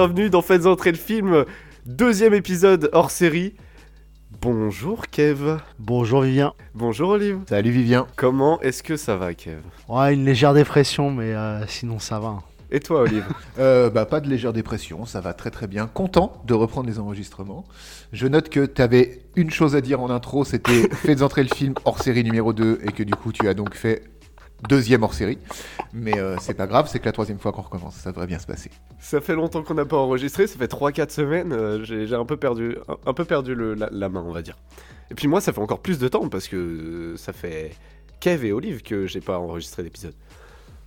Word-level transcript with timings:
bienvenue 0.00 0.30
dans 0.30 0.40
Faites 0.40 0.64
entrer 0.64 0.92
le 0.92 0.96
film, 0.96 1.44
deuxième 1.84 2.32
épisode 2.32 2.88
hors 2.94 3.10
série. 3.10 3.52
Bonjour 4.40 5.08
Kev. 5.08 5.58
Bonjour 5.78 6.22
Vivien. 6.22 6.54
Bonjour 6.74 7.10
Olive. 7.10 7.40
Salut 7.46 7.70
Vivien. 7.70 8.06
Comment 8.16 8.58
est-ce 8.62 8.82
que 8.82 8.96
ça 8.96 9.16
va 9.16 9.34
Kev? 9.34 9.60
Ouais, 9.90 10.14
une 10.14 10.24
légère 10.24 10.54
dépression, 10.54 11.10
mais 11.10 11.34
euh, 11.34 11.66
sinon 11.66 11.98
ça 11.98 12.18
va. 12.18 12.38
Et 12.70 12.80
toi 12.80 13.02
Olive? 13.02 13.26
Euh, 13.58 13.90
bah, 13.90 14.06
pas 14.06 14.20
de 14.20 14.28
légère 14.30 14.54
dépression, 14.54 15.04
ça 15.04 15.20
va 15.20 15.34
très 15.34 15.50
très 15.50 15.66
bien. 15.66 15.86
Content 15.86 16.40
de 16.46 16.54
reprendre 16.54 16.88
les 16.88 16.98
enregistrements. 16.98 17.66
Je 18.14 18.26
note 18.26 18.48
que 18.48 18.64
tu 18.64 18.80
avais 18.80 19.20
une 19.36 19.50
chose 19.50 19.76
à 19.76 19.82
dire 19.82 20.00
en 20.00 20.08
intro, 20.08 20.46
c'était 20.46 20.88
faites 20.94 21.20
entrer 21.20 21.42
le 21.42 21.54
film 21.54 21.74
hors 21.84 22.02
série 22.02 22.24
numéro 22.24 22.54
2 22.54 22.80
et 22.84 22.92
que 22.92 23.02
du 23.02 23.14
coup 23.14 23.32
tu 23.32 23.46
as 23.48 23.52
donc 23.52 23.74
fait 23.74 24.04
deuxième 24.68 25.02
hors 25.02 25.14
série. 25.14 25.38
Mais 25.92 26.18
euh, 26.18 26.36
c'est 26.40 26.54
pas 26.54 26.66
grave, 26.66 26.88
c'est 26.90 26.98
que 27.00 27.06
la 27.06 27.12
troisième 27.12 27.38
fois 27.38 27.52
qu'on 27.52 27.62
recommence, 27.62 27.94
ça 27.96 28.10
devrait 28.10 28.26
bien 28.26 28.38
se 28.38 28.46
passer. 28.46 28.70
Ça 28.98 29.20
fait 29.20 29.34
longtemps 29.34 29.62
qu'on 29.62 29.74
n'a 29.74 29.84
pas 29.84 29.96
enregistré, 29.96 30.46
ça 30.46 30.58
fait 30.58 30.70
3-4 30.70 31.10
semaines, 31.10 31.52
euh, 31.52 31.84
j'ai 31.84 32.14
un 32.14 32.24
peu 32.24 32.36
perdu, 32.36 32.76
un, 32.88 32.96
un 33.10 33.12
peu 33.14 33.24
perdu 33.24 33.54
le- 33.54 33.74
la, 33.74 33.88
la 33.90 34.08
main 34.08 34.24
on 34.26 34.32
va 34.32 34.42
dire. 34.42 34.56
Et 35.10 35.14
puis 35.14 35.26
moi 35.28 35.40
ça 35.40 35.52
fait 35.52 35.60
encore 35.60 35.80
plus 35.80 35.98
de 35.98 36.06
temps 36.08 36.28
parce 36.28 36.46
que 36.48 36.56
euh, 36.56 37.16
ça 37.16 37.32
fait 37.32 37.72
Kev 38.20 38.44
et 38.46 38.52
Olive 38.52 38.82
que 38.82 39.06
j'ai 39.06 39.20
pas 39.20 39.38
enregistré 39.38 39.82
d'épisode. 39.82 40.14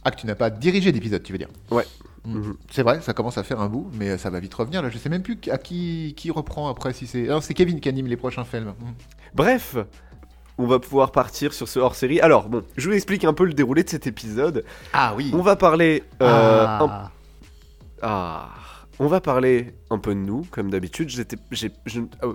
Ah, 0.05 0.11
que 0.11 0.19
tu 0.19 0.27
n'as 0.27 0.35
pas 0.35 0.49
dirigé 0.49 0.91
d'épisode, 0.91 1.23
tu 1.23 1.31
veux 1.31 1.37
dire? 1.37 1.49
Ouais. 1.71 1.85
Mm. 2.25 2.37
Mhm. 2.37 2.57
C'est 2.71 2.83
vrai, 2.83 3.01
ça 3.01 3.13
commence 3.13 3.37
à 3.37 3.43
faire 3.43 3.59
un 3.59 3.67
bout, 3.67 3.89
mais 3.93 4.17
ça 4.17 4.29
va 4.29 4.39
vite 4.39 4.53
revenir. 4.53 4.81
Là, 4.81 4.89
je 4.89 4.97
sais 4.97 5.09
même 5.09 5.23
plus 5.23 5.37
à 5.51 5.57
qui, 5.57 6.13
qui 6.15 6.29
reprend 6.31 6.69
après. 6.69 6.93
Si 6.93 7.07
c'est, 7.07 7.27
c'est 7.41 7.53
Kevin 7.53 7.79
qui 7.81 7.89
anime 7.89 8.07
les 8.07 8.15
prochains 8.17 8.45
films. 8.45 8.73
Mm. 8.79 8.91
Bref, 9.33 9.75
on 10.57 10.65
va 10.65 10.79
pouvoir 10.79 11.11
partir 11.11 11.53
sur 11.53 11.67
ce 11.67 11.79
hors 11.79 11.95
série. 11.95 12.19
Alors 12.21 12.49
bon, 12.49 12.63
je 12.77 12.89
vous 12.89 12.95
explique 12.95 13.23
un 13.25 13.33
peu 13.33 13.45
le 13.45 13.53
déroulé 13.53 13.83
de 13.83 13.89
cet 13.89 14.07
épisode. 14.07 14.63
Ah 14.93 15.13
oui. 15.15 15.31
On 15.33 15.41
va 15.41 15.55
parler 15.55 16.03
euh, 16.21 16.65
un 16.67 16.89
Ah. 16.89 17.11
Ah, 18.05 18.49
on 18.99 19.07
va 19.07 19.21
parler 19.21 19.73
un 19.89 19.97
peu 19.97 20.13
de 20.13 20.19
nous, 20.19 20.45
comme 20.51 20.69
d'habitude. 20.69 21.09
J'étais, 21.09 21.37
j'ai, 21.51 21.71
je, 21.85 22.01
euh, 22.21 22.33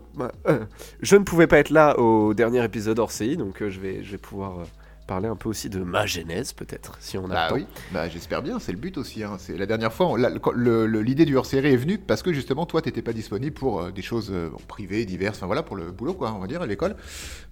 euh, 0.49 0.65
je 1.01 1.17
ne 1.17 1.23
pouvais 1.25 1.47
pas 1.47 1.59
être 1.59 1.71
là 1.71 1.99
au 1.99 2.33
dernier 2.35 2.65
épisode 2.65 2.99
hors 2.99 3.13
CI, 3.13 3.37
donc 3.37 3.63
euh, 3.63 3.71
je 3.71 3.79
vais, 3.79 4.03
je 4.03 4.13
vais 4.13 4.19
pouvoir 4.19 4.65
parler 5.09 5.27
un 5.27 5.35
peu 5.35 5.49
aussi 5.49 5.69
de 5.69 5.81
ma 5.81 6.07
genèse, 6.07 6.53
peut-être, 6.53 6.93
si 7.01 7.19
on 7.19 7.25
a 7.25 7.29
Bah 7.35 7.45
le 7.47 7.49
temps. 7.49 7.55
oui, 7.57 7.67
bah, 7.93 8.09
j'espère 8.09 8.43
bien, 8.43 8.61
c'est 8.61 8.71
le 8.73 8.79
but 8.79 8.97
aussi. 8.99 9.25
hein. 9.25 9.37
C'est 9.41 9.57
la 9.59 9.67
dernière 9.67 9.93
fois, 9.93 10.07
on- 10.07 10.15
la- 10.17 10.29
le- 10.31 10.39
le- 10.55 10.87
le- 10.87 11.01
l'idée 11.03 11.25
du 11.25 11.37
hors-série 11.37 11.73
est 11.73 11.77
venue 11.77 11.99
parce 11.99 12.23
que 12.23 12.33
justement, 12.33 12.67
toi, 12.67 12.81
t'étais 12.83 13.03
pas 13.03 13.13
disponible 13.15 13.55
pour 13.55 13.81
euh, 13.81 13.91
des 13.91 14.03
choses 14.03 14.31
euh, 14.31 14.51
privées, 14.69 15.05
diverses, 15.07 15.39
enfin 15.39 15.47
voilà, 15.47 15.65
pour 15.65 15.75
le 15.77 15.91
boulot, 15.91 16.15
quoi, 16.15 16.33
on 16.33 16.39
va 16.39 16.47
dire, 16.47 16.63
à 16.63 16.67
l'école. 16.67 16.95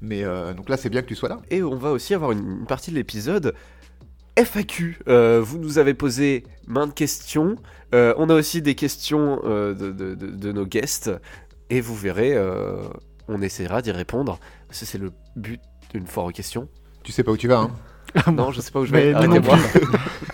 Mais 0.00 0.22
euh, 0.22 0.52
donc 0.54 0.68
là, 0.68 0.76
c'est 0.76 0.90
bien 0.90 1.02
que 1.02 1.08
tu 1.08 1.16
sois 1.16 1.28
là. 1.30 1.40
Et 1.50 1.62
on 1.62 1.76
va 1.76 1.90
aussi 1.90 2.14
avoir 2.14 2.30
une, 2.30 2.46
une 2.60 2.66
partie 2.66 2.90
de 2.92 2.96
l'épisode 2.96 3.54
FAQ. 4.36 4.98
Vous 5.40 5.58
nous 5.58 5.78
avez 5.78 5.94
posé 5.94 6.44
maintes 6.66 6.94
questions. 6.94 7.56
On 7.92 8.28
a 8.28 8.34
aussi 8.34 8.60
des 8.62 8.74
questions 8.74 9.40
de, 9.42 9.72
de- 9.72 10.14
de- 10.14 10.30
de 10.30 10.52
nos 10.52 10.66
guests. 10.66 11.10
Et 11.70 11.80
vous 11.80 11.94
verrez, 11.96 12.36
on 13.28 13.40
essaiera 13.40 13.80
d'y 13.82 13.92
répondre. 13.92 14.38
Parce 14.68 14.80
que 14.80 14.86
c'est 14.86 14.98
le 14.98 15.10
but 15.36 15.60
d'une 15.94 16.06
foire 16.06 16.26
aux 16.26 16.32
questions. 16.32 16.68
Tu 17.06 17.12
sais 17.12 17.22
pas 17.22 17.30
où 17.30 17.36
tu 17.36 17.46
vas, 17.46 17.58
hein 17.60 17.70
Non, 18.32 18.50
je 18.50 18.60
sais 18.60 18.72
pas 18.72 18.80
où 18.80 18.84
je 18.84 18.90
vais. 18.92 19.12
Mais 19.12 19.26
nous 19.26 19.34
non 19.36 19.50
Arrêtez-moi. 19.52 19.58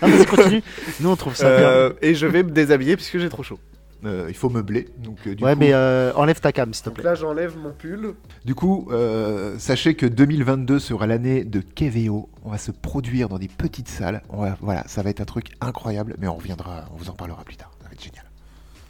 Ah, 0.01 0.07
vas-y, 0.07 0.25
continue. 0.25 0.63
Nous, 0.99 1.09
on 1.09 1.15
trouve 1.15 1.35
ça 1.35 1.45
Euh, 1.45 1.93
et 2.01 2.15
je 2.15 2.25
vais 2.25 2.41
me 2.41 2.49
déshabiller 2.49 2.95
puisque 2.95 3.19
j'ai 3.19 3.29
trop 3.29 3.43
chaud. 3.43 3.59
Euh, 4.05 4.25
Il 4.27 4.35
faut 4.35 4.49
meubler. 4.49 4.89
Donc, 4.97 5.17
euh, 5.27 5.29
du 5.29 5.35
bien. 5.35 5.47
Ouais, 5.47 5.53
coup, 5.53 5.59
mais 5.59 5.73
euh, 5.73 6.11
enlève 6.15 6.39
ta 6.41 6.51
cam, 6.51 6.73
s'il 6.73 6.83
te 6.83 6.89
Donc 6.89 6.95
plaît. 6.95 7.03
là, 7.03 7.13
j'enlève 7.15 7.55
mon 7.57 7.71
pull. 7.71 8.15
du 8.43 8.55
coup 8.55 8.87
euh, 8.91 9.55
sachez 9.59 9.93
que 9.95 10.05
2022 10.07 10.79
sera 10.79 11.05
l'année 11.07 11.43
de 11.43 11.59
Keveo. 11.61 12.27
On 12.43 12.49
va 12.49 12.57
se 12.57 12.71
produire 12.71 13.29
dans 13.29 13.37
des 13.37 13.47
petites 13.49 13.87
salles. 13.87 14.23
On 14.29 14.41
va, 14.41 14.57
voilà, 14.59 14.83
ça 14.87 15.03
va 15.03 15.09
être 15.11 15.21
un 15.21 15.25
truc 15.25 15.51
incroyable, 15.61 16.15
mais 16.19 16.27
on 16.27 16.35
reviendra, 16.35 16.85
on 16.93 16.97
vous 16.97 17.09
en 17.09 17.13
parlera 17.13 17.43
plus 17.43 17.55
tard. 17.55 17.71
Ça 17.81 17.87
va 17.87 17.93
être 17.93 18.03
génial. 18.03 18.25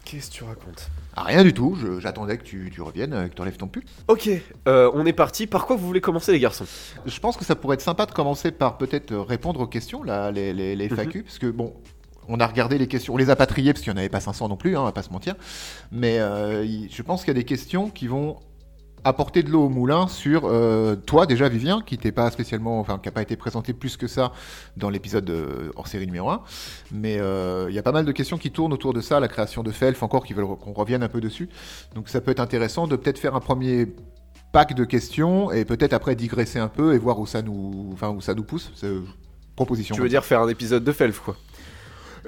Qu'est-ce 0.05 0.29
que 0.29 0.35
tu 0.35 0.43
racontes? 0.45 0.89
Ah, 1.15 1.23
rien 1.23 1.43
du 1.43 1.53
tout, 1.53 1.75
je- 1.79 1.99
j'attendais 1.99 2.37
que 2.37 2.43
tu, 2.43 2.71
tu 2.73 2.81
reviennes, 2.81 3.13
euh, 3.13 3.27
que 3.27 3.33
tu 3.35 3.41
enlèves 3.41 3.57
ton 3.57 3.67
pull. 3.67 3.83
Ok, 4.07 4.29
euh, 4.67 4.89
on 4.93 5.05
est 5.05 5.13
parti. 5.13 5.45
Par 5.47 5.65
quoi 5.65 5.75
vous 5.75 5.85
voulez 5.85 6.01
commencer, 6.01 6.31
les 6.31 6.39
garçons? 6.39 6.65
Je 7.05 7.19
pense 7.19 7.37
que 7.37 7.45
ça 7.45 7.55
pourrait 7.55 7.75
être 7.75 7.81
sympa 7.81 8.05
de 8.07 8.11
commencer 8.11 8.51
par 8.51 8.77
peut-être 8.77 9.11
euh, 9.11 9.21
répondre 9.21 9.59
aux 9.59 9.67
questions, 9.67 10.01
là, 10.03 10.31
les, 10.31 10.53
les, 10.53 10.75
les 10.75 10.89
FAQ, 10.89 11.23
parce 11.23 11.37
que 11.37 11.47
bon, 11.47 11.73
on 12.27 12.39
a 12.39 12.47
regardé 12.47 12.77
les 12.77 12.87
questions, 12.87 13.13
on 13.13 13.17
les 13.17 13.29
a 13.29 13.35
pas 13.35 13.45
triées 13.45 13.73
parce 13.73 13.83
qu'il 13.83 13.91
n'y 13.93 13.97
en 13.97 13.99
avait 13.99 14.09
pas 14.09 14.21
500 14.21 14.47
non 14.49 14.55
plus, 14.57 14.75
hein, 14.75 14.81
on 14.81 14.85
va 14.85 14.91
pas 14.91 15.03
se 15.03 15.11
mentir, 15.11 15.35
mais 15.91 16.19
euh, 16.19 16.65
je 16.89 17.01
pense 17.03 17.21
qu'il 17.21 17.27
y 17.27 17.31
a 17.31 17.39
des 17.39 17.43
questions 17.45 17.89
qui 17.89 18.07
vont 18.07 18.37
apporter 19.03 19.43
de 19.43 19.49
l'eau 19.49 19.65
au 19.65 19.69
moulin 19.69 20.07
sur 20.07 20.43
euh, 20.45 20.95
toi 20.95 21.25
déjà 21.25 21.49
Vivien 21.49 21.81
qui 21.85 21.97
t'es 21.97 22.11
pas 22.11 22.29
spécialement 22.31 22.79
enfin 22.79 22.99
qui 23.01 23.09
a 23.09 23.11
pas 23.11 23.21
été 23.21 23.35
présenté 23.35 23.73
plus 23.73 23.97
que 23.97 24.07
ça 24.07 24.31
dans 24.77 24.89
l'épisode 24.89 25.29
euh, 25.29 25.71
hors 25.75 25.87
série 25.87 26.05
numéro 26.05 26.29
1 26.29 26.41
mais 26.91 27.19
euh, 27.19 27.67
il 27.69 27.75
y 27.75 27.79
a 27.79 27.83
pas 27.83 27.91
mal 27.91 28.05
de 28.05 28.11
questions 28.11 28.37
qui 28.37 28.51
tournent 28.51 28.73
autour 28.73 28.93
de 28.93 29.01
ça 29.01 29.19
la 29.19 29.27
création 29.27 29.63
de 29.63 29.71
Felf 29.71 30.03
encore 30.03 30.25
qui 30.25 30.33
veulent 30.33 30.47
qu'on 30.47 30.73
revienne 30.73 31.03
un 31.03 31.09
peu 31.09 31.21
dessus. 31.21 31.49
Donc 31.95 32.09
ça 32.09 32.21
peut 32.21 32.31
être 32.31 32.39
intéressant 32.39 32.87
de 32.87 32.95
peut-être 32.95 33.19
faire 33.19 33.35
un 33.35 33.39
premier 33.39 33.87
pack 34.51 34.73
de 34.73 34.85
questions 34.85 35.51
et 35.51 35.65
peut-être 35.65 35.93
après 35.93 36.15
digresser 36.15 36.59
un 36.59 36.67
peu 36.67 36.93
et 36.93 36.97
voir 36.97 37.19
où 37.19 37.25
ça 37.25 37.41
nous 37.41 37.89
enfin 37.93 38.09
où 38.09 38.21
ça 38.21 38.33
nous 38.33 38.43
pousse 38.43 38.71
proposition. 39.55 39.95
Tu 39.95 40.01
veux 40.01 40.09
dire 40.09 40.25
faire 40.25 40.41
un 40.41 40.49
épisode 40.49 40.83
de 40.83 40.91
Felf, 40.91 41.19
quoi? 41.19 41.35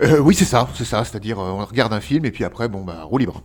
Euh, 0.01 0.19
oui 0.19 0.35
c'est 0.35 0.45
ça 0.45 0.67
c'est 0.75 0.83
ça 0.83 1.05
c'est-à-dire 1.05 1.39
euh, 1.39 1.51
on 1.51 1.63
regarde 1.63 1.93
un 1.93 2.01
film 2.01 2.25
et 2.25 2.31
puis 2.31 2.43
après 2.43 2.67
bon 2.67 2.83
bah 2.83 3.03
roue 3.03 3.17
libre. 3.17 3.41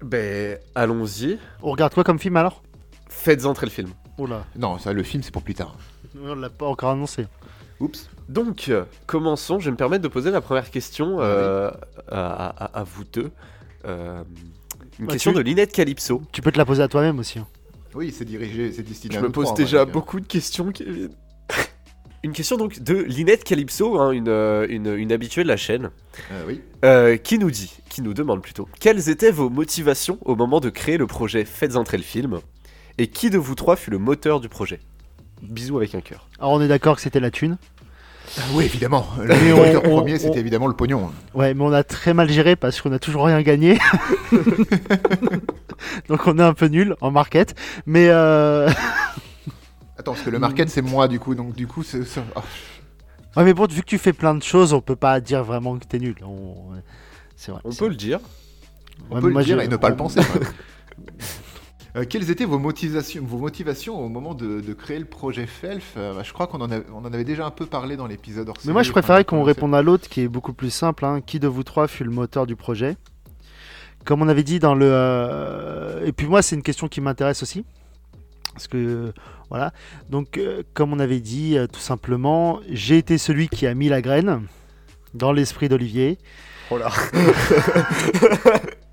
Ben, 0.00 0.58
allons-y. 0.76 1.38
On 1.60 1.72
regarde 1.72 1.92
quoi 1.92 2.04
comme 2.04 2.20
film 2.20 2.36
alors? 2.36 2.62
Faites 3.08 3.44
entrer 3.46 3.66
le 3.66 3.70
film. 3.72 3.90
Oula, 4.18 4.44
non 4.56 4.78
ça 4.78 4.92
le 4.92 5.02
film 5.02 5.22
c'est 5.22 5.30
pour 5.32 5.42
plus 5.42 5.54
tard 5.54 5.76
on 6.20 6.34
l'a 6.34 6.50
pas 6.50 6.66
encore 6.66 6.90
annoncé. 6.90 7.26
oups 7.80 8.08
Donc, 8.28 8.68
euh, 8.70 8.84
commençons. 9.06 9.60
Je 9.60 9.66
vais 9.66 9.70
me 9.70 9.76
permettre 9.76 10.02
de 10.02 10.08
poser 10.08 10.30
la 10.32 10.40
première 10.40 10.70
question 10.70 11.18
euh, 11.20 11.70
à, 12.10 12.46
à- 12.48 12.80
à 12.80 12.82
vous 12.82 13.04
deux. 13.04 13.30
Euh, 13.84 14.22
une 14.98 15.06
Bah, 15.06 15.12
question 15.12 15.30
tu- 15.32 15.36
de 15.38 15.42
Linette 15.42 15.72
Calypso. 15.72 16.22
Tu 16.32 16.40
peux 16.42 16.50
te 16.50 16.58
la 16.58 16.64
poser 16.64 16.82
à 16.82 16.88
toi-même 16.88 17.18
aussi. 17.20 17.38
hein. 17.38 17.46
oui 17.94 18.12
c'est 18.16 18.24
dirigé 18.24 18.72
c'est 18.72 18.82
destiné 18.82 19.14
Je 19.14 19.18
à 19.18 19.22
me 19.22 19.26
nous 19.26 19.32
pose 19.32 19.44
trois, 19.46 19.56
déjà 19.56 19.80
donc, 19.80 19.88
euh, 19.88 19.92
beaucoup 19.92 20.18
de 20.18 20.26
questions, 20.26 20.72
Kevin. 20.72 21.10
une 22.24 22.32
question 22.32 22.56
donc 22.56 22.80
de 22.80 22.94
Linette 22.94 23.44
Calypso, 23.44 24.00
hein, 24.00 24.10
une, 24.10 24.28
euh, 24.28 24.66
une, 24.68 24.92
une 24.94 25.12
habituée 25.12 25.44
de 25.44 25.48
la 25.48 25.56
chaîne, 25.56 25.90
euh, 26.32 26.44
oui 26.48 26.60
euh, 26.84 27.16
qui 27.16 27.38
nous 27.38 27.50
dit, 27.52 27.72
qui 27.90 28.02
nous 28.02 28.14
demande 28.14 28.42
plutôt, 28.42 28.68
quelles 28.80 29.08
étaient 29.08 29.30
vos 29.30 29.50
motivations 29.50 30.18
au 30.24 30.34
moment 30.34 30.58
de 30.58 30.70
créer 30.70 30.96
le 30.96 31.06
projet 31.06 31.44
Faites 31.44 31.76
entrer 31.76 31.96
le 31.98 32.02
film? 32.02 32.40
Et 32.98 33.06
qui 33.08 33.30
de 33.30 33.38
vous 33.38 33.54
trois 33.54 33.76
fut 33.76 33.90
le 33.90 33.98
moteur 33.98 34.40
du 34.40 34.48
projet? 34.48 34.80
Bisous 35.42 35.76
avec 35.78 35.94
un 35.94 36.00
cœur. 36.00 36.28
Alors, 36.40 36.52
on 36.52 36.60
est 36.60 36.68
d'accord 36.68 36.96
que 36.96 37.02
c'était 37.02 37.20
la 37.20 37.30
thune. 37.30 37.56
Ah 38.36 38.42
oui 38.52 38.66
évidemment 38.66 39.08
le 39.22 39.28
moteur 39.56 39.82
on- 39.86 39.88
on- 39.88 39.96
premier 40.00 40.18
c'était 40.18 40.36
on- 40.36 40.40
évidemment 40.40 40.66
le 40.66 40.74
pognon 40.74 41.10
Ouais, 41.32 41.54
mais 41.54 41.62
on 41.64 41.72
a 41.72 41.82
très 41.82 42.12
mal 42.12 42.28
géré 42.30 42.56
parce 42.56 42.82
qu'on 42.82 42.92
a 42.92 42.98
toujours 42.98 43.24
rien 43.24 43.40
gagné. 43.40 43.78
Donc, 46.08 46.26
on 46.26 46.38
est 46.38 46.42
un 46.42 46.52
peu 46.52 46.66
nul 46.66 46.94
en 47.00 47.10
market. 47.10 47.54
Mais 47.86 48.08
euh... 48.10 48.68
attends 49.98 50.12
parce 50.12 50.20
que 50.22 50.28
le 50.30 50.38
market 50.38 50.68
c'est 50.68 50.82
moi 50.82 51.08
du 51.08 51.18
coup 51.18 51.34
donc 51.34 51.54
du 51.54 51.66
coup 51.66 51.82
c'est 51.82 52.00
ah, 52.36 52.42
ouais, 53.36 53.44
mais 53.44 53.54
bon, 53.54 53.66
vu 53.66 53.80
que 53.80 53.86
tu 53.86 53.96
fais 53.98 54.12
plein 54.12 54.34
de 54.34 54.42
choses, 54.42 54.72
on 54.74 54.80
peut 54.82 54.94
pas 54.96 55.20
dire 55.20 55.42
vraiment 55.42 55.78
que 55.78 55.84
t'es 55.86 55.98
nul. 55.98 56.16
On- 56.22 56.72
C'est 57.34 57.50
vrai. 57.50 57.60
On 57.64 57.70
peut 57.70 57.76
vrai. 57.76 57.88
le 57.88 57.94
dire. 57.96 58.20
on 59.10 59.14
Ouais, 59.14 59.20
peut 59.22 59.28
le 59.30 59.42
dire 59.42 59.58
je- 59.58 59.64
et 59.64 59.68
ne 59.68 59.76
pas 59.76 59.88
le 59.88 59.96
penser. 59.96 60.20
Euh, 61.98 62.04
quelles 62.08 62.30
étaient 62.30 62.44
vos 62.44 62.58
motivations, 62.58 63.22
vos 63.24 63.38
motivations 63.38 63.98
au 64.00 64.08
moment 64.08 64.34
de, 64.34 64.60
de 64.60 64.72
créer 64.74 64.98
le 64.98 65.04
projet 65.04 65.46
Felf 65.46 65.94
Euh, 65.96 66.14
bah, 66.14 66.22
Je 66.22 66.32
crois 66.32 66.46
qu'on 66.46 66.60
en, 66.60 66.70
a- 66.70 66.80
on 66.94 66.98
en 67.04 67.12
avait 67.12 67.24
déjà 67.24 67.44
un 67.46 67.50
peu 67.50 67.66
parlé 67.66 67.96
dans 67.96 68.06
l'épisode 68.06 68.48
hors 68.48 68.56
Mais 68.64 68.72
moi, 68.72 68.82
je 68.82 68.92
préférais 68.92 69.24
qu'on 69.24 69.42
réponde 69.42 69.74
à 69.74 69.82
l'autre 69.82 70.08
qui 70.08 70.20
est 70.22 70.28
beaucoup 70.28 70.52
plus 70.52 70.70
simple. 70.70 71.04
hein. 71.04 71.20
Qui 71.24 71.40
de 71.40 71.48
vous 71.48 71.62
trois 71.64 71.88
fut 71.88 72.04
le 72.04 72.10
moteur 72.10 72.46
du 72.46 72.56
projet? 72.56 72.96
Comme 74.04 74.22
on 74.22 74.28
avait 74.28 74.44
dit 74.44 74.58
dans 74.58 74.74
le. 74.74 74.86
euh, 74.88 76.06
Et 76.06 76.12
puis 76.12 76.26
moi, 76.26 76.40
c'est 76.42 76.56
une 76.56 76.62
question 76.62 76.88
qui 76.88 77.00
m'intéresse 77.00 77.42
aussi. 77.42 77.64
Parce 78.52 78.68
que. 78.68 79.12
Voilà. 79.50 79.72
Donc, 80.10 80.36
euh, 80.38 80.62
comme 80.74 80.92
on 80.92 80.98
avait 80.98 81.20
dit, 81.20 81.56
euh, 81.56 81.66
tout 81.66 81.80
simplement, 81.80 82.60
j'ai 82.70 82.98
été 82.98 83.16
celui 83.18 83.48
qui 83.48 83.66
a 83.66 83.74
mis 83.74 83.88
la 83.88 84.02
graine 84.02 84.42
dans 85.14 85.32
l'esprit 85.32 85.68
d'Olivier. 85.70 86.18
Oh 86.70 86.76
là. 86.78 86.90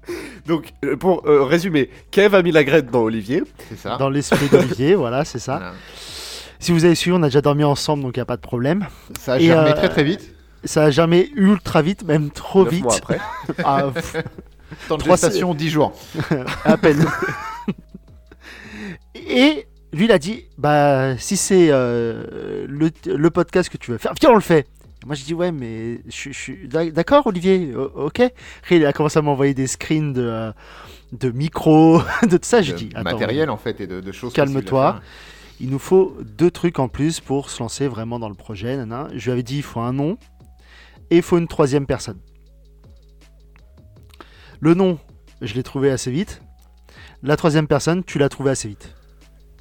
Donc, 0.46 0.74
euh, 0.84 0.96
pour 0.96 1.28
euh, 1.28 1.44
résumer, 1.44 1.90
Kev 2.12 2.36
a 2.36 2.42
mis 2.44 2.52
la 2.52 2.64
graine 2.64 2.86
dans 2.92 3.02
Olivier. 3.02 3.44
C'est 3.70 3.78
ça. 3.78 3.98
Dans 3.98 4.10
l'esprit 4.10 4.48
d'Olivier, 4.50 4.96
voilà, 4.96 5.26
c'est 5.26 5.40
ça. 5.40 5.58
Voilà. 5.58 5.74
Si 6.60 6.72
vous 6.72 6.86
avez 6.86 6.96
suivi, 6.96 7.16
on 7.18 7.22
a 7.24 7.28
déjà 7.28 7.42
dormi 7.42 7.64
ensemble, 7.64 8.04
donc 8.04 8.16
il 8.16 8.20
n'y 8.20 8.24
a 8.24 8.26
pas 8.26 8.38
de 8.38 8.42
problème. 8.42 8.86
Ça 9.20 9.34
a 9.34 9.40
Et, 9.40 9.46
germé 9.46 9.72
euh, 9.72 9.74
très 9.74 9.90
très 9.90 10.04
vite. 10.04 10.32
Ça 10.64 10.86
a 10.86 10.92
jamais 10.92 11.30
ultra 11.36 11.82
vite, 11.82 12.04
même 12.04 12.32
trop 12.32 12.64
Neuf 12.64 12.74
vite. 12.74 12.84
mois 12.84 12.96
après. 12.98 13.20
Ah, 13.64 13.90
pff, 13.94 14.16
Temps 14.88 14.98
de 14.98 15.02
trois- 15.04 15.16
gestation 15.16 15.54
10 15.54 15.70
jours. 15.70 15.94
à 16.64 16.76
peine. 16.78 17.06
Et 19.16 19.66
lui, 19.94 20.06
il 20.06 20.12
a 20.12 20.20
dit 20.20 20.46
Bah, 20.58 21.18
si 21.18 21.38
c'est 21.38 21.68
euh, 21.70 22.66
le, 22.68 22.90
le 23.06 23.30
podcast 23.30 23.70
que 23.70 23.78
tu 23.78 23.92
veux 23.92 23.98
faire, 23.98 24.14
viens, 24.20 24.32
on 24.32 24.36
le 24.36 24.42
fait. 24.42 24.68
Moi, 25.06 25.16
je 25.16 25.24
dis 25.24 25.34
Ouais, 25.34 25.52
mais 25.52 26.02
je, 26.08 26.32
suis 26.32 26.68
d'ac- 26.68 26.92
d'accord, 26.92 27.28
Olivier, 27.28 27.74
o- 27.76 27.92
ok. 28.08 28.22
Après, 28.60 28.78
il 28.78 28.86
a 28.86 28.92
commencé 28.92 29.20
à 29.20 29.22
m'envoyer 29.22 29.54
des 29.54 29.68
screens 29.68 30.14
de, 30.14 30.22
euh, 30.24 30.52
de 31.14 31.30
micros, 31.30 32.02
de 32.24 32.38
tout 32.38 32.40
ça. 32.42 32.62
Je 32.64 32.74
dis 32.74 32.90
matériel 33.04 33.50
en 33.52 33.58
fait 33.58 33.80
et 33.82 33.88
de, 33.88 34.02
de 34.02 34.12
choses. 34.12 34.34
Calme-toi. 34.34 35.00
il 35.60 35.70
nous 35.70 35.80
faut 35.80 36.18
deux 36.38 36.50
trucs 36.52 36.80
en 36.80 36.88
plus 36.88 37.20
pour 37.20 37.50
se 37.52 37.62
lancer 37.62 37.88
vraiment 37.88 38.18
dans 38.20 38.30
le 38.30 38.36
projet. 38.36 38.76
nana. 38.78 39.08
Je 39.14 39.26
lui 39.26 39.32
avais 39.32 39.44
dit 39.44 39.58
Il 39.58 39.64
faut 39.64 39.80
un 39.80 39.94
nom 39.94 40.18
et 41.12 41.18
il 41.18 41.22
faut 41.22 41.38
une 41.38 41.48
troisième 41.48 41.86
personne. 41.86 42.20
Le 44.60 44.74
nom, 44.74 44.98
je 45.42 45.54
l'ai 45.54 45.64
trouvé 45.64 45.92
assez 45.92 46.10
vite. 46.12 46.42
La 47.22 47.38
troisième 47.38 47.68
personne, 47.68 48.04
tu 48.04 48.18
l'as 48.18 48.30
trouvé 48.30 48.52
assez 48.52 48.68
vite. 48.68 48.96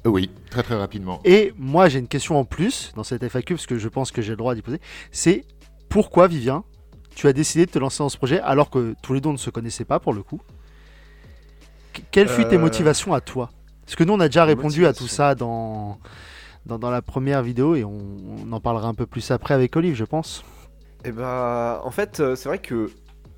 Euh, 0.05 0.09
Oui, 0.09 0.29
très 0.49 0.63
très 0.63 0.75
rapidement. 0.75 1.19
Et 1.25 1.53
moi, 1.57 1.89
j'ai 1.89 1.99
une 1.99 2.07
question 2.07 2.37
en 2.39 2.45
plus 2.45 2.91
dans 2.95 3.03
cette 3.03 3.23
FAQ, 3.23 3.55
parce 3.55 3.65
que 3.65 3.77
je 3.77 3.87
pense 3.89 4.11
que 4.11 4.21
j'ai 4.21 4.31
le 4.31 4.37
droit 4.37 4.55
d'y 4.55 4.61
poser. 4.61 4.79
C'est 5.11 5.45
pourquoi, 5.89 6.27
Vivien, 6.27 6.63
tu 7.15 7.27
as 7.27 7.33
décidé 7.33 7.65
de 7.65 7.71
te 7.71 7.79
lancer 7.79 7.99
dans 7.99 8.09
ce 8.09 8.17
projet 8.17 8.39
alors 8.41 8.69
que 8.69 8.95
tous 9.01 9.13
les 9.13 9.21
deux 9.21 9.29
on 9.29 9.33
ne 9.33 9.37
se 9.37 9.49
connaissaient 9.49 9.85
pas 9.85 9.99
pour 9.99 10.13
le 10.13 10.21
coup? 10.23 10.41
Qu- 11.93 12.03
Quelles 12.11 12.27
furent 12.29 12.47
tes 12.47 12.55
Euh, 12.57 12.59
motivations 12.59 13.13
à 13.13 13.21
toi? 13.21 13.51
Parce 13.85 13.95
que 13.95 14.03
nous, 14.03 14.13
on 14.13 14.19
a 14.19 14.27
déjà 14.27 14.45
Les 14.45 14.53
répondu 14.53 14.85
à 14.85 14.93
tout 14.93 15.07
ça 15.07 15.35
dans, 15.35 15.99
dans, 16.65 16.79
dans 16.79 16.89
la 16.91 17.01
première 17.01 17.41
vidéo 17.43 17.75
et 17.75 17.83
on, 17.83 18.17
on 18.47 18.51
en 18.51 18.59
parlera 18.59 18.87
un 18.87 18.93
peu 18.93 19.05
plus 19.05 19.31
après 19.31 19.53
avec 19.53 19.75
Olive, 19.75 19.95
je 19.95 20.03
pense. 20.05 20.43
Et 21.03 21.11
bah, 21.11 21.81
en 21.85 21.91
fait, 21.91 22.19
euh, 22.19 22.35
c'est 22.35 22.49
vrai 22.49 22.57
que 22.59 22.91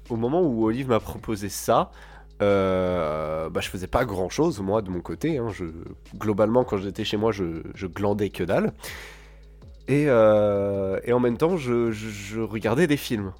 au 0.09 0.15
moment 0.15 0.41
où 0.41 0.65
Olive 0.65 0.87
m'a 0.87 1.01
proposé 1.01 1.49
ça, 1.49 1.91
euh, 2.41 3.49
bah, 3.49 3.61
je 3.61 3.69
faisais 3.69 3.87
pas 3.87 4.05
grand 4.05 4.29
chose, 4.29 4.59
moi, 4.59 4.81
de 4.81 4.89
mon 4.89 5.01
côté. 5.01 5.37
hein. 5.37 5.49
Globalement, 6.15 6.63
quand 6.63 6.77
j'étais 6.77 7.03
chez 7.03 7.17
moi, 7.17 7.31
je, 7.31 7.87
glandais 7.87 8.29
que 8.29 8.43
dalle. 8.43 8.73
Et, 9.87 10.05
euh, 10.07 10.99
et 11.05 11.13
en 11.13 11.19
même 11.19 11.37
temps, 11.37 11.57
je, 11.57 12.39
regardais 12.39 12.87
des 12.87 12.97
films. 12.97 13.33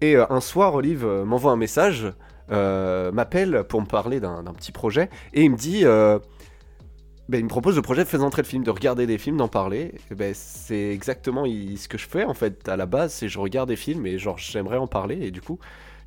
Et 0.00 0.16
euh, 0.16 0.24
un 0.30 0.40
soir, 0.40 0.74
Olive 0.74 1.04
euh, 1.04 1.24
m'envoie 1.24 1.52
un 1.52 1.56
message, 1.56 2.12
m'appelle 2.48 3.64
pour 3.68 3.80
me 3.80 3.86
parler 3.86 4.20
d'un 4.20 4.42
petit 4.56 4.72
projet, 4.72 5.08
et 5.34 5.44
il 5.44 5.50
me 5.50 5.56
dit. 5.56 5.84
ben, 5.84 7.38
il 7.38 7.44
me 7.44 7.48
propose 7.48 7.76
le 7.76 7.82
projet 7.82 8.02
de 8.02 8.08
faire 8.08 8.24
entrer 8.24 8.42
le 8.42 8.46
film, 8.48 8.64
de 8.64 8.70
regarder 8.70 9.06
des 9.06 9.18
films, 9.18 9.36
d'en 9.36 9.46
parler. 9.48 9.94
Ben, 10.10 10.34
c'est 10.34 10.90
exactement 10.90 11.44
ce 11.44 11.86
que 11.86 11.96
je 11.96 12.08
fais 12.08 12.24
en 12.24 12.34
fait 12.34 12.68
à 12.68 12.76
la 12.76 12.86
base, 12.86 13.12
c'est 13.12 13.28
je 13.28 13.38
regarde 13.38 13.68
des 13.68 13.76
films 13.76 14.04
et 14.06 14.18
genre 14.18 14.36
j'aimerais 14.36 14.78
en 14.78 14.88
parler 14.88 15.18
et 15.22 15.30
du 15.30 15.40
coup, 15.40 15.60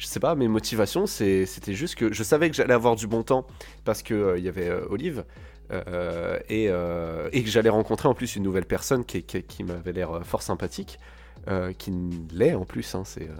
je 0.03 0.07
sais 0.07 0.19
pas, 0.19 0.35
mes 0.35 0.49
motivations 0.49 1.05
c'est- 1.05 1.45
c'était 1.45 1.73
juste 1.73 1.95
que 1.95 2.11
je 2.13 2.23
savais 2.23 2.49
que 2.49 2.55
j'allais 2.57 2.73
avoir 2.73 2.95
du 2.97 3.07
bon 3.07 3.23
temps 3.23 3.47
parce 3.85 4.03
que 4.03 4.13
euh, 4.13 4.37
il 4.37 4.43
y 4.43 4.49
avait 4.49 4.67
euh, 4.67 4.85
Olive 4.89 5.23
euh, 5.71 6.37
et, 6.49 6.67
euh, 6.69 7.29
et 7.31 7.41
que 7.41 7.49
j'allais 7.49 7.69
rencontrer 7.69 8.09
en 8.09 8.13
plus 8.13 8.35
une 8.35 8.43
nouvelle 8.43 8.65
personne 8.65 9.05
qui, 9.05 9.23
qui, 9.23 9.41
qui 9.43 9.63
m'avait 9.63 9.93
l'air 9.93 10.19
fort 10.25 10.41
sympathique, 10.41 10.99
euh, 11.47 11.71
qui 11.71 11.91
l'est 12.33 12.53
en 12.53 12.65
plus, 12.65 12.93
hein, 12.95 13.03
c'est 13.05 13.29
euh, 13.29 13.33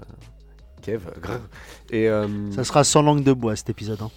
Kev. 0.82 1.02
Et 1.92 2.08
euh, 2.10 2.28
Ça 2.52 2.64
sera 2.64 2.84
sans 2.86 3.02
langue 3.02 3.24
de 3.24 3.34
bois 3.34 3.56
cet 3.58 3.70
épisode. 3.70 4.02
hein. 4.02 4.10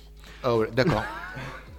Ah 0.45 0.57
ouais, 0.57 0.71
d'accord. 0.73 1.03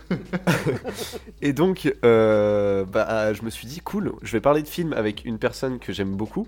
Et 1.41 1.53
donc, 1.53 1.91
euh, 2.05 2.85
bah, 2.85 3.33
je 3.33 3.41
me 3.43 3.49
suis 3.49 3.67
dit, 3.67 3.79
cool, 3.81 4.13
je 4.21 4.31
vais 4.31 4.41
parler 4.41 4.61
de 4.63 4.67
film 4.67 4.93
avec 4.93 5.25
une 5.25 5.37
personne 5.37 5.79
que 5.79 5.91
j'aime 5.93 6.15
beaucoup. 6.15 6.47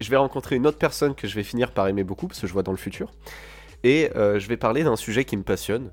Je 0.00 0.10
vais 0.10 0.16
rencontrer 0.16 0.56
une 0.56 0.66
autre 0.66 0.78
personne 0.78 1.14
que 1.14 1.28
je 1.28 1.34
vais 1.34 1.42
finir 1.42 1.72
par 1.72 1.86
aimer 1.88 2.04
beaucoup, 2.04 2.26
parce 2.26 2.40
que 2.40 2.46
je 2.46 2.52
vois 2.52 2.62
dans 2.62 2.72
le 2.72 2.78
futur. 2.78 3.12
Et 3.84 4.10
euh, 4.16 4.38
je 4.38 4.48
vais 4.48 4.56
parler 4.56 4.82
d'un 4.84 4.96
sujet 4.96 5.24
qui 5.24 5.36
me 5.36 5.42
passionne. 5.42 5.90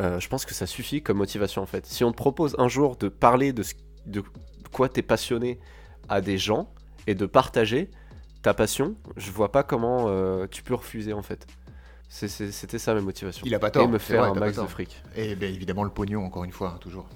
Euh, 0.00 0.18
je 0.18 0.28
pense 0.28 0.44
que 0.44 0.54
ça 0.54 0.66
suffit 0.66 1.02
comme 1.02 1.18
motivation, 1.18 1.62
en 1.62 1.66
fait. 1.66 1.86
Si 1.86 2.02
on 2.04 2.10
te 2.10 2.16
propose 2.16 2.56
un 2.58 2.68
jour 2.68 2.96
de 2.96 3.08
parler 3.08 3.52
de, 3.52 3.62
ce- 3.62 3.74
de 4.06 4.22
quoi 4.72 4.88
t'es 4.88 5.02
passionné 5.02 5.60
à 6.08 6.20
des 6.20 6.36
gens 6.38 6.68
et 7.06 7.14
de 7.14 7.26
partager 7.26 7.90
ta 8.42 8.54
passion, 8.54 8.96
je 9.16 9.30
vois 9.30 9.52
pas 9.52 9.62
comment 9.62 10.06
euh, 10.08 10.46
tu 10.50 10.62
peux 10.62 10.74
refuser, 10.74 11.12
en 11.12 11.22
fait. 11.22 11.46
C'était 12.08 12.78
ça 12.78 12.94
mes 12.94 13.00
motivations. 13.00 13.44
Il 13.46 13.54
a 13.54 13.58
pas 13.58 13.70
tort. 13.70 13.84
Et 13.84 13.88
me 13.88 13.98
faire 13.98 14.20
vrai, 14.20 14.30
un 14.30 14.34
max 14.40 14.56
de 14.56 14.66
fric. 14.66 15.02
Et 15.16 15.34
bien 15.34 15.48
évidemment 15.48 15.84
le 15.84 15.90
pognon, 15.90 16.24
encore 16.24 16.44
une 16.44 16.52
fois, 16.52 16.72
hein, 16.74 16.78
toujours. 16.80 17.08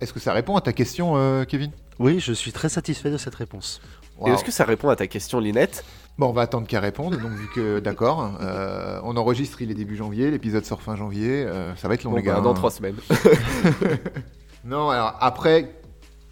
Est-ce 0.00 0.12
que 0.12 0.20
ça 0.20 0.32
répond 0.32 0.56
à 0.56 0.60
ta 0.60 0.72
question, 0.72 1.16
euh, 1.16 1.44
Kevin? 1.44 1.70
Oui, 1.98 2.20
je 2.20 2.32
suis 2.32 2.52
très 2.52 2.68
satisfait 2.68 3.10
de 3.10 3.16
cette 3.16 3.34
réponse. 3.34 3.80
Et 4.26 4.30
est-ce 4.30 4.44
que 4.44 4.50
ça 4.50 4.64
répond 4.64 4.88
à 4.88 4.96
ta 4.96 5.06
question, 5.06 5.38
Linette? 5.40 5.84
Bon, 6.18 6.28
on 6.28 6.32
va 6.32 6.42
attendre 6.42 6.66
qu'elle 6.66 6.80
réponde. 6.80 7.12
Donc, 7.20 7.30
vu 7.30 7.48
que, 7.54 7.78
d'accord, 7.78 8.32
euh, 8.40 8.98
on 9.04 9.16
enregistre, 9.16 9.62
il 9.62 9.70
est 9.70 9.74
début 9.74 9.96
janvier, 9.96 10.30
l'épisode 10.32 10.64
sort 10.64 10.82
fin 10.82 10.96
janvier, 10.96 11.44
euh, 11.46 11.74
ça 11.76 11.86
va 11.86 11.94
être 11.94 12.02
long, 12.02 12.10
Bon, 12.10 12.16
les 12.16 12.24
gars. 12.24 12.34
bah, 12.34 12.40
Dans 12.40 12.50
hein. 12.50 12.54
trois 12.54 12.70
semaines. 12.70 12.96
Non, 14.64 14.90
alors 14.90 15.16
après, 15.20 15.72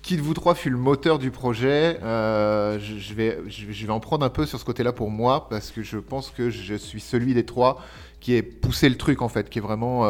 qui 0.02 0.16
de 0.16 0.20
vous 0.22 0.34
trois 0.34 0.54
fut 0.54 0.68
le 0.68 0.76
moteur 0.76 1.18
du 1.18 1.30
projet 1.30 1.98
Euh, 2.02 2.78
je, 2.80 2.98
je 2.98 3.14
vais, 3.14 3.38
je, 3.46 3.70
je 3.70 3.86
vais 3.86 3.92
en 3.92 4.00
prendre 4.00 4.26
un 4.26 4.30
peu 4.30 4.44
sur 4.44 4.58
ce 4.58 4.64
côté-là 4.64 4.92
pour 4.92 5.10
moi, 5.10 5.48
parce 5.48 5.70
que 5.70 5.82
je 5.82 5.96
pense 5.98 6.30
que 6.30 6.50
je 6.50 6.74
suis 6.74 7.00
celui 7.00 7.32
des 7.34 7.46
trois 7.46 7.80
qui 8.20 8.34
est 8.34 8.42
poussé 8.42 8.88
le 8.88 8.96
truc 8.96 9.22
en 9.22 9.28
fait, 9.28 9.48
qui 9.48 9.58
est 9.58 9.62
vraiment. 9.62 10.02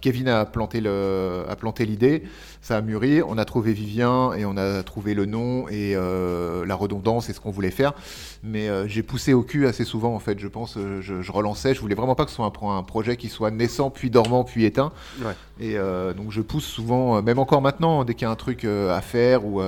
Kevin 0.00 0.28
a 0.28 0.44
planté 0.46 0.80
l'idée, 0.80 2.22
ça 2.68 2.76
a 2.76 2.80
mûri, 2.82 3.22
on 3.22 3.38
a 3.38 3.46
trouvé 3.46 3.72
Vivien 3.72 4.34
et 4.34 4.44
on 4.44 4.58
a 4.58 4.82
trouvé 4.82 5.14
le 5.14 5.24
nom 5.24 5.66
et 5.68 5.96
euh, 5.96 6.66
la 6.66 6.74
redondance 6.74 7.30
et 7.30 7.32
ce 7.32 7.40
qu'on 7.40 7.50
voulait 7.50 7.70
faire. 7.70 7.94
Mais 8.42 8.68
euh, 8.68 8.86
j'ai 8.86 9.02
poussé 9.02 9.32
au 9.32 9.42
cul 9.42 9.66
assez 9.66 9.86
souvent 9.86 10.14
en 10.14 10.18
fait, 10.18 10.38
je 10.38 10.48
pense, 10.48 10.76
euh, 10.76 11.00
je, 11.00 11.22
je 11.22 11.32
relançais, 11.32 11.74
je 11.74 11.80
voulais 11.80 11.94
vraiment 11.94 12.14
pas 12.14 12.24
que 12.26 12.30
ce 12.30 12.36
soit 12.36 12.44
un, 12.44 12.50
pro- 12.50 12.68
un 12.68 12.82
projet 12.82 13.16
qui 13.16 13.30
soit 13.30 13.50
naissant 13.50 13.88
puis 13.88 14.10
dormant 14.10 14.44
puis 14.44 14.66
éteint. 14.66 14.92
Ouais. 15.22 15.32
Et 15.60 15.78
euh, 15.78 16.12
donc 16.12 16.30
je 16.30 16.42
pousse 16.42 16.66
souvent, 16.66 17.22
même 17.22 17.38
encore 17.38 17.62
maintenant, 17.62 18.04
dès 18.04 18.12
qu'il 18.12 18.26
y 18.26 18.28
a 18.28 18.30
un 18.30 18.36
truc 18.36 18.66
à 18.66 19.00
faire 19.00 19.46
ou 19.46 19.62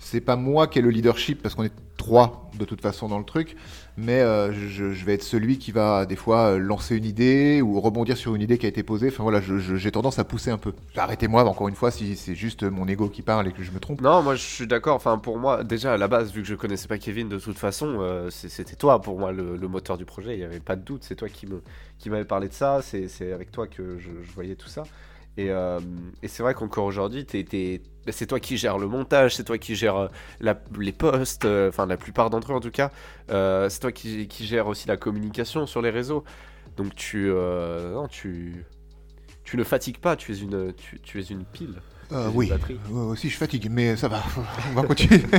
c'est 0.00 0.20
pas 0.20 0.34
moi 0.34 0.66
qui 0.66 0.80
ai 0.80 0.82
le 0.82 0.90
leadership 0.90 1.42
parce 1.42 1.54
qu'on 1.54 1.62
est 1.62 1.72
trois 1.96 2.50
de 2.58 2.64
toute 2.64 2.80
façon 2.80 3.06
dans 3.06 3.20
le 3.20 3.24
truc, 3.24 3.56
mais 3.96 4.20
euh, 4.20 4.52
je, 4.52 4.84
vais 5.04 5.14
être 5.14 5.22
celui 5.22 5.58
qui 5.58 5.70
va 5.70 6.06
des 6.06 6.16
fois 6.16 6.52
euh, 6.52 6.58
lancer 6.58 6.96
une 6.96 7.04
idée 7.04 7.60
ou 7.60 7.80
rebondir 7.80 8.16
sur 8.16 8.34
une 8.34 8.42
idée 8.42 8.56
qui 8.56 8.66
a 8.66 8.68
été 8.68 8.82
posée. 8.82 9.08
Enfin 9.08 9.22
voilà, 9.22 9.40
j'ai 9.40 9.92
tendance 9.92 10.18
à 10.18 10.24
pousser 10.24 10.50
un 10.50 10.58
peu. 10.58 10.72
Arrêtez-moi 10.96 11.44
encore 11.44 11.68
une 11.68 11.74
fois 11.74 11.90
si 11.90 12.16
c'est 12.16 12.34
juste 12.34 12.62
mon 12.62 12.88
ego 12.88 13.08
qui 13.08 13.22
parle 13.22 13.48
et 13.48 13.52
que 13.52 13.62
je 13.62 13.70
me 13.70 13.80
trompe. 13.80 14.00
Non, 14.00 14.22
moi 14.22 14.34
je 14.34 14.42
suis 14.42 14.66
d'accord. 14.66 14.96
Enfin, 14.96 15.18
pour 15.18 15.38
moi, 15.38 15.62
déjà 15.62 15.92
à 15.92 15.96
la 15.98 16.08
base, 16.08 16.32
vu 16.32 16.42
que 16.42 16.48
je 16.48 16.54
connaissais 16.54 16.88
pas 16.88 16.98
Kevin 16.98 17.28
de 17.28 17.38
toute 17.38 17.58
façon, 17.58 17.98
euh, 18.00 18.30
c'était 18.30 18.76
toi 18.76 19.00
pour 19.00 19.18
moi 19.18 19.32
le, 19.32 19.56
moteur 19.68 19.98
du 19.98 20.04
projet. 20.04 20.34
Il 20.34 20.40
y 20.40 20.44
avait 20.44 20.60
pas 20.60 20.76
de 20.76 20.82
doute. 20.82 21.04
C'est 21.04 21.16
toi 21.16 21.28
qui 21.28 21.46
me 21.46 21.62
qui 21.98 22.10
m'avait 22.10 22.24
parlé 22.24 22.48
de 22.48 22.54
ça. 22.54 22.80
C'est 22.82 23.32
avec 23.32 23.52
toi 23.52 23.66
que 23.66 23.98
je 23.98 24.10
voyais 24.34 24.54
tout 24.54 24.68
ça. 24.68 24.84
Et, 25.38 25.50
euh, 25.50 25.80
et 26.22 26.28
c'est 26.28 26.42
vrai 26.42 26.52
qu'encore 26.54 26.84
aujourd'hui, 26.84 27.26
bah, 28.04 28.12
c'est 28.12 28.26
toi 28.26 28.38
qui 28.38 28.56
gères 28.58 28.78
le 28.78 28.86
montage, 28.86 29.34
c'est 29.36 29.44
toi 29.44 29.56
qui 29.56 29.74
gères 29.74 29.96
euh, 29.96 30.08
la- 30.40 30.60
les 30.78 30.92
posts, 30.92 31.44
euh, 31.46 31.68
enfin 31.70 31.86
la 31.86 31.96
plupart 31.96 32.28
d'entre 32.30 32.52
eux 32.52 32.54
en 32.54 32.60
tout 32.60 32.70
cas. 32.70 32.90
Euh, 33.30 33.68
c'est 33.70 33.80
toi 33.80 33.92
qui, 33.92 34.28
qui 34.28 34.46
gère 34.46 34.66
aussi 34.66 34.88
la 34.88 34.96
communication 34.96 35.66
sur 35.66 35.80
les 35.80 35.90
réseaux. 35.90 36.24
Donc 36.76 36.94
tu, 36.94 37.30
non, 37.30 38.08
tu, 38.08 38.64
tu 39.44 39.56
ne 39.56 39.64
fatigues 39.64 39.98
pas. 39.98 40.16
Tu 40.16 40.32
es 40.32 40.36
une, 40.38 40.72
tu, 40.74 41.00
tu 41.00 41.20
es 41.20 41.24
une 41.24 41.44
pile. 41.44 41.74
Oui, 42.34 42.48
batterie. 42.48 42.78
Aussi 42.92 43.30
je 43.30 43.36
fatigue, 43.38 43.68
mais 43.70 43.96
ça 43.96 44.08
va, 44.08 44.22
on 44.70 44.74
va 44.74 44.86
continuer. 44.86 45.22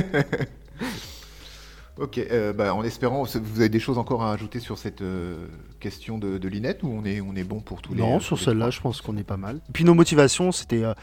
ok, 1.98 2.18
euh, 2.18 2.52
bah, 2.52 2.74
en 2.74 2.82
espérant, 2.82 3.22
vous 3.24 3.60
avez 3.60 3.68
des 3.68 3.80
choses 3.80 3.98
encore 3.98 4.22
à 4.22 4.32
ajouter 4.32 4.60
sur 4.60 4.78
cette 4.78 5.02
euh, 5.02 5.46
question 5.80 6.18
de, 6.18 6.38
de 6.38 6.48
Linette 6.48 6.82
ou 6.82 6.88
on 6.88 7.04
est, 7.04 7.20
on 7.20 7.34
est 7.36 7.44
bon 7.44 7.60
pour 7.60 7.82
tous 7.82 7.94
les 7.94 8.00
Non, 8.00 8.20
sur 8.20 8.38
celle-là, 8.38 8.70
je 8.70 8.80
pense 8.80 9.00
qu'on 9.00 9.16
est 9.16 9.24
pas 9.24 9.36
mal. 9.36 9.60
Puis 9.72 9.84
nos 9.84 9.94
motivations, 9.94 10.52
c'était 10.52 10.84
euh, 10.84 10.94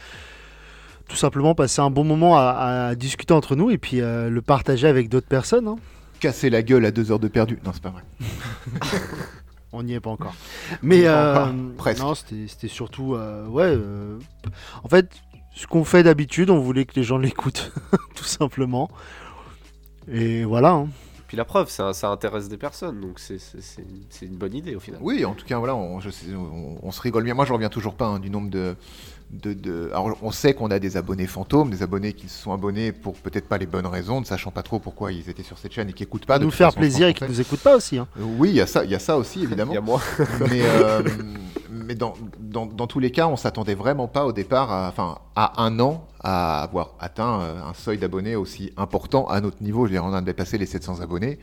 tout 1.08 1.16
simplement 1.16 1.54
passer 1.54 1.80
un 1.80 1.90
bon 1.90 2.04
moment 2.04 2.36
à, 2.36 2.88
à 2.88 2.94
discuter 2.94 3.34
entre 3.34 3.56
nous 3.56 3.70
et 3.70 3.78
puis 3.78 3.98
le 4.00 4.40
partager 4.40 4.86
avec 4.86 5.08
d'autres 5.08 5.28
personnes. 5.28 5.68
hein. 5.68 5.76
Casser 6.20 6.50
la 6.50 6.62
gueule 6.62 6.84
à 6.84 6.90
deux 6.92 7.10
heures 7.10 7.18
de 7.18 7.28
perdu. 7.28 7.58
Non, 7.64 7.72
c'est 7.72 7.82
pas 7.82 7.90
vrai. 7.90 8.02
On 9.72 9.82
n'y 9.82 9.94
est 9.94 10.00
pas 10.00 10.10
encore. 10.10 10.34
Mais 10.82 11.02
Pas 11.04 11.48
encore, 11.48 11.98
non, 11.98 12.14
c'était 12.14 12.46
c'était 12.46 12.68
surtout 12.68 13.16
ouais. 13.48 13.76
en 14.84 14.88
fait, 14.88 15.10
ce 15.54 15.66
qu'on 15.66 15.84
fait 15.84 16.02
d'habitude, 16.02 16.50
on 16.50 16.58
voulait 16.60 16.84
que 16.84 16.94
les 16.94 17.04
gens 17.04 17.18
l'écoutent, 17.18 17.72
tout 18.14 18.24
simplement. 18.24 18.90
Et 20.10 20.44
voilà. 20.44 20.70
hein. 20.72 20.88
Puis 21.28 21.36
la 21.38 21.44
preuve, 21.46 21.70
ça, 21.70 21.94
ça 21.94 22.10
intéresse 22.10 22.48
des 22.50 22.58
personnes, 22.58 23.00
donc 23.00 23.18
c'est 23.18 23.38
c'est- 23.38 23.62
c'est 23.62 23.80
une, 23.80 24.02
c'est 24.10 24.26
une 24.26 24.36
bonne 24.36 24.54
idée 24.54 24.74
au 24.74 24.80
final. 24.80 25.00
Oui, 25.02 25.24
en 25.24 25.32
tout 25.32 25.46
cas, 25.46 25.56
voilà, 25.58 25.74
on, 25.74 25.98
je 25.98 26.10
sais- 26.10 26.26
on- 26.34 26.76
on 26.82 26.90
se 26.90 27.00
rigole 27.00 27.24
bien. 27.24 27.32
Moi, 27.32 27.46
je 27.46 27.52
reviens 27.54 27.70
toujours 27.70 27.94
pas 27.94 28.06
hein, 28.06 28.18
du 28.18 28.28
nombre 28.28 28.50
de. 28.50 28.76
de, 29.30 29.54
de- 29.54 29.88
Alors, 29.94 30.18
on 30.20 30.30
sait 30.30 30.52
qu'on 30.52 30.70
a 30.70 30.78
des 30.78 30.98
abonnés 30.98 31.26
fantômes, 31.26 31.70
des 31.70 31.82
abonnés 31.82 32.12
qui 32.12 32.28
se 32.28 32.42
sont 32.42 32.52
abonnés 32.52 32.92
pour 32.92 33.14
peut-être 33.14 33.48
pas 33.48 33.56
les 33.56 33.64
bonnes 33.64 33.86
raisons, 33.86 34.20
ne 34.20 34.26
sachant 34.26 34.50
pas 34.50 34.62
trop 34.62 34.78
pourquoi 34.78 35.10
ils 35.10 35.30
étaient 35.30 35.42
sur 35.42 35.56
cette 35.56 35.72
chaîne 35.72 35.88
et 35.88 35.94
qui 35.94 36.02
écoutent 36.02 36.26
pas. 36.26 36.38
de 36.38 36.44
nous 36.44 36.50
faire 36.50 36.68
façon, 36.68 36.80
plaisir 36.80 37.08
et 37.08 37.14
qu'on 37.14 37.26
nous 37.28 37.40
écoutent 37.40 37.60
pas 37.62 37.76
aussi. 37.76 37.96
hein. 37.96 38.06
fait. 38.14 38.22
Oui, 38.22 38.50
il 38.50 38.56
y 38.56 38.60
a 38.60 38.66
ça, 38.66 38.84
il 38.84 38.90
y 38.90 38.94
a 38.94 38.98
ça 38.98 39.16
aussi 39.16 39.42
évidemment. 39.42 39.72
Il 39.72 39.76
y 39.76 39.78
a 39.78 39.80
moi. 39.80 40.02
mais 40.50 40.60
euh, 40.62 41.02
mais 41.70 41.94
dans, 41.94 42.12
dans, 42.38 42.66
dans 42.66 42.86
tous 42.86 42.98
les 43.00 43.10
cas, 43.10 43.26
on 43.28 43.36
s'attendait 43.36 43.74
vraiment 43.74 44.06
pas 44.06 44.26
au 44.26 44.32
départ, 44.32 44.70
à, 44.70 44.88
enfin, 44.88 45.16
à 45.34 45.62
un 45.62 45.80
an, 45.80 46.06
à 46.22 46.62
avoir 46.62 46.94
atteint 47.00 47.40
euh, 47.40 47.62
un 47.62 47.74
seuil 47.74 47.98
d'abonnés 47.98 48.36
aussi 48.36 48.72
important 48.76 49.26
à 49.26 49.40
notre 49.40 49.62
niveau. 49.62 49.86
Je 49.86 49.92
veux 49.92 49.98
dire, 49.98 50.04
on 50.04 50.12
a 50.14 50.20
dépassé 50.20 50.58
les 50.58 50.66
700 50.66 51.00
abonnés. 51.00 51.38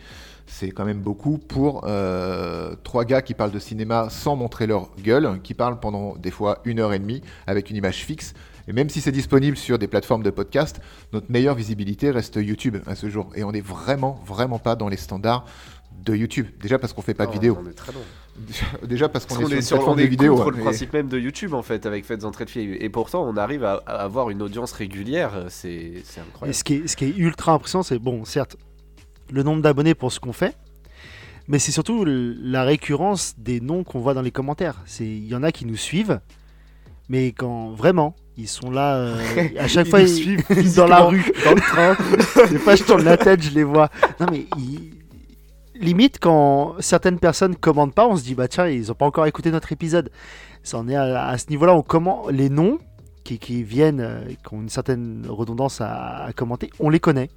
C'est 0.47 0.71
quand 0.71 0.85
même 0.85 1.01
beaucoup 1.01 1.37
pour 1.37 1.83
euh, 1.85 2.75
trois 2.83 3.05
gars 3.05 3.21
qui 3.21 3.33
parlent 3.33 3.51
de 3.51 3.59
cinéma 3.59 4.09
sans 4.09 4.35
montrer 4.35 4.67
leur 4.67 4.89
gueule, 4.97 5.39
qui 5.43 5.53
parlent 5.53 5.79
pendant 5.79 6.15
des 6.15 6.31
fois 6.31 6.59
une 6.65 6.79
heure 6.79 6.93
et 6.93 6.99
demie 6.99 7.21
avec 7.45 7.69
une 7.69 7.75
image 7.75 8.03
fixe. 8.03 8.33
Et 8.67 8.73
même 8.73 8.89
si 8.89 9.01
c'est 9.01 9.11
disponible 9.11 9.57
sur 9.57 9.79
des 9.79 9.87
plateformes 9.87 10.23
de 10.23 10.29
podcast, 10.29 10.79
notre 11.11 11.31
meilleure 11.31 11.55
visibilité 11.55 12.11
reste 12.11 12.35
YouTube 12.35 12.77
à 12.85 12.95
ce 12.95 13.09
jour. 13.09 13.29
Et 13.35 13.43
on 13.43 13.51
n'est 13.51 13.61
vraiment, 13.61 14.21
vraiment 14.25 14.59
pas 14.59 14.75
dans 14.75 14.87
les 14.89 14.97
standards 14.97 15.45
de 16.03 16.15
YouTube. 16.15 16.47
Déjà 16.61 16.79
parce 16.79 16.93
qu'on 16.93 17.01
fait 17.01 17.13
pas 17.13 17.25
de 17.25 17.31
Non, 17.31 17.33
vidéo. 17.33 17.57
On 17.61 17.67
est 17.67 17.73
très 17.73 17.91
loin. 17.91 18.01
Déjà 18.87 19.09
parce 19.09 19.25
qu'on 19.25 19.35
est, 19.49 19.57
est, 19.57 19.61
sur, 19.61 19.77
plateforme 19.77 19.93
on 19.93 19.95
de 19.97 20.01
est 20.03 20.07
vidéo. 20.07 20.35
contre 20.35 20.51
le 20.51 20.59
et- 20.59 20.61
principe 20.61 20.93
même 20.93 21.07
de 21.07 21.17
YouTube 21.19 21.53
en 21.53 21.61
fait, 21.61 21.85
avec 21.85 22.05
Faites 22.05 22.23
entrer 22.25 22.45
de 22.45 22.49
filles. 22.49 22.77
Et 22.79 22.89
pourtant, 22.89 23.23
on 23.27 23.37
arrive 23.37 23.63
à, 23.63 23.81
à 23.85 24.01
avoir 24.03 24.29
une 24.29 24.41
audience 24.41 24.71
régulière, 24.71 25.45
c'est 25.49 25.69
Et 25.71 26.03
incroyable. 26.19 26.55
ce 26.55 26.63
qui 26.63 26.73
est, 26.75 26.87
ce 26.87 26.95
qui 26.95 27.05
est 27.05 27.17
ultra 27.17 27.53
impressionnant, 27.53 27.83
c'est 27.83 27.99
bon, 27.99 28.25
certes, 28.25 28.57
le 29.31 29.43
nombre 29.43 29.61
d'abonnés 29.61 29.93
pour 29.95 30.11
ce 30.11 30.19
qu'on 30.19 30.33
fait, 30.33 30.55
mais 31.47 31.59
c'est 31.59 31.71
surtout 31.71 32.05
la 32.05 32.63
récurrence 32.63 33.35
des 33.37 33.59
noms 33.61 33.83
qu'on 33.83 33.99
voit 33.99 34.13
dans 34.13 34.21
les 34.21 34.31
commentaires. 34.31 34.81
C'est 34.85 35.05
il 35.05 35.27
y 35.27 35.35
en 35.35 35.43
a 35.43 35.51
qui 35.51 35.65
nous 35.65 35.75
suivent, 35.77 36.19
mais 37.09 37.31
quand 37.31 37.71
vraiment 37.71 38.15
ils 38.37 38.47
sont 38.47 38.71
là 38.71 38.95
euh, 38.95 39.17
à 39.59 39.67
chaque 39.67 39.87
Ils 39.87 39.89
fois 39.89 40.01
ils- 40.01 40.07
suivent 40.09 40.45
dans 40.75 40.87
la 40.87 41.01
rue, 41.01 41.25
dans 41.43 41.51
le 41.55 41.61
train. 41.61 41.95
Des 42.49 42.57
fois 42.59 42.75
je 42.75 42.83
tourne 42.83 43.03
la 43.03 43.17
tête, 43.17 43.41
je 43.43 43.49
les 43.51 43.63
vois. 43.63 43.89
Non 44.19 44.27
mais 44.31 44.45
ils- 44.57 44.93
limite 45.79 46.19
quand 46.19 46.75
certaines 46.79 47.19
personnes 47.19 47.55
commandent 47.55 47.93
pas, 47.93 48.07
on 48.07 48.15
se 48.15 48.23
dit 48.23 48.35
bah 48.35 48.47
tiens 48.47 48.67
ils 48.67 48.91
ont 48.91 48.95
pas 48.95 49.05
encore 49.05 49.25
écouté 49.25 49.51
notre 49.51 49.71
épisode. 49.71 50.11
Ça 50.63 50.77
en 50.77 50.87
est 50.87 50.95
à, 50.95 51.27
à 51.27 51.37
ce 51.37 51.49
niveau-là, 51.49 51.73
on 51.73 51.81
commente 51.81 52.31
les 52.31 52.49
noms 52.49 52.79
qui, 53.23 53.39
qui 53.39 53.63
viennent, 53.63 54.01
euh, 54.01 54.21
qui 54.25 54.53
ont 54.53 54.61
une 54.61 54.69
certaine 54.69 55.25
redondance 55.27 55.81
à, 55.81 56.25
à 56.25 56.33
commenter, 56.33 56.69
on 56.79 56.89
les 56.89 56.99
connaît. 56.99 57.29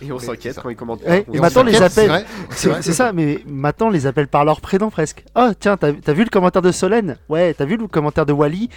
Et 0.00 0.12
on 0.12 0.18
s'inquiète 0.18 0.60
quand 0.62 0.68
ils 0.68 0.76
commentent. 0.76 1.02
Ouais, 1.02 1.22
pas. 1.22 1.32
et 1.36 1.40
maintenant, 1.40 1.64
les 1.64 1.72
vrai, 1.72 2.24
C'est 2.50 2.92
ça, 2.92 3.12
mais 3.12 3.40
maintenant 3.46 3.88
on 3.88 3.90
les 3.90 4.06
appelle 4.06 4.28
par 4.28 4.44
leur 4.44 4.60
prénom 4.60 4.90
presque. 4.90 5.24
Oh 5.34 5.50
tiens, 5.58 5.76
t'as 5.76 5.92
t'as 5.92 6.12
vu 6.12 6.22
le 6.22 6.30
commentaire 6.30 6.62
de 6.62 6.70
Solène? 6.70 7.16
Ouais, 7.28 7.52
t'as 7.54 7.64
vu 7.64 7.76
le 7.76 7.88
commentaire 7.88 8.24
de 8.24 8.32
Wally? 8.32 8.68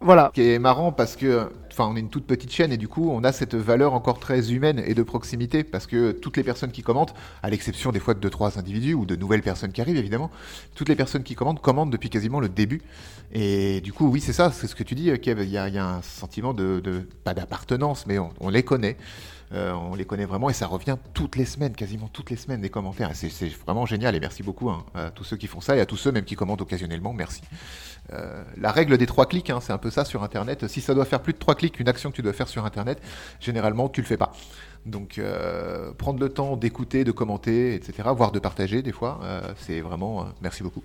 Voilà. 0.00 0.30
qui 0.34 0.52
est 0.52 0.58
marrant 0.58 0.90
parce 0.92 1.16
que, 1.16 1.48
enfin, 1.72 1.88
on 1.90 1.96
est 1.96 2.00
une 2.00 2.10
toute 2.10 2.26
petite 2.26 2.52
chaîne 2.52 2.72
et 2.72 2.76
du 2.76 2.88
coup, 2.88 3.10
on 3.10 3.24
a 3.24 3.32
cette 3.32 3.54
valeur 3.54 3.94
encore 3.94 4.18
très 4.18 4.52
humaine 4.52 4.82
et 4.86 4.94
de 4.94 5.02
proximité 5.02 5.64
parce 5.64 5.86
que 5.86 6.12
toutes 6.12 6.36
les 6.36 6.42
personnes 6.42 6.70
qui 6.70 6.82
commentent, 6.82 7.14
à 7.42 7.50
l'exception 7.50 7.92
des 7.92 8.00
fois 8.00 8.14
de 8.14 8.20
deux 8.20 8.30
trois 8.30 8.58
individus 8.58 8.94
ou 8.94 9.06
de 9.06 9.16
nouvelles 9.16 9.42
personnes 9.42 9.72
qui 9.72 9.80
arrivent 9.80 9.96
évidemment, 9.96 10.30
toutes 10.74 10.88
les 10.88 10.96
personnes 10.96 11.22
qui 11.22 11.34
commentent 11.34 11.60
commentent 11.60 11.90
depuis 11.90 12.10
quasiment 12.10 12.40
le 12.40 12.48
début. 12.48 12.82
Et 13.32 13.80
du 13.80 13.92
coup, 13.92 14.08
oui, 14.08 14.20
c'est 14.20 14.34
ça, 14.34 14.52
c'est 14.52 14.66
ce 14.66 14.74
que 14.74 14.82
tu 14.82 14.94
dis, 14.94 15.10
Kev. 15.18 15.42
Il 15.42 15.50
y 15.50 15.56
a, 15.56 15.64
un 15.64 16.02
sentiment 16.02 16.52
de, 16.52 16.82
pas 17.24 17.34
d'appartenance, 17.34 18.06
mais 18.06 18.18
on 18.18 18.48
les 18.48 18.62
connaît. 18.62 18.96
Euh, 19.52 19.72
on 19.72 19.94
les 19.94 20.04
connaît 20.06 20.24
vraiment 20.24 20.48
et 20.48 20.54
ça 20.54 20.66
revient 20.66 20.96
toutes 21.12 21.36
les 21.36 21.44
semaines, 21.44 21.74
quasiment 21.74 22.08
toutes 22.08 22.30
les 22.30 22.36
semaines, 22.36 22.60
des 22.62 22.70
commentaires. 22.70 23.10
C'est 23.14 23.28
vraiment 23.66 23.84
génial 23.84 24.14
et 24.14 24.20
merci 24.20 24.42
beaucoup 24.42 24.70
hein, 24.70 24.84
à 24.94 25.10
tous 25.10 25.24
ceux 25.24 25.36
qui 25.36 25.46
font 25.46 25.60
ça 25.60 25.76
et 25.76 25.80
à 25.80 25.86
tous 25.86 25.96
ceux 25.98 26.10
même 26.10 26.24
qui 26.24 26.36
commentent 26.36 26.62
occasionnellement. 26.62 27.12
Merci. 27.12 27.42
Euh, 28.12 28.42
la 28.56 28.72
règle 28.72 28.96
des 28.96 29.06
trois 29.06 29.26
clics, 29.26 29.50
hein, 29.50 29.60
c'est 29.60 29.72
un 29.72 29.78
peu 29.78 29.90
ça 29.90 30.04
sur 30.06 30.22
Internet. 30.22 30.66
Si 30.68 30.80
ça 30.80 30.94
doit 30.94 31.04
faire 31.04 31.20
plus 31.20 31.34
de 31.34 31.38
trois 31.38 31.54
clics, 31.54 31.78
une 31.80 31.88
action 31.88 32.10
que 32.10 32.16
tu 32.16 32.22
dois 32.22 32.32
faire 32.32 32.48
sur 32.48 32.64
Internet, 32.64 33.02
généralement 33.40 33.88
tu 33.90 34.00
le 34.00 34.06
fais 34.06 34.16
pas. 34.16 34.32
Donc 34.86 35.18
euh, 35.18 35.92
prendre 35.92 36.18
le 36.18 36.28
temps 36.30 36.56
d'écouter, 36.56 37.04
de 37.04 37.12
commenter, 37.12 37.74
etc., 37.74 38.08
voire 38.16 38.32
de 38.32 38.38
partager 38.38 38.82
des 38.82 38.92
fois, 38.92 39.20
c'est 39.58 39.80
vraiment 39.82 40.26
merci 40.40 40.62
beaucoup. 40.62 40.82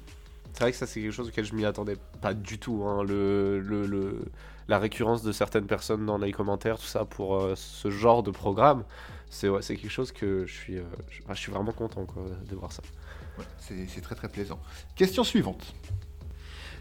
C'est 0.53 0.63
vrai 0.63 0.71
que 0.71 0.77
ça, 0.77 0.87
c'est 0.87 0.99
quelque 1.01 1.11
chose 1.11 1.27
auquel 1.27 1.45
je 1.45 1.53
m'y 1.53 1.65
attendais 1.65 1.97
pas 2.19 2.33
du 2.33 2.57
tout. 2.57 2.83
hein, 2.85 3.03
le- 3.03 4.23
la 4.67 4.79
récurrence 4.79 5.23
de 5.23 5.31
certaines 5.31 5.65
personnes 5.67 6.05
dans 6.05 6.17
les 6.17 6.31
commentaires, 6.31 6.77
tout 6.77 6.85
ça, 6.85 7.05
pour 7.05 7.35
euh, 7.37 7.53
ce 7.55 7.89
genre 7.89 8.23
de 8.23 8.31
programme, 8.31 8.83
c'est 9.29 9.49
ouais, 9.49 9.61
quelque 9.61 9.89
chose 9.89 10.11
que 10.11 10.45
je 10.45 10.53
suis, 10.53 10.77
euh, 10.77 10.83
je, 11.09 11.21
enfin, 11.23 11.33
je 11.33 11.39
suis 11.39 11.51
vraiment 11.51 11.71
content 11.71 12.05
quoi, 12.05 12.23
de 12.49 12.55
voir 12.55 12.71
ça. 12.71 12.81
Ouais, 13.37 13.45
c'est 13.87 14.01
très 14.01 14.15
très 14.15 14.27
plaisant. 14.29 14.59
Question 14.95 15.23
suivante. 15.23 15.73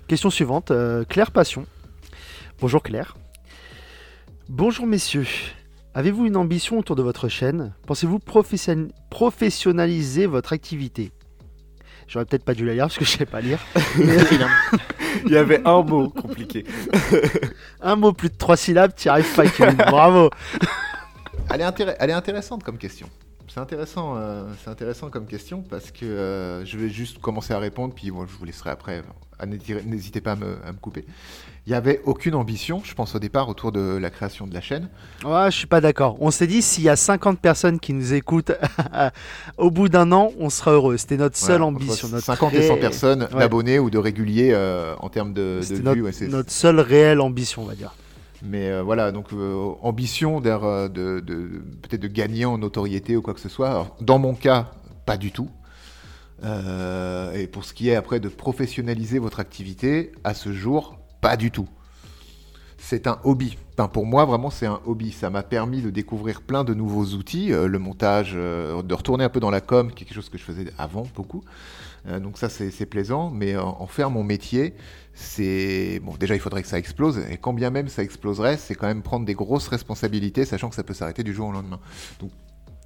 Question 0.09 0.31
suivante, 0.31 0.71
euh, 0.71 1.05
Claire 1.05 1.31
Passion. 1.31 1.66
Bonjour 2.61 2.83
Claire. 2.83 3.16
Bonjour 4.49 4.87
messieurs. 4.87 5.26
Avez-vous 5.95 6.26
une 6.26 6.37
ambition 6.37 6.78
autour 6.78 6.95
de 6.97 7.02
votre 7.02 7.28
chaîne? 7.28 7.75
Pensez-vous 7.87 8.19
profession- 8.19 8.88
professionnaliser 9.11 10.26
votre 10.26 10.52
activité? 10.52 11.11
J'aurais 12.07 12.25
peut-être 12.25 12.45
pas 12.45 12.55
dû 12.55 12.64
la 12.64 12.75
lire 12.75 12.85
parce 12.85 12.99
que 12.99 13.05
je 13.05 13.11
sais 13.11 13.26
pas 13.26 13.40
lire. 13.40 13.59
Il 15.25 15.32
y 15.32 15.37
avait 15.37 15.66
un 15.66 15.82
mot 15.82 16.08
compliqué. 16.11 16.64
Un 17.80 17.96
mot 17.96 18.12
plus 18.12 18.28
de 18.28 18.37
trois 18.37 18.56
syllabes, 18.56 18.92
tu 18.96 19.06
y 19.06 19.08
arrives 19.08 19.35
pas, 19.35 19.46
Kevin. 19.49 19.76
Bravo. 19.90 20.30
Elle 21.52 21.61
est, 21.61 21.96
elle 21.99 22.11
est 22.11 22.14
intéressante 22.14 22.62
comme 22.64 22.78
question. 22.78 23.08
C'est 23.49 23.61
intéressant, 23.61 24.16
euh, 24.16 24.44
c'est 24.62 24.68
intéressant 24.70 25.08
comme 25.08 25.26
question 25.26 25.62
parce 25.62 25.90
que 25.90 26.04
euh, 26.04 26.64
je 26.66 26.76
vais 26.76 26.90
juste 26.90 27.20
commencer 27.20 27.54
à 27.54 27.58
répondre, 27.58 27.94
puis 27.94 28.11
bon, 28.11 28.26
je 28.26 28.37
vous 28.37 28.44
laisserai 28.44 28.70
après. 28.70 29.02
N'hésitez- 29.46 29.82
N'hésitez 29.85 30.20
pas 30.20 30.32
à 30.32 30.37
me, 30.37 30.58
à 30.66 30.73
me 30.73 30.78
couper. 30.78 31.06
Il 31.66 31.70
n'y 31.70 31.75
avait 31.76 32.00
aucune 32.04 32.37
ambition, 32.37 32.80
je 32.85 32.94
pense 32.94 33.16
au 33.16 33.18
départ, 33.18 33.49
autour 33.49 33.73
de 33.73 33.80
la 33.96 34.08
création 34.11 34.46
de 34.46 34.54
la 34.54 34.61
chaîne. 34.61 34.88
Ouais, 35.25 35.50
je 35.50 35.56
suis 35.56 35.66
pas 35.66 35.80
d'accord. 35.80 36.16
On 36.20 36.30
s'est 36.30 36.46
dit 36.46 36.62
s'il 36.62 36.85
y 36.85 36.88
a 36.88 36.94
50 36.94 37.40
personnes 37.40 37.80
qui 37.80 37.92
nous 37.92 38.12
écoutent 38.14 38.52
au 39.58 39.73
bout 39.73 39.88
d'un 39.88 40.12
an, 40.12 40.30
on 40.38 40.49
sera 40.49 40.70
heureux. 40.73 40.96
C'était 40.96 41.16
notre 41.16 41.37
seule 41.37 41.62
ambition. 41.62 42.06
Notre 42.08 42.25
50 42.25 42.54
et 42.54 42.62
100 42.68 42.75
ré- 42.75 42.80
personnes 42.80 43.23
Ouais. 43.32 43.40
d'abonnés 43.40 43.80
ou 43.80 43.90
de 43.90 43.99
réguliers 43.99 44.50
euh, 44.52 44.94
en 45.00 45.08
termes 45.08 45.32
de, 45.32 45.61
de 45.68 45.90
vues. 45.92 46.02
ouais, 46.02 46.12
c'est- 46.12 46.28
notre 46.28 46.52
seule 46.52 46.78
réelle 46.78 47.20
ambition, 47.20 47.62
on 47.62 47.66
va 47.66 47.75
dire. 47.75 47.92
Mais 48.44 48.70
euh, 48.70 48.82
voilà, 48.85 49.11
donc 49.11 49.32
euh, 49.32 49.73
ambition 49.82 50.40
de, 50.40 50.87
de- 50.87 51.62
peut-être 51.82 52.02
de 52.02 52.06
gagner 52.08 52.44
en 52.44 52.58
notoriété 52.58 53.16
ou 53.16 53.23
quoi 53.23 53.35
que 53.35 53.40
ce 53.40 53.49
soit. 53.49 53.70
Alors, 53.70 53.96
dans 54.00 54.20
mon 54.20 54.35
cas, 54.35 54.70
pas 55.04 55.16
du 55.16 55.32
tout. 55.32 55.49
Euh, 56.44 57.32
et 57.32 57.46
pour 57.49 57.64
ce 57.64 57.75
qui 57.75 57.88
est 57.88 57.96
après 57.96 58.20
de 58.20 58.28
professionnaliser 58.28 59.18
votre 59.18 59.40
activité, 59.40 60.12
à 60.23 60.35
ce 60.35 60.52
jour, 60.52 60.99
pas 61.26 61.37
du 61.37 61.50
tout. 61.50 61.68
C'est 62.78 63.09
un 63.09 63.18
hobby. 63.25 63.59
Enfin, 63.73 63.88
pour 63.88 64.06
moi, 64.06 64.25
vraiment, 64.26 64.49
c'est 64.49 64.66
un 64.66 64.80
hobby. 64.87 65.11
Ça 65.11 65.28
m'a 65.28 65.42
permis 65.42 65.83
de 65.83 65.90
découvrir 65.90 66.40
plein 66.40 66.62
de 66.62 66.73
nouveaux 66.73 67.16
outils, 67.16 67.52
euh, 67.52 67.66
le 67.66 67.80
montage, 67.80 68.35
euh, 68.37 68.80
de 68.80 68.95
retourner 68.95 69.25
un 69.25 69.28
peu 69.28 69.40
dans 69.40 69.50
la 69.50 69.61
com, 69.61 69.90
quelque 69.90 70.14
chose 70.14 70.28
que 70.28 70.38
je 70.38 70.45
faisais 70.45 70.66
avant 70.78 71.04
beaucoup. 71.16 71.42
Euh, 72.06 72.21
donc 72.21 72.38
ça, 72.38 72.49
c'est 72.49 72.87
plaisant. 72.87 73.30
Mais 73.30 73.56
en, 73.56 73.76
en 73.80 73.88
faire 73.88 74.09
mon 74.09 74.23
métier, 74.23 74.75
c'est 75.14 76.00
bon. 76.04 76.14
Déjà, 76.14 76.37
il 76.37 76.40
faudrait 76.40 76.62
que 76.62 76.68
ça 76.68 76.78
explose. 76.78 77.18
Et 77.28 77.38
quand 77.38 77.54
bien 77.54 77.71
même 77.71 77.88
ça 77.88 78.04
exploserait, 78.04 78.56
c'est 78.56 78.76
quand 78.76 78.87
même 78.87 79.02
prendre 79.02 79.26
des 79.26 79.35
grosses 79.35 79.66
responsabilités, 79.66 80.45
sachant 80.45 80.68
que 80.68 80.76
ça 80.76 80.85
peut 80.85 80.95
s'arrêter 80.95 81.25
du 81.25 81.35
jour 81.35 81.49
au 81.49 81.52
lendemain. 81.52 81.80
Donc, 82.21 82.30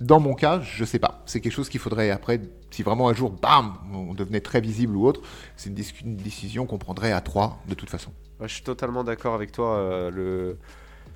dans 0.00 0.18
mon 0.18 0.34
cas, 0.34 0.60
je 0.60 0.84
sais 0.84 0.98
pas. 0.98 1.22
C'est 1.26 1.40
quelque 1.40 1.52
chose 1.52 1.68
qu'il 1.68 1.80
faudrait 1.80 2.10
après, 2.10 2.40
si 2.70 2.82
vraiment 2.82 3.08
un 3.08 3.14
jour, 3.14 3.30
bam, 3.30 3.74
on 3.92 4.14
devenait 4.14 4.40
très 4.40 4.60
visible 4.60 4.96
ou 4.96 5.06
autre, 5.06 5.20
c'est 5.56 5.68
une, 6.00 6.16
décision 6.16 6.66
qu'on 6.66 6.78
prendrait 6.78 7.12
à 7.12 7.20
trois 7.20 7.60
de 7.68 7.74
toute 7.74 7.90
façon. 7.90 8.10
Je 8.40 8.46
suis 8.46 8.62
totalement 8.62 9.04
d'accord 9.04 9.34
avec 9.34 9.52
toi. 9.52 9.76
euh, 9.76 10.54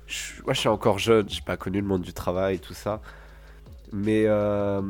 je... 0.05 0.43
ouais, 0.43 0.53
je 0.53 0.59
suis 0.59 0.69
encore 0.69 0.99
jeune, 0.99 1.27
j'ai 1.27 1.41
pas 1.41 1.57
connu 1.57 1.81
le 1.81 1.87
monde 1.87 2.03
du 2.03 2.13
travail, 2.13 2.59
tout 2.59 2.75
ça. 2.75 3.01
Mais 3.91 4.25
euh, 4.27 4.81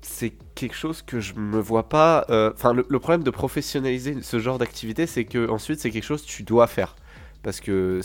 c'est 0.00 0.32
quelque 0.54 0.76
chose 0.76 1.02
que 1.02 1.18
je 1.18 1.34
me 1.34 1.58
vois 1.58 1.88
pas. 1.88 2.24
euh, 2.30 2.52
Enfin, 2.54 2.72
le, 2.72 2.84
problème 3.00 3.24
de 3.24 3.30
professionnaliser 3.30 4.22
ce 4.22 4.38
genre 4.38 4.58
d'activité, 4.58 5.06
c'est 5.06 5.24
que 5.24 5.48
ensuite 5.48 5.80
c'est 5.80 5.90
quelque 5.90 6.04
chose 6.04 6.22
que 6.22 6.28
tu 6.28 6.44
dois 6.44 6.68
faire. 6.68 6.94
Parce 7.42 7.60
que 7.60 8.00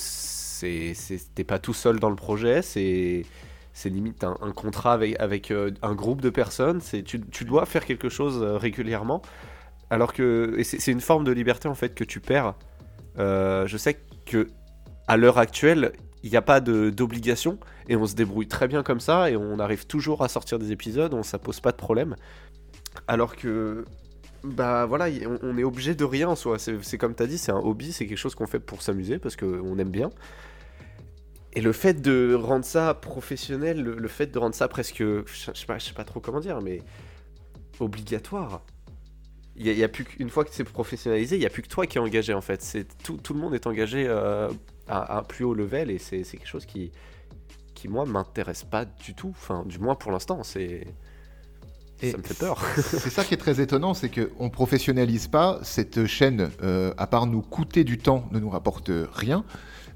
t'es 1.36 1.44
pas 1.44 1.60
tout 1.60 1.74
seul 1.74 2.00
dans 2.00 2.10
le 2.10 2.16
projet, 2.16 2.64
c'est 3.80 3.90
limite 3.90 4.26
un, 4.26 4.36
contrat 4.52 5.00
avec, 5.20 5.52
euh, 5.52 5.72
un 5.82 5.96
groupe 5.96 6.20
de 6.20 6.30
personnes. 6.30 6.82
C'est, 6.82 7.02
tu, 7.02 7.46
dois 7.46 7.66
faire 7.66 7.86
quelque 7.86 8.10
chose 8.10 8.44
euh, 8.44 8.58
régulièrement. 8.58 9.22
Alors 9.90 10.12
que 10.12 10.60
c'est, 10.64 10.92
une 10.92 11.00
forme 11.00 11.24
de 11.24 11.32
liberté 11.32 11.70
en 11.70 11.76
fait 11.76 11.96
que 11.96 12.04
tu 12.04 12.20
perds. 12.20 12.56
Euh, 13.20 13.66
je 13.68 13.78
sais 13.78 13.98
que 14.26 14.50
à 15.08 15.16
l'heure 15.16 15.38
actuelle, 15.38 15.94
il 16.24 16.30
n'y 16.30 16.36
a 16.36 16.42
pas 16.42 16.60
d'obligation 16.60 17.58
et 17.88 17.96
on 17.96 18.06
se 18.06 18.16
débrouille 18.16 18.50
très 18.50 18.68
bien 18.68 18.84
comme 18.84 19.00
ça 19.00 19.32
et 19.32 19.38
on 19.38 19.60
arrive 19.60 19.88
toujours 19.88 20.24
à 20.24 20.28
sortir 20.28 20.60
des 20.60 20.74
épisodes, 20.74 21.14
on, 21.14 21.24
ça 21.24 21.40
pose 21.40 21.62
pas 21.62 21.72
de 21.72 21.78
problème. 21.78 22.18
Alors 23.08 23.38
que, 23.38 23.86
bah 24.44 24.86
voilà, 24.86 25.06
on, 25.26 25.40
on 25.42 25.58
est 25.58 25.64
obligé 25.64 25.96
de 25.96 26.04
rien 26.04 26.28
en 26.28 26.36
soi. 26.36 26.58
C'est 26.60 26.98
comme 26.98 27.16
tu 27.16 27.24
as 27.24 27.28
dit, 27.28 27.38
c'est 27.38 27.54
un 27.54 27.60
hobby, 27.60 27.94
c'est 27.94 28.06
quelque 28.08 28.18
chose 28.18 28.36
qu'on 28.36 28.46
fait 28.46 28.60
pour 28.60 28.82
s'amuser 28.82 29.20
parce 29.20 29.38
qu'on 29.38 29.80
aime 29.80 29.90
bien. 29.90 30.12
Et 31.54 31.62
le 31.62 31.72
fait 31.72 32.02
de 32.02 32.34
rendre 32.36 32.66
ça 32.66 32.94
professionnel, 32.94 33.82
le, 33.82 33.96
le 33.96 34.08
fait 34.08 34.28
de 34.28 34.38
rendre 34.38 34.56
ça 34.56 34.68
presque, 34.68 34.98
je 35.00 35.24
sais 35.28 35.52
je 35.54 35.60
sais 35.60 35.66
pas, 35.66 35.80
je 35.80 35.86
sais 35.86 35.94
pas 35.94 36.04
trop 36.04 36.20
comment 36.20 36.40
dire, 36.40 36.62
mais 36.62 36.82
obligatoire. 37.80 38.62
Il 39.56 39.66
y 39.66 39.70
a, 39.70 39.74
il 39.74 39.80
y 39.80 39.84
a 39.84 39.90
plus 39.90 40.06
qu'une 40.06 40.30
fois 40.30 40.46
que 40.46 40.52
c'est 40.54 40.64
professionnalisé, 40.64 41.36
il 41.36 41.42
y 41.42 41.46
a 41.46 41.50
plus 41.50 41.64
que 41.64 41.68
toi 41.68 41.86
qui 41.86 41.98
es 41.98 42.02
engagé 42.02 42.34
en 42.34 42.42
fait. 42.42 42.62
C'est 42.62 42.86
tout, 43.04 43.18
tout 43.18 43.34
le 43.34 43.40
monde 43.40 43.54
est 43.56 43.68
engagé 43.68 44.06
euh, 44.08 44.50
à, 44.88 45.16
à 45.16 45.20
un 45.20 45.24
plus 45.24 45.44
haut 45.44 45.54
level 45.54 45.90
et 45.92 45.98
c'est 45.98 46.24
quelque 46.24 46.48
chose 46.48 46.66
qui, 46.66 46.92
qui 47.74 47.88
moi 47.88 48.06
m'intéresse 48.06 48.64
pas 48.64 48.86
du 48.86 49.16
tout. 49.16 49.32
Enfin, 49.32 49.64
du 49.66 49.80
moins 49.80 49.96
pour 49.96 50.12
l'instant, 50.12 50.44
c'est 50.44 50.88
ça 52.02 52.18
me 52.18 52.24
fait 52.24 52.38
peur. 52.38 52.64
C'est 52.78 53.10
ça 53.10 53.26
qui 53.26 53.34
est 53.34 53.38
très 53.38 53.60
étonnant, 53.60 53.94
c'est 53.94 54.10
qu'on 54.10 54.46
ne 54.46 54.50
professionnalise 54.50 55.28
pas 55.28 55.60
cette 55.64 56.06
chaîne, 56.06 56.50
euh, 56.64 56.94
à 56.98 57.08
part 57.08 57.28
nous 57.28 57.42
coûter 57.42 57.84
du 57.84 57.98
temps, 57.98 58.30
ne 58.32 58.40
nous 58.40 58.50
rapporte 58.50 58.90
rien, 59.12 59.44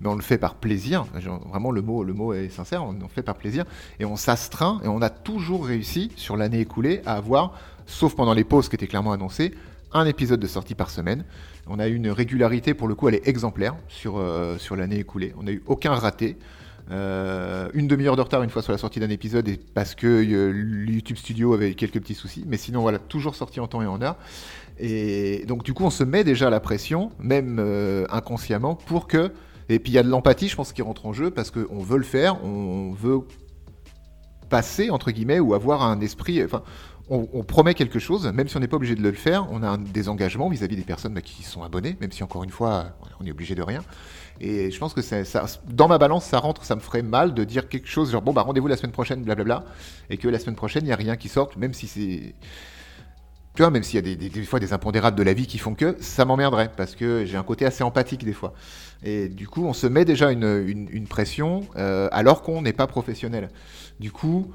mais 0.03 0.09
on 0.09 0.15
le 0.15 0.21
fait 0.21 0.37
par 0.37 0.55
plaisir. 0.55 1.05
Vraiment, 1.49 1.71
le 1.71 1.81
mot, 1.81 2.03
le 2.03 2.13
mot 2.13 2.33
est 2.33 2.49
sincère, 2.49 2.83
on 2.83 2.91
le 2.91 2.99
fait 3.07 3.23
par 3.23 3.35
plaisir, 3.35 3.63
et 3.99 4.05
on 4.05 4.17
s'astreint, 4.17 4.81
et 4.83 4.87
on 4.87 5.01
a 5.01 5.09
toujours 5.09 5.65
réussi, 5.65 6.11
sur 6.17 6.35
l'année 6.35 6.59
écoulée, 6.59 7.01
à 7.05 7.13
avoir, 7.13 7.53
sauf 7.85 8.13
pendant 8.13 8.33
les 8.33 8.43
pauses 8.43 8.67
qui 8.67 8.75
étaient 8.75 8.87
clairement 8.87 9.13
annoncées, 9.13 9.53
un 9.93 10.05
épisode 10.05 10.39
de 10.39 10.47
sortie 10.47 10.75
par 10.75 10.89
semaine. 10.89 11.23
On 11.67 11.79
a 11.79 11.87
eu 11.87 11.95
une 11.95 12.09
régularité, 12.09 12.73
pour 12.73 12.87
le 12.87 12.95
coup, 12.95 13.07
elle 13.07 13.15
est 13.15 13.27
exemplaire 13.27 13.75
sur, 13.87 14.17
euh, 14.17 14.57
l'année 14.75 14.99
écoulée. 14.99 15.33
On 15.39 15.43
n'a 15.43 15.51
eu 15.51 15.63
aucun 15.67 15.93
raté. 15.93 16.35
Euh, 16.91 17.69
une 17.73 17.87
demi-heure 17.87 18.17
de 18.17 18.21
retard 18.21 18.43
une 18.43 18.49
fois 18.49 18.61
sur 18.61 18.73
la 18.73 18.77
sortie 18.77 18.99
d'un 18.99 19.09
épisode 19.09 19.47
et 19.47 19.57
parce 19.73 19.95
que 19.95 20.05
euh, 20.05 20.85
YouTube 20.85 21.15
Studio 21.15 21.53
avait 21.53 21.75
quelques 21.75 22.01
petits 22.01 22.13
soucis, 22.13 22.43
mais 22.45 22.57
sinon 22.57 22.81
voilà, 22.81 22.99
toujours 22.99 23.35
sorti 23.35 23.61
en 23.61 23.67
temps 23.67 23.81
et 23.81 23.85
en 23.85 24.01
heure. 24.01 24.17
Et 24.79 25.45
donc 25.47 25.63
du 25.63 25.73
coup 25.73 25.85
on 25.85 25.89
se 25.89 26.03
met 26.03 26.25
déjà 26.25 26.49
la 26.49 26.59
pression, 26.59 27.13
même 27.19 28.05
inconsciemment, 28.09 28.75
pour 28.75 29.07
que... 29.07 29.31
Et 29.73 29.79
puis 29.79 29.91
il 29.91 29.95
y 29.95 29.97
a 29.97 30.03
de 30.03 30.09
l'empathie 30.09 30.47
je 30.49 30.55
pense 30.55 30.71
qui 30.73 30.81
rentre 30.81 31.05
en 31.05 31.13
jeu 31.13 31.31
parce 31.31 31.49
qu'on 31.51 31.79
veut 31.81 31.97
le 31.97 32.03
faire, 32.03 32.43
on 32.43 32.91
veut 32.91 33.21
passer 34.49 34.89
entre 34.89 35.11
guillemets 35.11 35.39
ou 35.39 35.53
avoir 35.53 35.83
un 35.83 35.99
esprit... 35.99 36.43
Enfin, 36.43 36.63
on, 37.09 37.43
promet 37.43 37.73
quelque 37.73 37.99
chose, 37.99 38.25
même 38.27 38.47
si 38.47 38.55
on 38.55 38.59
n'est 38.61 38.67
pas 38.67 38.77
obligé 38.77 38.95
de 38.95 39.01
le 39.03 39.11
faire, 39.11 39.45
on 39.51 39.61
a 39.61 39.67
un- 39.67 39.77
des 39.77 40.07
engagements 40.07 40.47
vis-à-vis 40.49 40.77
des 40.77 40.83
personnes 40.83 41.13
bah, 41.13 41.21
qui 41.21 41.43
sont 41.43 41.61
abonnées, 41.61 41.97
même 41.99 42.11
si 42.13 42.23
encore 42.23 42.43
une 42.45 42.49
fois, 42.49 42.85
on 43.19 43.25
est 43.25 43.31
obligé 43.31 43.55
de 43.55 43.61
rien. 43.61 43.83
Et 44.39 44.71
je 44.71 44.79
pense 44.79 44.93
que 44.93 45.01
ça, 45.01 45.21
dans 45.67 45.87
ma 45.89 45.97
balance, 45.97 46.23
ça 46.25 46.39
rentre, 46.39 46.63
ça 46.63 46.75
me 46.75 46.79
ferait 46.79 47.01
mal 47.03 47.33
de 47.33 47.43
dire 47.43 47.67
quelque 47.67 47.87
chose 47.89 48.09
genre 48.11 48.21
bon 48.21 48.31
bah 48.33 48.41
rendez-vous 48.41 48.67
la 48.67 48.77
semaine 48.77 48.93
prochaine, 48.93 49.21
blablabla, 49.21 49.65
et 50.09 50.17
que 50.17 50.27
la 50.29 50.39
semaine 50.39 50.55
prochaine 50.55 50.83
il 50.83 50.87
n'y 50.87 50.93
a 50.93 50.95
rien 50.95 51.17
qui 51.17 51.27
sorte, 51.27 51.57
même 51.57 51.73
si 51.73 51.87
c'est 51.87 52.33
tu 53.55 53.61
vois, 53.61 53.69
même 53.69 53.83
s'il 53.83 53.95
y 53.97 53.99
a 53.99 54.01
des, 54.01 54.15
des- 54.15 54.29
des 54.29 54.43
fois 54.45 54.59
des 54.59 54.73
impondérables 54.73 55.15
de 55.17 55.21
la 55.23 55.33
vie 55.33 55.45
qui 55.45 55.59
font 55.59 55.75
que, 55.75 55.95
ça 55.99 56.25
m'emmerderait, 56.25 56.71
parce 56.75 56.95
que 56.95 57.25
j'ai 57.25 57.37
un 57.37 57.43
côté 57.43 57.65
assez 57.65 57.83
empathique 57.83 58.23
des 58.25 58.33
fois. 58.33 58.53
Et 59.03 59.27
du 59.29 59.47
coup, 59.47 59.65
on 59.65 59.73
se 59.73 59.85
met 59.87 60.05
déjà 60.05 60.31
une, 60.31 60.63
une- 60.67 60.87
une 60.91 61.07
pression, 61.07 61.61
euh, 61.75 62.07
alors 62.11 62.41
qu'on 62.41 62.61
n'est 62.61 62.73
pas 62.73 62.87
professionnel. 62.87 63.49
Du 63.99 64.11
coup, 64.11 64.51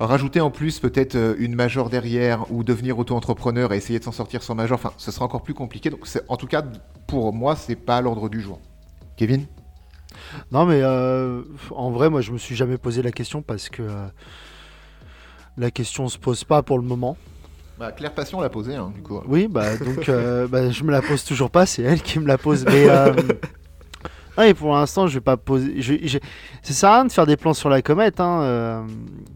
rajouter 0.00 0.40
en 0.40 0.50
plus 0.50 0.80
peut-être 0.80 1.14
euh, 1.14 1.34
une 1.38 1.54
major 1.54 1.88
derrière, 1.88 2.50
ou 2.52 2.64
devenir 2.64 2.98
auto-entrepreneur 2.98 3.72
et 3.72 3.76
essayer 3.76 3.98
de 3.98 4.04
s'en 4.04 4.12
sortir 4.12 4.42
sans 4.42 4.54
major, 4.54 4.76
enfin, 4.78 4.92
ce 4.96 5.10
sera 5.12 5.24
encore 5.24 5.42
plus 5.42 5.54
compliqué. 5.54 5.88
Donc, 5.90 6.00
en 6.28 6.36
tout 6.36 6.46
cas, 6.48 6.62
pour 7.06 7.32
moi, 7.32 7.54
c'est 7.56 7.76
pas 7.76 8.00
l'ordre 8.00 8.28
du 8.28 8.40
jour. 8.40 8.60
Kevin? 9.16 9.46
Non, 10.50 10.66
mais 10.66 10.80
euh, 10.82 11.42
en 11.70 11.90
vrai, 11.90 12.10
moi, 12.10 12.20
je 12.22 12.32
me 12.32 12.38
suis 12.38 12.56
jamais 12.56 12.78
posé 12.78 13.02
la 13.02 13.12
question 13.12 13.40
parce 13.42 13.68
que 13.68 13.82
euh, 13.82 14.06
la 15.56 15.70
question 15.70 16.08
se 16.08 16.18
pose 16.18 16.44
pas 16.44 16.62
pour 16.62 16.78
le 16.78 16.84
moment. 16.84 17.16
bah, 17.78 17.92
Claire 17.92 18.12
Passion 18.14 18.40
l'a 18.40 18.48
posé, 18.50 18.74
hein, 18.74 18.92
du 18.94 19.02
coup. 19.02 19.20
Oui, 19.26 19.48
bah 19.48 19.76
donc 19.76 20.08
euh, 20.08 20.46
bah, 20.50 20.70
je 20.70 20.82
me 20.84 20.90
la 20.90 21.02
pose 21.02 21.24
toujours 21.24 21.50
pas, 21.50 21.66
c'est 21.66 21.82
elle 21.82 22.02
qui 22.02 22.18
me 22.18 22.26
la 22.26 22.36
pose. 22.38 22.64
Mais 22.66 22.86
euh, 22.90 23.14
non, 24.36 24.44
et 24.44 24.54
pour 24.54 24.74
l'instant, 24.74 25.06
je 25.06 25.14
vais 25.14 25.20
pas 25.20 25.36
poser. 25.36 25.80
Je, 25.80 25.94
je- 26.02 26.18
ça 26.62 26.72
sert 26.74 26.90
à 26.90 26.94
rien 26.96 27.04
de 27.06 27.12
faire 27.12 27.26
des 27.26 27.36
plans 27.36 27.54
sur 27.54 27.68
la 27.68 27.82
comète. 27.82 28.20
hein, 28.20 28.40
euh. 28.42 28.82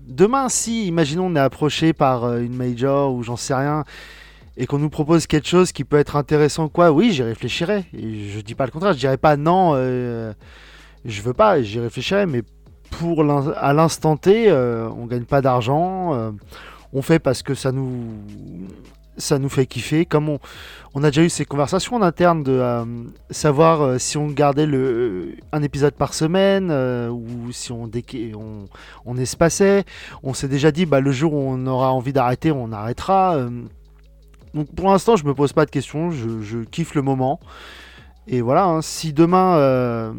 Demain, 0.09 0.49
si, 0.49 0.87
imaginons, 0.87 1.27
on 1.27 1.37
est 1.37 1.41
approché 1.41 1.93
par 1.93 2.25
euh, 2.25 2.41
une 2.41 2.55
major 2.55 3.13
ou 3.15 3.23
j'en 3.23 3.37
sais 3.37 3.55
rien, 3.55 3.85
et 4.57 4.67
qu'on 4.67 4.79
nous 4.79 4.91
propose 4.91 5.27
quelque 5.27 5.49
chose 5.49 5.73
qui 5.73 5.85
peut 5.85 5.97
être 5.99 6.17
intéressant, 6.17 6.69
quoi, 6.69 6.91
oui, 6.93 7.13
j'y 7.13 7.23
réfléchirai. 7.23 7.85
Et 7.97 8.29
je 8.29 8.41
dis 8.41 8.55
pas 8.55 8.67
le 8.67 8.73
contraire, 8.73 8.93
je 8.93 8.99
dirais 8.99 9.17
pas 9.17 9.37
non, 9.37 9.73
euh, 9.75 10.33
je 11.05 11.23
veux 11.23 11.33
pas, 11.33 11.63
j'y 11.63 11.79
réfléchirai, 11.81 12.27
mais 12.27 12.43
pour 12.91 13.23
à 13.57 13.73
l'instant 13.73 14.17
T, 14.17 14.51
euh, 14.51 14.89
on 14.99 15.07
gagne 15.07 15.25
pas 15.25 15.41
d'argent. 15.41 16.13
euh, 16.15 16.31
on 16.93 17.03
fait 17.03 17.21
parce 17.21 17.43
que 17.45 17.55
ça 17.55 17.71
nous 17.71 18.19
ça 19.21 19.39
nous 19.39 19.49
fait 19.49 19.67
kiffer. 19.67 20.05
Comme 20.07 20.39
on, 20.95 21.05
a 21.05 21.11
déjà 21.11 21.23
eu 21.23 21.29
ces 21.29 21.45
conversations 21.45 21.97
en 21.97 22.03
interne 22.03 22.43
de 22.43 22.53
euh, 22.53 22.85
savoir 23.31 23.83
euh, 23.83 23.99
si 23.99 24.17
on 24.17 24.27
gardait 24.29 24.67
le, 24.67 25.37
un 25.53 25.63
épisode 25.63 25.95
par 25.95 26.15
semaine 26.15 26.71
euh, 26.71 27.09
ou 27.09 27.53
si 27.53 27.73
on, 27.73 27.91
on, 28.35 28.65
on 29.07 29.17
espaçait. 29.17 29.85
On 30.23 30.35
s'est 30.35 30.49
déjà 30.49 30.73
dit, 30.73 30.87
bah, 30.87 31.01
le 31.01 31.13
jour 31.13 31.35
où 31.35 31.39
on 31.39 31.67
aura 31.67 31.93
envie 31.93 32.13
d'arrêter, 32.13 32.51
on 32.51 32.73
arrêtera. 32.73 33.37
euh. 33.37 33.51
donc 34.55 34.75
pour 34.75 34.91
l'instant, 34.91 35.17
je 35.17 35.25
me 35.25 35.35
pose 35.35 35.53
pas 35.53 35.67
de 35.67 35.71
questions. 35.71 36.11
Je, 36.11 36.65
kiffe 36.65 36.95
le 36.95 37.03
moment. 37.03 37.41
Et 38.27 38.41
voilà, 38.41 38.65
hein, 38.65 38.83
si 38.83 39.13
demain 39.13 39.57
euh, 39.57 40.13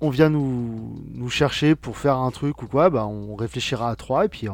on 0.00 0.10
vient 0.10 0.28
nous, 0.28 1.28
chercher 1.28 1.74
pour 1.74 1.96
faire 1.96 2.16
un 2.18 2.30
truc 2.30 2.62
ou 2.62 2.66
quoi, 2.66 2.90
bah, 2.90 3.06
on 3.06 3.34
réfléchira 3.34 3.90
à 3.90 3.96
trois 3.96 4.24
et 4.24 4.28
puis 4.28 4.48
euh, 4.48 4.52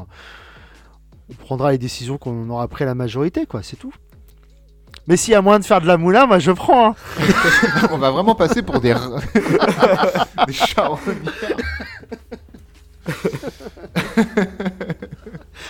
on 1.31 1.35
prendra 1.35 1.73
les 1.73 1.79
décisions 1.79 2.19
qu'on 2.19 2.49
aura 2.51 2.67
pris 2.69 2.85
à 2.85 2.87
la 2.87 2.95
majorité, 2.95 3.47
quoi, 3.47 3.63
c'est 3.63 3.77
tout. 3.77 3.93
Mais 5.07 5.17
s'il 5.17 5.33
y 5.33 5.35
a 5.35 5.43
moyen 5.43 5.59
de 5.59 5.65
faire 5.65 5.81
de 5.81 5.87
la 5.87 5.97
moulin, 5.97 6.27
moi 6.27 6.39
je 6.39 6.53
prends. 6.53 6.91
hein. 6.91 6.95
On 7.91 7.99
va 7.99 8.11
vraiment 8.11 8.35
passer 8.35 8.63
pour 8.63 8.81
des, 8.81 8.95
des 10.47 10.53
charognards. 10.53 11.01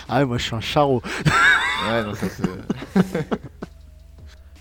Ah 0.09 0.19
ouais, 0.19 0.25
moi 0.25 0.37
je 0.37 0.43
suis 0.43 0.55
un 0.55 0.61
charreau. 0.61 1.01
Ouais, 1.89 2.03
non, 2.03 2.13
ça 2.13 2.27
c'est. 2.29 2.43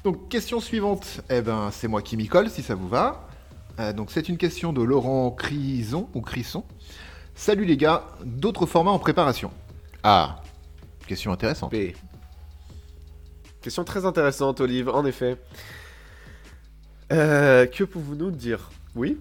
donc, 0.04 0.28
question 0.28 0.60
suivante. 0.60 1.20
Eh 1.28 1.40
ben, 1.42 1.70
c'est 1.72 1.88
moi 1.88 2.00
qui 2.02 2.16
m'y 2.16 2.28
colle, 2.28 2.48
si 2.48 2.62
ça 2.62 2.74
vous 2.74 2.88
va. 2.88 3.26
Euh, 3.78 3.92
donc, 3.92 4.10
c'est 4.10 4.28
une 4.28 4.36
question 4.38 4.72
de 4.72 4.82
Laurent 4.82 5.30
Crison 5.30 6.08
ou 6.14 6.20
Crisson. 6.20 6.64
Salut 7.34 7.64
les 7.64 7.76
gars, 7.76 8.04
d'autres 8.24 8.66
formats 8.66 8.90
en 8.92 8.98
préparation. 8.98 9.50
Ah, 10.02 10.39
question 11.10 11.32
intéressante. 11.32 11.74
Question 13.60 13.82
très 13.82 14.04
intéressante, 14.04 14.60
Olive, 14.60 14.88
en 14.88 15.04
effet. 15.04 15.36
Euh, 17.12 17.66
que 17.66 17.82
pouvez-vous 17.82 18.14
nous 18.14 18.30
dire? 18.30 18.70
Oui? 18.94 19.18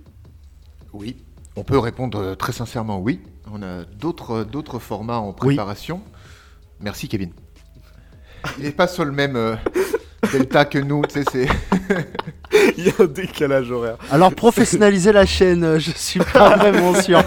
Oui, 0.93 1.17
on 1.55 1.63
peut 1.63 1.79
répondre 1.79 2.19
euh, 2.19 2.35
très 2.35 2.51
sincèrement 2.51 2.99
oui. 2.99 3.21
On 3.51 3.63
a 3.63 3.85
d'autres 3.85 4.43
d'autres 4.43 4.77
formats 4.77 5.17
en 5.17 5.33
préparation. 5.33 6.03
Merci 6.79 7.07
Kevin. 7.07 7.31
Il 8.59 8.65
n'est 8.65 8.71
pas 8.71 8.87
sur 8.87 9.03
le 9.03 9.11
même 9.11 9.35
euh, 9.35 9.55
delta 10.31 10.65
que 10.65 10.77
nous, 10.77 11.01
tu 11.07 11.23
sais, 11.23 11.25
c'est. 11.31 11.47
Il 12.77 12.85
y 12.85 12.89
a 12.89 12.93
un 12.99 13.05
décalage 13.05 13.71
horaire. 13.71 13.97
Alors 14.11 14.33
professionnaliser 14.35 15.11
la 15.11 15.25
chaîne, 15.25 15.63
euh, 15.63 15.79
je 15.79 15.89
suis 15.89 16.19
pas 16.19 16.55
vraiment 16.55 16.93
sûr. 17.01 17.23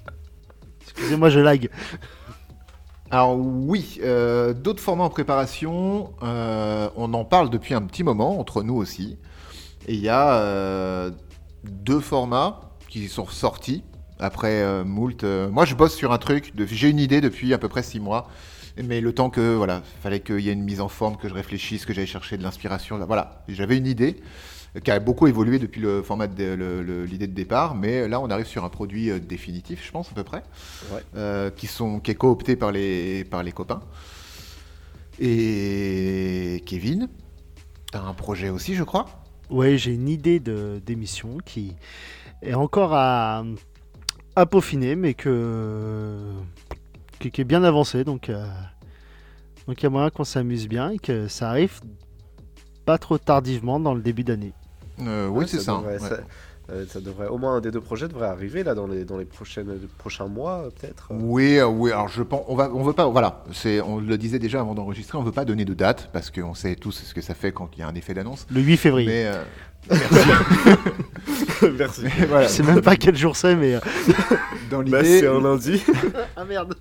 Excusez-moi, 0.82 1.30
je 1.30 1.38
lag. 1.38 1.70
Alors 3.10 3.36
oui, 3.36 3.98
euh, 4.04 4.52
d'autres 4.54 4.82
formats 4.82 5.04
en 5.04 5.10
préparation, 5.10 6.12
euh, 6.22 6.88
on 6.96 7.12
en 7.14 7.24
parle 7.24 7.50
depuis 7.50 7.74
un 7.74 7.82
petit 7.82 8.04
moment, 8.04 8.38
entre 8.38 8.62
nous 8.62 8.76
aussi. 8.76 9.18
Et 9.88 9.94
il 9.94 10.00
y 10.00 10.08
a 10.08 10.34
euh, 10.34 11.10
deux 11.64 12.00
formats 12.00 12.60
qui 12.88 13.08
sont 13.08 13.26
sortis 13.26 13.84
après 14.20 14.84
moult. 14.84 15.24
moi 15.24 15.64
je 15.64 15.74
bosse 15.74 15.94
sur 15.96 16.12
un 16.12 16.18
truc, 16.18 16.54
de- 16.54 16.66
j'ai 16.66 16.88
une 16.90 16.98
idée 17.00 17.20
depuis 17.20 17.54
à 17.54 17.58
peu 17.58 17.68
près 17.68 17.82
six 17.82 18.00
mois. 18.00 18.28
Mais 18.82 19.00
le 19.00 19.12
temps 19.14 19.30
que, 19.30 19.54
voilà, 19.56 19.82
fallait 20.02 20.20
qu'il 20.20 20.40
y 20.40 20.48
ait 20.48 20.52
une 20.52 20.62
mise 20.62 20.80
en 20.80 20.88
forme, 20.88 21.16
que 21.16 21.28
je 21.28 21.34
réfléchisse, 21.34 21.84
que 21.86 21.92
j'aille 21.92 22.06
chercher 22.06 22.38
de 22.38 22.42
l'inspiration. 22.44 22.98
là, 22.98 23.06
Voilà, 23.06 23.42
j'avais 23.48 23.76
une 23.76 23.86
idée 23.86 24.22
qui 24.84 24.90
a 24.90 25.00
beaucoup 25.00 25.26
évolué 25.26 25.58
depuis 25.58 25.80
le 25.80 26.02
format 26.02 26.28
de 26.28 26.44
le- 26.54 26.82
le- 26.82 27.04
l'idée 27.04 27.26
de 27.26 27.34
départ. 27.34 27.74
Mais 27.74 28.06
là, 28.06 28.20
on 28.20 28.30
arrive 28.30 28.46
sur 28.46 28.64
un 28.64 28.68
produit 28.68 29.10
euh, 29.10 29.18
définitif, 29.18 29.84
je 29.84 29.90
pense, 29.90 30.10
à 30.10 30.14
peu 30.14 30.22
près 30.24 30.42
Ouais. 30.92 31.02
euh, 31.16 31.50
qui, 31.50 31.66
sont, 31.66 31.98
qui 32.00 32.12
est 32.12 32.14
coopté 32.14 32.54
par 32.56 32.70
les, 32.70 33.24
par 33.24 33.42
les 33.42 33.52
copains. 33.52 33.82
Et 35.18 36.62
Kevin, 36.66 37.08
t'as 37.92 38.00
un 38.02 38.14
projet 38.14 38.48
aussi, 38.48 38.74
je 38.74 38.84
crois? 38.84 39.06
Ouais, 39.50 39.76
j'ai 39.76 39.92
une 39.94 40.08
idée 40.08 40.38
de 40.40 40.80
d'émission 40.86 41.38
qui 41.44 41.74
est 42.42 42.54
encore 42.54 42.94
à, 42.94 43.44
à 44.36 44.46
peaufiner, 44.46 44.94
mais 44.94 45.14
que 45.14 46.16
qui, 47.18 47.30
qui 47.32 47.40
est 47.40 47.44
bien 47.44 47.64
avancée. 47.64 48.04
Donc, 48.04 48.28
euh, 48.28 48.46
donc 49.66 49.80
il 49.80 49.82
y 49.82 49.86
a 49.86 49.90
moyen 49.90 50.10
qu'on 50.10 50.24
s'amuse 50.24 50.68
bien 50.68 50.90
et 50.90 50.98
que 50.98 51.26
ça 51.28 51.50
arrive 51.50 51.80
pas 52.86 52.96
trop 52.96 53.18
tardivement 53.18 53.78
dans 53.80 53.92
le 53.92 54.00
début 54.02 54.24
d'année. 54.24 54.54
Euh, 55.06 55.28
Oui, 55.28 55.46
c'est 55.48 55.60
ça. 55.60 55.72
devrait- 55.78 55.98
ouais. 56.00 56.08
ça, 56.08 56.18
euh, 56.70 56.84
ça 56.88 57.00
devrait, 57.00 57.26
au 57.26 57.36
moins 57.38 57.56
un 57.56 57.60
des 57.60 57.70
deux 57.72 57.80
projets 57.80 58.06
devrait 58.08 58.28
arriver 58.28 58.62
là 58.62 58.74
dans 58.74 58.86
les, 58.86 59.04
dans 59.04 59.16
les 59.18 59.24
prochaines, 59.24 59.76
prochains 59.98 60.28
mois, 60.28 60.68
peut-être. 60.80 61.08
Oui, 61.10 61.58
euh, 61.58 61.66
oui. 61.66 61.90
Alors 61.90 62.08
je 62.08 62.22
pense, 62.22 62.42
on 62.48 62.54
va, 62.54 62.70
on 62.72 62.82
veut 62.82 62.92
pas. 62.92 63.06
Voilà, 63.08 63.42
c'est, 63.52 63.80
on 63.80 63.98
le 63.98 64.16
disait 64.18 64.38
déjà 64.38 64.60
avant 64.60 64.74
d'enregistrer, 64.74 65.18
on 65.18 65.22
veut 65.22 65.32
pas 65.32 65.44
donner 65.44 65.64
de 65.64 65.74
date 65.74 66.10
parce 66.12 66.30
qu'on 66.30 66.54
sait 66.54 66.76
tous 66.76 66.92
ce 66.92 67.12
que 67.14 67.20
ça 67.20 67.34
fait 67.34 67.50
quand 67.52 67.70
il 67.76 67.80
y 67.80 67.82
a 67.82 67.88
un 67.88 67.94
effet 67.94 68.14
d'annonce. 68.14 68.46
Le 68.50 68.60
8 68.60 68.76
février. 68.76 69.08
Mais, 69.08 69.26
euh, 69.26 69.42
Merci. 71.78 72.02
mais 72.04 72.26
voilà, 72.26 72.46
Je 72.46 72.52
sais 72.52 72.62
même 72.62 72.80
pas 72.82 72.96
quel 72.96 73.16
jour 73.16 73.34
c'est, 73.36 73.56
mais. 73.56 73.78
dans 74.70 74.82
Bah, 74.82 75.02
l'idée, 75.02 75.20
c'est 75.20 75.26
un 75.26 75.40
lundi. 75.40 75.82
Ah 76.36 76.44
merde 76.44 76.74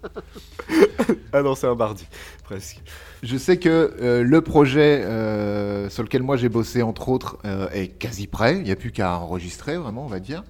ah 1.34 1.42
non, 1.42 1.56
c'est 1.56 1.68
un 1.68 1.76
mardi, 1.76 2.08
presque. 2.44 2.82
Je 3.24 3.38
sais 3.38 3.58
que 3.58 3.96
euh, 4.02 4.24
le 4.24 4.42
projet 4.42 5.04
euh, 5.04 5.90
sur 5.90 6.04
lequel 6.04 6.24
moi 6.24 6.38
j'ai 6.38 6.50
bossé, 6.50 6.82
entre 6.82 7.10
autres, 7.10 7.38
euh, 7.46 7.70
est 7.72 7.88
quasi 7.88 8.28
prêt. 8.28 8.58
Il 8.58 8.64
n'y 8.64 8.72
a 8.72 8.76
plus 8.76 8.92
qu'à 8.92 9.18
enregistrer, 9.18 9.78
vraiment, 9.78 10.06
on 10.06 10.08
va 10.08 10.20
dire. 10.20 10.44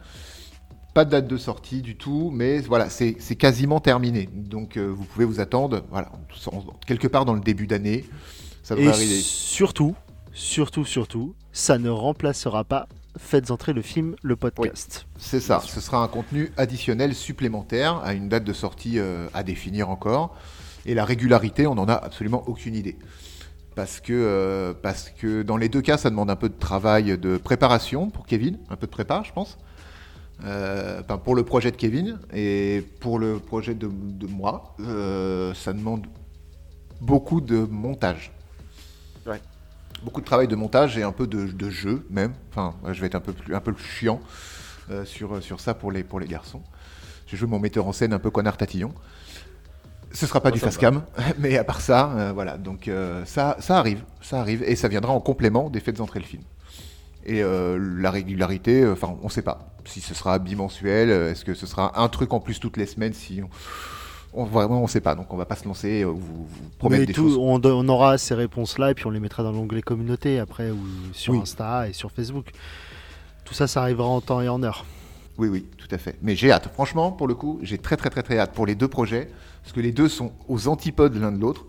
Pas 0.94 1.06
de 1.06 1.12
date 1.12 1.28
de 1.28 1.38
sortie 1.38 1.82
du 1.82 1.96
tout, 1.96 2.32
mais 2.34 2.60
voilà, 2.60 2.90
c'est 2.90 3.14
quasiment 3.36 3.80
terminé. 3.80 4.28
Donc 4.34 4.78
vous 4.78 5.06
pouvez 5.06 5.26
vous 5.26 5.40
attendre, 5.40 5.84
voilà, 5.92 6.12
quelque 6.88 7.08
part 7.08 7.26
dans 7.26 7.36
le 7.36 7.42
début 7.42 7.68
d'année, 7.68 8.06
ça 8.64 8.76
devrait 8.76 8.90
Et 8.90 8.94
arriver. 8.94 9.20
surtout, 9.22 9.96
surtout, 10.34 10.86
surtout, 10.86 11.36
ça 11.54 11.78
ne 11.78 11.90
remplacera 11.90 12.64
pas 12.64 12.88
Faites 13.18 13.52
entrer 13.52 13.74
le 13.74 13.82
film, 13.82 14.16
le 14.22 14.36
podcast. 14.36 15.08
C'est 15.18 15.40
ça, 15.40 15.62
ce 15.66 15.82
sera 15.82 16.04
un 16.04 16.08
contenu 16.08 16.52
additionnel 16.58 17.16
supplémentaire 17.16 17.98
à 18.04 18.14
une 18.14 18.30
date 18.30 18.44
de 18.44 18.54
sortie 18.54 19.00
euh, 19.00 19.28
à 19.34 19.44
définir 19.44 19.90
encore. 19.90 20.36
Et 20.90 20.96
la 20.96 21.06
régularité, 21.06 21.68
on 21.68 21.76
n'en 21.76 21.88
a 21.88 21.94
absolument 21.94 22.44
aucune 22.48 22.74
idée. 22.74 22.98
Parce 23.76 24.00
que, 24.00 24.12
euh, 24.12 24.74
parce 24.74 25.12
que 25.12 25.44
dans 25.44 25.56
les 25.56 25.70
deux 25.70 25.84
cas, 25.84 26.00
ça 26.00 26.10
demande 26.10 26.32
un 26.32 26.36
peu 26.36 26.50
de 26.50 26.58
travail 26.58 27.16
de 27.16 27.38
préparation 27.38 28.10
pour 28.10 28.26
Kevin, 28.26 28.58
un 28.72 28.76
peu 28.76 28.88
de 28.88 28.92
prépa, 28.92 29.22
je 29.24 29.32
pense. 29.32 29.60
Euh, 30.44 31.02
enfin, 31.02 31.20
pour 31.20 31.36
le 31.36 31.44
projet 31.44 31.70
de 31.70 31.76
Kevin 31.76 32.18
et 32.34 32.84
pour 33.02 33.20
le 33.20 33.38
projet 33.38 33.76
de, 33.76 33.88
de 33.88 34.26
moi, 34.26 34.76
euh, 34.80 35.54
ça 35.54 35.74
demande 35.74 36.08
beaucoup 37.02 37.40
de 37.40 37.60
montage. 37.70 38.32
Ouais. 39.28 39.40
Beaucoup 40.04 40.22
de 40.22 40.26
travail 40.26 40.48
de 40.48 40.56
montage 40.56 40.98
et 40.98 41.04
un 41.04 41.12
peu 41.12 41.28
de, 41.28 41.46
de 41.46 41.70
jeu 41.70 42.04
même. 42.10 42.34
Enfin, 42.50 42.74
je 42.92 43.00
vais 43.00 43.06
être 43.06 43.16
un 43.16 43.20
peu 43.20 43.34
plus, 43.34 43.54
un 43.54 43.62
peu 43.62 43.74
plus 43.74 43.86
chiant 43.86 44.22
euh, 44.90 45.06
sur, 45.06 45.44
sur 45.44 45.60
ça 45.60 45.76
pour 45.76 45.92
les, 45.92 46.04
pour 46.04 46.20
les 46.20 46.28
garçons. 46.28 46.64
J'ai 47.28 47.38
joué 47.38 47.48
mon 47.48 47.60
metteur 47.60 47.86
en 47.86 47.94
scène 47.94 48.12
un 48.12 48.18
peu 48.18 48.32
connard 48.32 48.58
tatillon. 48.58 48.92
Ce 50.12 50.26
sera 50.26 50.42
pas 50.42 50.50
Moi, 50.50 50.54
du 50.56 50.60
ça 50.60 50.66
me 50.68 50.72
fast 50.72 50.82
cam, 50.82 51.04
mais 51.40 51.58
à 51.58 51.64
part 51.64 51.82
ça, 51.82 52.12
euh, 52.16 52.32
voilà. 52.34 52.58
Donc 52.58 52.88
euh, 52.88 53.24
ça, 53.26 53.58
ça 53.60 53.78
arrive, 53.78 54.04
ça 54.22 54.40
arrive, 54.40 54.64
et 54.64 54.76
ça 54.76 54.88
viendra 54.88 55.14
en 55.14 55.20
complément 55.22 55.70
des 55.70 55.80
faites 55.80 56.02
entrer 56.02 56.20
le 56.20 56.26
film. 56.26 56.44
Et 57.26 57.44
euh, 57.44 57.78
la 58.00 58.10
régularité, 58.12 58.82
euh, 58.82 58.94
enfin, 58.94 59.16
on 59.22 59.30
sait 59.30 59.42
pas 59.44 59.70
si 59.86 60.02
ce 60.02 60.14
sera 60.14 60.40
bimensuel, 60.40 61.10
euh, 61.10 61.32
est-ce 61.32 61.44
que 61.46 61.54
ce 61.54 61.66
sera 61.68 62.00
un 62.02 62.08
truc 62.10 62.34
en 62.34 62.40
plus 62.40 62.60
toutes 62.60 62.78
les 62.78 62.86
semaines, 62.86 63.14
si 63.14 63.42
on, 64.34 64.42
on- 64.42 64.46
vraiment 64.46 64.82
on 64.82 64.88
sait 64.88 65.02
pas. 65.02 65.16
Donc 65.16 65.32
on 65.34 65.38
va 65.38 65.46
pas 65.46 65.56
se 65.56 65.66
lancer, 65.66 66.02
euh, 66.02 66.06
vous, 66.08 66.46
vous 66.46 66.70
promettre 66.80 67.02
Mais 67.02 67.06
des 67.08 67.14
tout, 67.14 67.30
choses. 67.30 67.38
on, 67.40 67.88
aura 67.90 68.18
ces 68.18 68.34
réponses-là 68.36 68.92
et 68.92 68.94
puis 68.94 69.06
on 69.06 69.12
les 69.12 69.20
mettra 69.20 69.44
dans 69.44 69.52
l'onglet 69.52 69.82
communauté 69.82 70.40
après 70.40 70.72
ou 70.72 70.80
sur 71.14 71.34
Oui. 71.34 71.40
Insta 71.42 71.88
et 71.90 71.94
sur 71.94 72.12
Facebook. 72.12 72.52
Tout 73.46 73.54
ça, 73.54 73.68
ça 73.68 73.82
arrivera 73.82 74.08
en 74.08 74.22
temps 74.22 74.42
et 74.42 74.50
en 74.50 74.62
heure. 74.64 74.86
Oui, 75.38 75.48
oui, 75.48 75.66
tout 75.78 75.88
à 75.92 75.98
fait. 75.98 76.18
Mais 76.22 76.36
j'ai 76.36 76.52
hâte. 76.52 76.70
Franchement, 76.74 77.12
pour 77.12 77.28
le 77.28 77.34
coup, 77.36 77.60
j'ai 77.64 77.78
très, 77.78 77.96
très, 77.98 78.10
très, 78.10 78.24
très 78.24 78.38
hâte 78.40 78.54
pour 78.54 78.66
les 78.66 78.76
deux 78.76 78.88
projets, 78.90 79.30
parce 79.62 79.74
que 79.74 79.80
les 79.80 79.92
deux 79.92 80.10
sont 80.10 80.34
aux 80.48 80.68
antipodes 80.68 81.16
l'un 81.16 81.32
de 81.32 81.40
l'autre, 81.40 81.66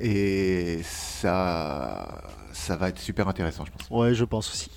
et 0.00 0.80
ça, 0.82 2.22
ça 2.52 2.76
va 2.76 2.88
être 2.88 2.98
super 2.98 3.28
intéressant, 3.28 3.64
je 3.64 3.70
pense. 3.70 3.88
Ouais, 3.90 4.14
je 4.14 4.24
pense 4.24 4.50
aussi. 4.50 4.70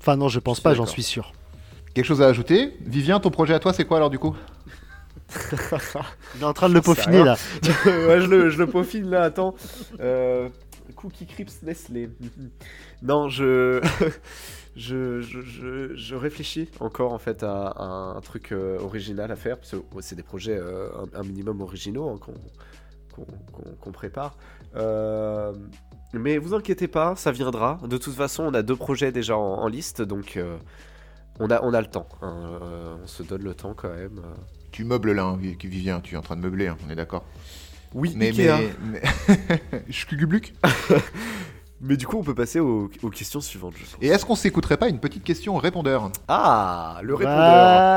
Enfin 0.00 0.16
non, 0.16 0.28
je 0.28 0.40
pense 0.40 0.60
pas, 0.60 0.74
j'en 0.74 0.86
suis 0.86 1.02
sûr. 1.02 1.32
Quelque 1.94 2.06
chose 2.06 2.22
à 2.22 2.26
ajouter? 2.26 2.76
Vivien, 2.80 3.20
ton 3.20 3.30
projet 3.30 3.54
à 3.54 3.58
toi, 3.58 3.72
c'est 3.72 3.84
quoi 3.84 3.98
alors 3.98 4.10
du 4.10 4.18
coup? 4.18 4.34
Il 6.34 6.42
est 6.42 6.44
en 6.44 6.52
train 6.52 6.68
de 6.68 6.74
le 6.74 6.80
peaufiner 6.80 7.24
là. 7.24 7.36
ouais, 7.86 8.20
je 8.20 8.26
le, 8.26 8.50
je 8.50 8.58
le 8.58 8.66
peaufine 8.66 9.08
là, 9.08 9.22
attends. 9.22 9.54
Euh, 10.00 10.48
Cookie 10.96 11.26
Crips 11.26 11.62
Nestlé. 11.62 12.10
Non, 13.02 13.28
je... 13.28 13.80
je, 14.76 15.20
je, 15.20 15.40
je, 15.42 15.94
je 15.94 16.14
réfléchis 16.14 16.68
encore 16.80 17.12
en 17.12 17.18
fait 17.18 17.42
à, 17.42 17.68
à 17.68 17.84
un 18.16 18.20
truc 18.20 18.52
euh, 18.52 18.78
original 18.80 19.30
à 19.30 19.36
faire, 19.36 19.58
parce 19.58 19.72
que 19.72 19.76
c'est 20.00 20.16
des 20.16 20.22
projets 20.22 20.56
euh, 20.56 20.88
un, 21.14 21.20
un 21.20 21.22
minimum 21.22 21.60
originaux 21.60 22.08
hein, 22.08 22.18
qu'on 23.80 23.92
prépare. 23.92 24.36
Euh, 24.76 25.52
mais 26.14 26.38
vous 26.38 26.54
inquiétez 26.54 26.88
pas, 26.88 27.14
ça 27.16 27.30
viendra. 27.32 27.78
De 27.86 27.98
toute 27.98 28.14
façon, 28.14 28.44
on 28.44 28.54
a 28.54 28.62
deux 28.62 28.76
projets 28.76 29.12
déjà 29.12 29.36
en, 29.36 29.40
en 29.62 29.68
liste, 29.68 30.00
donc 30.02 30.36
euh, 30.36 30.56
on, 31.40 31.50
a, 31.50 31.62
on 31.62 31.74
a 31.74 31.80
le 31.80 31.86
temps. 31.88 32.08
hein. 32.22 32.58
On 33.02 33.06
se 33.06 33.22
donne 33.22 33.42
le 33.42 33.54
temps 33.54 33.74
quand 33.74 33.90
même. 33.90 34.20
Tu 34.70 34.84
meubles 34.84 35.12
là, 35.12 35.24
hein, 35.24 35.36
Vi- 35.38 35.56
Vivien, 35.62 36.00
tu 36.00 36.14
es 36.14 36.18
en 36.18 36.22
train 36.22 36.36
de 36.36 36.40
meubler, 36.40 36.68
hein, 36.68 36.76
on 36.86 36.90
est 36.90 36.94
d'accord. 36.96 37.24
Oui, 37.94 38.14
Mais, 38.16 38.28
Ikea. 38.28 38.56
mais, 38.82 39.02
mais... 39.30 39.82
Mais 41.82 41.96
du 41.96 42.06
coup, 42.06 42.16
on 42.18 42.22
peut 42.22 42.34
passer 42.34 42.60
aux, 42.60 42.88
aux 43.02 43.10
questions 43.10 43.40
suivantes, 43.40 43.74
je 43.76 43.84
pense. 43.84 43.96
Et 44.00 44.06
est-ce 44.06 44.24
qu'on 44.24 44.36
s'écouterait 44.36 44.76
pas 44.76 44.88
une 44.88 45.00
petite 45.00 45.24
question 45.24 45.56
répondeur 45.56 46.10
Ah, 46.28 47.00
le 47.02 47.14
répondeur. 47.14 47.36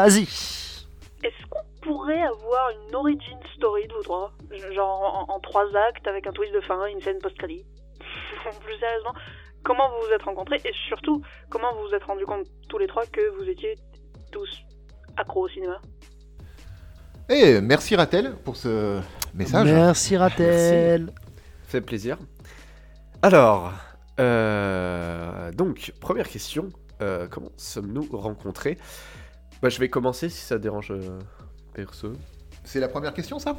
Vas-y. 0.08 0.24
Est-ce 0.24 1.46
qu'on 1.50 1.60
pourrait 1.82 2.22
avoir 2.24 2.70
une 2.88 2.96
origin 2.96 3.38
story 3.56 3.88
de 3.88 3.94
vous 3.94 4.02
trois? 4.04 4.34
Genre 4.74 5.28
en, 5.30 5.36
en 5.36 5.40
trois 5.40 5.66
actes 5.90 6.08
avec 6.08 6.26
un 6.26 6.32
twist 6.32 6.52
de 6.54 6.62
fin, 6.62 6.84
une 6.88 7.00
scène 7.02 7.20
post-crédit 7.20 7.64
Plus 8.64 8.80
sérieusement, 8.80 9.14
comment 9.64 9.88
vous 9.90 10.08
vous 10.08 10.14
êtes 10.14 10.24
rencontrés 10.24 10.62
et 10.66 10.72
surtout, 10.88 11.22
comment 11.50 11.72
vous 11.76 11.88
vous 11.88 11.96
êtes 11.96 12.04
rendu 12.04 12.26
compte 12.26 12.46
tous 12.70 12.80
les 12.80 12.88
trois 12.88 13.06
que 13.06 13.38
vous 13.38 13.48
étiez 13.50 13.76
tous 14.32 14.50
accros 15.18 15.46
au 15.46 15.50
cinéma? 15.50 15.80
Eh, 17.30 17.62
merci 17.62 17.96
Ratel 17.96 18.36
pour 18.44 18.56
ce 18.56 19.00
message. 19.34 19.66
Merci 19.72 20.18
Ratel. 20.18 21.12
Fait 21.68 21.82
plaisir. 21.82 22.18
Alors, 23.30 23.74
euh, 24.20 25.52
donc, 25.52 25.94
première 26.00 26.28
question. 26.30 26.70
euh, 27.02 27.26
comment 27.28 27.50
sommes-nous 27.58 28.08
rencontrés? 28.12 28.78
Bah, 29.64 29.70
Je 29.70 29.80
vais 29.80 29.90
commencer 29.90 30.30
si 30.30 30.46
ça 30.46 30.60
dérange 30.60 30.92
euh, 30.92 31.18
personne. 31.74 32.16
C'est 32.64 32.80
la 32.80 32.88
première 32.88 33.16
question 33.16 33.40
ça? 33.40 33.56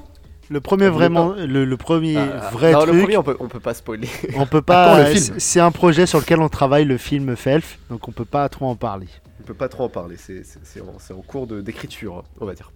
Le 0.50 0.60
premier 0.60 0.86
voulez 0.86 1.08
vraiment, 1.08 1.32
le, 1.32 1.64
le 1.64 1.76
premier 1.76 2.16
Ah, 2.16 2.50
vrai 2.52 2.72
non, 2.74 2.78
truc, 2.82 2.94
le 2.94 3.00
premier, 3.00 3.16
on 3.16 3.22
peut, 3.24 3.36
on 3.40 3.48
peut 3.48 3.58
pas 3.58 3.74
spoiler. 3.74 4.08
on 4.36 4.46
peut 4.46 4.62
pas. 4.72 5.04
c'est- 5.16 5.58
un 5.58 5.72
projet 5.72 6.06
sur 6.06 6.20
lequel 6.20 6.38
on 6.38 6.48
travaille, 6.48 6.84
le 6.84 6.96
film 6.96 7.34
Felf, 7.34 7.80
donc 7.90 8.06
on 8.06 8.12
peut 8.12 8.24
pas 8.24 8.48
trop 8.48 8.66
en 8.66 8.76
parler. 8.76 9.08
on 9.40 9.42
peut 9.42 9.54
pas 9.54 9.68
trop 9.68 9.82
en 9.82 9.88
parler. 9.88 10.16
C'est 10.16 10.44
en, 10.80 11.00
c'est 11.00 11.12
en 11.12 11.22
cours 11.22 11.48
de- 11.48 11.60
d'écriture, 11.60 12.22
on 12.40 12.46
va 12.46 12.54
dire. 12.54 12.70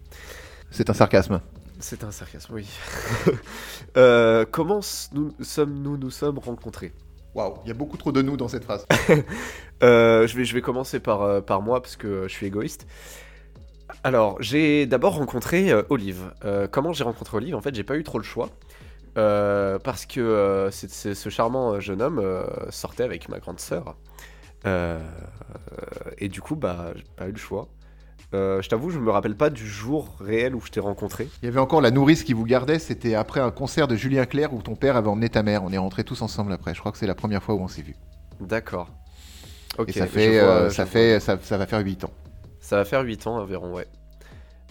C'est 0.72 0.90
un 0.90 0.94
sarcasme. 0.94 1.40
C'est 1.80 2.04
un 2.04 2.10
sarcasme, 2.10 2.54
oui. 2.54 2.66
Euh, 3.96 4.44
comment 4.48 4.80
nous 5.12 5.32
sommes-nous 5.40 5.96
nous 5.96 6.10
sommes 6.10 6.38
rencontrés? 6.38 6.92
Waouh, 7.34 7.54
il 7.64 7.68
y 7.68 7.70
a 7.70 7.74
beaucoup 7.74 7.96
trop 7.96 8.12
de 8.12 8.22
nous 8.22 8.36
dans 8.36 8.48
cette 8.48 8.64
phrase. 8.64 8.86
Euh, 9.82 10.26
je, 10.26 10.36
vais, 10.36 10.44
je 10.44 10.52
vais 10.52 10.60
commencer 10.60 11.00
par, 11.00 11.22
euh, 11.22 11.40
par 11.40 11.62
moi 11.62 11.80
parce 11.80 11.96
que 11.96 12.24
je 12.28 12.32
suis 12.34 12.44
égoïste. 12.44 12.86
Alors, 14.04 14.36
j'ai 14.42 14.84
d'abord 14.84 15.14
rencontré 15.14 15.70
euh, 15.70 15.82
Olive. 15.88 16.34
Comment 16.70 16.92
j'ai 16.92 17.02
rencontré 17.02 17.38
Olive? 17.38 17.54
En 17.54 17.62
fait, 17.62 17.74
j'ai 17.74 17.82
pas 17.82 17.96
eu 17.96 18.04
trop 18.04 18.18
le 18.18 18.24
choix. 18.24 18.50
Parce 19.14 20.04
que 20.04 20.68
ce 20.70 21.28
charmant 21.30 21.80
jeune 21.80 22.02
homme 22.02 22.22
sortait 22.68 23.04
avec 23.04 23.30
ma 23.30 23.38
grande 23.38 23.58
sœur. 23.58 23.96
Et 26.18 26.28
du 26.28 26.42
coup, 26.42 26.56
bah, 26.56 26.92
j'ai 26.94 27.04
pas 27.16 27.26
eu 27.26 27.32
le 27.32 27.38
choix. 27.38 27.68
Euh, 28.32 28.62
je 28.62 28.68
t'avoue, 28.68 28.90
je 28.90 28.98
me 29.00 29.10
rappelle 29.10 29.36
pas 29.36 29.50
du 29.50 29.66
jour 29.66 30.14
réel 30.20 30.54
où 30.54 30.60
je 30.60 30.70
t'ai 30.70 30.78
rencontré. 30.80 31.28
Il 31.42 31.46
y 31.46 31.48
avait 31.48 31.58
encore 31.58 31.80
la 31.80 31.90
nourrice 31.90 32.22
qui 32.22 32.32
vous 32.32 32.44
gardait, 32.44 32.78
c'était 32.78 33.14
après 33.16 33.40
un 33.40 33.50
concert 33.50 33.88
de 33.88 33.96
Julien 33.96 34.24
Clerc 34.24 34.54
où 34.54 34.62
ton 34.62 34.76
père 34.76 34.96
avait 34.96 35.08
emmené 35.08 35.28
ta 35.28 35.42
mère. 35.42 35.64
On 35.64 35.72
est 35.72 35.78
rentrés 35.78 36.04
tous 36.04 36.22
ensemble 36.22 36.52
après. 36.52 36.72
Je 36.74 36.78
crois 36.80 36.92
que 36.92 36.98
c'est 36.98 37.08
la 37.08 37.16
première 37.16 37.42
fois 37.42 37.56
où 37.56 37.60
on 37.60 37.66
s'est 37.68 37.82
vus. 37.82 37.96
D'accord. 38.40 38.88
Ok. 39.78 39.88
Et 39.88 39.92
ça 39.92 40.06
fait, 40.06 40.40
vois, 40.40 40.48
euh, 40.48 40.70
je 40.70 40.74
ça, 40.76 40.84
vois. 40.84 40.92
fait 40.92 41.18
ça, 41.20 41.38
ça 41.42 41.58
va 41.58 41.66
faire 41.66 41.80
8 41.80 42.04
ans. 42.04 42.10
Ça 42.60 42.76
va 42.76 42.84
faire 42.84 43.02
8 43.02 43.26
ans 43.26 43.36
environ, 43.38 43.74
ouais. 43.74 43.88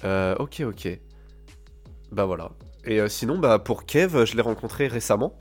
Euh, 0.06 0.36
ok, 0.40 0.62
ok. 0.66 0.88
Bah 2.14 2.24
voilà. 2.26 2.52
Et 2.86 3.08
sinon, 3.10 3.38
bah 3.40 3.60
pour 3.60 3.86
Kev, 3.86 4.26
je 4.26 4.36
l'ai 4.38 4.42
rencontré 4.42 4.88
récemment. 4.88 5.38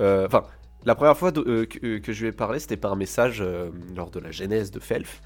Enfin, 0.00 0.44
la 0.84 0.94
première 0.94 1.16
fois 1.18 1.32
de- 1.32 1.64
que, 1.64 1.98
que 1.98 2.12
je 2.12 2.22
lui 2.22 2.28
ai 2.28 2.32
parlé, 2.32 2.60
c'était 2.60 2.76
par 2.78 2.96
message 2.96 3.44
lors 3.94 4.10
de 4.10 4.20
la 4.20 4.30
genèse 4.30 4.70
de 4.70 4.80
Felf. 4.80 5.20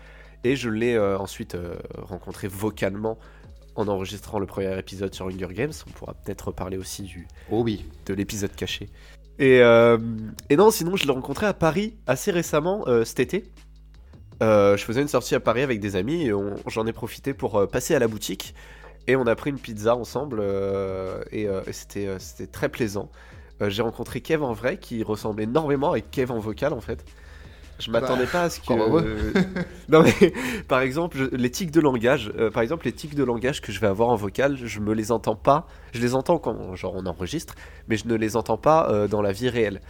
Et 0.44 0.56
je 0.56 0.68
l'ai 0.68 0.94
euh, 0.94 1.18
ensuite 1.18 1.54
euh, 1.54 1.74
rencontré 1.96 2.48
vocalement 2.48 3.18
en 3.74 3.88
enregistrant 3.88 4.38
le 4.38 4.46
premier 4.46 4.76
épisode 4.78 5.14
sur 5.14 5.26
Hunger 5.26 5.48
Games. 5.52 5.72
On 5.86 5.90
pourra 5.90 6.14
peut-être 6.14 6.48
reparler 6.48 6.76
aussi 6.76 7.02
du, 7.02 7.26
Oh 7.50 7.62
oui. 7.62 7.84
de 8.06 8.14
l'épisode 8.14 8.54
caché. 8.54 8.90
Et, 9.38 9.60
euh, 9.62 9.98
et 10.50 10.56
non, 10.56 10.70
sinon, 10.70 10.96
je 10.96 11.06
l'ai 11.06 11.12
rencontré 11.12 11.46
à 11.46 11.54
Paris 11.54 11.94
assez 12.06 12.30
récemment, 12.30 12.84
euh, 12.86 13.04
cet 13.04 13.20
été. 13.20 13.44
Euh, 14.42 14.76
je 14.76 14.84
faisais 14.84 15.00
une 15.00 15.08
sortie 15.08 15.34
à 15.34 15.40
Paris 15.40 15.62
avec 15.62 15.80
des 15.80 15.96
amis 15.96 16.26
et 16.26 16.32
j'en 16.66 16.86
ai 16.86 16.92
profité 16.92 17.32
pour 17.32 17.68
passer 17.68 17.94
à 17.94 17.98
la 17.98 18.08
boutique. 18.08 18.54
Et 19.06 19.16
on 19.16 19.26
a 19.26 19.34
pris 19.34 19.50
une 19.50 19.58
pizza 19.58 19.96
ensemble 19.96 20.42
et, 21.32 21.42
et 21.42 21.72
c'était 21.72 22.46
très 22.50 22.68
plaisant. 22.68 23.10
J'ai 23.60 23.82
rencontré 23.82 24.20
Kev 24.20 24.42
en 24.44 24.52
vrai 24.52 24.78
qui 24.78 25.02
ressemble 25.02 25.42
énormément 25.42 25.92
à 25.92 26.00
Kev 26.00 26.32
en 26.32 26.38
vocal 26.38 26.72
en 26.72 26.80
fait. 26.80 27.04
Je 27.82 27.90
Bah, 27.90 28.00
m'attendais 28.00 28.26
pas 28.26 28.44
à 28.44 28.50
ce 28.50 28.60
que. 28.60 28.72
euh, 28.74 29.32
non 29.88 30.02
mais 30.02 30.32
par 30.68 30.80
exemple, 30.80 31.16
je- 31.18 31.24
les 31.36 31.50
tics 31.50 31.70
de 31.70 31.80
langage, 31.80 32.32
euh, 32.38 32.50
par 32.50 32.62
exemple 32.62 32.84
les 32.86 32.92
tics 32.92 33.14
de 33.14 33.24
langage 33.24 33.60
que 33.60 33.72
je 33.72 33.80
vais 33.80 33.86
avoir 33.88 34.08
en 34.10 34.16
vocal, 34.16 34.56
je 34.56 34.80
me 34.80 34.94
les 34.94 35.10
entends 35.12 35.36
pas. 35.36 35.66
Je 35.92 36.00
les 36.00 36.14
entends 36.14 36.38
quand 36.38 36.74
genre 36.76 36.94
on 36.96 37.04
enregistre, 37.06 37.54
mais 37.88 37.96
je 37.96 38.06
ne 38.08 38.14
les 38.14 38.36
entends 38.36 38.56
pas 38.56 38.88
euh, 38.90 39.08
dans 39.08 39.20
la 39.22 39.32
vie 39.32 39.48
réelle. 39.48 39.80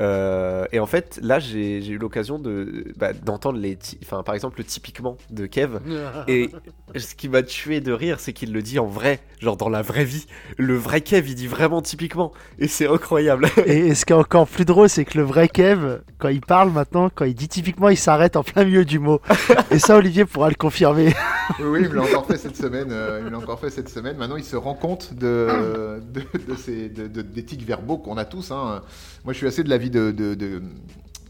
Euh, 0.00 0.64
et 0.72 0.78
en 0.78 0.86
fait, 0.86 1.18
là, 1.22 1.38
j'ai 1.40 1.84
eu 1.86 1.98
l'occasion 1.98 2.38
de 2.38 2.84
bah, 2.96 3.12
d'entendre 3.12 3.58
les, 3.58 3.76
enfin, 4.04 4.22
par 4.22 4.34
exemple, 4.34 4.58
le 4.58 4.64
typiquement 4.64 5.16
de 5.30 5.46
Kev. 5.46 5.78
Et 6.28 6.50
ce 6.96 7.14
qui 7.14 7.28
m'a 7.28 7.42
tué 7.42 7.80
de 7.80 7.92
rire, 7.92 8.20
c'est 8.20 8.32
qu'il 8.32 8.52
le 8.52 8.62
dit 8.62 8.78
en 8.78 8.86
vrai, 8.86 9.20
genre 9.40 9.56
dans 9.56 9.68
la 9.68 9.82
vraie 9.82 10.04
vie. 10.04 10.26
Le 10.56 10.76
vrai 10.76 11.00
Kev, 11.00 11.28
il 11.28 11.34
dit 11.34 11.46
vraiment 11.48 11.82
typiquement, 11.82 12.32
et 12.58 12.68
c'est 12.68 12.86
incroyable. 12.86 13.48
Et, 13.66 13.88
et 13.88 13.94
ce 13.94 14.04
qui 14.04 14.12
est 14.12 14.16
encore 14.16 14.46
plus 14.46 14.64
drôle, 14.64 14.88
c'est 14.88 15.04
que 15.04 15.18
le 15.18 15.24
vrai 15.24 15.48
Kev, 15.48 15.98
quand 16.18 16.28
il 16.28 16.40
parle 16.40 16.70
maintenant, 16.70 17.10
quand 17.14 17.24
il 17.24 17.34
dit 17.34 17.48
typiquement, 17.48 17.88
il 17.88 17.96
s'arrête 17.96 18.36
en 18.36 18.42
plein 18.44 18.64
milieu 18.64 18.84
du 18.84 18.98
mot. 18.98 19.20
Et 19.70 19.78
ça, 19.78 19.96
Olivier 19.96 20.24
pourra 20.24 20.48
le 20.48 20.54
confirmer. 20.54 21.12
Oui, 21.60 21.66
oui, 21.66 21.78
il 21.82 21.88
me 21.88 21.94
l'a 21.94 22.02
encore 22.02 22.26
fait 22.26 22.36
cette 22.36 22.56
semaine. 22.56 22.88
euh, 22.92 23.22
il 23.24 23.30
l'a 23.32 23.38
encore 23.38 23.58
fait 23.58 23.70
cette 23.70 23.88
semaine. 23.88 24.16
Maintenant, 24.16 24.36
il 24.36 24.44
se 24.44 24.56
rend 24.56 24.74
compte 24.74 25.14
de, 25.14 26.00
de, 26.12 26.20
de 26.46 26.54
ces, 26.56 26.88
de, 26.88 27.06
de- 27.08 27.22
des 27.22 27.44
tics 27.44 27.64
verbaux 27.66 27.98
qu'on 27.98 28.16
a 28.16 28.24
tous. 28.24 28.50
hein. 28.50 28.82
Moi, 29.28 29.34
je 29.34 29.38
suis 29.40 29.46
assez 29.46 29.62
de 29.62 29.68
l'avis 29.68 29.90
de, 29.90 30.10
de, 30.10 30.34
de, 30.34 30.62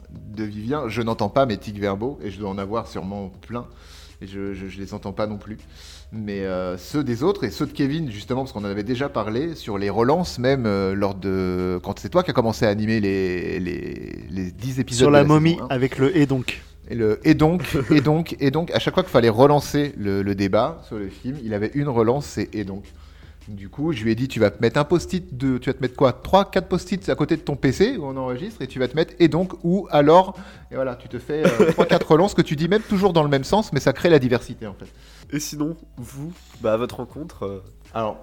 de 0.09 0.45
Vivien. 0.45 0.85
Je 0.87 1.03
n'entends 1.03 1.31
pas 1.31 1.47
mes 1.47 1.57
tics 1.57 1.81
verbaux 1.81 2.17
et 2.23 2.31
je 2.31 2.39
dois 2.39 2.49
en 2.49 2.57
avoir 2.57 2.87
sûrement 2.87 3.33
plein. 3.49 3.67
Et 4.23 4.29
je, 4.29 4.55
je, 4.55 4.69
je 4.69 4.79
les 4.79 4.95
entends 4.95 5.13
pas 5.13 5.27
non 5.27 5.37
plus. 5.37 5.59
Mais 6.13 6.43
euh, 6.43 6.79
ceux 6.79 7.03
des 7.03 7.25
autres 7.25 7.43
et 7.43 7.51
ceux 7.51 7.67
de 7.67 7.73
Kevin, 7.73 8.09
justement, 8.13 8.43
parce 8.43 8.53
qu'on 8.53 8.61
en 8.61 8.67
avait 8.67 8.85
déjà 8.85 9.09
parlé 9.09 9.57
sur 9.57 9.79
les 9.79 9.91
relances, 9.91 10.39
même 10.39 10.65
euh, 10.65 10.95
lors 10.95 11.17
de. 11.17 11.81
Quand 11.83 11.99
c'est 11.99 12.09
toi 12.09 12.23
qui 12.23 12.31
as 12.31 12.35
commencé 12.35 12.65
à 12.65 12.69
animer 12.69 13.01
les, 13.01 13.59
les, 13.59 14.27
les 14.31 14.53
10 14.53 14.79
épisodes 14.79 14.99
Sur 15.01 15.09
de 15.09 15.15
la 15.15 15.23
saison 15.23 15.35
momie, 15.35 15.59
1. 15.61 15.67
avec 15.69 15.99
le 15.99 16.17
et 16.17 16.27
donc. 16.27 16.63
Et, 16.89 16.95
le, 16.95 17.19
et 17.25 17.35
donc, 17.35 17.77
et 17.91 18.01
donc, 18.01 18.37
et 18.39 18.53
donc, 18.53 18.71
à 18.71 18.79
chaque 18.79 18.95
fois 18.95 19.03
qu'il 19.03 19.11
fallait 19.11 19.29
relancer 19.29 19.93
le, 19.99 20.23
le 20.23 20.37
débat 20.37 20.83
sur 20.87 20.99
le 20.99 21.09
film, 21.09 21.37
il 21.43 21.53
avait 21.53 21.73
une 21.75 21.89
relance, 21.89 22.27
c'est 22.27 22.49
et 22.55 22.63
donc. 22.63 22.85
Du 23.49 23.71
coup, 23.71 23.93
je 23.93 24.05
lui 24.05 24.13
ai 24.13 24.15
dit, 24.15 24.29
tu 24.29 24.41
vas 24.41 24.51
te 24.51 24.61
mettre 24.61 24.79
un 24.79 24.85
post-it 24.85 25.35
de, 25.37 25.57
tu 25.57 25.71
vas 25.71 25.75
te 25.75 25.81
mettre 25.81 25.97
quoi, 25.97 26.13
3, 26.13 26.51
4 26.51 26.69
post-it 26.69 27.09
à 27.09 27.15
côté 27.15 27.35
de 27.37 27.41
ton 27.41 27.57
PC 27.57 27.97
où 27.97 28.05
on 28.05 28.17
enregistre, 28.19 28.61
et 28.61 28.67
tu 28.67 28.79
vas 28.79 28.89
te 28.89 28.95
mettre 28.95 29.15
et 29.19 29.29
donc 29.29 29.55
ou 29.65 29.89
alors, 29.91 30.37
et 30.71 30.75
voilà, 30.75 30.97
tu 30.97 31.09
te 31.09 31.19
fais 31.19 31.43
3, 31.73 31.87
4 31.87 32.11
relances 32.13 32.35
que 32.35 32.43
tu 32.43 32.57
dis 32.57 32.69
même 32.69 32.83
toujours 32.83 33.15
dans 33.15 33.23
le 33.23 33.31
même 33.31 33.45
sens, 33.45 33.73
mais 33.73 33.81
ça 33.81 33.95
crée 33.95 34.11
la 34.11 34.19
diversité 34.19 34.67
en 34.67 34.75
fait. 34.75 34.87
Et 35.35 35.41
sinon, 35.41 35.77
vous, 35.97 36.33
bah, 36.61 36.75
à 36.75 36.77
votre 36.77 36.97
rencontre, 36.97 37.45
euh, 37.45 37.63
Alors, 37.95 38.21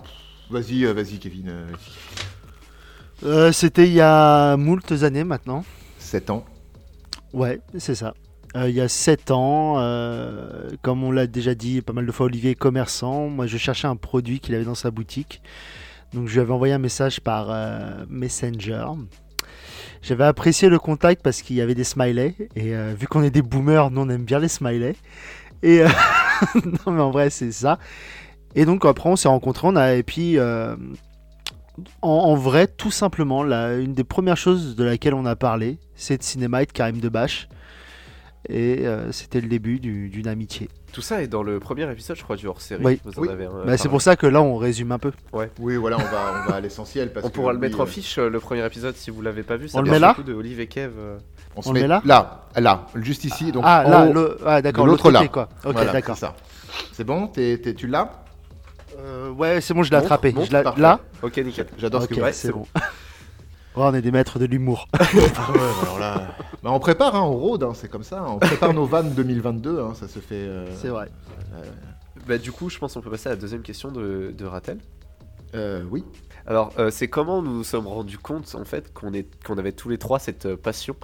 Vas-y, 0.52 0.86
euh, 0.86 0.94
vas-y, 0.94 1.18
Kevin. 1.18 1.50
euh, 1.50 1.66
Euh, 3.24 3.52
C'était 3.52 3.88
il 3.88 3.94
y 3.94 4.02
a 4.02 4.56
moultes 4.58 4.92
années 5.02 5.24
maintenant. 5.24 5.66
7 5.98 6.30
ans. 6.30 6.46
Ouais, 7.34 7.62
c'est 7.80 7.96
ça. 7.96 8.14
Euh, 8.56 8.70
il 8.70 8.76
y 8.76 8.82
a 8.82 8.88
7 8.88 9.32
ans, 9.32 9.76
euh, 9.78 10.70
comme 10.82 11.04
on 11.04 11.12
l'a 11.12 11.28
déjà 11.28 11.56
dit 11.56 11.82
pas 11.82 11.92
mal 11.92 12.06
de 12.06 12.12
fois, 12.12 12.28
Olivier 12.28 12.52
est 12.52 12.56
commerçant. 12.56 13.28
Moi, 13.28 13.48
je 13.48 13.58
cherchais 13.58 13.88
un 13.88 13.98
produit 13.98 14.40
qu'il 14.40 14.56
avait 14.56 14.64
dans 14.64 14.76
sa 14.76 14.92
boutique. 14.92 15.42
Donc, 16.14 16.28
je 16.28 16.36
lui 16.36 16.40
avais 16.40 16.54
envoyé 16.54 16.74
un 16.74 16.80
message 16.80 17.20
par 17.20 17.48
euh, 17.50 18.06
Messenger. 18.10 18.86
J'avais 20.02 20.24
apprécié 20.24 20.70
le 20.70 20.80
contact 20.80 21.22
parce 21.22 21.42
qu'il 21.42 21.58
y 21.58 21.62
avait 21.62 21.76
des 21.76 21.84
smileys. 21.84 22.36
Et 22.56 22.74
vu 22.94 23.08
qu'on 23.08 23.24
est 23.24 23.32
des 23.32 23.42
boomers, 23.42 23.90
nous, 23.90 24.02
on 24.02 24.10
aime 24.10 24.24
bien 24.24 24.40
les 24.40 24.48
smileys. 24.48 24.96
Et 25.64 25.84
non, 26.56 26.92
mais 26.94 27.02
en 27.02 27.10
vrai, 27.10 27.32
c'est 27.32 27.52
ça. 27.52 27.80
Et 28.54 28.66
donc, 28.66 28.86
après, 28.86 29.10
on 29.10 29.16
s'est 29.16 29.28
rencontrés. 29.28 29.68
On 29.68 29.76
a, 29.76 29.96
et 29.96 30.04
puis, 30.04 30.38
en, 32.04 32.36
vrai, 32.36 32.68
tout 32.68 32.92
simplement, 32.92 33.44
une 33.44 33.94
des 33.94 34.04
premières 34.04 34.38
choses 34.38 34.76
de 34.76 34.84
laquelle 34.84 35.16
on 35.16 35.26
a 35.26 35.36
parlé, 35.36 35.80
c'est 35.96 36.20
de 36.20 36.24
cinéma 36.24 36.62
et 36.62 36.68
de 36.68 36.72
Karim 36.72 37.00
Debache. 37.00 37.50
Et 38.50 38.86
euh, 38.86 39.12
c'était 39.12 39.42
le 39.42 39.48
début 39.48 39.80
du- 39.80 40.10
d'une 40.10 40.28
amitié. 40.28 40.70
Tout 40.94 41.02
ça 41.02 41.22
est 41.22 41.28
dans 41.28 41.44
le 41.44 41.60
premier 41.60 41.90
épisode, 41.92 42.16
je 42.16 42.24
crois, 42.24 42.36
du 42.36 42.48
hors-série. 42.48 42.84
Oui. 42.84 43.02
Vous 43.04 43.20
en 43.20 43.22
Oui. 43.24 43.30
Bah, 43.66 43.78
c'est 43.78 43.90
pour 43.90 44.02
ça 44.02 44.16
que 44.16 44.28
là, 44.28 44.42
on 44.42 44.56
résume 44.58 44.92
un 44.92 45.00
peu. 45.00 45.12
Oui, 45.60 45.76
voilà, 45.78 45.98
on 45.98 46.00
va, 46.00 46.44
on 46.46 46.50
va 46.50 46.56
à 46.56 46.60
l'essentiel. 46.62 47.12
parce 47.12 47.26
On 47.26 47.30
que 47.30 47.34
pourra 47.36 47.54
le 47.54 47.60
mettre 47.60 47.80
en 47.80 47.84
euh, 47.84 47.88
fiche, 47.88 48.18
euh, 48.18 48.30
le 48.30 48.40
premier 48.40 48.66
épisode, 48.66 48.96
si 48.96 49.10
vous 49.12 49.22
l'avez 49.22 49.44
pas 49.44 49.58
vu. 49.58 49.68
Ça 49.68 49.80
On 49.80 49.82
le 49.82 49.92
met 49.92 50.00
là 50.00 50.16
de 50.26 50.34
Olive 50.34 50.60
et 50.60 50.68
Kev. 50.68 50.92
On 51.58 51.62
se 51.62 51.70
On 51.70 51.74
met 51.74 51.82
met 51.82 51.88
là 51.88 52.02
Là, 52.06 52.46
là, 52.58 52.88
juste 52.96 53.24
ici. 53.26 53.52
Donc 53.52 53.64
ah, 53.66 53.84
en 53.86 53.90
là, 53.90 54.06
haut. 54.08 54.14
le- 54.14 54.38
ah, 54.46 54.62
d'accord, 54.62 54.86
l'autre 54.86 55.10
là. 55.12 55.28
quoi. 55.28 55.50
Ok, 55.66 55.74
Voilà, 55.74 55.92
d'accord. 55.92 56.16
c'est 56.16 56.22
ça. 56.26 56.36
C'est 56.94 57.04
bon? 57.04 57.28
T'es- 57.28 57.58
t'es- 57.58 57.74
Tu 57.74 57.88
l'as? 57.88 58.12
Euh, 59.00 59.32
ouais, 59.32 59.60
c'est 59.62 59.74
bon, 59.74 59.84
je 59.84 59.92
l'ai 59.92 59.98
attrapé. 59.98 60.32
montre, 60.32 60.48
Je 60.48 60.82
là 60.82 61.00
Ok, 61.22 61.38
nickel. 61.38 61.68
J'adore 61.78 62.04
ce 62.04 62.08
que 62.08 62.16
ouais, 62.16 62.32
c'est 62.32 62.48
c'est 62.48 62.54
bon. 62.54 62.66
Ouais, 63.76 63.84
on 63.84 63.94
est 63.94 64.02
des 64.02 64.12
maîtres 64.12 64.40
de 64.40 64.46
l'humour. 64.46 64.88
Ah 64.94 65.04
ouais, 65.54 65.60
alors 65.82 66.00
là... 66.00 66.28
bah, 66.64 66.72
on 66.72 66.80
prépare, 66.80 67.16
hein, 67.16 67.22
on 67.24 67.34
rôde, 67.34 67.64
hein, 67.64 67.74
c'est 67.76 67.90
comme 67.90 68.04
ça. 68.04 68.24
On 68.28 68.40
prépare 68.40 68.74
nos 68.74 68.86
vannes 68.86 69.14
2022, 69.14 69.80
hein, 69.82 69.94
ça 69.96 70.08
se 70.08 70.20
fait. 70.20 70.36
euh, 70.36 70.66
c'est 70.76 70.88
vrai. 70.88 71.10
Bah, 72.28 72.38
du 72.38 72.52
coup, 72.52 72.70
je 72.70 72.78
pense 72.80 72.94
qu'on 72.94 73.02
peut 73.02 73.12
passer 73.12 73.28
à 73.28 73.32
la 73.32 73.36
deuxième 73.38 73.62
question 73.62 73.92
de, 73.92 74.34
de 74.38 74.46
Ratel. 74.46 74.80
euh, 75.56 75.84
oui. 75.92 76.04
Alors, 76.48 76.72
euh, 76.80 76.90
c'est 76.92 77.08
comment 77.08 77.42
nous 77.42 77.52
nous 77.58 77.64
sommes 77.64 77.88
rendus 77.88 78.18
compte, 78.20 78.54
en 78.56 78.66
fait, 78.66 78.94
qu'on 78.94 79.14
est, 79.14 79.28
qu'on 79.44 79.58
avait 79.58 79.72
tous 79.74 79.90
les 79.90 79.98
trois 79.98 80.20
cette 80.20 80.46
euh, 80.46 80.56
passion. 80.56 80.96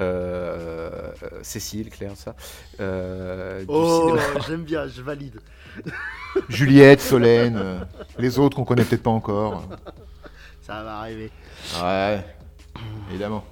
euh, 0.00 1.10
euh, 1.22 1.28
Cécile, 1.42 1.90
Claire, 1.90 2.16
ça. 2.16 2.34
euh, 2.80 3.64
Oh, 3.68 4.14
j'aime 4.46 4.64
bien, 4.64 4.86
je 4.88 5.00
valide. 5.02 5.40
Juliette, 6.48 7.00
Solène, 7.00 7.56
euh, 7.56 7.78
les 8.18 8.38
autres 8.38 8.56
qu'on 8.56 8.64
connaît 8.64 8.84
peut-être 8.84 9.02
pas 9.02 9.10
encore. 9.10 9.64
Ça 10.62 10.82
va 10.82 10.98
arriver. 10.98 11.30
Ouais, 11.82 12.24
évidemment. 13.10 13.44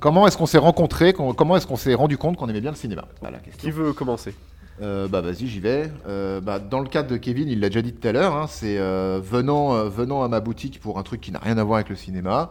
Comment 0.00 0.26
est-ce 0.26 0.36
qu'on 0.36 0.46
s'est 0.46 0.58
rencontrés 0.58 1.12
Comment 1.12 1.56
est-ce 1.56 1.66
qu'on 1.66 1.76
s'est 1.76 1.94
rendu 1.94 2.16
compte 2.16 2.36
qu'on 2.36 2.48
aimait 2.48 2.60
bien 2.60 2.70
le 2.70 2.76
cinéma? 2.76 3.04
Voilà. 3.20 3.38
Qui 3.58 3.70
veut 3.70 3.92
commencer? 3.92 4.34
Euh, 4.82 5.08
bah 5.08 5.20
vas-y, 5.20 5.46
j'y 5.46 5.60
vais. 5.60 5.90
Euh, 6.08 6.40
bah, 6.40 6.58
dans 6.58 6.80
le 6.80 6.88
cadre 6.88 7.10
de 7.10 7.18
Kevin, 7.18 7.48
il 7.48 7.60
l'a 7.60 7.68
déjà 7.68 7.82
dit 7.82 7.92
tout 7.92 8.08
à 8.08 8.12
l'heure, 8.12 8.34
hein, 8.34 8.46
c'est 8.48 8.78
euh, 8.78 9.20
venant, 9.22 9.74
euh, 9.74 9.88
venant 9.90 10.22
à 10.22 10.28
ma 10.28 10.40
boutique 10.40 10.80
pour 10.80 10.98
un 10.98 11.02
truc 11.02 11.20
qui 11.20 11.32
n'a 11.32 11.38
rien 11.38 11.58
à 11.58 11.64
voir 11.64 11.76
avec 11.76 11.90
le 11.90 11.96
cinéma. 11.96 12.50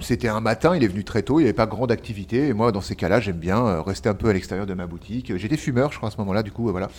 C'était 0.00 0.28
un 0.28 0.40
matin, 0.40 0.74
il 0.76 0.82
est 0.82 0.88
venu 0.88 1.04
très 1.04 1.22
tôt, 1.22 1.38
il 1.38 1.44
n'y 1.44 1.48
avait 1.48 1.54
pas 1.54 1.66
grande 1.66 1.92
activité. 1.92 2.48
Et 2.48 2.52
moi, 2.52 2.72
dans 2.72 2.80
ces 2.80 2.96
cas-là, 2.96 3.20
j'aime 3.20 3.38
bien 3.38 3.64
euh, 3.64 3.80
rester 3.80 4.08
un 4.08 4.14
peu 4.14 4.28
à 4.28 4.32
l'extérieur 4.32 4.66
de 4.66 4.74
ma 4.74 4.86
boutique. 4.86 5.36
J'étais 5.36 5.56
fumeur, 5.56 5.92
je 5.92 5.98
crois, 5.98 6.08
à 6.08 6.12
ce 6.12 6.18
moment-là, 6.18 6.42
du 6.42 6.50
coup, 6.50 6.68
euh, 6.68 6.72
voilà. 6.72 6.90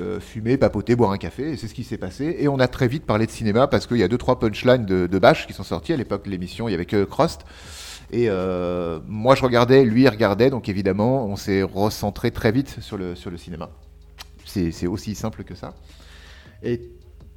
Euh, 0.00 0.18
fumer, 0.18 0.56
papoter, 0.56 0.96
boire 0.96 1.12
un 1.12 1.18
café, 1.18 1.52
et 1.52 1.56
c'est 1.56 1.68
ce 1.68 1.74
qui 1.74 1.84
s'est 1.84 1.98
passé. 1.98 2.36
Et 2.40 2.48
on 2.48 2.58
a 2.58 2.66
très 2.66 2.88
vite 2.88 3.06
parlé 3.06 3.26
de 3.26 3.30
cinéma 3.30 3.68
parce 3.68 3.86
qu'il 3.86 3.98
y 3.98 4.02
a 4.02 4.08
deux, 4.08 4.18
trois 4.18 4.40
punchlines 4.40 4.84
de, 4.86 5.06
de 5.06 5.46
qui 5.46 5.52
sont 5.52 5.62
sortis. 5.62 5.92
À 5.92 5.96
l'époque 5.96 6.24
de 6.24 6.30
l'émission, 6.30 6.68
il 6.68 6.72
y 6.72 6.74
avait 6.74 6.84
que 6.84 7.04
Crost. 7.04 7.42
Et 8.10 8.28
euh, 8.28 8.98
moi, 9.06 9.36
je 9.36 9.42
regardais, 9.42 9.84
lui, 9.84 10.02
il 10.02 10.08
regardait. 10.08 10.50
Donc, 10.50 10.68
évidemment, 10.68 11.26
on 11.26 11.36
s'est 11.36 11.62
recentré 11.62 12.32
très 12.32 12.50
vite 12.50 12.80
sur 12.80 12.96
le, 12.96 13.14
cinéma. 13.36 13.70
C'est 14.44 14.88
aussi 14.88 15.14
simple 15.14 15.44
que 15.44 15.54
ça. 15.54 15.74
Et 16.64 16.80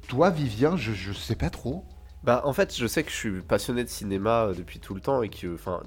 toi, 0.08 0.30
Vivien, 0.30 0.76
je, 0.76 0.92
je 0.92 1.12
sais 1.12 1.36
pas 1.36 1.50
trop. 1.50 1.84
Bah, 2.24 2.42
en 2.44 2.52
fait, 2.52 2.76
je 2.76 2.86
sais 2.86 3.04
que 3.04 3.10
je 3.10 3.16
suis 3.16 3.40
passionné 3.42 3.84
de 3.84 3.88
cinéma 3.88 4.46
euh, 4.46 4.54
depuis 4.54 4.80
tout 4.80 4.94
le 4.94 5.00
temps 5.00 5.22
et 5.22 5.28
que, 5.28 5.54
enfin, 5.54 5.82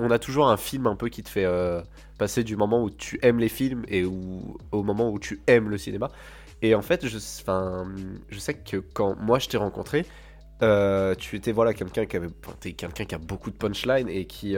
on 0.00 0.10
a 0.10 0.18
toujours 0.18 0.48
un 0.48 0.56
film 0.56 0.86
un 0.86 0.96
peu 0.96 1.08
qui 1.08 1.22
te 1.22 1.28
fait 1.28 1.44
euh, 1.44 1.80
passer 2.18 2.42
du 2.44 2.56
moment 2.56 2.82
où 2.82 2.90
tu 2.90 3.18
aimes 3.22 3.38
les 3.38 3.48
films 3.48 3.84
et 3.88 4.04
où, 4.04 4.58
au 4.72 4.82
moment 4.82 5.10
où 5.10 5.18
tu 5.18 5.40
aimes 5.46 5.70
le 5.70 5.78
cinéma. 5.78 6.10
Et 6.60 6.74
en 6.74 6.82
fait, 6.82 7.06
je, 7.06 7.18
je 7.18 8.38
sais 8.38 8.54
que 8.54 8.78
quand 8.78 9.14
moi 9.16 9.38
je 9.38 9.48
t'ai 9.48 9.56
rencontré, 9.58 10.06
euh, 10.62 11.14
tu 11.14 11.36
étais 11.36 11.52
voilà 11.52 11.72
quelqu'un 11.72 12.06
qui 12.06 12.16
avait, 12.16 12.30
quelqu'un 12.76 13.04
qui 13.04 13.14
a 13.14 13.18
beaucoup 13.18 13.50
de 13.50 13.56
punchline 13.56 14.08
et 14.08 14.26
qui, 14.26 14.56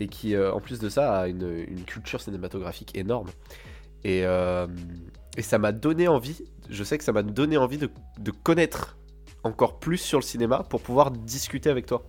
et 0.00 0.08
qui, 0.08 0.36
en 0.36 0.60
plus 0.60 0.78
de 0.78 0.88
ça, 0.88 1.20
a 1.20 1.28
une, 1.28 1.64
une 1.68 1.84
culture 1.84 2.20
cinématographique 2.22 2.96
énorme. 2.96 3.28
Et, 4.02 4.20
et 4.20 5.42
ça 5.42 5.58
m'a 5.58 5.72
donné 5.72 6.08
envie. 6.08 6.40
Je 6.70 6.82
sais 6.84 6.96
que 6.96 7.04
ça 7.04 7.12
m'a 7.12 7.22
donné 7.22 7.58
envie 7.58 7.78
de, 7.78 7.90
de 8.18 8.30
connaître 8.30 8.96
encore 9.46 9.78
plus 9.78 9.98
sur 9.98 10.18
le 10.18 10.24
cinéma 10.24 10.64
pour 10.68 10.82
pouvoir 10.82 11.10
discuter 11.10 11.70
avec 11.70 11.86
toi. 11.86 12.04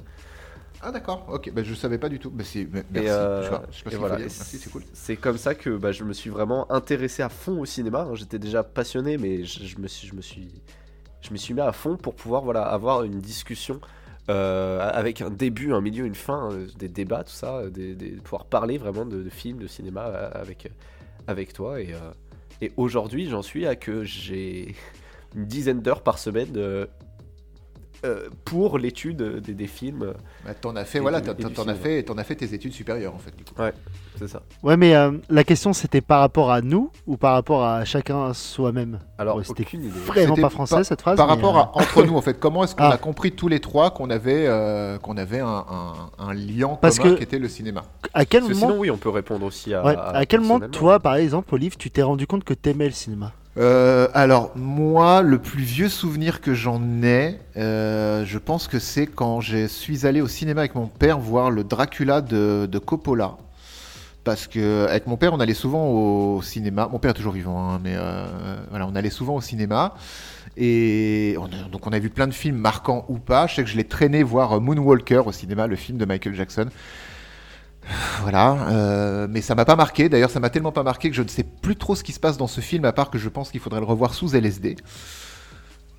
Ah 0.79 0.91
d'accord, 0.91 1.25
ok, 1.29 1.51
bah, 1.53 1.63
je 1.63 1.73
savais 1.73 1.97
pas 1.97 2.09
du 2.09 2.19
tout. 2.19 2.29
Bah, 2.29 2.43
c'est- 2.43 2.65
bah, 2.65 2.81
Et, 2.93 3.01
merci, 3.01 3.09
euh, 3.09 3.39
je 3.39 3.43
sais 3.45 3.49
pas, 3.49 3.65
je 3.71 3.77
sais 3.77 3.83
pas 3.83 3.89
et 3.89 3.93
ce 3.93 3.97
qu'il 3.97 3.99
voilà. 3.99 4.13
faut 4.13 4.15
dire. 4.15 4.27
Et 4.27 4.33
Merci, 4.37 4.59
c'est 4.59 4.69
cool. 4.69 4.83
C'est 4.93 5.17
comme 5.17 5.37
ça 5.37 5.55
que 5.55 5.75
bah, 5.75 5.91
je 5.91 6.03
me 6.03 6.13
suis 6.13 6.29
vraiment 6.29 6.71
intéressé 6.71 7.23
à 7.23 7.29
fond 7.29 7.59
au 7.59 7.65
cinéma. 7.65 8.07
J'étais 8.13 8.37
déjà 8.39 8.63
passionné, 8.63 9.17
mais 9.17 9.43
je, 9.43 9.63
je 9.65 9.79
me 9.79 9.87
suis, 9.87 10.07
je 10.07 10.13
me 10.15 10.21
suis, 10.21 10.61
je 11.21 11.31
me 11.31 11.37
suis 11.37 11.53
mis 11.55 11.61
à 11.61 11.71
fond 11.71 11.97
pour 11.97 12.15
pouvoir 12.15 12.43
voilà 12.43 12.63
avoir 12.63 13.03
une 13.03 13.19
discussion 13.19 13.81
euh, 14.29 14.79
avec 14.93 15.21
un 15.21 15.31
début, 15.31 15.73
un 15.73 15.81
milieu, 15.81 16.05
une 16.05 16.15
fin, 16.15 16.51
euh, 16.51 16.67
des 16.77 16.89
débats, 16.89 17.23
tout 17.23 17.31
ça, 17.33 17.69
des, 17.69 17.95
des- 17.95 18.11
pouvoir 18.11 18.45
parler 18.45 18.77
vraiment 18.77 19.05
de, 19.05 19.23
de 19.23 19.29
films, 19.29 19.57
de 19.59 19.67
cinéma 19.67 20.03
avec 20.03 20.69
avec 21.27 21.53
toi. 21.53 21.81
Et, 21.81 21.93
euh, 21.93 21.97
et 22.61 22.71
aujourd'hui, 22.77 23.29
j'en 23.29 23.41
suis 23.41 23.65
à 23.65 23.75
que 23.75 24.03
j'ai 24.03 24.75
une 25.35 25.45
dizaine 25.47 25.81
d'heures 25.81 26.03
par 26.03 26.19
semaine. 26.19 26.55
Euh, 28.05 28.29
pour 28.45 28.77
l'étude 28.77 29.21
des, 29.41 29.53
des 29.53 29.67
films, 29.67 30.13
Bah, 30.45 30.53
t'en 30.53 30.75
as 30.75 30.85
fait, 30.85 30.99
Et 30.99 31.01
voilà, 31.01 31.19
du- 31.21 31.33
t'en, 31.53 31.67
as 31.67 31.73
fait, 31.75 32.03
t'en 32.03 32.17
as 32.17 32.23
fait 32.23 32.35
tes 32.35 32.53
études 32.53 32.73
supérieures 32.73 33.15
en 33.15 33.19
fait. 33.19 33.35
Du 33.35 33.43
coup. 33.43 33.53
c'est 34.19 34.27
ça. 34.27 34.41
Ouais, 34.63 34.77
mais 34.77 34.95
euh, 34.95 35.11
la 35.29 35.43
question 35.43 35.73
c'était 35.73 36.01
par 36.01 36.19
rapport 36.19 36.51
à 36.51 36.61
nous 36.61 36.91
ou 37.07 37.17
par 37.17 37.33
rapport 37.33 37.63
à 37.65 37.85
chacun 37.85 38.33
soi-même? 38.33 38.99
Alors, 39.17 39.37
Ouais, 39.37 39.43
c'était 39.43 39.63
aucune 39.63 39.81
idée. 39.83 39.89
Vraiment 40.05 40.29
C'était 40.35 40.41
pas 40.41 40.49
français 40.49 40.75
par- 40.75 40.85
cette 40.85 41.01
phrase. 41.01 41.17
Par 41.17 41.27
mais, 41.27 41.33
rapport 41.33 41.57
euh, 41.57 41.61
à 41.61 41.71
entre 41.81 42.03
nous 42.03 42.15
en 42.15 42.21
fait, 42.21 42.39
comment 42.39 42.63
est-ce 42.63 42.75
qu'on 42.75 42.83
Ah. 42.83 42.89
a 42.93 42.97
compris 42.97 43.31
tous 43.31 43.47
les 43.47 43.59
trois 43.59 43.91
qu'on 43.91 44.09
avait, 44.09 44.45
euh, 44.47 44.97
qu'on 44.99 45.17
avait 45.17 45.39
un, 45.39 45.65
un, 45.69 45.93
un 46.19 46.33
lien 46.33 46.77
Parce 46.81 46.99
commun 46.99 47.13
que- 47.13 47.17
qui 47.17 47.23
était 47.23 47.39
le 47.39 47.47
cinéma? 47.49 47.83
à 48.13 48.25
quel 48.25 48.41
Parce 48.41 48.53
que 48.53 48.57
moment, 48.59 48.67
sinon, 48.69 48.81
oui, 48.81 48.91
on 48.91 48.97
peut 48.97 49.09
répondre 49.09 49.45
aussi 49.45 49.73
à. 49.73 49.83
ouais, 49.83 49.95
à 49.97 50.25
quel 50.25 50.41
moment 50.41 50.59
toi, 50.69 50.99
par 50.99 51.15
exemple, 51.15 51.53
Olive, 51.53 51.77
tu 51.77 51.89
t'es 51.91 52.01
rendu 52.03 52.27
compte 52.27 52.43
que 52.43 52.53
t'aimais 52.53 52.85
le 52.85 52.91
cinéma? 52.91 53.33
Euh, 53.57 54.07
alors 54.13 54.51
moi, 54.55 55.21
le 55.21 55.39
plus 55.39 55.63
vieux 55.63 55.89
souvenir 55.89 56.41
que 56.41 56.53
j'en 56.53 56.81
ai, 57.01 57.39
euh, 57.55 58.23
je 58.23 58.37
pense 58.37 58.67
que 58.67 58.77
c'est 58.77 59.07
quand 59.07 59.41
je 59.41 59.65
suis 59.65 60.05
allé 60.05 60.21
au 60.21 60.27
cinéma 60.27 60.61
avec 60.61 60.75
mon 60.75 60.85
père 60.85 61.17
voir 61.17 61.49
le 61.49 61.63
Dracula 61.63 62.21
de, 62.21 62.77
Coppola. 62.77 63.37
Parce 64.23 64.45
que 64.45 64.85
avec 64.87 65.07
mon 65.07 65.17
père, 65.17 65.33
on 65.33 65.39
allait 65.39 65.53
souvent 65.53 65.87
au 65.87 66.41
cinéma. 66.41 66.87
Mon 66.91 66.99
père 66.99 67.11
est 67.11 67.15
toujours 67.15 67.33
vivant, 67.33 67.71
hein, 67.71 67.79
mais 67.83 67.93
euh, 67.95 68.27
on 68.73 68.95
allait 68.95 69.09
souvent 69.09 69.35
au 69.35 69.41
cinéma. 69.41 69.95
Et 70.55 71.37
donc 71.71 71.87
on 71.87 71.91
a 71.91 71.99
vu 71.99 72.09
plein 72.09 72.27
de 72.27 72.33
films 72.33 72.57
marquants 72.57 73.05
ou 73.09 73.17
pas. 73.19 73.47
Je 73.47 73.55
sais 73.55 73.63
que 73.63 73.69
je 73.69 73.77
l'ai 73.77 73.85
traîné 73.85 74.23
voir 74.23 74.59
Moonwalker 74.59 75.23
au 75.25 75.31
cinéma, 75.31 75.65
le 75.65 75.75
film 75.75 75.97
de 75.97 76.05
Michael 76.05 76.35
Jackson. 76.35 76.67
Voilà, 78.21 78.67
euh, 78.69 79.27
mais 79.29 79.41
ça 79.41 79.55
m'a 79.55 79.65
pas 79.65 79.75
marqué. 79.75 80.09
D'ailleurs, 80.09 80.29
ça 80.29 80.39
m'a 80.39 80.49
tellement 80.49 80.71
pas 80.71 80.83
marqué 80.83 81.09
que 81.09 81.15
je 81.15 81.21
ne 81.21 81.27
sais 81.27 81.43
plus 81.43 81.75
trop 81.75 81.95
ce 81.95 82.03
qui 82.03 82.11
se 82.11 82.19
passe 82.19 82.37
dans 82.37 82.47
ce 82.47 82.61
film, 82.61 82.85
à 82.85 82.91
part 82.91 83.09
que 83.09 83.17
je 83.17 83.29
pense 83.29 83.51
qu'il 83.51 83.59
faudrait 83.59 83.79
le 83.79 83.85
revoir 83.85 84.13
sous 84.13 84.35
LSD. 84.35 84.75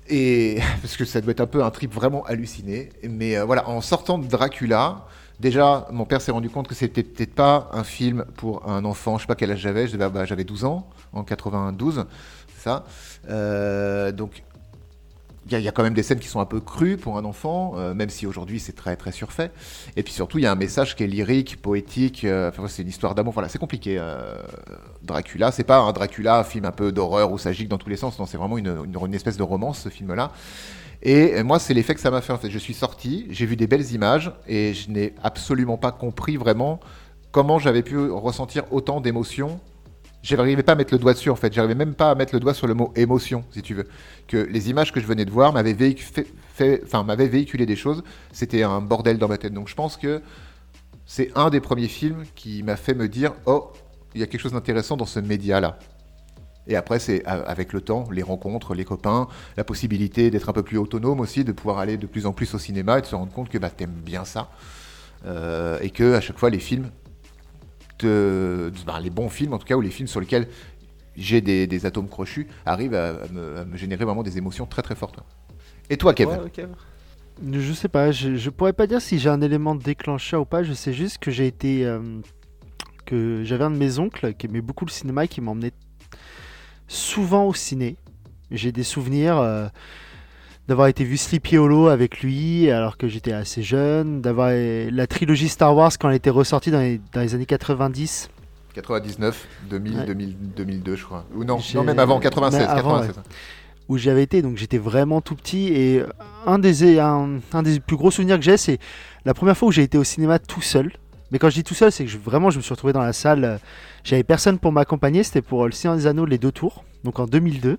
Et 0.09 0.59
parce 0.81 0.97
que 0.97 1.05
ça 1.05 1.21
doit 1.21 1.31
être 1.31 1.41
un 1.41 1.47
peu 1.47 1.63
un 1.63 1.71
trip 1.71 1.93
vraiment 1.93 2.23
halluciné. 2.25 2.89
Mais 3.07 3.37
euh, 3.37 3.45
voilà, 3.45 3.67
en 3.69 3.81
sortant 3.81 4.17
de 4.17 4.27
Dracula, 4.27 5.05
déjà, 5.39 5.87
mon 5.91 6.05
père 6.05 6.21
s'est 6.21 6.31
rendu 6.31 6.49
compte 6.49 6.67
que 6.67 6.75
c'était 6.75 7.03
peut-être 7.03 7.33
pas 7.35 7.69
un 7.73 7.83
film 7.83 8.25
pour 8.35 8.69
un 8.69 8.85
enfant. 8.85 9.17
Je 9.17 9.23
sais 9.23 9.27
pas 9.27 9.35
quel 9.35 9.51
âge 9.51 9.59
j'avais. 9.59 9.87
je 9.87 9.93
devais- 9.93 10.09
bah, 10.09 10.25
J'avais 10.25 10.43
12 10.43 10.65
ans 10.65 10.87
en 11.13 11.23
92, 11.23 12.05
c'est 12.55 12.63
ça. 12.63 12.85
Euh, 13.29 14.11
donc 14.11 14.43
il 15.51 15.61
y, 15.61 15.67
a- 15.67 15.71
quand 15.71 15.83
même 15.83 15.93
des 15.93 16.03
scènes 16.03 16.19
qui 16.19 16.27
sont 16.27 16.39
un 16.39 16.45
peu 16.45 16.59
crues 16.59 16.97
pour 16.97 17.17
un 17.17 17.25
enfant, 17.25 17.73
euh, 17.77 17.93
même 17.93 18.09
si 18.09 18.25
aujourd'hui 18.27 18.59
c'est 18.59 18.73
très 18.75 18.95
très 18.95 19.11
surfait. 19.11 19.51
Et 19.95 20.03
puis 20.03 20.13
surtout, 20.13 20.37
il 20.37 20.43
y 20.43 20.47
a 20.47 20.51
un 20.51 20.55
message 20.55 20.95
qui 20.95 21.03
est 21.03 21.07
lyrique, 21.07 21.61
poétique. 21.61 22.23
euh, 22.25 22.49
Enfin, 22.49 22.67
c'est 22.67 22.81
une 22.83 22.89
histoire 22.89 23.15
d'amour. 23.15 23.33
Voilà, 23.33 23.49
c'est 23.49 23.57
compliqué. 23.59 23.97
euh, 23.99 24.35
Dracula, 25.03 25.51
c'est 25.51 25.63
pas 25.63 25.79
un 25.79 25.91
Dracula, 25.93 26.43
film 26.43 26.65
un 26.65 26.71
peu 26.71 26.91
d'horreur 26.91 27.31
où 27.31 27.37
ça 27.37 27.51
gicle 27.51 27.69
dans 27.69 27.77
tous 27.77 27.89
les 27.89 27.95
sens. 27.97 28.19
Non, 28.19 28.25
c'est 28.25 28.37
vraiment 28.37 28.57
une, 28.57 29.13
espèce 29.13 29.37
de 29.37 29.43
romance, 29.43 29.79
ce 29.81 29.89
film-là. 29.89 30.31
Et 31.01 31.35
euh, 31.35 31.43
moi, 31.43 31.59
c'est 31.59 31.73
l'effet 31.73 31.95
que 31.95 32.01
ça 32.01 32.11
m'a 32.11 32.21
fait. 32.21 32.35
Fait, 32.37 32.49
je 32.51 32.57
suis 32.59 32.73
sorti, 32.73 33.25
j'ai 33.29 33.45
vu 33.45 33.55
des 33.55 33.67
belles 33.67 33.91
images 33.93 34.31
et 34.47 34.73
je 34.73 34.89
n'ai 34.91 35.13
absolument 35.23 35.77
pas 35.77 35.91
compris 35.91 36.35
vraiment 36.37 36.79
comment 37.31 37.59
j'avais 37.59 37.83
pu 37.83 37.97
ressentir 37.97 38.63
autant 38.71 39.01
d'émotions 39.01 39.59
J'arrivais 40.21 40.63
pas 40.63 40.73
à 40.73 40.75
mettre 40.75 40.93
le 40.93 40.99
doigt 40.99 41.13
dessus 41.13 41.29
en 41.29 41.35
fait, 41.35 41.53
j'arrivais 41.53 41.75
même 41.75 41.93
pas 41.93 42.11
à 42.11 42.15
mettre 42.15 42.33
le 42.33 42.41
doigt 42.41 42.53
sur 42.53 42.67
le 42.67 42.73
mot 42.73 42.91
émotion, 42.95 43.45
si 43.51 43.61
tu 43.61 43.73
veux. 43.73 43.87
Que 44.27 44.37
les 44.37 44.69
images 44.69 44.91
que 44.91 44.99
je 44.99 45.05
venais 45.05 45.23
de 45.23 45.31
voir 45.31 45.53
m'avaient 45.53 45.73
véhiculé 45.73 47.65
des 47.65 47.75
choses, 47.75 48.03
c'était 48.33 48.63
un 48.63 48.81
bordel 48.81 49.17
dans 49.17 49.29
ma 49.29 49.37
tête. 49.37 49.53
Donc 49.53 49.69
je 49.69 49.75
pense 49.75 49.95
que 49.95 50.21
c'est 51.05 51.31
un 51.35 51.49
des 51.49 51.61
premiers 51.61 51.87
films 51.87 52.23
qui 52.35 52.63
m'a 52.63 52.75
fait 52.75 52.93
me 52.93 53.07
dire 53.07 53.33
Oh, 53.45 53.71
il 54.13 54.19
y 54.19 54.23
a 54.23 54.27
quelque 54.27 54.41
chose 54.41 54.53
d'intéressant 54.53 54.97
dans 54.97 55.05
ce 55.05 55.19
média-là. 55.19 55.79
Et 56.67 56.75
après, 56.75 56.99
c'est 56.99 57.25
avec 57.25 57.73
le 57.73 57.81
temps, 57.81 58.03
les 58.11 58.21
rencontres, 58.21 58.75
les 58.75 58.85
copains, 58.85 59.27
la 59.57 59.63
possibilité 59.63 60.29
d'être 60.29 60.49
un 60.49 60.53
peu 60.53 60.61
plus 60.61 60.77
autonome 60.77 61.19
aussi, 61.19 61.43
de 61.43 61.51
pouvoir 61.51 61.79
aller 61.79 61.97
de 61.97 62.05
plus 62.05 62.27
en 62.27 62.31
plus 62.31 62.53
au 62.53 62.59
cinéma 62.59 62.99
et 62.99 63.01
de 63.01 63.07
se 63.07 63.15
rendre 63.15 63.31
compte 63.31 63.49
que 63.49 63.57
bah, 63.57 63.71
t'aimes 63.71 63.89
bien 63.89 64.23
ça. 64.23 64.51
Euh, 65.25 65.79
et 65.81 65.89
que 65.89 66.13
à 66.13 66.21
chaque 66.21 66.37
fois, 66.37 66.51
les 66.51 66.59
films, 66.59 66.91
te- 67.99 68.71
ben, 68.85 68.99
les 68.99 69.11
bons 69.11 69.29
films 69.29 69.53
en 69.53 69.59
tout 69.59 69.65
cas, 69.65 69.75
ou 69.75 69.81
les 69.81 69.91
films 69.91 70.07
sur 70.07 70.19
lesquels 70.19 70.47
j'ai 71.15 71.41
des, 71.41 71.85
atomes 71.85 72.07
crochus, 72.07 72.47
arrivent 72.65 72.95
à, 72.95 73.13
me, 73.31 73.75
générer 73.75 74.05
vraiment 74.05 74.23
des 74.23 74.37
émotions 74.37 74.65
très 74.65 74.81
très 74.81 74.95
fortes. 74.95 75.19
Et 75.89 75.97
toi, 75.97 76.13
Kevin 76.13 76.35
Ouais, 76.35 76.45
ok. 76.45 76.65
Je 77.51 77.73
sais 77.73 77.87
pas, 77.87 78.11
je, 78.11 78.35
je 78.35 78.49
pourrais 78.49 78.73
pas 78.73 78.87
dire 78.87 79.01
si 79.01 79.17
j'ai 79.19 79.29
un 79.29 79.41
élément 79.41 79.75
déclencheur 79.75 80.41
ou 80.41 80.45
pas, 80.45 80.63
je 80.63 80.73
sais 80.73 80.93
juste 80.93 81.19
que 81.19 81.31
j'ai 81.31 81.47
été. 81.47 81.85
euh, 81.85 81.99
que 83.05 83.43
j'avais 83.43 83.63
un 83.63 83.71
de 83.71 83.77
mes 83.77 83.97
oncles 83.97 84.35
qui 84.35 84.45
aimait 84.45 84.61
beaucoup 84.61 84.85
le 84.85 84.91
cinéma 84.91 85.25
et 85.25 85.27
qui 85.27 85.41
m'emmenait 85.41 85.73
souvent 86.87 87.45
au 87.45 87.53
ciné. 87.55 87.95
J'ai 88.51 88.71
des 88.71 88.83
souvenirs 88.83 89.37
euh, 89.37 89.67
d'avoir 90.69 90.87
été 90.87 91.03
vu 91.03 91.17
Sleepy 91.17 91.57
Hollow 91.57 91.87
avec 91.87 92.21
lui 92.21 92.69
alors 92.71 92.95
que 92.97 93.07
j'étais 93.09 93.33
assez 93.33 93.61
jeune, 93.63 94.21
d'avoir 94.21 94.49
euh, 94.51 94.89
la 94.93 95.07
trilogie 95.07 95.49
Star 95.49 95.75
Wars 95.75 95.91
quand 95.99 96.09
elle 96.09 96.15
était 96.15 96.29
ressortie 96.29 96.71
dans 96.71 96.79
les, 96.79 97.01
dans 97.11 97.19
les 97.21 97.35
années 97.35 97.45
90. 97.45 98.29
99, 98.75 99.47
2000, 99.69 99.97
Ouais. 99.97 100.05
2000, 100.05 100.35
2002, 100.55 100.95
je 100.95 101.03
crois. 101.05 101.25
Ou 101.35 101.43
non, 101.43 101.57
non 101.75 101.83
même 101.83 101.99
avant, 101.99 102.19
96. 102.19 102.59
Mais 102.61 102.65
avant, 102.67 102.99
96. 102.99 103.23
où 103.89 103.97
j'avais 103.97 104.21
été, 104.23 104.41
donc 104.43 104.57
j'étais 104.57 104.77
vraiment 104.77 105.21
tout 105.21 105.35
petit. 105.35 105.73
Et 105.73 106.03
un 106.45 106.59
des, 106.59 106.99
un, 106.99 107.39
un 107.51 107.63
des 107.63 107.79
plus 107.79 107.97
gros 107.97 108.11
souvenirs 108.11 108.37
que 108.37 108.43
j'ai, 108.45 108.55
c'est 108.57 108.77
la 109.25 109.33
première 109.33 109.57
fois 109.57 109.69
où 109.69 109.71
j'ai 109.71 109.81
été 109.83 109.97
au 109.97 110.03
cinéma 110.03 110.37
tout 110.39 110.61
seul. 110.61 110.91
Mais 111.31 111.39
quand 111.39 111.49
je 111.49 111.55
dis 111.55 111.63
tout 111.63 111.73
seul, 111.73 111.91
c'est 111.91 112.05
que 112.05 112.09
je- 112.11 112.17
vraiment 112.19 112.51
je 112.51 112.57
me 112.57 112.61
suis 112.61 112.73
retrouvé 112.73 112.93
dans 112.93 113.01
la 113.01 113.13
salle. 113.13 113.43
euh, 113.43 113.57
J'avais 114.03 114.23
personne 114.23 114.59
pour 114.59 114.71
m'accompagner, 114.71 115.23
c'était 115.23 115.41
pour 115.41 115.65
Le 115.65 115.71
Seigneur 115.71 115.97
des 115.97 116.05
Anneaux, 116.07 116.25
les 116.25 116.37
deux 116.37 116.51
tours, 116.51 116.83
donc 117.03 117.19
en 117.19 117.25
2002. 117.25 117.77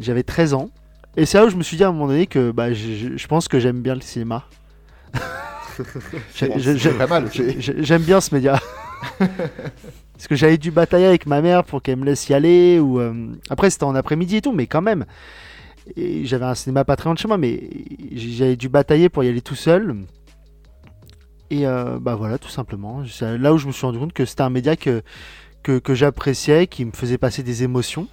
J'avais 0.00 0.22
13 0.24 0.54
ans. 0.54 0.70
Et 1.16 1.26
c'est 1.26 1.38
là 1.38 1.46
où 1.46 1.50
je 1.50 1.56
me 1.56 1.62
suis 1.62 1.76
dit 1.76 1.84
à 1.84 1.88
un 1.88 1.92
moment 1.92 2.06
donné 2.08 2.26
que 2.26 2.50
bah, 2.52 2.72
je, 2.72 3.26
pense 3.26 3.48
que 3.48 3.58
j'aime 3.58 3.80
bien 3.82 3.94
le 3.94 4.00
cinéma. 4.00 4.44
J'ai- 6.34 6.48
Bon, 6.48 6.58
j'ai- 6.58 6.72
c'est 6.72 6.78
j'ai- 6.78 6.90
pas 6.90 7.06
mal. 7.06 7.28
J'aime 7.58 8.02
bien 8.02 8.20
ce 8.20 8.34
média. 8.34 8.60
Parce 9.18 10.28
que 10.28 10.34
j'avais 10.36 10.58
dû 10.58 10.70
batailler 10.70 11.06
avec 11.06 11.26
ma 11.26 11.40
mère 11.40 11.64
pour 11.64 11.80
qu'elle 11.82 11.96
me 11.96 12.04
laisse 12.04 12.28
y 12.28 12.34
aller. 12.34 12.78
Ou 12.78 13.00
euh, 13.00 13.14
Après, 13.48 13.70
c'était 13.70 13.84
en 13.84 13.94
après-midi 13.94 14.36
et 14.36 14.42
tout, 14.42 14.52
mais 14.52 14.66
quand 14.66 14.82
même. 14.82 15.06
J'avais 15.96 16.44
un 16.44 16.54
cinéma 16.54 16.84
pas 16.84 16.94
très 16.96 17.06
loin 17.06 17.14
de 17.14 17.18
chez 17.18 17.26
moi, 17.28 17.38
mais 17.38 17.70
j'avais 18.12 18.56
dû 18.56 18.68
batailler 18.68 19.08
pour 19.08 19.24
y 19.24 19.28
aller 19.28 19.40
tout 19.40 19.54
seul. 19.54 19.96
Et 21.48 21.66
euh, 21.66 21.98
bah 21.98 22.14
voilà, 22.14 22.38
tout 22.38 22.50
simplement. 22.50 23.02
C'est 23.06 23.38
là 23.38 23.52
où 23.54 23.58
je 23.58 23.66
me 23.66 23.72
suis 23.72 23.84
rendu 23.86 23.98
compte 23.98 24.12
que 24.12 24.24
c'était 24.26 24.42
un 24.42 24.50
média 24.50 24.76
que, 24.76 25.02
que, 25.62 25.78
que 25.78 25.94
j'appréciais, 25.94 26.66
qui 26.66 26.84
me 26.84 26.92
faisait 26.92 27.18
passer 27.18 27.42
des 27.42 27.62
émotions. 27.64 28.06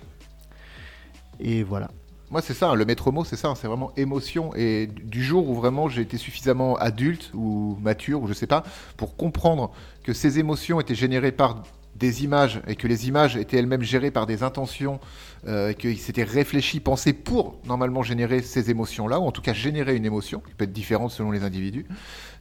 Et 1.40 1.62
voilà. 1.64 1.90
Moi, 2.30 2.42
c'est 2.42 2.54
ça, 2.54 2.76
le 2.76 2.84
maître 2.84 3.10
mot, 3.12 3.24
c'est 3.24 3.38
ça, 3.38 3.54
c'est 3.56 3.68
vraiment 3.68 3.94
émotion. 3.96 4.54
Et 4.54 4.88
du 4.88 5.24
jour 5.24 5.48
où 5.50 5.56
vraiment 5.56 5.88
j'ai 5.88 6.02
été 6.02 6.18
suffisamment 6.18 6.76
adulte 6.76 7.32
ou 7.34 7.78
mature, 7.82 8.22
ou 8.22 8.28
je 8.28 8.34
sais 8.34 8.48
pas, 8.48 8.64
pour 8.98 9.16
comprendre 9.16 9.72
que 10.04 10.12
ces 10.12 10.38
émotions 10.38 10.82
étaient 10.82 10.96
générées 10.96 11.32
par 11.32 11.64
des 11.96 12.26
images 12.26 12.62
et 12.68 12.76
que 12.76 12.86
les 12.86 13.08
images 13.08 13.38
étaient 13.38 13.58
elles-mêmes 13.58 13.82
gérées 13.82 14.12
par 14.12 14.26
des 14.26 14.44
intentions, 14.44 15.00
euh, 15.48 15.70
et 15.70 15.76
qu'ils 15.76 16.00
s'étaient 16.00 16.24
réfléchis, 16.24 16.82
pensés 16.82 17.14
pour 17.14 17.62
normalement 17.66 18.04
générer 18.04 18.42
ces 18.42 18.70
émotions-là, 18.72 19.22
ou 19.22 19.24
en 19.24 19.32
tout 19.32 19.42
cas 19.42 19.54
générer 19.54 19.96
une 19.96 20.06
émotion 20.06 20.42
qui 20.46 20.54
peut 20.54 20.66
être 20.66 20.74
différente 20.74 21.12
selon 21.12 21.32
les 21.32 21.44
individus. 21.44 21.86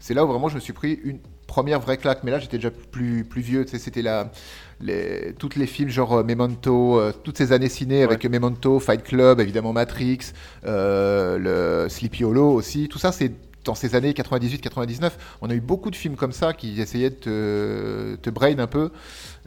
C'est 0.01 0.15
là 0.15 0.25
où 0.25 0.29
vraiment 0.29 0.49
je 0.49 0.57
me 0.57 0.61
suis 0.61 0.73
pris 0.73 0.99
une 1.05 1.21
première 1.47 1.81
vraie 1.81 1.97
claque. 1.97 2.25
Mais 2.25 2.33
là, 2.33 2.41
j'étais 2.41 2.59
déjà 2.59 2.71
plus, 2.71 3.25
plus 3.25 3.41
vieux, 3.41 3.65
c'était 3.67 4.03
la 4.03 4.31
les, 4.81 5.35
toutes 5.39 5.57
les 5.57 5.67
films 5.67 5.89
genre 5.89 6.13
euh, 6.15 6.23
Memento, 6.25 6.99
euh, 7.01 7.13
toutes 7.25 7.39
ces 7.39 7.53
années 7.53 7.69
ciné 7.69 8.03
avec 8.03 8.25
Memento, 8.27 8.79
Fight 8.81 9.03
Club, 9.03 9.41
évidemment 9.41 9.73
Matrix, 9.73 10.19
euh, 10.67 11.39
le 11.85 11.89
Sleepy 11.89 12.25
Hollow 12.25 12.53
aussi, 12.53 12.89
tout 12.89 12.99
ça 12.99 13.13
c'est 13.13 13.33
dans 13.65 13.75
ces 13.75 13.95
années 13.97 14.13
98-99. 14.13 15.19
On 15.41 15.51
a 15.51 15.55
eu 15.55 15.61
beaucoup 15.61 15.91
de 15.91 15.97
films 15.97 16.17
comme 16.17 16.33
ça 16.33 16.53
qui 16.53 16.81
essayaient 16.81 17.11
de 17.11 17.17
te, 17.17 18.17
te 18.17 18.31
brain 18.31 18.59
un 18.59 18.67
peu 18.69 18.91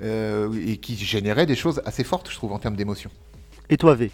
euh, 0.01 0.51
et 0.65 0.77
qui 0.77 0.95
généraient 0.97 1.45
des 1.45 1.55
choses 1.55 1.81
assez 1.85 2.03
fortes, 2.03 2.29
je 2.29 2.35
trouve, 2.35 2.53
en 2.53 2.59
termes 2.59 2.75
d'émotion. 2.75 3.11
Et 3.69 3.77
toi, 3.77 3.95
V? 3.95 4.11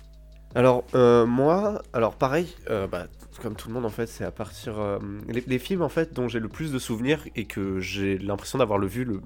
Alors, 0.53 0.85
euh, 0.95 1.25
moi, 1.25 1.81
alors 1.93 2.15
pareil, 2.17 2.47
euh, 2.69 2.87
bah, 2.87 3.07
comme 3.41 3.55
tout 3.55 3.67
le 3.67 3.73
monde 3.73 3.85
en 3.85 3.89
fait, 3.89 4.07
c'est 4.07 4.23
à 4.23 4.31
partir. 4.31 4.79
euh, 4.79 4.99
les, 5.27 5.43
les 5.45 5.59
films 5.59 5.81
en 5.81 5.89
fait 5.89 6.13
dont 6.13 6.27
j'ai 6.29 6.39
le 6.39 6.47
plus 6.49 6.71
de 6.71 6.79
souvenirs 6.79 7.25
et 7.35 7.45
que 7.45 7.79
j'ai 7.81 8.17
l'impression 8.17 8.57
d'avoir 8.59 8.79
le 8.79 8.87
vu 8.87 9.03
le, 9.03 9.15
le- 9.15 9.21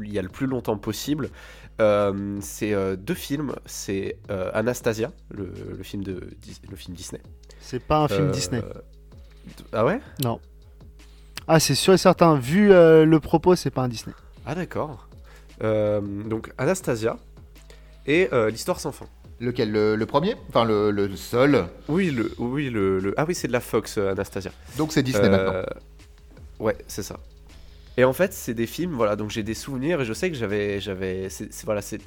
il 0.00 0.12
y 0.12 0.18
a 0.18 0.22
le 0.22 0.28
plus 0.28 0.46
longtemps 0.46 0.76
possible, 0.76 1.30
euh, 1.80 2.38
c'est 2.40 2.72
euh, 2.74 2.96
deux 2.96 3.14
films. 3.14 3.54
C'est 3.66 4.16
euh, 4.30 4.50
Anastasia, 4.54 5.12
le, 5.30 5.52
le 5.76 5.82
film 5.82 6.02
de 6.04 6.20
le 6.70 6.76
film 6.76 6.96
Disney. 6.96 7.22
C'est 7.60 7.80
pas 7.82 7.98
un 8.04 8.08
film 8.08 8.28
Euh, 8.28 8.32
Disney. 8.32 8.62
Ah 9.72 9.84
ouais? 9.84 10.00
Ah, 11.48 11.58
c'est 11.60 11.74
sûr 11.74 11.94
et 11.94 11.98
certain. 11.98 12.36
Vu 12.36 12.72
euh, 12.72 13.04
le 13.04 13.20
propos, 13.20 13.56
c'est 13.56 13.70
pas 13.70 13.82
un 13.82 13.88
Disney. 13.88 14.14
Ah 14.46 14.54
d'accord. 14.54 15.08
Euh, 15.62 16.00
donc 16.00 16.52
Anastasia 16.58 17.18
et 18.06 18.28
euh, 18.32 18.50
l'histoire 18.50 18.80
sans 18.80 18.92
fin. 18.92 19.06
Lequel? 19.40 19.72
Le, 19.72 19.96
le 19.96 20.06
premier? 20.06 20.36
Enfin, 20.48 20.64
le, 20.64 20.90
le 20.90 21.16
seul. 21.16 21.66
Oui, 21.88 22.10
le, 22.10 22.30
oui, 22.38 22.68
le, 22.70 22.98
le- 23.00 23.14
ah 23.16 23.24
oui, 23.26 23.34
c'est 23.34 23.48
de 23.48 23.52
la 23.52 23.60
Fox, 23.60 23.98
Anastasia. 23.98 24.52
Donc 24.76 24.92
c'est 24.92 25.02
Disney 25.02 25.28
Euh, 25.28 25.30
maintenant. 25.30 25.62
Ouais, 26.58 26.76
c'est 26.86 27.02
ça. 27.02 27.18
Et 27.96 28.04
en 28.04 28.12
fait, 28.12 28.32
c'est 28.32 28.54
des 28.54 28.66
films, 28.66 28.92
voilà, 28.92 29.16
donc 29.16 29.30
j'ai 29.30 29.42
des 29.42 29.54
souvenirs 29.54 30.00
et 30.00 30.04
je 30.04 30.12
sais 30.12 30.30
que 30.30 30.36
j'avais, 30.36 30.78
voilà, 31.64 31.82
c'est 31.82 32.00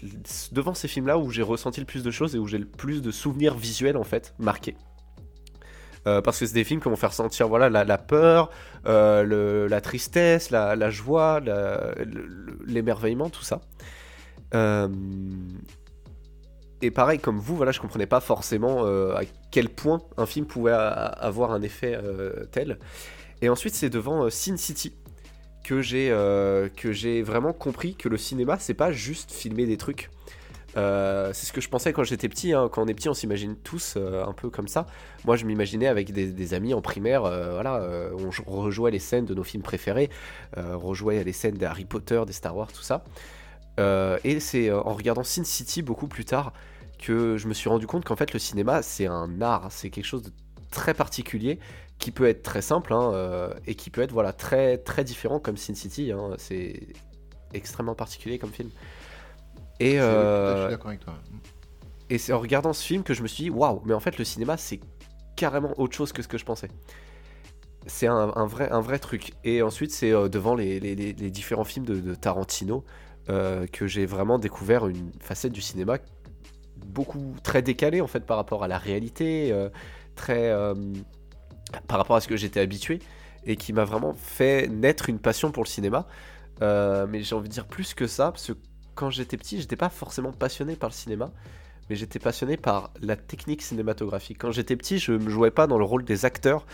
devant 0.51 0.73
ces 0.73 0.87
films-là 0.87 1.17
où 1.17 1.29
j'ai 1.29 1.41
ressenti 1.41 1.79
le 1.79 1.85
plus 1.85 2.03
de 2.03 2.11
choses 2.11 2.35
et 2.35 2.39
où 2.39 2.47
j'ai 2.47 2.57
le 2.57 2.65
plus 2.65 3.01
de 3.01 3.11
souvenirs 3.11 3.55
visuels 3.55 3.97
en 3.97 4.03
fait 4.03 4.33
marqués. 4.39 4.75
Euh, 6.05 6.21
parce 6.21 6.39
que 6.39 6.45
c'est 6.45 6.53
des 6.53 6.63
films 6.63 6.81
qui 6.81 6.89
vont 6.89 6.97
faire 6.97 7.13
sentir 7.13 7.47
voilà 7.47 7.69
la, 7.69 7.97
peur, 7.97 8.49
euh, 8.85 9.69
la 9.69 9.81
tristesse, 9.81 10.51
la, 10.51 10.89
joie, 10.89 11.41
l'émerveillement, 12.65 13.29
tout 13.29 13.43
ça. 13.43 13.61
Euh, 14.53 14.89
et 16.81 16.91
pareil, 16.91 17.19
comme 17.19 17.39
vous, 17.39 17.55
voilà, 17.55 17.71
je 17.71 17.79
comprenais 17.79 18.05
pas 18.05 18.19
forcément 18.19 18.85
à 18.85 19.21
quel 19.51 19.69
point 19.69 20.01
un 20.17 20.25
film 20.25 20.45
pouvait 20.45 20.73
avoir 20.73 21.51
un 21.51 21.61
effet 21.61 21.97
tel. 22.51 22.79
Et 23.41 23.49
ensuite, 23.49 23.73
c'est 23.73 23.89
devant 23.89 24.29
Sin 24.29 24.57
City 24.57 24.93
que 25.63 25.81
j'ai 25.81 26.09
euh, 26.11 26.69
que 26.69 26.91
j'ai 26.91 27.21
vraiment 27.21 27.53
compris 27.53 27.95
que 27.95 28.09
le 28.09 28.17
cinéma, 28.17 28.57
c'est 28.59 28.73
pas 28.73 28.91
juste 28.91 29.31
filmer 29.31 29.65
des 29.65 29.77
trucs. 29.77 30.09
Euh, 30.75 31.31
c'est 31.33 31.45
ce 31.45 31.53
que 31.53 31.61
je 31.61 31.69
pensais 31.69 31.93
quand 31.93 32.03
j'étais 32.03 32.27
petit. 32.27 32.51
hein. 32.53 32.67
Quand 32.71 32.83
on 32.83 32.87
est 32.87 32.93
petit, 32.95 33.07
on 33.07 33.13
s'imagine 33.13 33.55
tous 33.55 33.93
euh, 33.95 34.25
un 34.25 34.33
peu 34.33 34.49
comme 34.49 34.67
ça. 34.67 34.87
Moi, 35.23 35.35
je 35.35 35.45
m'imaginais 35.45 35.87
avec 35.87 36.11
des, 36.11 36.53
amis 36.53 36.73
en 36.73 36.81
primaire. 36.81 37.21
voilà, 37.21 37.81
on 38.17 38.31
jou- 38.31 38.43
rejouait 38.47 38.91
les 38.91 38.99
scènes 38.99 39.25
de 39.25 39.33
nos 39.35 39.43
films 39.43 39.63
préférés, 39.63 40.09
rejouait 40.57 41.23
les 41.23 41.31
scènes 41.33 41.55
des 41.55 41.65
Harry 41.65 41.85
Potter, 41.85 42.21
des 42.25 42.33
Star 42.33 42.57
Wars, 42.57 42.71
tout 42.71 42.81
ça. 42.81 43.03
Et 43.77 44.39
c'est 44.39 44.71
en 44.71 44.93
regardant 44.93 45.23
Sin 45.23 45.43
City 45.43 45.81
beaucoup 45.83 46.07
plus 46.07 46.25
tard 46.25 46.53
que 46.99 47.37
je 47.37 47.47
me 47.47 47.53
suis 47.53 47.69
rendu 47.69 47.85
compte 47.87 48.05
qu'en 48.05 48.15
fait 48.15 48.33
le 48.33 48.39
cinéma 48.39 48.81
c'est 48.81 49.07
un 49.07 49.41
art, 49.41 49.67
c'est 49.71 49.89
quelque 49.89 50.05
chose 50.05 50.23
de 50.23 50.31
très 50.71 50.93
particulier 50.93 51.59
qui 51.99 52.11
peut 52.11 52.27
être 52.27 52.43
très 52.43 52.61
simple 52.61 52.93
hein, 52.93 53.11
euh, 53.13 53.53
et 53.65 53.75
qui 53.75 53.89
peut 53.89 54.01
être 54.01 54.11
voilà 54.11 54.33
très 54.33 54.77
très 54.77 55.03
différent 55.03 55.39
comme 55.39 55.57
Sin 55.57 55.75
City. 55.75 56.11
hein. 56.11 56.31
c'est 56.37 56.87
extrêmement 57.53 57.95
particulier 57.95 58.39
comme 58.39 58.51
film. 58.51 58.69
Et, 59.79 59.99
euh, 59.99 60.55
Je 60.55 60.61
suis 60.61 60.69
d'accord 60.71 60.87
avec 60.87 60.99
toi. 60.99 61.13
et 62.09 62.17
c'est 62.17 62.33
en 62.33 62.39
regardant 62.39 62.73
ce 62.73 62.83
film 62.85 63.03
que 63.03 63.13
je 63.13 63.21
me 63.23 63.27
suis 63.27 63.45
dit 63.45 63.49
waouh, 63.49 63.81
mais 63.85 63.93
en 63.93 63.99
fait 63.99 64.17
le 64.17 64.23
cinéma 64.25 64.57
c'est 64.57 64.79
carrément 65.35 65.73
autre 65.79 65.95
chose 65.95 66.11
que 66.13 66.21
ce 66.21 66.27
que 66.27 66.37
je 66.37 66.45
pensais. 66.45 66.69
C'est 67.85 68.07
un, 68.07 68.31
un 68.35 68.45
vrai, 68.45 68.69
un 68.71 68.79
vrai 68.79 68.97
truc. 68.99 69.33
Et 69.43 69.61
ensuite 69.61 69.91
c'est 69.91 70.11
euh, 70.11 70.29
devant 70.29 70.55
les, 70.55 70.79
les- 70.79 70.95
les- 70.95 71.13
les 71.13 71.31
différents 71.31 71.63
films 71.65 71.85
de, 71.85 71.99
de 71.99 72.15
Tarantino 72.15 72.83
euh, 73.29 73.65
que 73.67 73.87
j'ai 73.87 74.05
vraiment 74.05 74.39
découvert 74.39 74.87
une 74.87 75.11
facette 75.19 75.51
du 75.53 75.61
cinéma 75.61 75.97
beaucoup 76.85 77.33
très 77.43 77.61
décalée 77.61 78.01
en 78.01 78.07
fait 78.07 78.25
par 78.25 78.37
rapport 78.37 78.63
à 78.63 78.67
la 78.67 78.77
réalité, 78.77 79.51
euh, 79.51 79.69
très 80.15 80.49
euh, 80.49 80.75
par 81.87 81.97
rapport 81.97 82.15
à 82.15 82.21
ce 82.21 82.27
que 82.27 82.37
j'étais 82.37 82.59
habitué 82.59 82.99
et 83.45 83.55
qui 83.57 83.73
m'a 83.73 83.85
vraiment 83.85 84.13
fait 84.13 84.67
naître 84.69 85.09
une 85.09 85.19
passion 85.19 85.51
pour 85.51 85.63
le 85.63 85.69
cinéma. 85.69 86.07
Euh, 86.61 87.07
mais 87.09 87.23
j'ai 87.23 87.35
envie 87.35 87.49
de 87.49 87.53
dire 87.53 87.65
plus 87.67 87.93
que 87.93 88.07
ça 88.07 88.31
parce 88.31 88.47
que 88.47 88.53
quand 88.95 89.09
j'étais 89.09 89.37
petit, 89.37 89.59
j'étais 89.59 89.75
pas 89.75 89.89
forcément 89.89 90.31
passionné 90.31 90.75
par 90.75 90.89
le 90.89 90.93
cinéma, 90.95 91.31
mais 91.89 91.95
j'étais 91.95 92.19
passionné 92.19 92.57
par 92.57 92.91
la 93.01 93.15
technique 93.15 93.61
cinématographique. 93.61 94.37
Quand 94.39 94.51
j'étais 94.51 94.75
petit, 94.75 94.99
je 94.99 95.13
me 95.13 95.29
jouais 95.29 95.51
pas 95.51 95.67
dans 95.67 95.77
le 95.79 95.85
rôle 95.85 96.05
des 96.05 96.25
acteurs 96.25 96.65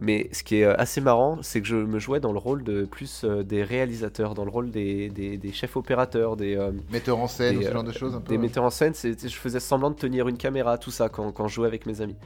Mais 0.00 0.30
ce 0.32 0.42
qui 0.42 0.56
est 0.56 0.64
euh, 0.64 0.74
assez 0.78 1.00
marrant, 1.02 1.38
c'est 1.42 1.60
que 1.60 1.66
je 1.68 1.76
me 1.76 1.98
jouais 1.98 2.20
dans 2.20 2.32
le 2.32 2.38
rôle 2.38 2.64
de 2.64 2.84
plus 2.84 3.22
euh, 3.24 3.42
des 3.42 3.62
réalisateurs, 3.64 4.34
dans 4.34 4.44
le 4.44 4.50
rôle 4.50 4.70
des, 4.70 5.10
des- 5.10 5.36
des 5.36 5.52
chefs 5.52 5.76
opérateurs, 5.76 6.36
des, 6.36 6.56
euh, 6.56 6.72
Metteur 6.90 7.18
en 7.18 7.26
scène, 7.28 7.58
Des, 7.58 7.58
ou 7.58 7.68
ce 7.68 7.72
genre 7.72 7.84
de 7.84 7.92
choses 7.92 8.14
un 8.14 8.20
peu. 8.20 8.32
des 8.32 8.38
metteurs 8.38 8.64
en 8.64 8.70
scène. 8.70 8.94
Je 8.94 9.28
faisais 9.28 9.60
semblant 9.60 9.90
de 9.90 9.96
tenir 9.96 10.28
une 10.28 10.38
caméra, 10.38 10.78
tout 10.78 10.90
ça, 10.90 11.08
quand, 11.08 11.32
quand 11.32 11.48
je 11.48 11.54
jouais 11.54 11.66
avec 11.68 11.86
mes 11.86 12.00
amis. 12.00 12.16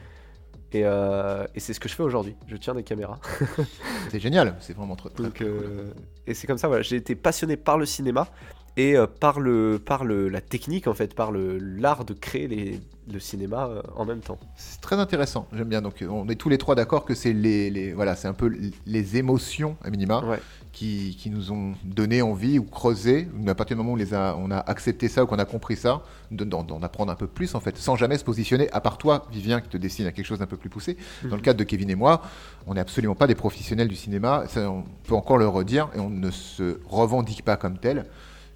Et, 0.75 0.81
euh, 0.83 1.45
et 1.55 1.59
c'est 1.61 1.71
ce 1.73 1.79
que 1.79 1.87
je 1.87 1.95
fais 1.95 2.03
aujourd'hui. 2.03 2.35
Je 2.47 2.57
tiens 2.57 2.75
des 2.75 2.83
caméras. 2.83 3.19
C'est 4.11 4.19
génial, 4.19 4.55
c'est 4.59 4.75
vraiment 4.75 4.95
trop. 4.95 5.09
Donc, 5.09 5.37
cool. 5.37 5.47
euh, 5.47 5.91
et 6.27 6.33
c'est 6.33 6.47
comme 6.47 6.57
ça, 6.57 6.67
voilà. 6.67 6.83
J'ai 6.83 6.97
été 6.97 7.15
passionné 7.15 7.55
par 7.57 7.77
le 7.77 7.85
cinéma 7.85 8.27
et 8.77 8.95
euh, 8.97 9.07
par, 9.07 9.39
le, 9.39 9.79
par 9.83 10.03
le, 10.03 10.27
la 10.29 10.41
technique, 10.41 10.87
en 10.87 10.93
fait, 10.93 11.13
par 11.15 11.31
l'art 11.31 12.03
de 12.05 12.13
créer 12.13 12.47
les, 12.47 12.79
le 13.11 13.19
cinéma 13.19 13.69
en 13.95 14.05
même 14.05 14.19
temps. 14.19 14.37
C'est 14.57 14.81
très 14.81 14.97
intéressant, 14.97 15.47
j'aime 15.53 15.69
bien. 15.69 15.81
Donc, 15.81 16.03
on 16.07 16.27
est 16.29 16.35
tous 16.35 16.49
les 16.49 16.57
trois 16.57 16.75
d'accord 16.75 17.05
que 17.05 17.15
c'est 17.15 17.33
les, 17.33 17.69
les- 17.69 17.93
voilà, 17.93 18.15
un 18.25 18.33
peu 18.33 18.51
les 18.85 19.17
émotions 19.17 19.77
à 19.83 19.89
minima 19.89 20.23
Ouais. 20.25 20.39
Qui, 20.75 21.15
qui 21.17 21.29
nous 21.29 21.53
ont 21.53 21.73
donné 21.85 22.21
envie 22.21 22.59
ou 22.59 22.65
creusé. 22.65 23.29
À 23.47 23.55
partir 23.55 23.77
du 23.77 23.79
moment 23.81 23.91
où 23.91 23.93
on 23.93 23.97
les 23.97 24.13
a, 24.13 24.35
on 24.37 24.51
a 24.51 24.57
accepté 24.57 25.07
ça 25.07 25.23
ou 25.23 25.27
qu'on 25.27 25.39
a 25.39 25.45
compris 25.45 25.77
ça, 25.77 26.01
de- 26.31 26.43
d'en 26.43 26.81
apprendre 26.83 27.11
un 27.13 27.15
peu 27.15 27.27
plus 27.27 27.55
en 27.55 27.61
fait, 27.61 27.77
sans 27.77 27.95
jamais 27.95 28.17
se 28.17 28.25
positionner. 28.25 28.69
À 28.73 28.81
part 28.81 28.97
toi, 28.97 29.25
Vivien, 29.31 29.61
qui 29.61 29.69
te 29.69 29.77
destine 29.77 30.05
à 30.05 30.11
quelque 30.11 30.25
chose 30.25 30.39
d'un 30.39 30.47
peu 30.47 30.57
plus 30.57 30.69
poussé. 30.69 30.97
Dans 31.23 31.29
le 31.29 31.35
Mhm. 31.37 31.41
cadre 31.41 31.59
de 31.59 31.63
Kevin 31.63 31.89
et 31.89 31.95
moi, 31.95 32.21
on 32.67 32.73
n'est 32.73 32.81
absolument 32.81 33.15
pas 33.15 33.25
des 33.25 33.35
professionnels 33.35 33.87
du 33.87 33.95
cinéma. 33.95 34.43
Ça, 34.49 34.69
on 34.69 34.83
peut 35.07 35.15
encore 35.15 35.37
le 35.37 35.47
redire 35.47 35.87
et 35.95 35.99
on 35.99 36.09
ne 36.09 36.29
se 36.29 36.79
revendique 36.89 37.43
pas 37.45 37.55
comme 37.55 37.77
tel. 37.77 38.05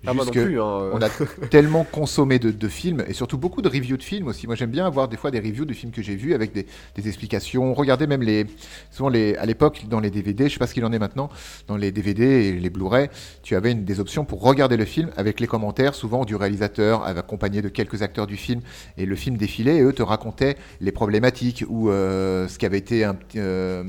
Ah, 0.06 0.14
plus. 0.42 0.62
hein, 0.62 0.90
on 0.94 1.02
a 1.02 1.10
tellement 1.50 1.84
consommé 1.84 2.40
de, 2.40 2.52
de 2.52 2.68
films 2.70 3.04
et 3.08 3.14
surtout 3.14 3.38
beaucoup 3.38 3.62
de 3.62 3.68
reviews 3.68 3.98
de 3.98 4.04
films 4.04 4.28
aussi. 4.28 4.48
Moi, 4.48 4.56
j'aime 4.56 4.72
bien 4.72 4.86
avoir 4.86 5.08
des 5.10 5.18
fois 5.18 5.30
des 5.30 5.40
reviews 5.40 5.66
de 5.66 5.74
films 5.74 5.92
que 5.92 6.02
j'ai 6.02 6.16
vus 6.16 6.34
avec 6.34 6.54
des, 6.54 6.66
des 6.96 7.08
explications. 7.08 7.74
Regardez 7.74 8.08
même 8.08 8.22
les, 8.22 8.46
souvent 8.92 9.10
les, 9.10 9.36
à 9.36 9.46
l'époque 9.46 9.84
dans 9.90 10.00
les 10.00 10.10
DVD, 10.10 10.48
je 10.48 10.54
sais 10.54 10.60
pas 10.60 10.68
ce 10.68 10.74
qu'il 10.74 10.86
en 10.86 10.94
est 10.94 11.00
maintenant, 11.00 11.30
dans 11.68 11.76
les 11.78 11.92
DVD 11.92 12.24
et 12.24 12.54
les 12.54 12.70
Blu-ray, 12.70 13.10
tu 13.44 13.56
avais 13.56 13.74
une, 13.74 13.84
des 13.84 14.00
options 14.00 14.24
pour 14.26 14.42
regarder 14.42 14.78
le 14.78 14.86
film 14.86 15.10
avec 15.18 15.40
les 15.40 15.48
commentaires, 15.48 15.94
souvent 15.94 16.24
du 16.26 16.36
réalisateur, 16.36 17.04
accompagné 17.04 17.62
de 17.62 17.70
quelques 17.70 18.02
acteurs 18.02 18.26
du 18.28 18.38
film, 18.38 18.62
et 18.98 19.06
le 19.06 19.16
film 19.16 19.36
défilait 19.38 19.78
et 19.78 19.82
eux 19.82 19.94
te 19.94 20.02
racontaient 20.04 20.56
les 20.80 20.92
problématiques 20.94 21.66
ou 21.68 21.90
euh, 21.90 22.48
ce 22.48 22.58
qui 22.58 22.66
avait 22.66 22.78
été 22.80 23.04
un 23.04 23.16
petit. 23.16 23.38
euh, 23.40 23.84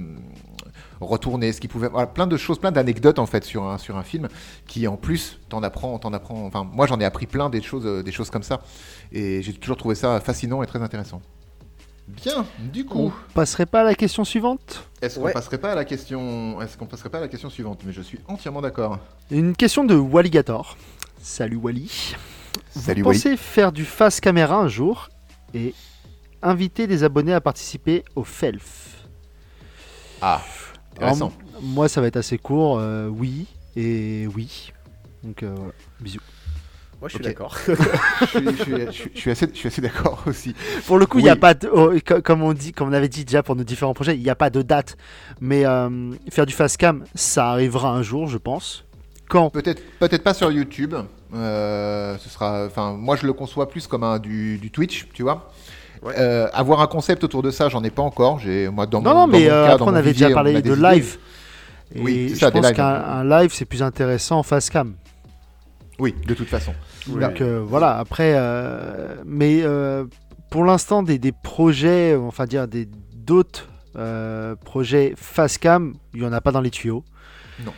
retourné, 1.00 1.52
ce 1.52 1.60
qui 1.60 1.68
pouvait, 1.68 1.88
voilà, 1.88 2.06
plein 2.06 2.26
de 2.26 2.36
choses, 2.36 2.58
plein 2.58 2.72
d'anecdotes 2.72 3.18
en 3.18 3.26
fait 3.26 3.44
sur 3.44 3.64
un, 3.64 3.78
sur 3.78 3.96
un 3.96 4.02
film 4.02 4.28
qui 4.66 4.86
en 4.86 4.96
plus 4.96 5.38
t'en 5.48 5.62
apprends, 5.62 5.98
t'en 5.98 6.12
apprends. 6.12 6.44
Enfin, 6.46 6.64
moi 6.64 6.86
j'en 6.86 7.00
ai 7.00 7.04
appris 7.04 7.26
plein 7.26 7.48
des 7.50 7.62
choses, 7.62 7.86
euh, 7.86 8.02
des 8.02 8.12
choses 8.12 8.30
comme 8.30 8.42
ça, 8.42 8.60
et 9.12 9.42
j'ai 9.42 9.52
toujours 9.54 9.76
trouvé 9.76 9.94
ça 9.94 10.20
fascinant 10.20 10.62
et 10.62 10.66
très 10.66 10.82
intéressant. 10.82 11.20
Bien, 12.08 12.44
du 12.58 12.84
On 12.90 12.92
coup, 12.92 13.14
passerait 13.34 13.66
pas 13.66 13.82
à 13.82 13.84
la 13.84 13.94
question 13.94 14.24
suivante? 14.24 14.88
Est-ce 15.00 15.18
qu'on 15.18 15.26
Ouais. 15.26 15.32
passerait 15.32 15.58
pas 15.58 15.72
à 15.72 15.74
la 15.76 15.84
question, 15.84 16.60
est-ce 16.60 16.76
qu'on 16.76 16.86
passerait 16.86 17.08
pas 17.08 17.18
à 17.18 17.20
la 17.22 17.28
question 17.28 17.50
suivante? 17.50 17.82
Mais 17.86 17.92
je 17.92 18.02
suis 18.02 18.18
entièrement 18.26 18.60
d'accord. 18.60 18.98
Une 19.30 19.54
question 19.54 19.84
de 19.84 19.94
Walligator. 19.94 20.76
Salut 21.22 21.56
Wally. 21.56 22.14
Salut 22.74 23.02
Vous 23.02 23.08
Wally. 23.08 23.18
pensez 23.20 23.36
faire 23.36 23.70
du 23.70 23.84
face 23.84 24.18
caméra 24.20 24.56
un 24.56 24.66
jour 24.66 25.08
et 25.54 25.72
inviter 26.42 26.88
des 26.88 27.04
abonnés 27.04 27.32
à 27.34 27.40
participer 27.40 28.04
au 28.16 28.24
FELF 28.24 29.06
Ah, 30.20 30.42
intéressant. 31.00 31.32
Alors, 31.50 31.62
Moi, 31.62 31.88
ça 31.88 32.00
va 32.00 32.06
être 32.06 32.16
assez 32.16 32.38
court. 32.38 32.78
euh, 32.78 33.08
oui 33.08 33.46
et 33.76 34.26
oui. 34.34 34.72
Donc 35.22 35.42
euh, 35.42 35.52
voilà. 35.56 35.72
Bisous. 36.00 36.20
Moi, 37.00 37.08
je 37.08 37.14
suis 37.14 37.24
d'accord. 37.24 37.56
je, 37.66 38.26
suis, 38.26 38.44
je 38.44 38.92
je 38.92 39.08
je 39.14 39.18
suis 39.18 39.30
assez, 39.30 39.46
je 39.52 39.56
suis 39.58 39.68
assez 39.68 39.80
d'accord 39.80 40.22
aussi. 40.26 40.54
Pour 40.86 40.98
le 40.98 41.06
coup, 41.06 41.18
il 41.18 41.22
n'y 41.24 41.30
a 41.30 41.34
Oui. 41.34 41.38
pas, 41.38 41.54
de- 41.54 41.68
oh, 41.72 41.92
co- 42.06 42.20
comme 42.20 42.42
on 42.42 42.52
dit, 42.52 42.72
comme 42.72 42.88
on 42.90 42.92
avait 42.92 43.08
dit 43.08 43.24
déjà 43.24 43.42
pour 43.42 43.56
nos 43.56 43.64
différents 43.64 43.94
projets, 43.94 44.16
il 44.16 44.22
n'y 44.22 44.28
a 44.28 44.34
pas 44.34 44.50
de 44.50 44.60
date. 44.60 44.98
Mais 45.40 45.64
euh, 45.64 46.12
faire 46.30 46.44
du 46.44 46.52
face 46.52 46.76
cam, 46.76 47.04
ça 47.14 47.50
arrivera 47.50 47.90
un 47.90 48.02
jour, 48.02 48.26
je 48.28 48.36
pense. 48.36 48.84
Quand? 49.30 49.48
Peut-être, 49.48 49.82
peut-être 49.98 50.22
pas 50.22 50.34
sur 50.34 50.50
YouTube. 50.52 50.94
euh, 51.34 52.18
ce 52.18 52.28
sera, 52.28 52.66
enfin, 52.66 52.92
moi 52.92 53.16
je 53.16 53.24
le 53.26 53.32
conçois 53.32 53.68
plus 53.70 53.86
comme 53.86 54.02
un 54.04 54.18
du, 54.18 54.58
du 54.58 54.70
Twitch, 54.70 55.06
tu 55.14 55.22
vois. 55.22 55.50
Ouais. 56.02 56.14
Euh, 56.18 56.48
avoir 56.52 56.80
un 56.80 56.86
concept 56.86 57.24
autour 57.24 57.42
de 57.42 57.50
ça, 57.50 57.68
j'en 57.68 57.84
ai 57.84 57.90
pas 57.90 58.02
encore. 58.02 58.38
J'ai 58.38 58.68
moi 58.68 58.86
dans 58.86 59.02
Non, 59.02 59.10
mon, 59.10 59.14
non, 59.14 59.20
dans 59.26 59.26
mais 59.26 59.40
mon 59.40 59.50
euh, 59.50 59.66
cas, 59.66 59.72
après, 59.74 59.86
dans 59.86 59.92
on 59.92 59.94
avait 59.94 60.12
vivier, 60.12 60.26
déjà 60.26 60.34
parlé 60.34 60.56
a 60.56 60.60
de 60.62 60.72
live. 60.72 61.18
Et 61.94 62.00
Oui, 62.00 62.26
c'est 62.30 62.34
je 62.36 62.40
ça, 62.40 62.50
pense 62.50 62.72
qu'un 62.72 62.86
un 62.86 63.24
live, 63.24 63.50
c'est 63.52 63.64
plus 63.64 63.82
intéressant 63.82 64.38
en 64.38 64.42
face 64.42 64.70
cam. 64.70 64.94
Oui, 65.98 66.14
de 66.26 66.34
toute 66.34 66.48
façon. 66.48 66.72
Oui. 67.08 67.20
Donc 67.20 67.40
euh, 67.40 67.62
voilà, 67.66 67.98
après, 67.98 68.32
euh, 68.36 69.16
mais 69.26 69.60
euh, 69.62 70.06
pour 70.50 70.64
l'instant, 70.64 71.02
des, 71.02 71.18
des 71.18 71.32
projets, 71.32 72.16
enfin 72.16 72.46
dire 72.46 72.66
des 72.66 72.88
d'autres 73.14 73.68
euh, 73.96 74.56
projets 74.64 75.12
face 75.16 75.58
cam, 75.58 75.94
il 76.14 76.20
n'y 76.20 76.26
en 76.26 76.32
a 76.32 76.40
pas 76.40 76.52
dans 76.52 76.60
les 76.62 76.70
tuyaux. 76.70 77.04
Non. 77.64 77.72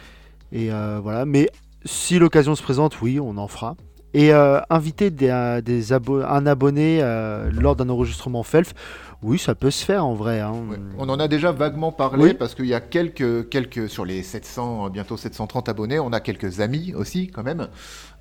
Et 0.52 0.70
euh, 0.70 1.00
voilà, 1.02 1.24
mais 1.24 1.50
si 1.84 2.18
l'occasion 2.18 2.54
se 2.54 2.62
présente, 2.62 3.00
oui, 3.00 3.18
on 3.18 3.36
en 3.36 3.48
fera. 3.48 3.74
Et 4.14 4.32
euh, 4.32 4.60
inviter 4.68 5.10
des, 5.10 5.28
euh, 5.28 5.60
des 5.60 5.92
un 5.92 6.46
abonné 6.46 6.98
euh, 7.00 7.50
lors 7.50 7.76
d'un 7.76 7.88
enregistrement 7.88 8.42
FELF, 8.42 8.74
oui, 9.22 9.38
ça 9.38 9.54
peut 9.54 9.70
se 9.70 9.84
faire 9.84 10.04
en 10.04 10.14
vrai. 10.14 10.40
hein. 10.40 10.52
Ouais. 10.68 10.76
On 10.98 11.08
en 11.08 11.20
a 11.20 11.28
déjà 11.28 11.52
vaguement 11.52 11.92
parlé 11.92 12.24
Oui. 12.24 12.34
parce 12.34 12.54
qu'il 12.54 12.66
y 12.66 12.74
a 12.74 12.80
quelques, 12.80 13.48
quelques 13.48 13.88
sur 13.88 14.04
les 14.04 14.22
700, 14.22 14.86
euh, 14.86 14.88
bientôt 14.90 15.16
730 15.16 15.68
abonnés, 15.68 15.98
on 16.00 16.12
a 16.12 16.20
quelques 16.20 16.60
amis 16.60 16.92
aussi 16.94 17.28
quand 17.28 17.42
même, 17.42 17.68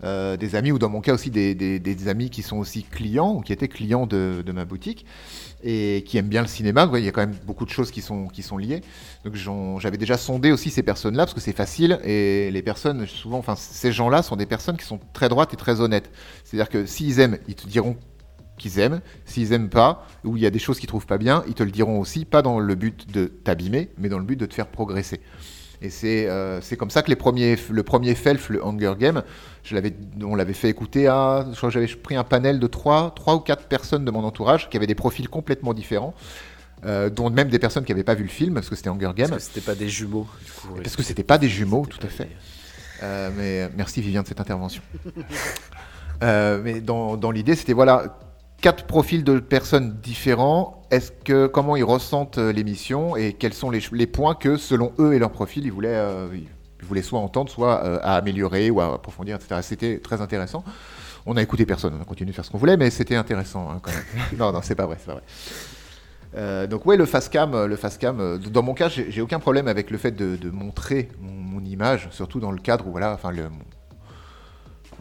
Euh, 0.04 0.36
des 0.36 0.56
amis 0.56 0.72
ou 0.72 0.80
dans 0.80 0.90
mon 0.90 1.00
cas 1.00 1.14
aussi 1.14 1.30
des, 1.30 1.54
des- 1.54 1.78
des 1.80 2.08
amis 2.08 2.32
qui 2.32 2.42
sont 2.42 2.58
aussi 2.58 2.82
clients 2.84 3.36
ou 3.36 3.42
qui 3.42 3.54
étaient 3.54 3.68
clients 3.68 4.08
de, 4.08 4.42
de 4.44 4.52
ma 4.52 4.66
boutique 4.66 5.06
et 5.64 6.04
qui 6.08 6.18
aiment 6.18 6.28
bien 6.28 6.42
le 6.42 6.48
cinéma. 6.48 6.88
Ouais, 6.88 7.02
Il 7.02 7.06
y 7.06 7.08
a 7.08 7.12
quand 7.12 7.22
même 7.22 7.36
beaucoup 7.46 7.66
de 7.66 7.70
choses 7.70 7.92
qui 7.92 8.02
sont, 8.02 8.26
qui 8.28 8.42
sont 8.42 8.58
liées. 8.58 8.82
Donc 9.26 9.36
j'avais 9.80 9.98
déjà 9.98 10.18
sondé 10.18 10.52
aussi 10.52 10.72
ces 10.72 10.82
personnes-là 10.82 11.26
parce 11.26 11.36
que 11.36 11.40
c'est 11.40 11.56
facile 11.56 12.00
et 12.04 12.50
les 12.50 12.64
personnes 12.64 13.06
souvent, 13.06 13.38
enfin 13.38 13.54
ces 13.56 13.92
gens-là 13.92 14.24
sont 14.24 14.36
des 14.38 14.48
personnes 14.48 14.76
qui 14.78 14.86
sont 14.86 15.00
très 15.14 15.30
droites 15.30 15.54
et 15.54 15.58
très 15.58 15.82
honnêtes. 15.82 16.10
C'est-à-dire 16.46 16.70
que 16.70 16.88
s'ils 16.88 17.20
aiment, 17.20 17.38
ils 17.48 17.54
te 17.54 17.68
diront 17.68 17.96
qu'ils 18.62 18.80
aiment. 18.80 19.02
S'ils 19.26 19.52
aiment 19.54 19.70
pas, 19.70 20.06
ou 20.24 20.38
il 20.38 20.44
y 20.44 20.46
a 20.46 20.50
des 20.50 20.60
choses 20.60 20.80
qu'ils 20.80 20.88
trouvent 20.88 21.06
pas 21.08 21.18
bien, 21.18 21.44
ils 21.48 21.54
te 21.54 21.64
le 21.64 21.72
diront 21.72 22.00
aussi, 22.00 22.26
pas 22.26 22.42
dans 22.42 22.60
le 22.60 22.76
but 22.76 23.12
de 23.12 23.26
t'abîmer, 23.26 23.90
mais 23.98 24.08
dans 24.10 24.20
le 24.20 24.24
but 24.26 24.36
de 24.38 24.46
te 24.46 24.54
faire 24.54 24.68
progresser. 24.68 25.20
Et 25.84 25.90
c'est 25.90 26.28
euh, 26.30 26.60
comme 26.78 26.92
ça 26.92 27.02
que 27.02 27.10
les 27.10 27.16
premiers, 27.16 27.58
le 27.72 27.82
premier 27.84 28.14
FELF, 28.14 28.50
le 28.50 28.64
Hunger 28.64 28.94
Game, 29.00 29.24
je 29.64 29.74
l'avais, 29.74 29.94
on 30.22 30.36
l'avait 30.36 30.54
fait 30.54 30.70
écouter 30.70 31.08
à. 31.08 31.44
Je 31.52 31.58
crois 31.58 31.70
que 31.70 31.74
j'avais 31.74 31.88
pris 31.88 32.16
un 32.16 32.24
panel 32.24 32.60
de 32.60 32.68
3, 32.68 33.14
trois 33.16 33.34
ou 33.36 33.40
4 33.40 33.68
personnes 33.68 34.06
de 34.06 34.12
mon 34.12 34.24
entourage 34.24 34.70
qui 34.70 34.78
avaient 34.78 34.86
des 34.86 34.94
profils 34.94 35.28
complètement 35.28 35.74
différents, 35.74 36.14
euh, 36.86 37.10
dont 37.10 37.32
même 37.32 37.50
des 37.50 37.58
personnes 37.58 37.84
qui 37.84 37.92
n'avaient 37.92 38.04
pas 38.04 38.14
vu 38.14 38.22
le 38.24 38.30
film, 38.30 38.54
parce 38.54 38.70
que 38.70 38.76
c'était 38.76 38.90
Hunger 38.90 39.12
Game. 39.16 39.30
Parce 39.32 39.48
que 39.48 39.54
c'était 39.54 39.66
pas 39.66 39.74
des 39.76 39.90
jumeaux. 39.90 40.28
Du 40.46 40.52
coup. 40.52 40.76
Parce 40.84 40.96
que 40.96 41.02
c'était 41.02 41.24
pas 41.24 41.40
des 41.40 41.50
jumeaux, 41.50 41.88
tout 41.90 42.06
à 42.06 42.10
fait. 42.10 42.26
des- 42.26 42.30
Euh, 43.04 43.32
mais 43.36 43.68
merci 43.76 44.00
Vivien 44.04 44.22
de 44.22 44.28
cette 44.28 44.40
intervention. 44.40 44.84
Euh, 46.24 46.62
mais 46.64 46.82
dans, 46.82 47.18
dans 47.18 47.32
l'idée, 47.32 47.56
c'était 47.56 47.74
voilà 47.74 48.20
quatre 48.62 48.86
profils 48.86 49.24
de 49.24 49.40
personnes 49.40 49.98
différents. 50.02 50.84
Est-ce 50.92 51.12
que 51.12 51.48
comment 51.48 51.76
ils 51.76 51.84
ressentent 51.84 52.38
euh, 52.38 52.52
l'émission 52.52 53.16
et 53.16 53.34
quels 53.34 53.54
sont 53.54 53.70
les, 53.70 54.08
points 54.08 54.36
que 54.36 54.58
selon 54.58 54.94
eux 55.00 55.14
et 55.14 55.20
leur 55.20 55.32
profil 55.32 55.66
ils 55.66 55.72
voulaient 55.72 55.90
euh, 55.96 56.28
ils 56.82 56.88
voulaient 56.88 57.02
soit 57.02 57.20
entendre, 57.20 57.50
soit 57.50 57.84
euh, 57.84 58.00
à 58.02 58.16
améliorer 58.16 58.70
ou 58.70 58.82
à 58.82 58.96
approfondir, 58.96 59.36
etc. 59.36 59.62
C'était 59.64 60.00
très 60.00 60.22
intéressant. 60.22 60.64
On 61.26 61.38
a 61.38 61.42
écouté 61.42 61.66
personne, 61.66 61.94
on 61.98 62.02
a 62.02 62.06
continué 62.06 62.32
de 62.32 62.36
faire 62.36 62.46
ce 62.46 62.50
qu'on 62.50 62.58
voulait, 62.58 62.78
mais 62.78 62.90
c'était 62.90 63.16
intéressant 63.16 63.70
hein, 63.70 63.80
quand 63.82 63.92
même. 63.92 64.04
non, 64.38 64.52
non, 64.52 64.62
c'est 64.64 64.76
pas 64.76 64.88
vrai, 64.88 64.98
c'est 65.00 65.06
pas 65.06 65.14
vrai. 65.14 65.24
Euh, 66.36 66.66
donc 66.66 66.86
ouais, 66.86 66.98
le 66.98 67.06
face 67.06 67.30
cam, 67.30 67.54
euh, 67.54 67.68
le 67.68 67.76
face 67.76 67.98
cam. 67.98 68.38
dans 68.38 68.64
mon 68.64 68.74
cas, 68.74 68.90
j'ai 68.90 69.12
j'ai 69.12 69.22
aucun 69.22 69.40
problème 69.40 69.68
avec 69.68 69.92
le 69.92 69.98
fait 69.98 70.12
de, 70.12 70.38
de 70.38 70.50
montrer 70.50 71.10
mon, 71.20 71.32
mon 71.32 71.66
image, 71.66 72.08
surtout 72.12 72.40
dans 72.40 72.52
le 72.52 72.60
cadre 72.60 72.88
où 72.88 72.92
voilà, 72.92 73.14
enfin 73.14 73.32
le. 73.32 73.44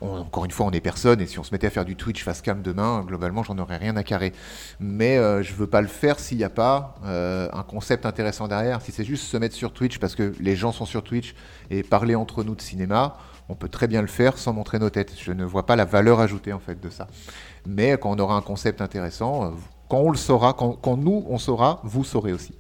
Encore 0.01 0.45
une 0.45 0.51
fois, 0.51 0.67
on 0.67 0.71
est 0.71 0.81
personne 0.81 1.21
et 1.21 1.27
si 1.27 1.39
on 1.39 1.43
se 1.43 1.53
mettait 1.53 1.67
à 1.67 1.71
faire 1.71 1.85
du 1.85 1.97
Twitch 1.97 2.25
face 2.25 2.41
cam 2.41 2.63
demain, 2.63 3.05
globalement, 3.07 3.43
j'en 3.43 3.59
aurais 3.59 3.77
rien 3.77 3.97
à 3.97 4.03
carrer. 4.03 4.33
Mais 4.79 5.19
euh, 5.19 5.43
je 5.43 5.55
veux 5.55 5.67
pas 5.67 5.81
le 5.81 5.89
faire 5.89 6.19
s'il 6.19 6.39
n'y 6.39 6.45
a 6.45 6.51
pas 6.51 6.95
euh, 7.05 7.49
un 7.53 7.63
concept 7.63 8.07
intéressant 8.07 8.49
derrière. 8.49 8.81
Si 8.83 8.93
c'est 8.93 9.05
juste 9.05 9.25
se 9.25 9.37
mettre 9.37 9.55
sur 9.55 9.73
Twitch 9.73 9.99
parce 9.99 10.15
que 10.15 10.33
les 10.41 10.57
gens 10.57 10.73
sont 10.73 10.87
sur 10.87 11.03
Twitch 11.03 11.35
et 11.71 11.83
parler 11.83 12.15
entre 12.15 12.45
nous 12.45 12.55
de 12.55 12.63
cinéma, 12.63 13.17
on 13.49 13.55
peut 13.55 13.69
très 13.69 13.89
bien 13.89 14.01
le 14.01 14.09
faire 14.09 14.39
sans 14.39 14.53
montrer 14.53 14.79
nos 14.79 14.91
têtes. 14.91 15.15
Je 15.21 15.33
ne 15.33 15.45
vois 15.45 15.67
pas 15.67 15.77
la 15.77 15.85
valeur 15.85 16.21
ajoutée 16.21 16.53
en 16.53 16.61
fait 16.61 16.81
de 16.81 16.89
ça. 16.89 17.07
Mais 17.67 17.93
quand 17.99 18.11
on 18.11 18.19
aura 18.19 18.37
un 18.37 18.43
concept 18.43 18.81
intéressant, 18.81 19.45
euh, 19.45 19.49
quand 19.89 19.99
on 19.99 20.11
le 20.11 20.17
saura, 20.17 20.55
quand, 20.55 20.73
quand 20.73 20.97
nous 20.97 21.27
on 21.29 21.39
saura, 21.39 21.81
vous 21.85 22.05
saurez 22.05 22.33
aussi. 22.33 22.55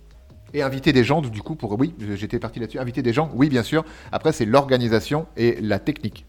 Et 0.52 0.62
inviter 0.62 0.92
des 0.92 1.04
gens, 1.04 1.20
du 1.20 1.42
coup, 1.42 1.54
pour 1.54 1.78
oui, 1.78 1.94
j'étais 2.14 2.40
parti 2.40 2.58
là-dessus. 2.58 2.80
Inviter 2.80 3.02
des 3.02 3.12
gens, 3.12 3.30
oui, 3.34 3.48
bien 3.48 3.62
sûr. 3.62 3.84
Après, 4.10 4.32
c'est 4.32 4.44
l'organisation 4.44 5.26
et 5.36 5.60
la 5.60 5.78
technique. 5.78 6.26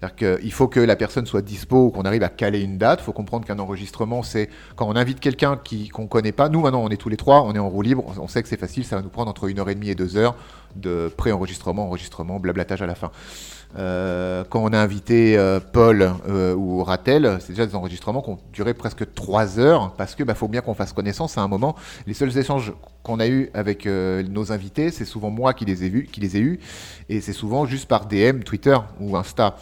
C'est-à-dire 0.00 0.38
qu'il 0.38 0.52
faut 0.52 0.68
que 0.68 0.78
la 0.78 0.94
personne 0.94 1.26
soit 1.26 1.42
dispo, 1.42 1.90
qu'on 1.90 2.02
arrive 2.02 2.22
à 2.22 2.28
caler 2.28 2.60
une 2.60 2.78
date. 2.78 3.00
Il 3.02 3.04
faut 3.04 3.12
comprendre 3.12 3.44
qu'un 3.46 3.58
enregistrement, 3.58 4.22
c'est 4.22 4.48
quand 4.76 4.86
on 4.86 4.94
invite 4.94 5.18
quelqu'un 5.18 5.58
qu'on 5.92 6.02
ne 6.02 6.08
connaît 6.08 6.30
pas. 6.30 6.48
Nous, 6.48 6.60
maintenant, 6.60 6.84
on 6.84 6.88
est 6.88 6.96
tous 6.96 7.08
les 7.08 7.16
trois, 7.16 7.42
on 7.42 7.52
est 7.54 7.58
en 7.58 7.68
roue 7.68 7.82
libre. 7.82 8.04
On 8.18 8.28
sait 8.28 8.42
que 8.42 8.48
c'est 8.48 8.60
facile, 8.60 8.84
ça 8.84 8.94
va 8.94 9.02
nous 9.02 9.08
prendre 9.08 9.28
entre 9.28 9.48
une 9.48 9.58
heure 9.58 9.68
et 9.68 9.74
demie 9.74 9.90
et 9.90 9.96
deux 9.96 10.16
heures 10.16 10.36
de 10.76 11.12
pré-enregistrement, 11.16 11.86
enregistrement, 11.86 12.40
blablatage 12.40 12.82
à 12.82 12.86
la 12.86 12.94
fin. 12.94 13.10
Euh, 13.76 14.44
quand 14.48 14.62
on 14.62 14.72
a 14.72 14.78
invité 14.78 15.36
euh, 15.36 15.60
Paul 15.60 16.10
euh, 16.28 16.54
ou 16.54 16.82
Ratel, 16.82 17.38
c'est 17.40 17.50
déjà 17.50 17.66
des 17.66 17.74
enregistrements 17.74 18.22
qui 18.22 18.30
ont 18.30 18.38
duré 18.52 18.72
presque 18.72 19.12
trois 19.14 19.58
heures 19.58 19.92
parce 19.92 20.14
que 20.14 20.22
bah, 20.22 20.34
faut 20.34 20.48
bien 20.48 20.62
qu'on 20.62 20.74
fasse 20.74 20.92
connaissance 20.92 21.36
à 21.36 21.42
un 21.42 21.48
moment. 21.48 21.76
Les 22.06 22.14
seuls 22.14 22.36
échanges 22.38 22.72
qu'on 23.02 23.20
a 23.20 23.28
eu 23.28 23.50
avec 23.54 23.86
nos 23.86 24.52
invités, 24.52 24.90
c'est 24.90 25.04
souvent 25.04 25.30
moi 25.30 25.54
qui 25.54 25.64
les 25.64 25.84
ai 25.84 25.88
vus, 25.88 26.08
qui 26.10 26.20
les 26.20 26.36
ai 26.36 26.40
eus, 26.40 26.60
et 27.08 27.20
c'est 27.20 27.32
souvent 27.32 27.64
juste 27.64 27.88
par 27.88 28.06
DM, 28.06 28.40
Twitter 28.40 28.76
ou 29.00 29.16
Insta. 29.16 29.56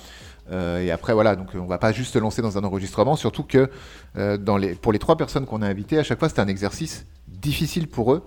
et 0.50 0.90
après, 0.90 1.12
voilà, 1.12 1.36
donc 1.36 1.50
on 1.54 1.66
va 1.66 1.78
pas 1.78 1.92
juste 1.92 2.12
se 2.14 2.18
lancer 2.18 2.42
dans 2.42 2.58
un 2.58 2.64
enregistrement, 2.64 3.14
surtout 3.14 3.44
que 3.44 3.70
pour 4.82 4.92
les 4.92 4.98
trois 4.98 5.16
personnes 5.16 5.46
qu'on 5.46 5.62
a 5.62 5.68
invitées, 5.68 5.98
à 5.98 6.02
chaque 6.02 6.18
fois, 6.18 6.28
c'était 6.28 6.40
un 6.40 6.48
exercice 6.48 7.06
difficile 7.28 7.86
pour 7.86 8.12
eux 8.12 8.24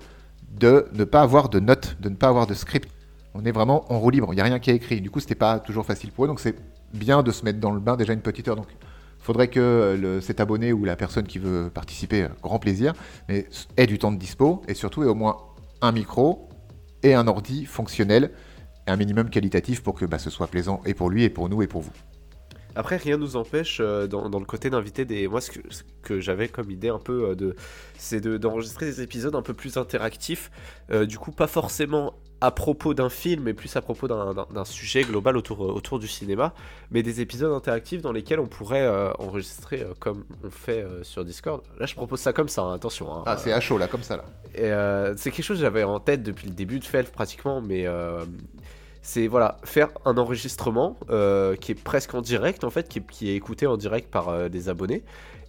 de 0.51 0.87
ne 0.93 1.03
pas 1.03 1.21
avoir 1.21 1.49
de 1.49 1.59
notes, 1.59 1.97
de 1.99 2.09
ne 2.09 2.15
pas 2.15 2.27
avoir 2.27 2.47
de 2.47 2.53
script 2.53 2.89
on 3.33 3.45
est 3.45 3.51
vraiment 3.51 3.91
en 3.91 3.99
roue 3.99 4.09
libre. 4.09 4.27
Il 4.31 4.35
n'y 4.35 4.41
a 4.41 4.45
rien 4.45 4.59
qui 4.59 4.71
est 4.71 4.75
écrit. 4.75 5.01
Du 5.01 5.09
coup, 5.09 5.19
c'était 5.19 5.35
pas 5.35 5.59
toujours 5.59 5.85
facile 5.85 6.11
pour 6.11 6.25
eux. 6.25 6.27
Donc, 6.27 6.39
c'est 6.39 6.55
bien 6.93 7.23
de 7.23 7.31
se 7.31 7.45
mettre 7.45 7.59
dans 7.59 7.71
le 7.71 7.79
bain 7.79 7.95
déjà 7.95 8.13
une 8.13 8.21
petite 8.21 8.47
heure. 8.47 8.55
Donc, 8.55 8.67
il 8.71 9.23
faudrait 9.23 9.49
que 9.49 10.19
cet 10.21 10.39
abonné 10.39 10.73
ou 10.73 10.85
la 10.85 10.95
personne 10.95 11.25
qui 11.25 11.39
veut 11.39 11.69
participer, 11.69 12.27
grand 12.41 12.59
plaisir, 12.59 12.93
mais 13.27 13.47
ait 13.77 13.85
du 13.85 13.99
temps 13.99 14.11
de 14.11 14.17
dispo 14.17 14.61
et 14.67 14.73
surtout 14.73 15.03
ait 15.03 15.07
au 15.07 15.15
moins 15.15 15.37
un 15.81 15.91
micro 15.91 16.49
et 17.03 17.13
un 17.13 17.27
ordi 17.27 17.65
fonctionnel 17.65 18.31
et 18.87 18.91
un 18.91 18.95
minimum 18.95 19.29
qualitatif 19.29 19.83
pour 19.83 19.93
que 19.93 20.05
bah, 20.05 20.19
ce 20.19 20.29
soit 20.29 20.47
plaisant 20.47 20.81
et 20.85 20.93
pour 20.93 21.09
lui 21.09 21.23
et 21.23 21.29
pour 21.29 21.49
nous 21.49 21.61
et 21.61 21.67
pour 21.67 21.81
vous. 21.81 21.91
Après, 22.75 22.97
rien 22.97 23.17
ne 23.17 23.21
nous 23.21 23.35
empêche 23.35 23.79
euh, 23.81 24.07
dans, 24.07 24.27
le 24.27 24.45
côté 24.45 24.69
d'inviter 24.69 25.05
des. 25.05 25.27
Moi, 25.27 25.41
ce 25.41 25.51
que, 26.01 26.19
j'avais 26.19 26.47
comme 26.47 26.71
idée 26.71 26.89
un 26.89 26.99
peu, 26.99 27.29
euh, 27.29 27.35
de, 27.35 27.55
c'est 27.97 28.21
d'enregistrer 28.21 28.85
des 28.85 29.01
épisodes 29.01 29.35
un 29.35 29.41
peu 29.41 29.53
plus 29.53 29.77
interactifs. 29.77 30.51
du 31.07 31.17
coup, 31.17 31.31
pas 31.31 31.47
forcément 31.47 32.13
à 32.41 32.51
propos 32.51 32.93
d'un 32.93 33.09
film, 33.09 33.43
mais 33.43 33.53
plus 33.53 33.75
à 33.75 33.81
propos 33.81 34.07
d'un 34.07 34.65
sujet 34.65 35.03
global 35.03 35.35
autour, 35.35 35.63
euh, 35.63 35.71
autour 35.71 35.99
du 35.99 36.07
cinéma, 36.07 36.53
mais 36.91 37.03
des 37.03 37.21
épisodes 37.21 37.51
interactifs 37.51 38.01
dans 38.01 38.11
lesquels 38.11 38.39
on 38.39 38.47
pourrait 38.47 38.85
euh, 38.85 39.11
enregistrer 39.19 39.81
euh, 39.81 39.93
comme 39.99 40.23
on 40.43 40.49
fait 40.49 40.85
sur 41.03 41.25
Discord. 41.25 41.61
Là, 41.79 41.85
je 41.85 41.95
propose 41.95 42.19
ça 42.19 42.33
comme 42.33 42.47
ça, 42.47 42.61
hein, 42.61 42.73
attention. 42.73 43.13
Hein. 43.13 43.23
ah, 43.25 43.37
c'est 43.37 43.51
à 43.51 43.59
chaud, 43.59 43.77
là, 43.77 43.87
comme 43.87 44.03
ça, 44.03 44.17
là. 44.17 45.13
c'est 45.17 45.31
quelque 45.31 45.43
chose 45.43 45.57
que 45.57 45.63
j'avais 45.63 45.83
en 45.83 45.99
tête 45.99 46.23
depuis 46.23 46.47
le 46.47 46.53
début 46.53 46.79
de 46.79 46.85
Felf, 46.85 47.11
pratiquement, 47.11 47.61
mais 47.61 47.85
c'est 49.09 49.27
voilà 49.27 49.57
faire 49.63 49.89
un 50.05 50.17
enregistrement 50.17 50.95
qui 51.59 51.71
est 51.71 51.83
presque 51.83 52.13
en 52.13 52.21
direct 52.21 52.63
en 52.63 52.69
fait 52.69 52.87
qui 52.87 53.29
est 53.29 53.35
écouté 53.35 53.65
en 53.65 53.75
direct 53.75 54.11
par 54.11 54.49
des 54.49 54.69
abonnés 54.69 55.03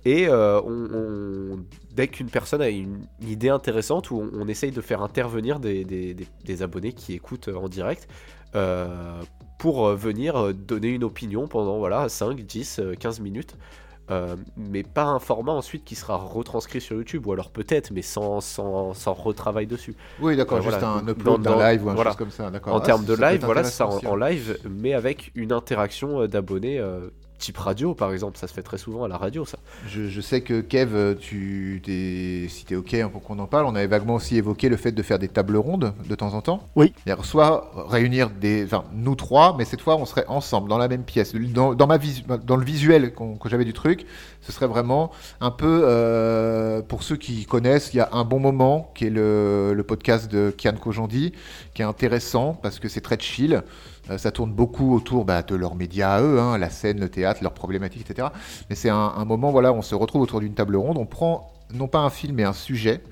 et 0.05 0.29
euh, 0.29 0.61
on, 0.63 1.59
dès 1.93 2.09
qu'une 2.09 2.31
personne 2.31 2.63
a 2.63 2.69
une, 2.69 3.07
idée 3.21 3.51
intéressante, 3.51 4.11
où 4.11 4.31
on, 4.33 4.49
essaye 4.49 4.71
de 4.71 4.81
faire 4.81 5.03
intervenir 5.03 5.61
des, 5.61 6.17
abonnés 6.63 6.93
qui 6.93 7.13
écoutent 7.13 7.49
en 7.49 7.69
direct 7.69 8.09
euh, 8.55 9.23
pour 9.59 9.89
venir 9.91 10.55
donner 10.55 10.89
une 10.89 11.05
opinion 11.05 11.49
pendant 11.49 11.79
voilà, 11.79 12.09
5, 12.09 12.41
10, 12.41 12.81
15 12.99 13.21
minutes. 13.21 13.57
Euh, 14.11 14.35
mais 14.57 14.83
pas 14.83 15.05
un 15.05 15.19
format 15.19 15.53
ensuite 15.53 15.85
qui 15.85 15.95
sera 15.95 16.17
retranscrit 16.17 16.81
sur 16.81 16.97
YouTube, 16.97 17.27
ou 17.27 17.33
alors 17.33 17.51
peut-être, 17.51 17.93
mais 17.93 18.03
sans, 18.03 18.41
sans, 18.41 18.93
sans, 18.93 19.13
retravail 19.13 19.67
dessus. 19.67 19.95
Oui, 20.21 20.37
d'accord, 20.37 20.61
juste 20.63 20.83
un 20.83 21.07
upload 21.07 21.43
d'un 21.43 21.71
live 21.71 21.87
ou 21.87 21.91
un 21.91 22.05
chose 22.05 22.17
comme 22.17 22.31
ça. 22.31 22.51
En 22.67 22.79
ah, 22.79 22.81
termes 22.81 23.05
de 23.05 23.15
live, 23.15 23.45
voilà, 23.45 23.63
ça 23.65 23.87
en, 23.87 24.05
en, 24.05 24.17
live, 24.17 24.59
mais 24.69 24.95
avec 24.95 25.31
une 25.35 25.53
interaction 25.53 26.27
d'abonnés 26.27 26.81
type 27.41 27.59
radio, 27.59 27.95
par 27.95 28.13
exemple. 28.13 28.39
Ça 28.39 28.47
se 28.47 28.55
fait 28.55 28.63
très 28.63 28.79
souvent 28.79 29.05
à 29.05 29.09
la 29.09 29.17
radio, 29.17 29.45
ça. 29.45 29.59
Je, 29.89 30.21
sais 30.21 30.43
que 30.43 30.61
Kev, 30.61 31.17
tu 31.19 31.83
es, 31.89 32.49
si 32.49 32.65
tu 32.65 32.75
es 32.75 32.77
OK 32.77 32.95
hein, 32.95 33.09
pour 33.09 33.23
qu'on 33.23 33.39
en 33.39 33.47
parle, 33.47 33.67
on 33.67 33.75
avait 33.75 33.89
vaguement 33.89 34.15
aussi 34.15 34.37
évoqué 34.37 34.69
le 34.69 34.77
fait 34.77 34.93
de 34.93 35.03
faire 35.03 35.19
des 35.19 35.29
tables 35.29 35.57
rondes 35.57 35.93
de 36.09 36.15
temps 36.15 36.35
en 36.35 36.43
temps. 36.43 36.69
Oui. 36.77 36.93
Soit 37.25 37.71
réunir 37.89 38.31
des, 38.31 38.65
enfin, 38.65 38.85
nous 38.93 39.15
trois, 39.15 39.57
mais 39.59 39.65
cette 39.65 39.81
fois, 39.81 39.97
on 39.97 40.05
serait 40.05 40.25
ensemble 40.29 40.69
dans 40.69 40.79
la 40.79 40.89
même 40.89 41.03
pièce. 41.03 41.35
Dans, 41.35 41.75
dans 41.75 41.87
ma 41.87 41.99
dans 42.47 42.57
le 42.57 42.65
visuel 42.65 43.13
que 43.13 43.49
j'avais 43.49 43.65
du 43.65 43.73
truc, 43.73 44.07
ce 44.41 44.53
serait 44.53 44.67
vraiment 44.67 45.11
un 45.41 45.51
peu, 45.51 45.83
euh, 45.85 46.83
pour 46.83 47.03
ceux 47.03 47.17
qui 47.17 47.45
connaissent, 47.47 47.93
il 47.93 47.99
y 47.99 48.01
a 48.01 48.11
un 48.13 48.25
bon 48.25 48.39
moment 48.39 48.91
qui 48.95 49.07
est 49.07 49.11
le, 49.11 49.73
le 49.75 49.83
podcast 49.83 50.31
de 50.31 50.53
Kian 50.57 50.75
Kojandi, 50.75 51.33
qui 51.75 51.83
est 51.83 51.85
intéressant 51.85 52.55
parce 52.55 52.79
que 52.79 52.89
c'est 52.89 53.01
très 53.01 53.19
chill. 53.19 53.63
Euh, 54.11 54.19
ça 54.19 54.31
tourne 54.31 54.53
beaucoup 54.53 54.95
autour 54.95 55.25
bah, 55.25 55.43
de 55.43 55.55
leurs 55.55 55.75
médias 55.75 56.17
à 56.17 56.23
eux, 56.23 56.41
hein, 56.41 56.59
la 56.59 56.71
scène, 56.71 57.01
le 57.01 57.09
théâtre, 57.09 57.43
leurs 57.43 57.55
problématiques, 57.55 58.09
etc. 58.09 58.29
Mais 58.69 58.77
c'est 58.77 58.89
un, 58.89 59.25
moment, 59.25 59.51
voilà, 59.51 59.73
on 59.73 59.83
se 59.83 59.95
retrouve 59.95 60.23
autour 60.23 60.41
d'une 60.41 60.55
table 60.55 60.77
ronde, 60.77 60.99
on 60.99 61.07
prend 61.07 61.53
non 61.73 61.87
pas 61.87 62.01
un 62.01 62.11
film, 62.11 62.37
mais 62.37 62.45
un 62.45 62.53
sujet, 62.53 63.03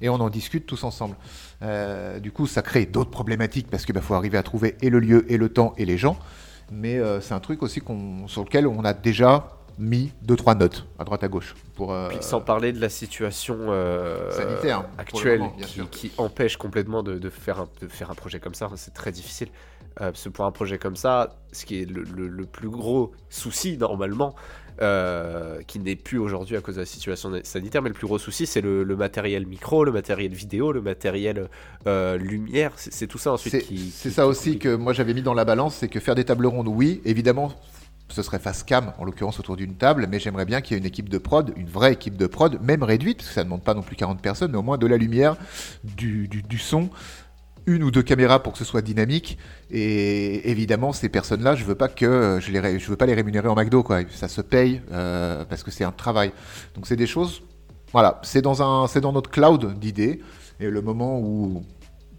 et 0.00 0.08
on 0.08 0.14
en 0.14 0.30
discute 0.30 0.66
tous 0.66 0.82
ensemble. 0.84 1.16
Euh, 1.62 2.18
du 2.18 2.32
coup, 2.32 2.46
ça 2.46 2.62
crée 2.62 2.86
d'autres 2.86 3.10
problématiques 3.10 3.68
parce 3.70 3.84
qu'il 3.84 3.94
bah, 3.94 4.00
faut 4.00 4.14
arriver 4.14 4.36
à 4.36 4.42
trouver 4.42 4.76
et 4.82 4.90
le 4.90 4.98
lieu, 4.98 5.30
et 5.30 5.36
le 5.36 5.48
temps, 5.48 5.74
et 5.76 5.84
les 5.84 5.96
gens. 5.96 6.16
Mais 6.72 6.98
euh, 6.98 7.20
c'est 7.20 7.34
un 7.34 7.40
truc 7.40 7.62
aussi 7.62 7.80
sur 8.26 8.44
lequel 8.44 8.66
on 8.66 8.84
a 8.84 8.94
déjà 8.94 9.48
mis 9.78 10.12
deux 10.22 10.36
trois 10.36 10.54
notes 10.54 10.86
à 10.98 11.04
droite 11.04 11.24
à 11.24 11.28
gauche 11.28 11.54
pour 11.74 11.96
sans 12.20 12.42
parler 12.42 12.72
de 12.72 12.80
la 12.80 12.90
situation 12.90 13.56
sanitaire 14.30 14.84
actuelle 14.98 15.42
qui, 15.90 16.12
empêche 16.18 16.58
complètement 16.58 17.02
de, 17.02 17.30
faire 17.30 17.60
un, 17.60 17.68
de 17.80 17.88
faire 17.88 18.10
un 18.10 18.14
projet 18.14 18.38
comme 18.38 18.52
ça 18.52 18.68
c'est 18.76 18.92
très 18.92 19.12
difficile 19.12 19.48
euh, 20.00 20.06
parce 20.10 20.24
que 20.24 20.28
pour 20.28 20.44
un 20.44 20.52
projet 20.52 20.78
comme 20.78 20.96
ça, 20.96 21.36
ce 21.52 21.64
qui 21.64 21.82
est 21.82 21.90
le, 21.90 22.46
plus 22.46 22.68
gros 22.68 23.12
souci 23.28 23.76
normalement, 23.76 24.34
euh, 24.80 25.60
qui 25.66 25.78
n'est 25.78 25.96
plus 25.96 26.18
aujourd'hui 26.18 26.56
à 26.56 26.60
cause 26.60 26.76
de 26.76 26.80
la 26.80 26.86
situation 26.86 27.30
sanitaire, 27.44 27.82
mais 27.82 27.90
le 27.90 27.94
plus 27.94 28.06
gros 28.06 28.18
souci 28.18 28.46
c'est 28.46 28.62
le, 28.62 28.84
matériel 28.96 29.46
micro, 29.46 29.84
le 29.84 29.92
matériel 29.92 30.32
vidéo, 30.32 30.72
le 30.72 30.80
matériel 30.80 31.48
euh, 31.86 32.16
lumière, 32.16 32.72
c'est 32.76 33.06
tout 33.06 33.18
ça 33.18 33.32
ensuite 33.32 33.66
qui... 33.66 33.92
C'est 33.94 34.10
ça 34.10 34.26
aussi 34.26 34.58
que 34.58 34.74
moi 34.74 34.92
j'avais 34.92 35.14
mis 35.14 35.22
dans 35.22 35.34
la 35.34 35.44
balance, 35.44 35.76
c'est 35.76 35.88
que 35.88 36.00
faire 36.00 36.14
des 36.14 36.24
tables 36.24 36.46
rondes, 36.46 36.68
oui, 36.68 37.02
évidemment, 37.04 37.52
ce 38.12 38.22
serait 38.22 38.38
face 38.38 38.62
cam, 38.62 38.92
en 38.98 39.04
l'occurrence 39.04 39.40
autour 39.40 39.56
d'une 39.56 39.74
table, 39.74 40.06
mais 40.08 40.20
j'aimerais 40.20 40.44
bien 40.44 40.60
qu'il 40.60 40.74
y 40.74 40.76
ait 40.76 40.80
une 40.80 40.86
équipe 40.86 41.08
de 41.08 41.18
prod, 41.18 41.52
une 41.56 41.68
vraie 41.68 41.94
équipe 41.94 42.16
de 42.16 42.26
prod, 42.26 42.60
même 42.62 42.82
réduite, 42.82 43.18
parce 43.18 43.28
que 43.28 43.34
ça 43.34 43.40
ne 43.40 43.44
demande 43.44 43.62
pas 43.62 43.74
non 43.74 43.82
plus 43.82 43.96
40 43.96 44.20
personnes, 44.20 44.52
mais 44.52 44.58
au 44.58 44.62
moins 44.62 44.78
de 44.78 44.86
la 44.86 44.96
lumière, 44.96 45.36
du, 45.84 46.28
du 46.28 46.58
son, 46.58 46.90
une 47.66 47.82
ou 47.82 47.90
deux 47.90 48.02
caméras 48.02 48.42
pour 48.42 48.52
que 48.52 48.58
ce 48.58 48.64
soit 48.64 48.82
dynamique. 48.82 49.38
Et 49.70 50.50
évidemment, 50.50 50.92
ces 50.92 51.08
personnes-là, 51.08 51.54
je 51.54 51.64
veux 51.64 51.74
pas 51.74 51.88
que 51.88 52.38
je 52.40 52.50
les, 52.50 52.78
je 52.78 52.88
veux 52.88 52.96
pas 52.96 53.06
les 53.06 53.14
rémunérer 53.14 53.48
en 53.48 53.54
McDo, 53.54 53.82
quoi. 53.82 54.00
Ça 54.10 54.28
se 54.28 54.40
paye 54.40 54.82
euh, 54.92 55.44
parce 55.44 55.62
que 55.62 55.70
c'est 55.70 55.84
un 55.84 55.92
travail. 55.92 56.32
Donc 56.74 56.86
c'est 56.86 56.96
des 56.96 57.06
choses. 57.06 57.42
Voilà, 57.92 58.20
c'est 58.22 58.42
dans 58.42 58.62
un, 58.62 58.86
c'est 58.86 59.00
dans 59.00 59.12
notre 59.12 59.30
cloud 59.30 59.78
d'idées. 59.78 60.20
Et 60.60 60.70
le 60.70 60.82
moment 60.82 61.18
où 61.18 61.62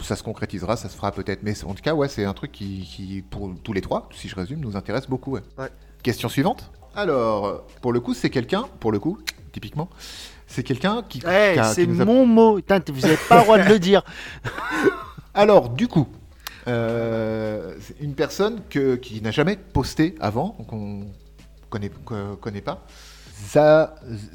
ça 0.01 0.15
se 0.15 0.23
concrétisera, 0.23 0.75
ça 0.75 0.89
se 0.89 0.95
fera 0.95 1.11
peut-être. 1.11 1.43
Mais 1.43 1.53
en 1.63 1.73
tout 1.73 1.81
cas, 1.81 1.93
ouais, 1.93 2.07
c'est 2.07 2.25
un 2.25 2.33
truc 2.33 2.51
qui, 2.51 3.23
pour 3.29 3.53
tous 3.63 3.73
les 3.73 3.81
trois, 3.81 4.09
si 4.13 4.27
je 4.27 4.35
résume, 4.35 4.59
nous 4.59 4.75
intéresse 4.75 5.07
beaucoup. 5.07 5.33
Ouais. 5.35 5.69
Question 6.03 6.29
suivante. 6.29 6.71
Alors, 6.95 7.65
pour 7.81 7.91
le 7.93 7.99
coup, 7.99 8.13
c'est 8.13 8.29
quelqu'un, 8.29 8.65
pour 8.79 8.91
le 8.91 8.99
coup, 8.99 9.17
typiquement, 9.51 9.89
c'est 10.45 10.63
quelqu'un 10.63 11.03
qui. 11.07 11.23
Eh, 11.25 11.59
c'est 11.73 11.87
mon 11.87 12.25
mot. 12.25 12.55
vous 12.55 13.01
n'avez 13.01 13.17
pas 13.29 13.37
le 13.37 13.43
droit 13.43 13.57
de 13.57 13.69
le 13.69 13.79
dire. 13.79 14.03
Alors, 15.33 15.69
du 15.69 15.87
coup, 15.87 16.07
euh, 16.67 17.75
une 17.99 18.13
personne 18.13 18.61
qui 18.69 19.21
n'a 19.21 19.31
jamais 19.31 19.57
posté 19.57 20.13
avant, 20.19 20.49
qu'on 20.67 21.07
connaît, 21.69 21.91
connaît 22.39 22.61
pas, 22.61 22.85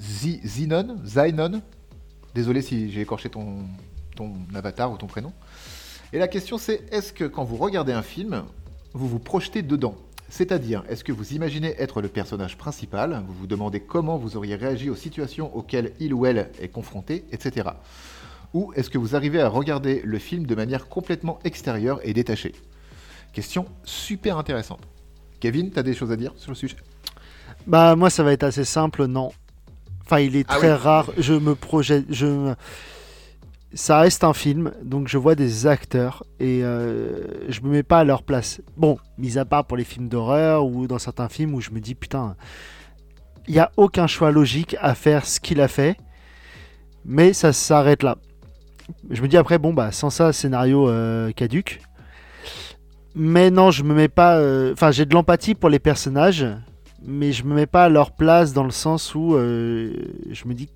Zinon, 0.00 0.96
Zainon, 1.04 1.62
désolé 2.34 2.62
si 2.62 2.90
j'ai 2.90 3.00
écorché 3.00 3.28
ton, 3.28 3.58
ton 4.16 4.32
avatar 4.54 4.90
ou 4.90 4.96
ton 4.96 5.06
prénom. 5.06 5.32
Et 6.12 6.18
la 6.18 6.26
question 6.26 6.58
c'est, 6.58 6.82
est-ce 6.92 7.12
que 7.12 7.24
quand 7.24 7.44
vous 7.44 7.56
regardez 7.56 7.92
un 7.92 8.02
film, 8.02 8.42
vous 8.92 9.06
vous 9.06 9.20
projetez 9.20 9.62
dedans? 9.62 9.94
C'est-à-dire, 10.30 10.82
est-ce 10.88 11.04
que 11.04 11.12
vous 11.12 11.32
imaginez 11.32 11.74
être 11.80 12.02
le 12.02 12.08
personnage 12.08 12.58
principal? 12.58 13.22
Vous 13.26 13.34
vous 13.34 13.46
demandez 13.46 13.80
comment 13.80 14.18
vous 14.18 14.36
auriez 14.36 14.56
réagi 14.56 14.90
aux 14.90 14.96
situations 14.96 15.56
auxquelles 15.56 15.92
il 16.00 16.12
ou 16.12 16.26
elle 16.26 16.50
est 16.60 16.68
confronté, 16.68 17.24
etc. 17.32 17.70
Ou 18.54 18.72
est-ce 18.74 18.90
que 18.90 18.98
vous 18.98 19.14
arrivez 19.14 19.40
à 19.40 19.48
regarder 19.48 20.00
le 20.04 20.18
film 20.18 20.46
de 20.46 20.54
manière 20.54 20.88
complètement 20.88 21.38
extérieure 21.44 22.00
et 22.02 22.12
détachée? 22.14 22.54
Question 23.32 23.66
super 23.84 24.38
intéressante. 24.38 24.80
Kevin, 25.40 25.70
tu 25.70 25.78
as 25.78 25.82
des 25.82 25.94
choses 25.94 26.10
à 26.10 26.16
dire 26.16 26.32
sur 26.36 26.50
le 26.50 26.56
sujet? 26.56 26.76
Bah 27.66 27.94
moi 27.96 28.10
ça 28.10 28.22
va 28.22 28.32
être 28.32 28.44
assez 28.44 28.64
simple, 28.64 29.06
non. 29.06 29.32
Enfin, 30.04 30.20
il 30.20 30.36
est 30.36 30.46
ah 30.48 30.56
très 30.56 30.72
rare, 30.72 31.10
je 31.18 31.34
me 31.34 31.54
projette, 31.54 32.06
je 32.08 32.54
ça 33.74 34.00
reste 34.00 34.24
un 34.24 34.32
film, 34.32 34.72
donc 34.82 35.08
je 35.08 35.18
vois 35.18 35.34
des 35.34 35.66
acteurs 35.66 36.24
et 36.40 36.64
euh, 36.64 37.50
je 37.50 37.60
me 37.60 37.68
mets 37.68 37.82
pas 37.82 37.98
à 37.98 38.04
leur 38.04 38.22
place. 38.22 38.62
Bon, 38.78 38.98
mis 39.18 39.36
à 39.36 39.44
part 39.44 39.66
pour 39.66 39.76
les 39.76 39.84
films 39.84 40.08
d'horreur 40.08 40.64
ou 40.64 40.86
dans 40.86 40.98
certains 40.98 41.28
films 41.28 41.54
où 41.54 41.60
je 41.60 41.70
me 41.70 41.80
dis 41.80 41.94
putain, 41.94 42.34
il 43.46 43.52
n'y 43.52 43.60
a 43.60 43.70
aucun 43.76 44.06
choix 44.06 44.30
logique 44.30 44.74
à 44.80 44.94
faire 44.94 45.26
ce 45.26 45.38
qu'il 45.38 45.60
a 45.60 45.68
fait, 45.68 45.98
mais 47.04 47.34
ça 47.34 47.52
s'arrête 47.52 48.02
là 48.02 48.16
je 49.10 49.22
me 49.22 49.28
dis 49.28 49.36
après, 49.36 49.58
bon, 49.58 49.72
bah, 49.72 49.92
sans 49.92 50.10
ça, 50.10 50.32
scénario 50.32 50.88
euh, 50.88 51.30
caduque. 51.32 51.80
Mais 53.14 53.50
non, 53.50 53.70
je 53.70 53.82
me 53.82 53.94
mets 53.94 54.08
pas. 54.08 54.36
euh, 54.38 54.72
Enfin, 54.72 54.90
j'ai 54.90 55.04
de 55.04 55.14
l'empathie 55.14 55.54
pour 55.54 55.68
les 55.70 55.78
personnages, 55.78 56.46
mais 57.04 57.32
je 57.32 57.44
me 57.44 57.54
mets 57.54 57.66
pas 57.66 57.84
à 57.84 57.88
leur 57.88 58.12
place 58.12 58.52
dans 58.52 58.64
le 58.64 58.70
sens 58.70 59.14
où 59.14 59.34
euh, 59.34 59.92
je 60.30 60.46
me 60.46 60.54
dis 60.54 60.68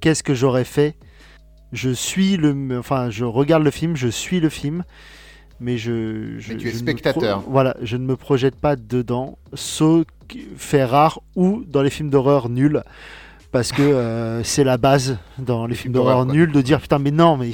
qu'est-ce 0.00 0.22
que 0.22 0.34
j'aurais 0.34 0.64
fait? 0.64 0.96
Je 1.72 1.90
suis 1.90 2.36
le. 2.36 2.78
Enfin, 2.78 3.10
je 3.10 3.24
regarde 3.24 3.62
le 3.64 3.70
film, 3.70 3.96
je 3.96 4.08
suis 4.08 4.40
le 4.40 4.48
film, 4.48 4.84
mais 5.60 5.76
je. 5.78 6.38
je 6.38 6.52
Mais 6.52 6.58
tu 6.58 6.68
es 6.68 6.72
je 6.72 6.76
spectateur. 6.78 7.40
pro- 7.42 7.50
Voilà, 7.50 7.76
je 7.82 7.96
ne 7.96 8.04
me 8.06 8.16
projette 8.16 8.56
pas 8.56 8.76
dedans, 8.76 9.38
sauf 9.54 10.04
fait 10.56 10.84
rare 10.84 11.20
ou 11.36 11.62
dans 11.66 11.82
les 11.82 11.90
films 11.90 12.08
d'horreur 12.08 12.48
nuls. 12.48 12.82
Parce 13.52 13.70
que 13.70 13.82
euh, 13.82 14.42
c'est 14.42 14.64
la 14.64 14.78
base 14.78 15.18
dans 15.38 15.66
les 15.66 15.74
films 15.74 15.92
d'horreur 15.92 16.24
nuls 16.24 16.50
de 16.50 16.62
dire 16.62 16.80
putain, 16.80 16.98
mais 16.98 17.10
non, 17.10 17.36
mais 17.36 17.52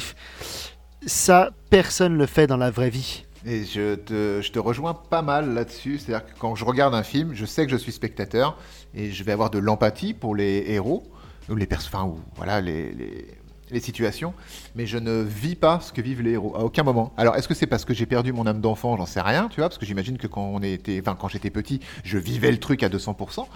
ça, 1.05 1.51
personne 1.70 2.16
le 2.16 2.26
fait 2.26 2.46
dans 2.46 2.57
la 2.57 2.70
vraie 2.70 2.88
vie. 2.88 3.24
Et 3.44 3.64
je 3.64 3.96
te, 3.96 4.40
je 4.40 4.53
te 4.53 4.61
rejoins 4.61 4.94
pas 4.94 5.22
mal 5.22 5.55
là-dessus. 5.55 5.99
C'est-à-dire 5.99 6.24
que 6.26 6.38
quand 6.38 6.55
je 6.55 6.64
regarde 6.64 6.94
un 6.94 7.03
film, 7.03 7.34
je 7.34 7.44
sais 7.44 7.66
que 7.66 7.72
je 7.72 7.76
suis 7.76 7.90
spectateur 7.90 8.57
et 8.94 9.11
je 9.11 9.24
vais 9.24 9.32
avoir 9.32 9.51
de 9.51 9.59
l'empathie 9.59 10.14
pour 10.14 10.36
les 10.36 10.64
héros 10.68 11.03
ou 11.49 11.57
les 11.57 11.66
personnes, 11.66 11.90
enfin, 11.92 12.07
ou 12.07 12.20
voilà, 12.36 12.61
les, 12.61 12.92
les, 12.92 13.26
les 13.70 13.80
situations, 13.80 14.34
mais 14.74 14.86
je 14.86 14.98
ne 14.98 15.22
vis 15.22 15.54
pas 15.56 15.80
ce 15.80 15.92
que 15.92 16.00
vivent 16.00 16.22
les 16.22 16.32
héros 16.32 16.54
à 16.56 16.60
aucun 16.60 16.82
moment. 16.82 17.12
Alors, 17.16 17.36
est-ce 17.36 17.48
que 17.48 17.54
c'est 17.54 17.66
parce 17.66 17.84
que 17.84 17.94
j'ai 17.94 18.06
perdu 18.06 18.32
mon 18.32 18.46
âme 18.46 18.60
d'enfant? 18.60 18.96
J'en 18.96 19.06
sais 19.06 19.20
rien, 19.20 19.48
tu 19.48 19.60
vois, 19.60 19.68
parce 19.68 19.78
que 19.78 19.86
j'imagine 19.86 20.18
que 20.18 20.26
quand 20.26 20.42
on 20.42 20.62
était, 20.62 21.02
quand 21.02 21.28
j'étais 21.28 21.50
petit, 21.50 21.80
je 22.04 22.18
vivais 22.18 22.50
le 22.50 22.58
truc 22.58 22.82
à 22.82 22.88
200%. 22.88 23.46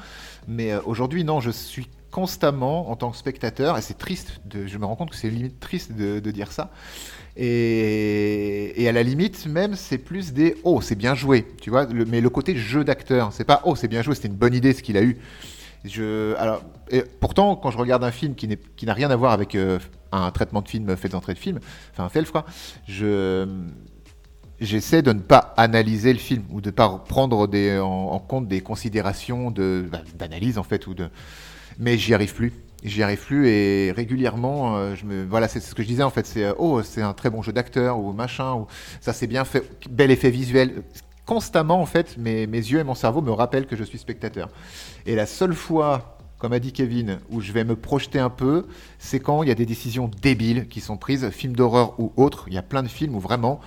Mais 0.49 0.73
euh, 0.73 0.81
aujourd'hui, 0.87 1.25
non, 1.25 1.41
je 1.41 1.51
suis 1.51 1.89
constamment 2.11 2.91
en 2.91 2.97
tant 2.97 3.11
que 3.11 3.17
spectateur, 3.17 3.79
et 3.79 3.83
c'est 3.83 3.97
triste. 3.97 4.41
Je 4.53 4.79
me 4.79 4.85
rends 4.85 4.97
compte 4.97 5.11
que 5.11 5.17
c'est 5.17 5.31
limite 5.31 5.59
triste 5.61 5.93
de, 5.93 6.21
dire 6.31 6.53
ça. 6.53 6.71
Et, 7.37 8.83
et 8.83 8.89
à 8.89 8.93
la 8.93 9.03
limite, 9.03 9.47
même, 9.47 9.75
c'est 9.75 9.99
plus 9.99 10.33
des 10.33 10.57
oh, 10.65 10.81
c'est 10.83 10.95
bien 10.95 11.15
joué, 11.15 11.47
tu 11.61 11.71
vois. 11.71 11.87
le- 11.87 12.05
mais 12.05 12.21
le 12.21 12.29
côté 12.29 12.55
jeu 12.57 12.85
d'acteur, 12.85 13.33
c'est 13.33 13.45
pas 13.45 13.63
oh, 13.65 13.75
c'est 13.75 13.89
bien 13.89 14.03
joué, 14.03 14.15
c'était 14.15 14.29
une 14.29 14.35
bonne 14.35 14.55
idée 14.55 14.75
ce 14.75 14.83
qu'il 14.83 14.97
a 14.99 15.03
eu. 15.03 15.17
Alors, 15.85 16.63
pourtant, 17.21 17.57
quand 17.57 17.71
je 17.71 17.79
regarde 17.79 18.05
un 18.05 18.11
film 18.11 18.35
qui 18.35 18.87
n'a 18.87 18.95
rien 18.95 19.11
à 19.11 19.17
voir 19.17 19.33
avec 19.33 19.55
euh, 19.55 19.79
un 20.13 20.31
traitement 20.31 20.63
de 20.63 20.69
film 20.69 20.97
fait 20.97 21.09
d'entrée 21.09 21.35
de 21.35 21.39
film, 21.39 21.59
enfin 21.93 22.05
un 22.05 22.09
FELF 22.09 22.33
je 22.87 23.47
j'essaie 24.61 25.03
de 25.03 25.13
ne 25.13 25.21
pas 25.21 25.55
analyser 25.57 26.13
le 26.13 26.21
film 26.21 26.45
ou 26.51 26.61
de 26.61 26.69
ne 26.69 26.75
pas 26.75 26.89
prendre 27.09 27.37
en, 27.81 28.19
compte 28.21 28.47
des 28.47 28.61
considérations 28.61 29.51
de 29.51 29.85
bah, 29.91 30.03
d'analyse 30.17 30.57
en 30.57 30.63
fait 30.63 30.87
mais 31.79 31.99
j'y 31.99 32.15
arrive 32.15 32.33
plus. 32.33 32.53
J'y 32.85 33.03
arrive 33.03 33.25
plus 33.25 33.49
et 33.49 33.93
régulièrement 33.93 34.77
euh, 34.77 34.95
voilà 35.29 35.47
c'est 35.47 35.61
ce 35.61 35.75
que 35.75 35.83
je 35.83 35.89
disais 35.89 36.03
en 36.03 36.11
fait 36.11 36.27
c'est 36.27 36.45
euh, 36.45 36.55
oh 36.59 36.83
c'est 36.83 37.03
un 37.03 37.13
très 37.13 37.31
bon 37.31 37.41
jeu 37.41 37.53
d'acteur 37.53 37.99
ou 37.99 38.13
machin 38.13 38.55
ou 38.55 38.67
ça 39.01 39.13
c'est 39.13 39.29
bien 39.29 39.45
fait 39.45 39.63
bel 39.89 40.11
effet 40.11 40.31
visuel 40.31 40.83
constamment 41.33 41.81
en 41.81 41.87
fait 41.87 42.19
mes, 42.19 42.47
mes 42.47 42.59
yeux 42.59 42.81
et 42.81 42.85
mon 42.85 42.95
cerveau 42.95 43.23
me 43.23 43.33
rappellent 43.33 43.67
que 43.67 43.77
je 43.77 43.85
suis 43.85 43.99
spectateur 43.99 44.51
et 45.07 45.15
la 45.15 45.27
seule 45.27 45.55
fois 45.55 46.19
comme 46.39 46.53
a 46.53 46.59
dit 46.59 46.73
Kevin, 46.73 47.21
où 47.31 47.41
je 47.41 47.53
vais 47.53 47.63
me 47.63 47.77
projeter 47.77 48.19
un 48.19 48.29
peu, 48.29 48.67
c'est 48.99 49.21
quand 49.21 49.45
il 49.45 49.49
y 49.49 49.53
a 49.53 49.55
des 49.55 49.65
décisions 49.65 50.11
débiles 50.23 50.67
qui 50.67 50.81
sont 50.81 50.97
prises, 50.97 51.31
films 51.31 51.55
d'horreur 51.55 52.01
ou 52.01 52.13
autres. 52.17 52.47
Il 52.49 52.55
y 52.55 52.59
a 52.59 52.63
plein 52.63 52.83
de 52.83 52.89
films 52.89 53.15
où 53.15 53.21
vraiment, 53.21 53.61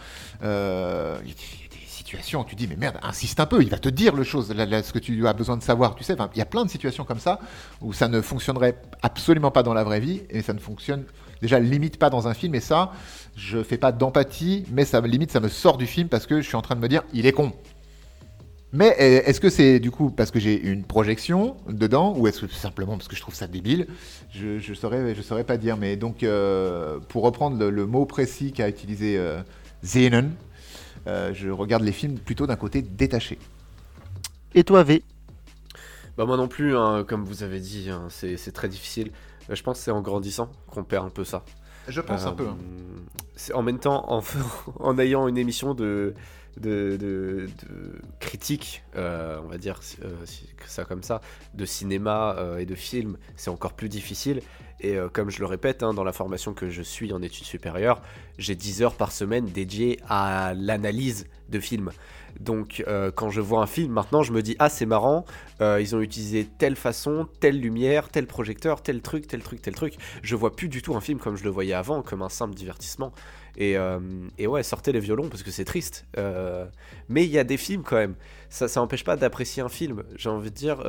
euh, 0.43 1.17
il 1.23 1.29
y 1.29 1.31
a 1.31 1.35
des- 1.35 1.85
situations 1.87 2.41
où 2.41 2.43
tu 2.43 2.55
dis, 2.55 2.67
mais 2.67 2.75
merde, 2.75 2.99
insiste 3.01 3.39
un 3.39 3.45
peu, 3.45 3.61
il 3.63 3.69
va 3.69 3.79
te 3.79 3.87
dire 3.87 4.13
le 4.13 4.23
chose, 4.23 4.49
ce 4.49 4.91
que 4.91 4.99
tu 4.99 5.25
as 5.25 5.31
besoin 5.33 5.55
de 5.55 5.63
savoir. 5.63 5.95
Tu 5.95 6.03
sais, 6.03 6.17
il 6.33 6.37
y 6.37 6.41
a 6.41 6.45
plein 6.45 6.65
de 6.65 6.69
situations 6.69 7.05
comme 7.05 7.19
ça 7.19 7.39
où 7.81 7.93
ça 7.93 8.09
ne 8.09 8.19
fonctionnerait 8.19 8.75
absolument 9.01 9.51
pas 9.51 9.63
dans 9.63 9.73
la 9.73 9.85
vraie 9.85 10.01
vie 10.01 10.21
et 10.29 10.41
ça 10.41 10.51
ne 10.53 10.59
fonctionne 10.59 11.05
déjà 11.45 11.59
limite 11.59 11.97
pas 11.97 12.09
dans 12.09 12.27
un 12.27 12.33
film. 12.33 12.55
Et 12.55 12.59
ça, 12.59 12.91
je 13.35 13.63
fais 13.63 13.77
pas 13.77 13.91
d'empathie, 13.91 14.65
mais 14.71 14.85
ça 14.85 15.01
me 15.01 15.07
limite, 15.07 15.31
ça 15.31 15.39
me 15.39 15.49
sort 15.49 15.77
du 15.77 15.87
film 15.87 16.09
parce 16.09 16.25
que 16.25 16.41
je 16.41 16.47
suis 16.47 16.55
en 16.55 16.61
train 16.61 16.75
de 16.75 16.81
me 16.81 16.87
dire, 16.87 17.03
il 17.13 17.25
est 17.25 17.31
con. 17.31 17.53
Mais 18.73 18.95
euh, 18.99 19.21
est-ce 19.25 19.39
que 19.39 19.49
c'est 19.49 19.79
du 19.79 19.89
coup 19.89 20.09
parce 20.09 20.31
que 20.31 20.39
j'ai 20.39 20.59
une 20.59 20.83
projection 20.83 21.55
dedans 21.69 22.13
ou 22.17 22.27
est-ce 22.27 22.41
que 22.41 22.47
c'est 22.51 22.59
simplement 22.59 22.97
parce 22.97 23.07
que 23.07 23.15
je 23.15 23.21
trouve 23.21 23.35
ça 23.35 23.47
débile? 23.47 23.87
Je 24.33 24.59
je 24.59 24.73
saurais 24.73 25.15
je 25.15 25.21
saurais 25.21 25.45
pas 25.45 25.55
dire. 25.55 25.77
Mais 25.77 25.95
donc 25.95 26.23
euh, 26.23 26.99
pour 27.07 27.23
reprendre 27.23 27.57
le, 27.57 27.69
le 27.69 27.85
mot 27.85 28.05
précis 28.05 28.51
qu'a 28.51 28.67
utilisé 28.67 29.17
euh, 29.17 29.41
Zenon, 29.83 30.29
euh, 31.07 31.33
je 31.33 31.49
regarde 31.49 31.83
les 31.83 31.93
films 31.93 32.17
plutôt 32.17 32.47
d'un 32.47 32.57
côté 32.57 32.81
détaché. 32.81 33.37
Et 34.55 34.63
toi, 34.65 34.83
V? 34.83 35.03
Bah 36.17 36.25
moi 36.25 36.35
non 36.35 36.47
plus, 36.47 36.75
hein, 36.77 37.05
comme 37.07 37.23
vous 37.23 37.43
avez 37.43 37.59
dit, 37.59 37.89
hein, 37.89 38.07
c'est 38.09 38.53
très 38.53 38.69
difficile. 38.69 39.11
Euh, 39.49 39.55
Je 39.55 39.63
pense 39.63 39.77
que 39.79 39.83
c'est 39.85 39.91
en 39.91 40.01
grandissant 40.01 40.51
qu'on 40.67 40.83
perd 40.83 41.05
un 41.05 41.09
peu 41.09 41.23
ça. 41.23 41.43
Je 41.87 42.01
pense 42.01 42.25
un 42.25 42.33
peu. 42.33 42.47
hein. 42.47 42.57
Euh, 43.49 43.53
En 43.53 43.61
même 43.63 43.79
temps, 43.79 44.05
en, 44.11 44.23
en 44.79 44.97
ayant 44.97 45.27
une 45.27 45.37
émission 45.37 45.73
de, 45.73 46.13
de, 46.57 46.97
de, 46.99 47.47
de 47.67 48.01
critique, 48.19 48.83
euh, 48.95 49.39
on 49.43 49.47
va 49.47 49.57
dire 49.57 49.79
euh, 50.03 50.15
ça 50.65 50.83
comme 50.85 51.03
ça, 51.03 51.21
de 51.53 51.65
cinéma 51.65 52.35
euh, 52.37 52.57
et 52.57 52.65
de 52.65 52.75
film, 52.75 53.17
c'est 53.35 53.49
encore 53.49 53.73
plus 53.73 53.89
difficile. 53.89 54.41
Et 54.81 54.97
euh, 54.97 55.09
comme 55.09 55.29
je 55.29 55.39
le 55.39 55.45
répète, 55.45 55.83
hein, 55.83 55.93
dans 55.93 56.03
la 56.03 56.11
formation 56.11 56.53
que 56.53 56.69
je 56.69 56.81
suis 56.81 57.13
en 57.13 57.21
études 57.21 57.45
supérieures, 57.45 58.01
j'ai 58.37 58.55
10 58.55 58.81
heures 58.81 58.95
par 58.95 59.11
semaine 59.11 59.45
dédiées 59.45 59.99
à 60.09 60.53
l'analyse 60.55 61.27
de 61.49 61.59
films. 61.59 61.91
Donc 62.39 62.83
euh, 62.87 63.11
quand 63.11 63.29
je 63.29 63.41
vois 63.41 63.61
un 63.61 63.67
film, 63.67 63.93
maintenant 63.93 64.23
je 64.23 64.31
me 64.31 64.41
dis, 64.41 64.55
ah 64.59 64.69
c'est 64.69 64.85
marrant, 64.85 65.25
euh, 65.61 65.79
ils 65.81 65.95
ont 65.95 66.01
utilisé 66.01 66.47
telle 66.57 66.75
façon, 66.75 67.27
telle 67.39 67.59
lumière, 67.59 68.09
tel 68.09 68.27
projecteur, 68.27 68.81
tel 68.81 69.01
truc, 69.01 69.27
tel 69.27 69.41
truc, 69.41 69.61
tel 69.61 69.73
truc. 69.73 69.95
Je 70.21 70.35
vois 70.35 70.55
plus 70.55 70.69
du 70.69 70.81
tout 70.81 70.95
un 70.95 71.01
film 71.01 71.19
comme 71.19 71.35
je 71.35 71.43
le 71.43 71.49
voyais 71.49 71.73
avant, 71.73 72.01
comme 72.01 72.21
un 72.21 72.29
simple 72.29 72.55
divertissement. 72.55 73.13
Et, 73.57 73.77
euh, 73.77 73.99
ouais, 74.39 74.63
sortez 74.63 74.91
les 74.91 74.99
violons 74.99 75.29
parce 75.29 75.43
que 75.43 75.51
c'est 75.51 75.65
triste. 75.65 76.05
Mais 77.07 77.23
il 77.23 77.31
y 77.31 77.39
a 77.39 77.43
des 77.43 77.57
films 77.57 77.83
quand 77.83 77.95
même. 77.95 78.15
Ça, 78.49 78.67
ça 78.67 78.79
n'empêche 78.79 79.03
pas 79.03 79.15
d'apprécier 79.15 79.63
un 79.63 79.69
film. 79.69 80.03
J'ai 80.17 80.29
envie 80.29 80.51
de 80.51 80.55
dire, 80.55 80.83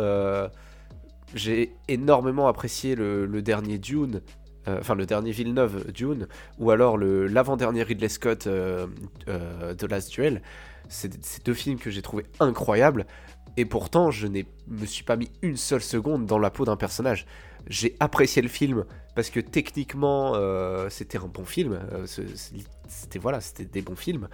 j'ai 1.35 1.73
énormément 1.89 2.49
apprécié 2.49 2.95
le, 2.95 3.43
dernier 3.43 3.79
Dune. 3.79 4.21
Enfin, 4.69 4.97
le 4.97 5.07
dernier 5.07 5.31
Villeneuve, 5.31 5.93
Dune, 5.93 6.27
ou 6.59 6.73
alors 6.73 6.99
l'avant-dernier 6.99 7.85
Ridley 7.85 8.09
Scott, 8.09 8.49
euh, 8.49 8.89
euh, 9.29 9.75
The 9.75 9.85
Last 9.85 10.13
Duel. 10.13 10.43
C'est 10.89 11.45
deux 11.45 11.55
films 11.55 11.79
que 11.79 11.91
j'ai 11.91 12.03
trouvé 12.03 12.25
incroyables. 12.41 13.07
Et 13.57 13.65
pourtant, 13.65 14.11
je 14.11 14.27
ne 14.27 14.43
me 14.69 14.87
suis 14.87 15.05
pas 15.05 15.17
mis 15.17 15.31
une 15.43 15.57
seule 15.57 15.83
seconde 15.83 16.27
dans 16.27 16.39
la 16.39 16.51
peau 16.51 16.65
d'un 16.65 16.77
personnage. 16.77 17.27
J'ai 17.69 17.97
apprécié 18.01 18.43
le 18.43 18.49
film 18.49 18.85
parce 19.15 19.31
que 19.31 19.41
techniquement, 19.41 20.33
euh, 20.35 20.89
c'était 20.91 21.19
un 21.19 21.27
bon 21.27 21.45
film. 21.45 21.73
Euh, 21.93 22.07
c'était 22.87 23.19
voilà, 23.19 23.41
c'était 23.41 23.65
des 23.65 23.81
bons 23.83 23.97
films. 23.97 24.29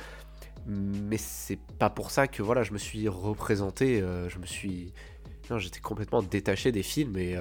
Mais 0.67 1.19
c'est 1.19 1.59
pas 1.79 1.89
pour 1.91 2.11
ça 2.11 2.27
que 2.27 2.43
voilà, 2.43 2.63
je 2.63 2.73
me 2.73 2.79
suis 2.79 3.09
représenté. 3.09 4.01
euh, 4.01 4.29
je 4.29 4.39
me 4.39 4.47
suis, 4.47 4.93
j'étais 5.57 5.81
complètement 5.81 6.23
détaché 6.23 6.73
des 6.73 6.83
films 6.83 7.17
et 7.17 7.37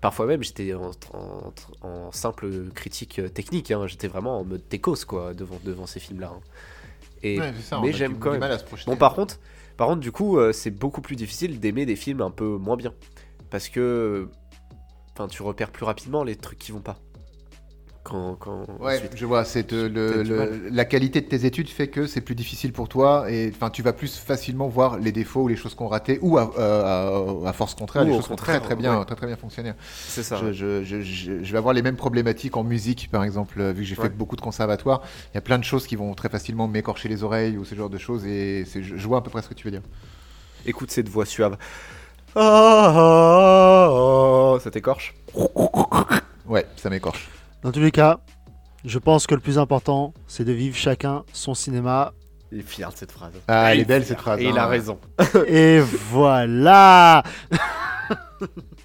parfois 0.00 0.26
même 0.26 0.42
j'étais 0.42 0.72
en, 0.74 2.12
simple 2.12 2.70
critique 2.74 3.20
technique. 3.34 3.70
hein. 3.70 3.86
J'étais 3.86 4.08
vraiment 4.08 4.40
en 4.40 4.44
mode 4.44 4.66
techos 4.68 5.04
quoi 5.06 5.34
devant 5.34 5.58
devant 5.64 5.86
ces 5.86 6.00
films-là. 6.00 6.32
hein. 6.34 6.40
Et 7.24 7.40
Ouais, 7.40 7.52
ça, 7.62 7.80
mais 7.82 7.92
j'aime 7.92 8.18
quand 8.18 8.30
même. 8.30 8.40
mal 8.40 8.52
à 8.52 8.58
se 8.58 8.64
projeter. 8.64 8.90
Bon, 8.90 8.96
par 8.96 9.14
contre, 9.14 9.40
par 9.76 9.88
contre, 9.88 10.00
du 10.00 10.12
coup, 10.12 10.38
euh, 10.38 10.52
c'est 10.52 10.70
beaucoup 10.70 11.00
plus 11.00 11.16
difficile 11.16 11.58
d'aimer 11.58 11.86
des 11.86 11.96
films 11.96 12.20
un 12.20 12.30
peu 12.30 12.44
moins 12.58 12.76
bien. 12.76 12.92
Parce 13.50 13.68
que. 13.68 14.28
Enfin, 15.12 15.26
tu 15.28 15.42
repères 15.42 15.70
plus 15.70 15.84
rapidement 15.84 16.22
les 16.24 16.36
trucs 16.36 16.58
qui 16.58 16.70
vont 16.72 16.80
pas. 16.80 16.98
Quand. 18.04 18.36
quand 18.38 18.66
Ouais, 18.80 18.96
ensuite. 18.96 19.12
je 19.16 19.24
vois. 19.26 19.44
C'est 19.44 19.72
euh, 19.72 19.88
le- 19.88 20.68
la 20.70 20.84
qualité 20.84 21.20
de 21.22 21.26
tes 21.26 21.46
études 21.46 21.68
fait 21.68 21.88
que 21.88 22.06
c'est 22.06 22.20
plus 22.20 22.34
difficile 22.34 22.72
pour 22.72 22.86
toi 22.88 23.30
et 23.30 23.50
enfin 23.54 23.70
tu 23.70 23.82
vas 23.82 23.92
plus 23.94 24.16
facilement 24.18 24.68
voir 24.68 24.98
les 24.98 25.10
défauts 25.10 25.42
ou 25.44 25.48
les 25.48 25.56
choses 25.56 25.74
qu'on 25.74 25.88
raté 25.88 26.18
ou 26.20 26.36
à, 26.38 26.52
euh, 26.58 27.44
à- 27.44 27.48
à 27.48 27.52
force 27.54 27.74
contraire 27.74 28.04
Ou 28.04 28.08
les 28.08 28.12
choses 28.14 28.26
qui 28.26 28.32
ont 28.32 28.36
très 28.36 28.60
très 28.60 28.76
bien 28.76 28.98
ouais. 28.98 29.04
très 29.06 29.14
très 29.16 29.26
bien 29.26 29.36
fonctionné. 29.36 29.72
C'est 30.06 30.22
ça. 30.22 30.36
Je, 30.36 30.52
je- 30.52 30.84
je- 30.84 31.00
je- 31.00 31.42
je 31.42 31.52
vais 31.52 31.58
avoir 31.58 31.72
les 31.74 31.80
mêmes 31.82 31.96
problématiques 31.96 32.56
en 32.58 32.62
musique, 32.64 33.08
par 33.10 33.24
exemple, 33.24 33.58
euh, 33.60 33.72
vu 33.72 33.82
que 33.82 33.88
j'ai 33.88 33.94
fait 33.94 34.10
beaucoup 34.10 34.36
de 34.36 34.40
conservatoires. 34.42 35.00
Il 35.32 35.36
y 35.36 35.38
a 35.38 35.42
plein 35.42 35.58
de 35.58 35.64
choses 35.64 35.86
qui 35.86 35.96
vont 35.96 36.12
très 36.14 36.28
facilement 36.28 36.68
m'écorcher 36.68 37.08
les 37.08 37.22
oreilles 37.24 37.56
ou 37.56 37.64
ce 37.64 37.74
genre 37.74 37.88
de 37.90 37.98
choses, 37.98 38.26
et 38.26 38.64
je, 38.74 39.06
vois 39.08 39.18
à 39.18 39.20
peu 39.22 39.30
près 39.30 39.40
ce 39.42 39.48
que 39.48 39.54
tu 39.54 39.66
veux 39.66 39.70
dire. 39.70 39.82
Écoute 40.66 40.90
cette 40.90 41.08
voix 41.08 41.24
suave. 41.26 41.56
Ah, 42.36 42.50
ça 44.62 44.70
t'écorche? 44.70 45.14
Ouais, 46.46 46.66
ça 46.76 46.90
m'écorche. 46.90 47.30
Dans 47.64 47.72
tous 47.72 47.80
les 47.80 47.90
cas, 47.92 48.20
je 48.84 48.98
pense 48.98 49.26
que 49.26 49.34
le 49.34 49.40
plus 49.40 49.58
important, 49.58 50.12
c'est 50.26 50.44
de 50.44 50.52
vivre 50.52 50.76
chacun 50.76 51.24
son 51.32 51.54
cinéma. 51.54 52.12
Il 52.52 52.58
est 52.58 52.62
fier 52.62 52.92
de 52.92 52.94
cette 52.94 53.10
phrase. 53.10 53.32
Ah, 53.48 53.72
elle 53.72 53.78
Il 53.78 53.80
est 53.80 53.84
belle 53.86 54.04
cette 54.04 54.20
phrase. 54.20 54.38
Et 54.38 54.44
il 54.44 54.58
hein. 54.58 54.64
a 54.64 54.66
raison. 54.66 54.98
Et 55.48 55.80
voilà 56.10 57.22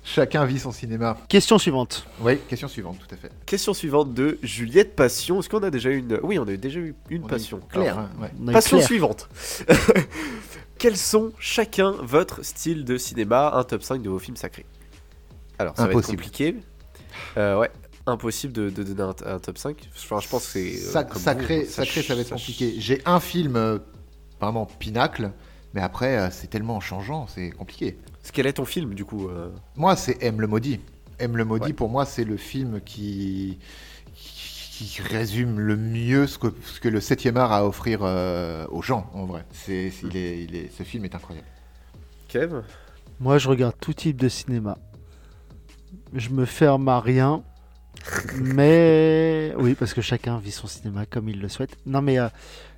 Chacun 0.05 0.45
vit 0.45 0.59
son 0.59 0.71
cinéma. 0.71 1.17
Question 1.27 1.57
suivante. 1.57 2.07
Oui, 2.21 2.37
question 2.47 2.69
suivante, 2.69 2.99
tout 3.05 3.13
à 3.13 3.17
fait. 3.17 3.29
Question 3.45 3.73
suivante 3.73 4.13
de 4.13 4.39
Juliette 4.43 4.95
Passion. 4.95 5.41
Est-ce 5.41 5.49
qu'on 5.49 5.61
a 5.61 5.71
déjà 5.71 5.89
une. 5.89 6.17
Oui, 6.23 6.39
on 6.39 6.43
a 6.43 6.55
déjà 6.55 6.79
eu 6.79 6.95
une 7.09 7.25
On 7.25 7.27
passion. 7.27 7.57
eu 7.57 7.67
Claire, 7.69 7.97
Alors, 7.97 8.05
hein, 8.05 8.21
ouais. 8.21 8.31
On 8.41 8.47
a 8.47 8.51
eu 8.51 8.53
Passion 8.53 8.77
Claire. 8.77 8.87
suivante. 8.87 9.29
Quels 10.77 10.95
sont 10.95 11.33
chacun 11.37 11.95
votre 12.01 12.45
style 12.45 12.85
de 12.85 12.97
cinéma, 12.97 13.51
un 13.55 13.65
top 13.65 13.83
5 13.83 14.01
de 14.01 14.09
vos 14.09 14.19
films 14.19 14.37
sacrés? 14.37 14.65
Alors, 15.57 15.75
ça 15.75 15.83
va 15.83 15.89
Impossible. 15.89 16.13
être 16.13 16.23
compliqué. 16.23 16.55
Euh, 17.35 17.59
ouais, 17.59 17.69
impossible 18.09 18.53
de, 18.53 18.69
de 18.69 18.83
donner 18.83 19.13
un, 19.25 19.33
un 19.35 19.39
top 19.39 19.57
5. 19.57 19.89
Enfin, 19.95 20.19
je 20.19 20.27
pense 20.27 20.45
que 20.45 20.51
c'est. 20.51 20.73
euh, 20.75 20.91
ça 20.91 21.07
sacré, 21.15 21.65
ça 21.65 21.83
va 22.15 22.21
être 22.21 22.29
compliqué. 22.29 22.75
J'ai 22.77 23.01
un 23.05 23.19
film 23.19 23.55
euh, 23.55 23.79
vraiment 24.39 24.65
pinacle. 24.65 25.31
Mais 25.73 25.81
après, 25.81 26.17
euh, 26.17 26.29
c'est 26.31 26.47
tellement 26.47 26.79
changeant, 26.79 27.27
c'est 27.27 27.51
compliqué. 27.51 27.97
Quel 28.33 28.47
est 28.47 28.53
ton 28.53 28.65
film, 28.65 28.95
du 28.95 29.05
coup 29.05 29.29
euh 29.29 29.49
Moi, 29.75 29.95
c'est 29.95 30.17
M 30.23 30.41
le 30.41 30.47
maudit. 30.47 30.79
M 31.19 31.37
le 31.37 31.45
maudit, 31.45 31.67
Ouais. 31.67 31.73
pour 31.73 31.89
moi, 31.89 32.05
c'est 32.05 32.23
le 32.23 32.37
film 32.37 32.81
qui, 32.81 33.59
qui 34.15 34.99
résume 35.01 35.59
le 35.59 35.75
mieux 35.77 36.25
ce 36.25 36.39
que, 36.39 36.47
ce 36.65 36.79
que 36.79 36.89
le 36.89 36.99
7e 36.99 37.35
art 37.37 37.51
a 37.51 37.57
à 37.59 37.65
offrir 37.65 37.99
euh, 38.01 38.65
aux 38.71 38.81
gens, 38.81 39.09
en 39.13 39.25
vrai. 39.25 39.45
C'est, 39.51 39.91
il 40.03 40.17
est, 40.17 40.43
il 40.43 40.55
est, 40.55 40.71
ce 40.75 40.81
film 40.83 41.05
est 41.05 41.13
incroyable. 41.13 41.47
Kev? 42.29 42.61
Moi, 43.19 43.37
je 43.37 43.47
regarde 43.49 43.75
tout 43.79 43.93
type 43.93 44.17
de 44.17 44.29
cinéma. 44.29 44.77
Je 46.13 46.29
me 46.29 46.45
ferme 46.45 46.87
à 46.87 46.99
rien. 46.99 47.43
Mais 48.41 49.53
oui, 49.57 49.75
parce 49.75 49.93
que 49.93 50.01
chacun 50.01 50.37
vit 50.37 50.51
son 50.51 50.67
cinéma 50.67 51.05
comme 51.05 51.29
il 51.29 51.39
le 51.39 51.49
souhaite. 51.49 51.77
Non, 51.85 52.01
mais 52.01 52.19
euh, 52.19 52.27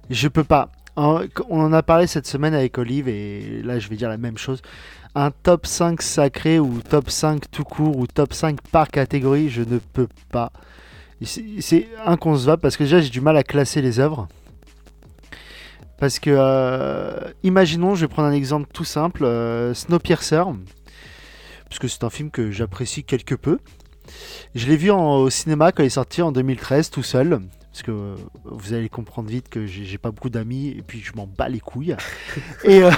je 0.09 0.27
peux 0.27 0.43
pas. 0.43 0.71
On 0.97 1.27
en 1.49 1.73
a 1.73 1.83
parlé 1.83 2.05
cette 2.07 2.27
semaine 2.27 2.53
avec 2.53 2.77
Olive 2.77 3.07
et 3.07 3.61
là, 3.63 3.79
je 3.79 3.87
vais 3.87 3.95
dire 3.95 4.09
la 4.09 4.17
même 4.17 4.37
chose. 4.37 4.61
Un 5.15 5.31
top 5.31 5.65
5 5.65 6.01
sacré 6.01 6.59
ou 6.59 6.81
top 6.81 7.09
5 7.09 7.49
tout 7.49 7.63
court 7.63 7.97
ou 7.97 8.07
top 8.07 8.33
5 8.33 8.59
par 8.71 8.89
catégorie, 8.89 9.49
je 9.49 9.61
ne 9.61 9.79
peux 9.79 10.07
pas. 10.31 10.51
C'est 11.23 11.43
c'est 11.61 11.87
inconcevable 12.05 12.61
parce 12.61 12.77
que 12.77 12.83
déjà, 12.83 12.99
j'ai 12.99 13.09
du 13.09 13.21
mal 13.21 13.37
à 13.37 13.43
classer 13.43 13.81
les 13.81 13.99
œuvres. 13.99 14.27
Parce 15.97 16.17
que, 16.17 16.31
euh, 16.33 17.31
imaginons, 17.43 17.93
je 17.93 18.01
vais 18.01 18.07
prendre 18.07 18.27
un 18.27 18.33
exemple 18.33 18.67
tout 18.73 18.83
simple, 18.83 19.23
euh, 19.23 19.75
Snowpiercer, 19.75 20.43
parce 21.69 21.77
que 21.77 21.87
c'est 21.87 22.03
un 22.03 22.09
film 22.09 22.31
que 22.31 22.49
j'apprécie 22.49 23.03
quelque 23.03 23.35
peu. 23.35 23.59
Je 24.55 24.67
l'ai 24.67 24.77
vu 24.77 24.91
en- 24.91 25.17
au 25.17 25.29
cinéma 25.29 25.71
quand 25.71 25.83
il 25.83 25.87
est 25.87 25.89
sorti 25.89 26.21
en 26.21 26.31
2013 26.31 26.89
tout 26.89 27.03
seul, 27.03 27.39
parce 27.71 27.83
que 27.83 27.91
euh, 27.91 28.15
vous 28.45 28.73
allez 28.73 28.89
comprendre 28.89 29.29
vite 29.29 29.49
que 29.49 29.65
j'ai 29.65 29.85
j'ai 29.85 29.97
pas 29.97 30.11
beaucoup 30.11 30.29
d'amis 30.29 30.69
et 30.69 30.81
puis 30.81 30.99
je 31.01 31.13
m'en 31.15 31.27
bats 31.27 31.49
les 31.49 31.59
couilles. 31.59 31.95
et 32.63 32.83
euh, 32.83 32.91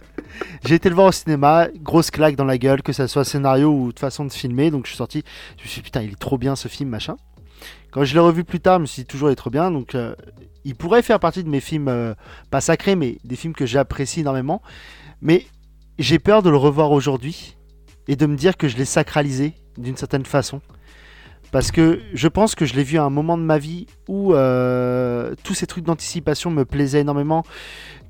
j'ai 0.64 0.74
été 0.74 0.88
le 0.88 0.94
voir 0.94 1.08
au 1.08 1.12
cinéma, 1.12 1.68
grosse 1.82 2.10
claque 2.10 2.36
dans 2.36 2.44
la 2.44 2.58
gueule, 2.58 2.82
que 2.82 2.92
ça 2.92 3.08
soit 3.08 3.24
scénario 3.24 3.70
ou 3.70 3.92
de 3.92 3.98
façon 3.98 4.24
de 4.24 4.32
filmer, 4.32 4.70
donc 4.70 4.84
je 4.86 4.90
suis 4.90 4.96
sorti, 4.96 5.22
je 5.58 5.62
me 5.64 5.68
suis 5.68 5.80
dit 5.80 5.84
putain 5.84 6.02
il 6.02 6.12
est 6.12 6.18
trop 6.18 6.38
bien 6.38 6.56
ce 6.56 6.68
film 6.68 6.88
machin. 6.90 7.16
Quand 7.90 8.04
je 8.04 8.12
l'ai 8.14 8.20
revu 8.20 8.44
plus 8.44 8.60
tard, 8.60 8.76
je 8.76 8.82
me 8.82 8.86
suis 8.86 9.02
dit 9.02 9.06
toujours 9.06 9.28
il 9.30 9.32
est 9.32 9.36
trop 9.36 9.50
bien, 9.50 9.70
donc 9.70 9.94
euh, 9.94 10.14
il 10.64 10.74
pourrait 10.74 11.02
faire 11.02 11.20
partie 11.20 11.44
de 11.44 11.48
mes 11.48 11.60
films, 11.60 11.88
euh, 11.88 12.14
pas 12.50 12.60
sacrés, 12.60 12.96
mais 12.96 13.18
des 13.24 13.36
films 13.36 13.54
que 13.54 13.66
j'apprécie 13.66 14.20
énormément. 14.20 14.60
Mais 15.22 15.46
j'ai 15.98 16.18
peur 16.18 16.42
de 16.42 16.50
le 16.50 16.56
revoir 16.56 16.90
aujourd'hui 16.92 17.56
et 18.08 18.16
de 18.16 18.26
me 18.26 18.36
dire 18.36 18.56
que 18.56 18.68
je 18.68 18.76
l'ai 18.76 18.84
sacralisé 18.84 19.54
d'une 19.78 19.96
certaine 19.96 20.24
façon. 20.24 20.60
Parce 21.52 21.70
que 21.70 22.00
je 22.12 22.28
pense 22.28 22.54
que 22.54 22.66
je 22.66 22.74
l'ai 22.74 22.82
vu 22.82 22.98
à 22.98 23.04
un 23.04 23.10
moment 23.10 23.38
de 23.38 23.42
ma 23.42 23.58
vie 23.58 23.86
où 24.08 24.34
euh, 24.34 25.34
tous 25.44 25.54
ces 25.54 25.66
trucs 25.66 25.84
d'anticipation 25.84 26.50
me 26.50 26.64
plaisaient 26.64 27.00
énormément. 27.00 27.44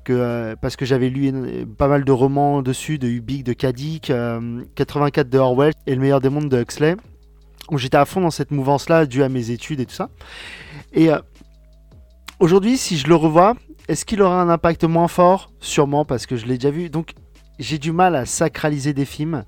Euh, 0.09 0.55
parce 0.61 0.75
que 0.75 0.85
j'avais 0.85 1.09
lu 1.09 1.31
euh, 1.33 1.65
pas 1.65 1.87
mal 1.87 2.03
de 2.05 2.11
romans 2.11 2.61
dessus, 2.61 2.97
de 2.97 3.07
Ubik, 3.07 3.43
de 3.43 3.53
Kadik, 3.53 4.09
euh, 4.09 4.63
84 4.75 5.29
de 5.29 5.37
Orwell 5.37 5.73
et 5.85 5.95
Le 5.95 6.01
meilleur 6.01 6.21
des 6.21 6.29
mondes 6.29 6.49
de 6.49 6.61
Huxley. 6.61 6.95
J'étais 7.75 7.97
à 7.97 8.05
fond 8.05 8.21
dans 8.21 8.31
cette 8.31 8.51
mouvance-là, 8.51 9.05
dû 9.05 9.23
à 9.23 9.29
mes 9.29 9.51
études 9.51 9.81
et 9.81 9.85
tout 9.85 9.93
ça. 9.93 10.09
Et 10.93 11.11
euh, 11.11 11.19
aujourd'hui, 12.39 12.77
si 12.77 12.97
je 12.97 13.07
le 13.07 13.15
revois, 13.15 13.55
est-ce 13.87 14.05
qu'il 14.05 14.21
aura 14.21 14.41
un 14.41 14.49
impact 14.49 14.85
moins 14.85 15.09
fort? 15.09 15.51
Sûrement, 15.59 16.05
parce 16.05 16.25
que 16.25 16.37
je 16.37 16.45
l'ai 16.45 16.57
déjà 16.57 16.71
vu. 16.71 16.89
Donc, 16.89 17.13
j'ai 17.59 17.77
du 17.77 17.91
mal 17.91 18.15
à 18.15 18.25
sacraliser 18.25 18.93
des 18.93 19.05
films 19.05 19.43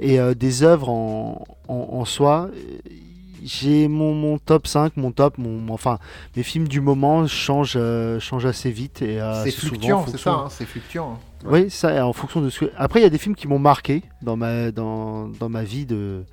et 0.00 0.18
euh, 0.20 0.34
des 0.34 0.62
œuvres 0.62 0.88
en, 0.88 1.44
en, 1.68 1.74
en 1.92 2.04
soi. 2.04 2.50
J'ai 3.44 3.86
mon, 3.86 4.12
mon 4.12 4.38
top 4.38 4.66
5, 4.66 4.96
mon 4.96 5.12
top, 5.12 5.38
mon, 5.38 5.72
enfin, 5.72 5.98
mes 6.36 6.42
films 6.42 6.66
du 6.66 6.80
moment 6.80 7.26
changent, 7.28 7.74
euh, 7.76 8.18
changent 8.18 8.46
assez 8.46 8.72
vite. 8.72 9.02
et 9.02 9.20
euh, 9.20 9.44
c'est 9.44 9.52
fluctuant, 9.52 10.04
c'est 10.08 10.18
ça, 10.18 10.32
hein, 10.32 10.48
c'est 10.50 10.64
fluctuant. 10.64 11.12
hein. 11.44 11.48
oui, 11.48 11.70
ça, 11.70 12.04
en 12.06 12.12
fonction 12.12 12.40
de 12.40 12.50
ce 12.50 12.60
que... 12.64 12.72
Après, 12.76 12.98
il 12.98 13.02
y 13.04 13.06
a 13.06 13.10
des 13.10 13.18
films 13.18 13.36
qui 13.36 13.46
m'ont 13.46 13.60
marqué 13.60 14.02
dans 14.22 14.36
ma, 14.36 14.72
dans, 14.72 15.28
dans 15.28 15.48
ma 15.48 15.62
vie 15.62 15.86
de, 15.86 16.24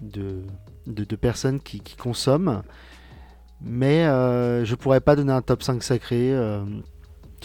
de, 0.00 0.42
de, 0.86 1.02
de 1.02 1.16
personnes 1.16 1.58
qui, 1.60 1.80
qui 1.80 1.96
consomment. 1.96 2.62
Mais 3.60 4.04
euh, 4.04 4.64
je 4.64 4.74
pourrais 4.76 5.00
pas 5.00 5.16
donner 5.16 5.32
un 5.32 5.42
top 5.42 5.62
5 5.62 5.82
sacré, 5.82 6.32
euh, 6.34 6.62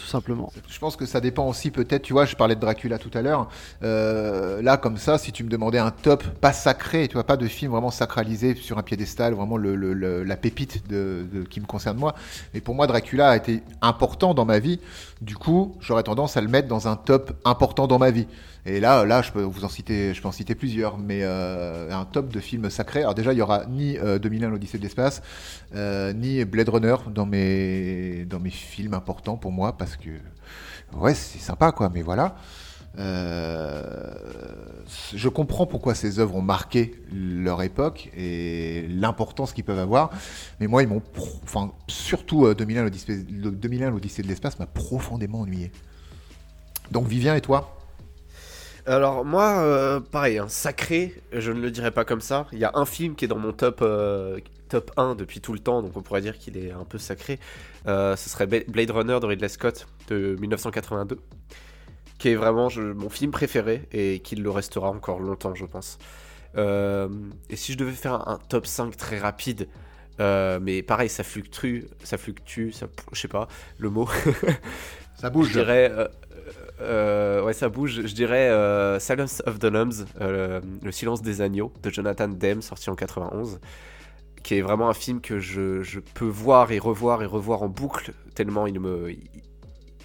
tout 0.00 0.06
simplement. 0.06 0.50
Je 0.68 0.78
pense 0.78 0.96
que 0.96 1.06
ça 1.06 1.20
dépend 1.20 1.46
aussi 1.46 1.70
peut-être, 1.70 2.02
tu 2.02 2.12
vois, 2.12 2.24
je 2.24 2.34
parlais 2.36 2.54
de 2.54 2.60
Dracula 2.60 2.98
tout 2.98 3.10
à 3.14 3.22
l'heure. 3.22 3.48
Euh, 3.82 4.62
là, 4.62 4.76
comme 4.76 4.96
ça, 4.96 5.18
si 5.18 5.32
tu 5.32 5.44
me 5.44 5.48
demandais 5.50 5.78
un 5.78 5.90
top, 5.90 6.24
pas 6.40 6.52
sacré, 6.52 7.06
tu 7.08 7.14
vois, 7.14 7.24
pas 7.24 7.36
de 7.36 7.46
film 7.46 7.72
vraiment 7.72 7.90
sacralisé 7.90 8.54
sur 8.54 8.78
un 8.78 8.82
piédestal, 8.82 9.34
vraiment 9.34 9.56
la 9.58 10.36
pépite 10.36 10.88
de, 10.88 11.26
de- 11.32 11.42
qui 11.42 11.60
me 11.60 11.66
concerne 11.66 11.98
moi. 11.98 12.14
Mais 12.54 12.60
pour 12.60 12.74
moi, 12.74 12.86
Dracula 12.86 13.30
a 13.30 13.36
été 13.36 13.62
important 13.82 14.34
dans 14.34 14.44
ma 14.44 14.58
vie. 14.58 14.80
Du 15.20 15.36
coup, 15.36 15.76
j'aurais 15.80 16.02
tendance 16.02 16.38
à 16.38 16.40
le 16.40 16.48
mettre 16.48 16.66
dans 16.66 16.88
un 16.88 16.96
top 16.96 17.32
important 17.44 17.86
dans 17.86 17.98
ma 17.98 18.10
vie. 18.10 18.26
Et 18.64 18.80
là, 18.80 19.04
là, 19.04 19.20
je 19.20 19.32
peux 19.32 19.42
vous 19.42 19.64
en 19.66 19.68
citer, 19.68 20.14
je 20.14 20.22
peux 20.22 20.28
en 20.28 20.32
citer 20.32 20.54
plusieurs, 20.54 20.96
mais 20.96 21.20
euh, 21.22 21.90
un 21.92 22.06
top 22.06 22.30
de 22.32 22.40
films 22.40 22.70
sacrés. 22.70 23.00
Alors 23.00 23.14
déjà, 23.14 23.32
il 23.34 23.38
y 23.38 23.42
aura 23.42 23.66
ni 23.66 23.98
euh, 23.98 24.18
2001 24.18 24.48
l'Odyssée 24.48 24.78
de 24.78 24.82
l'espace, 24.82 25.22
euh, 25.74 26.14
ni 26.14 26.42
Blade 26.46 26.70
Runner 26.70 26.96
dans 27.08 27.26
mes 27.26 28.24
dans 28.24 28.40
mes 28.40 28.50
films 28.50 28.94
importants 28.94 29.36
pour 29.36 29.52
moi 29.52 29.76
parce 29.76 29.96
que 29.96 30.10
ouais, 30.94 31.14
c'est 31.14 31.38
sympa 31.38 31.72
quoi. 31.72 31.90
Mais 31.92 32.00
voilà, 32.02 32.36
je 32.96 34.08
comprends 35.28 35.66
pourquoi 35.66 35.94
ces 35.94 36.18
œuvres 36.18 36.36
ont 36.36 36.42
marqué 36.42 36.94
leur 37.12 37.62
époque 37.62 38.10
et 38.16 38.86
l'importance 38.88 39.52
qu'ils 39.52 39.64
peuvent 39.64 39.78
avoir. 39.78 40.10
Mais 40.60 40.66
moi, 40.66 40.82
ils 40.82 40.88
m'ont, 40.88 41.02
enfin, 41.44 41.72
surtout 41.88 42.46
euh, 42.46 42.54
2001 42.54 42.84
l'Odyssée 42.84 43.26
le 43.30 43.50
2001 43.50 43.90
l'Odyssée 43.90 44.22
de 44.22 44.28
l'espace 44.28 44.58
m'a 44.58 44.66
profondément 44.66 45.40
ennuyé. 45.40 45.70
Donc 46.90 47.06
Vivien 47.06 47.36
et 47.36 47.40
toi? 47.40 47.76
Alors 48.86 49.24
moi, 49.24 49.60
euh, 49.60 50.00
pareil, 50.00 50.40
sacré, 50.48 51.14
je 51.32 51.52
ne 51.52 51.60
le 51.60 51.70
dirais 51.70 51.90
pas 51.90 52.04
comme 52.04 52.20
ça. 52.20 52.46
Il 52.52 52.58
y 52.58 52.64
a 52.64 52.72
un 52.74 52.86
film 52.86 53.14
qui 53.14 53.26
est 53.26 53.28
dans 53.28 53.38
mon 53.38 53.52
top, 53.52 53.80
euh, 53.82 54.40
top 54.68 54.90
1 54.96 55.14
depuis 55.14 55.40
tout 55.40 55.52
le 55.52 55.58
temps, 55.58 55.82
donc 55.82 55.96
on 55.96 56.02
pourrait 56.02 56.22
dire 56.22 56.38
qu'il 56.38 56.56
est 56.56 56.72
un 56.72 56.84
peu 56.84 56.98
sacré. 56.98 57.38
Euh, 57.86 58.16
ce 58.16 58.28
serait 58.28 58.46
Blade 58.46 58.90
Runner 58.90 59.18
de 59.20 59.26
Ridley 59.26 59.48
Scott 59.48 59.86
de 60.08 60.36
1982, 60.40 61.18
qui 62.20 62.28
est 62.28 62.36
vraiment 62.36 62.68
je- 62.68 62.82
mon 62.82 63.08
film 63.10 63.32
préféré 63.32 63.88
et 63.92 64.20
qui 64.20 64.36
le 64.36 64.50
restera 64.50 64.90
encore 64.90 65.18
longtemps, 65.20 65.56
je 65.56 65.66
pense. 65.66 65.98
Euh, 66.56 67.08
et 67.48 67.56
si 67.56 67.72
je 67.72 67.78
devais 67.78 67.92
faire 67.92 68.14
un, 68.14 68.34
un 68.34 68.38
top 68.38 68.66
5 68.66 68.96
très 68.96 69.18
rapide, 69.18 69.68
euh, 70.20 70.60
mais 70.62 70.82
pareil, 70.82 71.08
ça 71.08 71.24
fluctue, 71.24 71.86
ça 72.04 72.18
fluctue, 72.18 72.70
ça, 72.72 72.86
je 73.12 73.20
sais 73.20 73.28
pas 73.28 73.48
le 73.78 73.90
mot. 73.90 74.08
Ça 75.16 75.30
bouge. 75.30 75.48
Je 75.48 75.60
dirais. 75.60 75.92
euh, 76.80 77.42
ouais, 77.44 77.52
ça 77.52 77.68
bouge. 77.68 78.02
Je 78.06 78.14
dirais 78.14 78.48
Silence 79.00 79.42
of 79.46 79.58
the 79.58 79.64
Lambs, 79.64 80.06
Le 80.20 80.92
silence 80.92 81.22
des 81.22 81.40
agneaux, 81.40 81.72
de 81.82 81.90
Jonathan 81.90 82.28
Demme, 82.28 82.62
sorti 82.62 82.90
en 82.90 82.94
91. 82.96 83.60
Qui 84.42 84.54
est 84.56 84.62
vraiment 84.62 84.88
un 84.88 84.94
film 84.94 85.20
que 85.20 85.38
je, 85.38 85.82
je 85.82 86.00
peux 86.00 86.24
voir 86.26 86.72
et 86.72 86.78
revoir 86.78 87.22
et 87.22 87.26
revoir 87.26 87.62
en 87.62 87.68
boucle, 87.68 88.12
tellement 88.34 88.66
il 88.66 88.80
me. 88.80 89.10
il- 89.12 89.28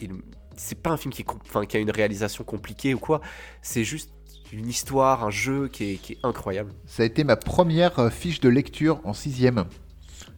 il- 0.01 0.11
c'est 0.57 0.81
pas 0.81 0.91
un 0.91 0.97
film 0.97 1.13
qui, 1.13 1.21
est 1.21 1.25
com- 1.25 1.39
enfin, 1.45 1.65
qui 1.65 1.77
a 1.77 1.79
une 1.79 1.91
réalisation 1.91 2.43
compliquée 2.43 2.93
ou 2.93 2.99
quoi, 2.99 3.21
c'est 3.61 3.83
juste 3.83 4.09
une 4.53 4.67
histoire, 4.67 5.23
un 5.25 5.31
jeu 5.31 5.67
qui 5.67 5.91
est, 5.91 5.95
qui 5.95 6.13
est 6.13 6.17
incroyable. 6.23 6.71
Ça 6.85 7.03
a 7.03 7.05
été 7.05 7.23
ma 7.23 7.35
première 7.35 7.97
euh, 7.99 8.09
fiche 8.09 8.39
de 8.39 8.49
lecture 8.49 8.99
en 9.03 9.13
sixième, 9.13 9.65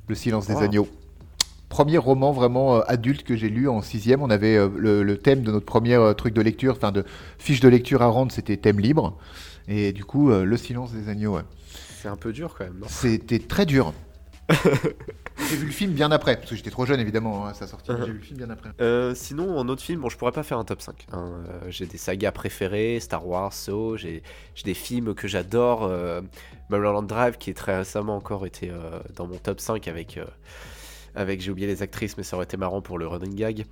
Le 0.08 0.16
Silence 0.16 0.48
des. 0.48 0.56
Agneaux. 0.56 0.88
Premier 1.70 1.98
roman 1.98 2.32
vraiment 2.32 2.78
euh, 2.78 2.82
adulte 2.88 3.24
que 3.24 3.36
j'ai 3.36 3.50
lu 3.50 3.68
en 3.68 3.82
sixième. 3.82 4.22
On 4.22 4.30
avait 4.30 4.56
euh, 4.56 4.70
le, 4.78 5.04
le 5.04 5.18
thème 5.18 5.42
de 5.44 5.52
notre 5.52 5.66
premier 5.66 6.00
truc 6.18 6.34
de 6.34 6.42
lecture, 6.42 6.76
enfin 6.78 6.92
de 6.94 7.04
fiche 7.38 7.60
de 7.60 7.68
lecture 7.68 8.02
à 8.02 8.08
rendre, 8.08 8.32
c'était 8.32 8.56
thème 8.58 8.80
libre. 8.80 9.18
Et 9.68 9.92
du 9.92 10.06
coup, 10.06 10.30
Le 10.30 10.56
Silence 10.58 10.94
des 10.94 11.10
Agneaux, 11.10 11.36
ouais. 11.36 11.42
C'est 12.02 12.08
un 12.08 12.16
peu 12.16 12.32
dur 12.32 12.56
quand 12.58 12.64
même, 12.64 12.82
c'était 12.88 13.40
très 13.40 13.66
dur. 13.66 13.92
j'ai 15.50 15.56
vu 15.56 15.66
le 15.66 15.72
film 15.72 15.92
bien 15.94 16.12
après, 16.12 16.38
parce 16.38 16.50
que 16.50 16.56
j'étais 16.56 16.70
trop 16.70 16.86
jeune 16.86 17.00
évidemment 17.00 17.46
hein, 17.46 17.50
à 17.50 17.54
sa 17.54 17.68
sortie. 17.68 17.90
Uh-huh. 17.92 18.06
J'ai 18.06 18.12
vu 18.12 18.18
le 18.18 18.24
film 18.24 18.38
bien 18.38 18.50
après. 18.50 18.70
Euh, 18.82 19.14
sinon, 19.16 19.58
en 19.58 19.68
autre 19.70 19.82
film, 19.82 20.02
bon, 20.02 20.10
je 20.10 20.18
pourrais 20.18 20.32
pas 20.32 20.44
faire 20.44 20.58
un 20.58 20.66
top 20.66 20.82
5. 20.82 21.08
hein. 21.12 21.44
Euh, 21.50 21.60
j'ai 21.70 21.86
des 21.86 21.98
sagas 21.98 22.32
préférées, 22.32 23.00
Star 23.00 23.26
Wars, 23.28 23.54
So, 23.54 23.98
j'ai 23.98 24.24
des 24.64 24.74
films 24.74 25.14
que 25.14 25.28
j'adore. 25.28 25.84
Euh, 25.84 26.22
Mulholland 26.70 27.08
Drive, 27.08 27.38
qui 27.38 27.50
est 27.50 27.54
très 27.54 27.78
récemment 27.78 28.16
encore 28.16 28.46
été 28.46 28.70
euh, 28.70 29.00
dans 29.16 29.28
mon 29.28 29.38
top 29.38 29.60
5 29.60 29.88
avec. 29.88 30.20
avec 31.16 31.42
j'ai 31.42 31.52
oublié 31.52 31.68
les 31.68 31.82
actrices, 31.82 32.18
mais 32.18 32.24
ça 32.24 32.36
aurait 32.36 32.46
été 32.46 32.58
marrant 32.58 32.82
pour 32.82 32.98
le 32.98 33.08
running 33.08 33.36
gag. 33.36 33.66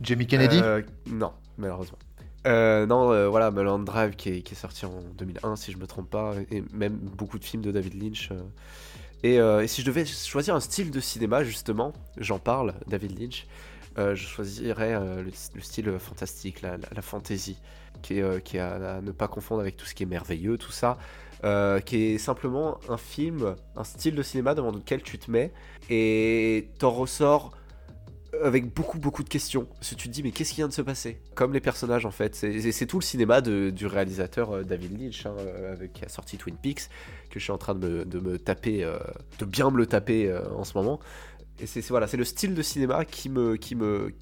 Jamie 0.00 0.26
Kennedy? 0.26 0.60
Non, 1.06 1.32
malheureusement. 1.58 1.98
Euh, 2.46 2.86
non, 2.86 3.12
euh, 3.12 3.28
voilà, 3.28 3.50
Mulholland 3.50 3.84
Drive 3.84 4.16
qui 4.16 4.30
est, 4.30 4.40
qui 4.42 4.54
est 4.54 4.56
sorti 4.56 4.86
en 4.86 5.02
2001, 5.18 5.56
si 5.56 5.72
je 5.72 5.76
me 5.76 5.86
trompe 5.86 6.08
pas, 6.08 6.34
et 6.50 6.64
même 6.72 6.94
beaucoup 6.96 7.38
de 7.38 7.44
films 7.44 7.62
de 7.62 7.70
David 7.70 8.02
Lynch. 8.02 8.30
euh. 8.32 8.40
Et, 9.22 9.38
euh, 9.38 9.62
et 9.62 9.66
si 9.66 9.82
je 9.82 9.86
devais 9.86 10.04
choisir 10.06 10.54
un 10.54 10.60
style 10.60 10.90
de 10.90 11.00
cinéma, 11.00 11.44
justement, 11.44 11.92
j'en 12.16 12.38
parle, 12.38 12.74
David 12.86 13.18
Lynch, 13.18 13.46
euh, 13.98 14.14
je 14.14 14.26
choisirais 14.26 14.94
euh, 14.94 15.22
le, 15.22 15.30
le 15.54 15.60
style 15.60 15.98
fantastique, 15.98 16.62
la, 16.62 16.76
la, 16.76 17.02
fantasy, 17.02 17.58
qui 18.02 18.18
est, 18.18 18.42
qui 18.42 18.58
à, 18.58 19.00
ne 19.02 19.10
pas 19.10 19.28
confondre 19.28 19.60
avec 19.60 19.76
tout 19.76 19.84
ce 19.84 19.94
qui 19.94 20.04
est 20.04 20.06
merveilleux, 20.06 20.56
tout 20.56 20.72
ça, 20.72 20.96
qui 21.84 21.96
est 21.96 22.18
simplement 22.18 22.78
un 22.88 22.96
film, 22.96 23.56
un 23.76 23.84
style 23.84 24.14
de 24.14 24.22
cinéma 24.22 24.54
devant 24.54 24.72
lequel 24.72 25.02
tu 25.02 25.18
te 25.18 25.30
mets 25.30 25.52
et 25.88 26.68
t'en 26.78 26.90
ressors 26.90 27.52
avec 28.42 28.72
beaucoup 28.72 28.98
beaucoup 28.98 29.24
de 29.24 29.28
questions. 29.28 29.66
Parce 29.74 29.90
que 29.90 29.94
tu 29.96 30.08
te 30.08 30.12
dis 30.12 30.22
mais 30.22 30.30
qu'est-ce 30.30 30.50
qui 30.50 30.56
vient 30.56 30.68
de 30.68 30.72
se 30.72 30.82
passer? 30.82 31.18
Comme 31.34 31.52
les 31.52 31.60
personnages 31.60 32.06
en 32.06 32.10
fait. 32.10 32.34
C'est 32.34 32.86
tout 32.86 32.98
le 32.98 33.04
cinéma 33.04 33.40
du 33.40 33.86
réalisateur 33.86 34.64
David 34.64 35.00
Lynch 35.00 35.26
hein, 35.26 35.34
avec, 35.72 35.94
qui 35.94 36.04
a 36.04 36.08
sorti 36.08 36.36
Twin 36.36 36.56
Peaks 36.56 36.88
que 37.30 37.38
je 37.38 37.44
suis 37.44 37.52
en 37.52 37.58
train 37.58 37.74
de 37.74 37.88
me, 37.88 38.04
de 38.04 38.20
me 38.20 38.38
taper, 38.38 38.84
euh, 38.84 38.98
de 39.38 39.44
bien 39.44 39.70
me 39.70 39.78
le 39.78 39.86
taper 39.86 40.28
euh, 40.30 40.42
en 40.56 40.64
ce 40.64 40.76
moment. 40.76 41.00
Et 41.60 41.66
c'est 41.66 41.80
voilà, 41.88 42.06
c'est 42.06 42.16
le 42.16 42.24
style 42.24 42.54
de 42.54 42.62
cinéma 42.62 43.04
qui 43.04 43.28
me 43.28 43.56
qui 43.56 43.74
me 43.74 44.12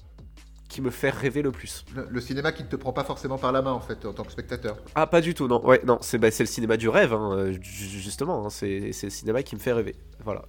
qui 0.69 0.81
me 0.81 0.91
fait 0.91 1.09
rêver 1.09 1.41
le 1.41 1.51
plus. 1.51 1.83
Le, 1.95 2.05
le 2.09 2.21
cinéma 2.21 2.51
qui 2.51 2.63
ne 2.63 2.67
te 2.67 2.75
prend 2.75 2.93
pas 2.93 3.03
forcément 3.03 3.37
par 3.39 3.51
la 3.51 3.61
main 3.63 3.71
en 3.71 3.79
fait 3.79 4.05
en 4.05 4.13
tant 4.13 4.23
que 4.23 4.31
spectateur. 4.31 4.77
Ah 4.95 5.07
pas 5.07 5.21
du 5.21 5.33
tout 5.33 5.47
non. 5.47 5.65
Ouais 5.65 5.81
non 5.85 5.97
c'est 6.01 6.17
bah, 6.19 6.29
c'est 6.31 6.43
le 6.43 6.47
cinéma 6.47 6.77
du 6.77 6.89
rêve 6.89 7.13
hein, 7.13 7.31
euh, 7.33 7.51
ju- 7.53 7.99
justement. 7.99 8.45
hein, 8.45 8.49
c'est 8.49 8.91
c'est 8.91 9.07
le 9.07 9.11
cinéma 9.11 9.41
qui 9.43 9.55
me 9.55 9.59
fait 9.59 9.73
rêver. 9.73 9.95
Voilà. 10.23 10.43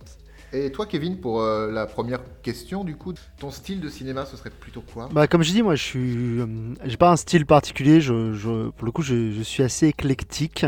Et 0.53 0.73
toi 0.73 0.85
Kevin 0.85 1.21
pour 1.21 1.41
euh, 1.43 1.71
la 1.71 1.87
première 1.87 2.21
question 2.43 2.83
du 2.83 2.97
coup, 2.97 3.15
ton 3.39 3.51
style 3.53 3.81
de 3.81 3.89
cinéma 3.89 4.27
ce 4.27 4.37
serait 4.37 4.51
plutôt 4.51 4.83
quoi? 4.93 5.09
Bah, 5.13 5.29
comme 5.29 5.43
je 5.45 5.53
dis, 5.53 5.63
moi, 5.63 5.77
je 5.77 5.83
suis, 5.85 6.41
euh, 6.41 6.47
j'ai 6.85 6.97
pas 6.97 7.13
un 7.13 7.17
style 7.17 7.47
particulier. 7.47 8.01
Je, 8.01 8.33
je- 8.35 8.71
pour 8.71 8.85
le 8.85 8.91
coup, 8.91 9.03
je, 9.03 9.31
je 9.31 9.43
suis 9.43 9.63
assez 9.63 9.87
éclectique. 9.87 10.67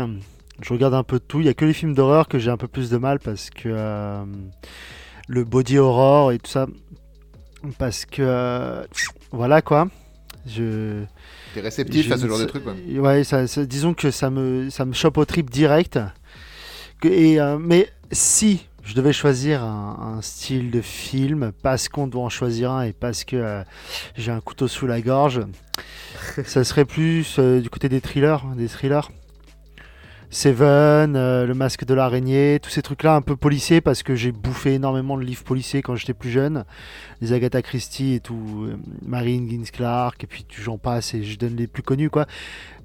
Je 0.61 0.71
regarde 0.73 0.93
un 0.93 1.03
peu 1.03 1.17
de 1.19 1.23
tout. 1.23 1.39
Il 1.39 1.45
y 1.45 1.49
a 1.49 1.53
que 1.53 1.65
les 1.65 1.73
films 1.73 1.93
d'horreur 1.93 2.27
que 2.27 2.39
j'ai 2.39 2.51
un 2.51 2.57
peu 2.57 2.67
plus 2.67 2.89
de 2.89 2.97
mal 2.97 3.19
parce 3.19 3.49
que 3.49 3.67
euh, 3.69 4.23
le 5.27 5.43
body 5.43 5.77
horror 5.77 6.31
et 6.31 6.39
tout 6.39 6.49
ça, 6.51 6.67
parce 7.77 8.05
que 8.05 8.21
euh, 8.21 8.83
voilà 9.31 9.61
quoi. 9.61 9.87
Je, 10.45 11.03
T'es 11.53 11.61
réceptif 11.61 12.07
je 12.07 12.13
à 12.13 12.17
ce 12.17 12.27
genre 12.27 12.37
de 12.37 12.43
sais- 12.43 12.47
truc 12.49 12.63
quoi. 12.63 12.73
Ouais, 12.97 13.23
ça, 13.23 13.47
ça- 13.47 13.65
disons 13.65 13.93
que 13.93 14.11
ça 14.11 14.29
me, 14.29 14.69
ça 14.69 14.83
me 14.85 14.93
chope 14.93 15.17
au 15.17 15.25
trip 15.25 15.49
direct. 15.49 15.97
Et, 17.03 17.39
euh, 17.39 17.57
mais 17.59 17.89
si 18.11 18.67
je 18.83 18.93
devais 18.93 19.13
choisir 19.13 19.63
un, 19.63 20.15
un 20.17 20.21
style 20.21 20.69
de 20.71 20.81
film, 20.81 21.51
parce 21.61 21.87
qu'on 21.89 22.07
doit 22.07 22.23
en 22.23 22.29
choisir 22.29 22.71
un 22.71 22.83
et 22.83 22.93
parce 22.93 23.23
que 23.23 23.35
euh, 23.37 23.63
j'ai 24.17 24.31
un 24.31 24.41
couteau 24.41 24.67
sous 24.67 24.85
la 24.87 25.01
gorge, 25.01 25.41
ça 26.45 26.63
serait 26.63 26.85
plus 26.85 27.37
euh, 27.39 27.61
du 27.61 27.69
côté 27.69 27.87
des 27.89 28.01
thrillers, 28.01 28.39
des 28.55 28.67
thrillers. 28.67 29.09
Seven, 30.33 31.15
euh, 31.15 31.45
Le 31.45 31.53
Masque 31.53 31.85
de 31.85 31.93
l'araignée, 31.93 32.59
tous 32.59 32.71
ces 32.71 32.81
trucs-là 32.81 33.15
un 33.15 33.21
peu 33.21 33.35
policiers 33.35 33.81
parce 33.81 34.01
que 34.01 34.15
j'ai 34.15 34.31
bouffé 34.31 34.73
énormément 34.73 35.15
de 35.15 35.23
livres 35.23 35.43
policiers 35.43 35.83
quand 35.83 35.95
j'étais 35.95 36.15
plus 36.15 36.31
jeune, 36.31 36.65
les 37.21 37.33
Agatha 37.33 37.61
Christie 37.61 38.15
et 38.15 38.19
tout, 38.19 38.65
euh, 38.67 38.75
Marine 39.05 39.47
Gins 39.47 39.71
Clark 39.71 40.23
et 40.23 40.27
puis 40.27 40.43
j'en 40.49 40.79
passe 40.79 41.13
et 41.13 41.23
je 41.23 41.37
donne 41.37 41.55
les 41.55 41.67
plus 41.67 41.83
connus 41.83 42.09
quoi. 42.09 42.25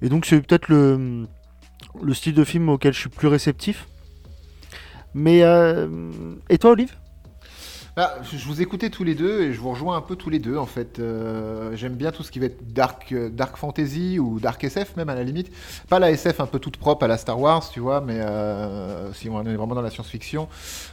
Et 0.03 0.11
donc 0.11 0.27
c'est 0.27 0.41
peut-être 0.43 0.69
le, 0.69 1.27
le 2.03 2.15
style 2.15 2.35
de 2.35 2.45
film 2.45 2.69
auquel 2.69 2.93
je 2.93 3.01
suis 3.01 3.09
plus 3.09 3.29
réceptif. 3.29 3.89
Mais 5.15 5.43
euh, 5.43 5.89
et 6.51 6.59
toi 6.59 6.73
Olive? 6.73 6.95
Bah, 7.99 8.15
je 8.23 8.47
vous 8.47 8.63
écoutais 8.63 8.91
tous 8.91 9.03
les 9.03 9.17
deux 9.17 9.41
et 9.43 9.53
je 9.53 9.59
vous 9.59 9.71
rejoins 9.71 9.97
un 9.97 10.01
peu 10.01 10.15
tous 10.15 10.31
les 10.31 10.39
deux 10.39 10.57
en 10.57 10.67
fait. 10.67 11.01
Euh, 11.01 11.75
J'aime 11.75 11.95
bien 11.95 12.13
tout 12.13 12.23
ce 12.23 12.31
qui 12.31 12.39
va 12.39 12.47
être 12.47 12.73
dark, 12.73 13.11
euh, 13.11 13.29
dark 13.29 13.57
fantasy 13.57 14.21
ou 14.21 14.39
dark 14.39 14.63
SF 14.63 14.95
même 14.95 15.09
à 15.09 15.17
la 15.17 15.25
limite. 15.25 15.51
Pas 15.89 15.99
la 15.99 16.13
SF 16.13 16.39
un 16.39 16.47
peu 16.47 16.61
toute 16.61 16.77
propre 16.77 17.07
à 17.07 17.09
la 17.09 17.17
Star 17.19 17.41
Wars, 17.41 17.69
tu 17.71 17.81
vois, 17.81 18.01
mais 18.01 18.21
euh, 18.21 19.13
si 19.15 19.29
on 19.29 19.45
est 19.45 19.53
vraiment 19.57 19.75
dans 19.75 19.83
la 19.83 19.91
science-fiction. 19.91 20.47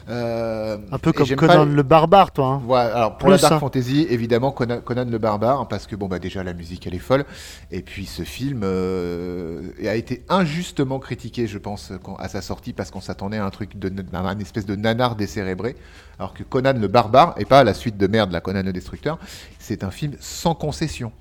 Euh, 0.09 0.79
Un 0.91 0.97
peu 0.97 1.11
comme 1.11 1.27
Conan 1.35 1.65
les- 1.65 1.73
le 1.75 1.83
barbare 1.83 2.31
toi. 2.31 2.47
hein. 2.47 2.61
Ouais, 2.67 2.79
alors 2.79 3.11
pour 3.19 3.27
Plus 3.27 3.33
la 3.33 3.37
dark 3.37 3.53
ça. 3.53 3.59
fantasy, 3.59 4.07
évidemment 4.09 4.49
Conan, 4.51 4.79
Conan 4.83 5.05
le 5.07 5.17
barbare, 5.19 5.59
hein, 5.61 5.65
parce 5.69 5.85
que 5.85 5.95
bon 5.95 6.07
bah 6.07 6.17
déjà 6.17 6.43
la 6.43 6.53
musique 6.53 6.87
elle 6.87 6.95
est 6.95 6.97
folle, 6.97 7.25
et 7.69 7.83
puis 7.83 8.07
ce 8.07 8.23
film 8.23 8.63
a 8.63 9.95
été 9.95 10.23
injustement 10.27 10.97
critiqué, 10.97 11.45
je 11.45 11.59
pense, 11.59 11.91
quand- 12.01 12.15
à 12.15 12.29
sa 12.29 12.41
sortie, 12.41 12.73
parce 12.73 12.89
qu'on 12.89 13.01
s'attendait 13.01 13.37
à 13.37 13.45
un 13.45 13.51
truc 13.51 13.77
de 13.77 13.91
un 14.11 14.39
espèce 14.39 14.65
de 14.65 14.75
nanar 14.75 15.15
décérébré, 15.15 15.75
alors 16.17 16.33
que 16.33 16.41
Conan 16.41 16.73
le 16.79 16.87
barbare, 16.95 17.35
et 17.37 17.43
pas 17.43 17.65
la 17.65 17.73
suite 17.73 17.97
de 17.97 18.07
merde, 18.07 18.31
la 18.31 18.39
Conan 18.39 18.63
le 18.63 18.71
destructeur, 18.71 19.19
c'est 19.59 19.83
un 19.83 19.91
film 19.91 20.13
sans 20.21 20.55
concession. 20.55 21.11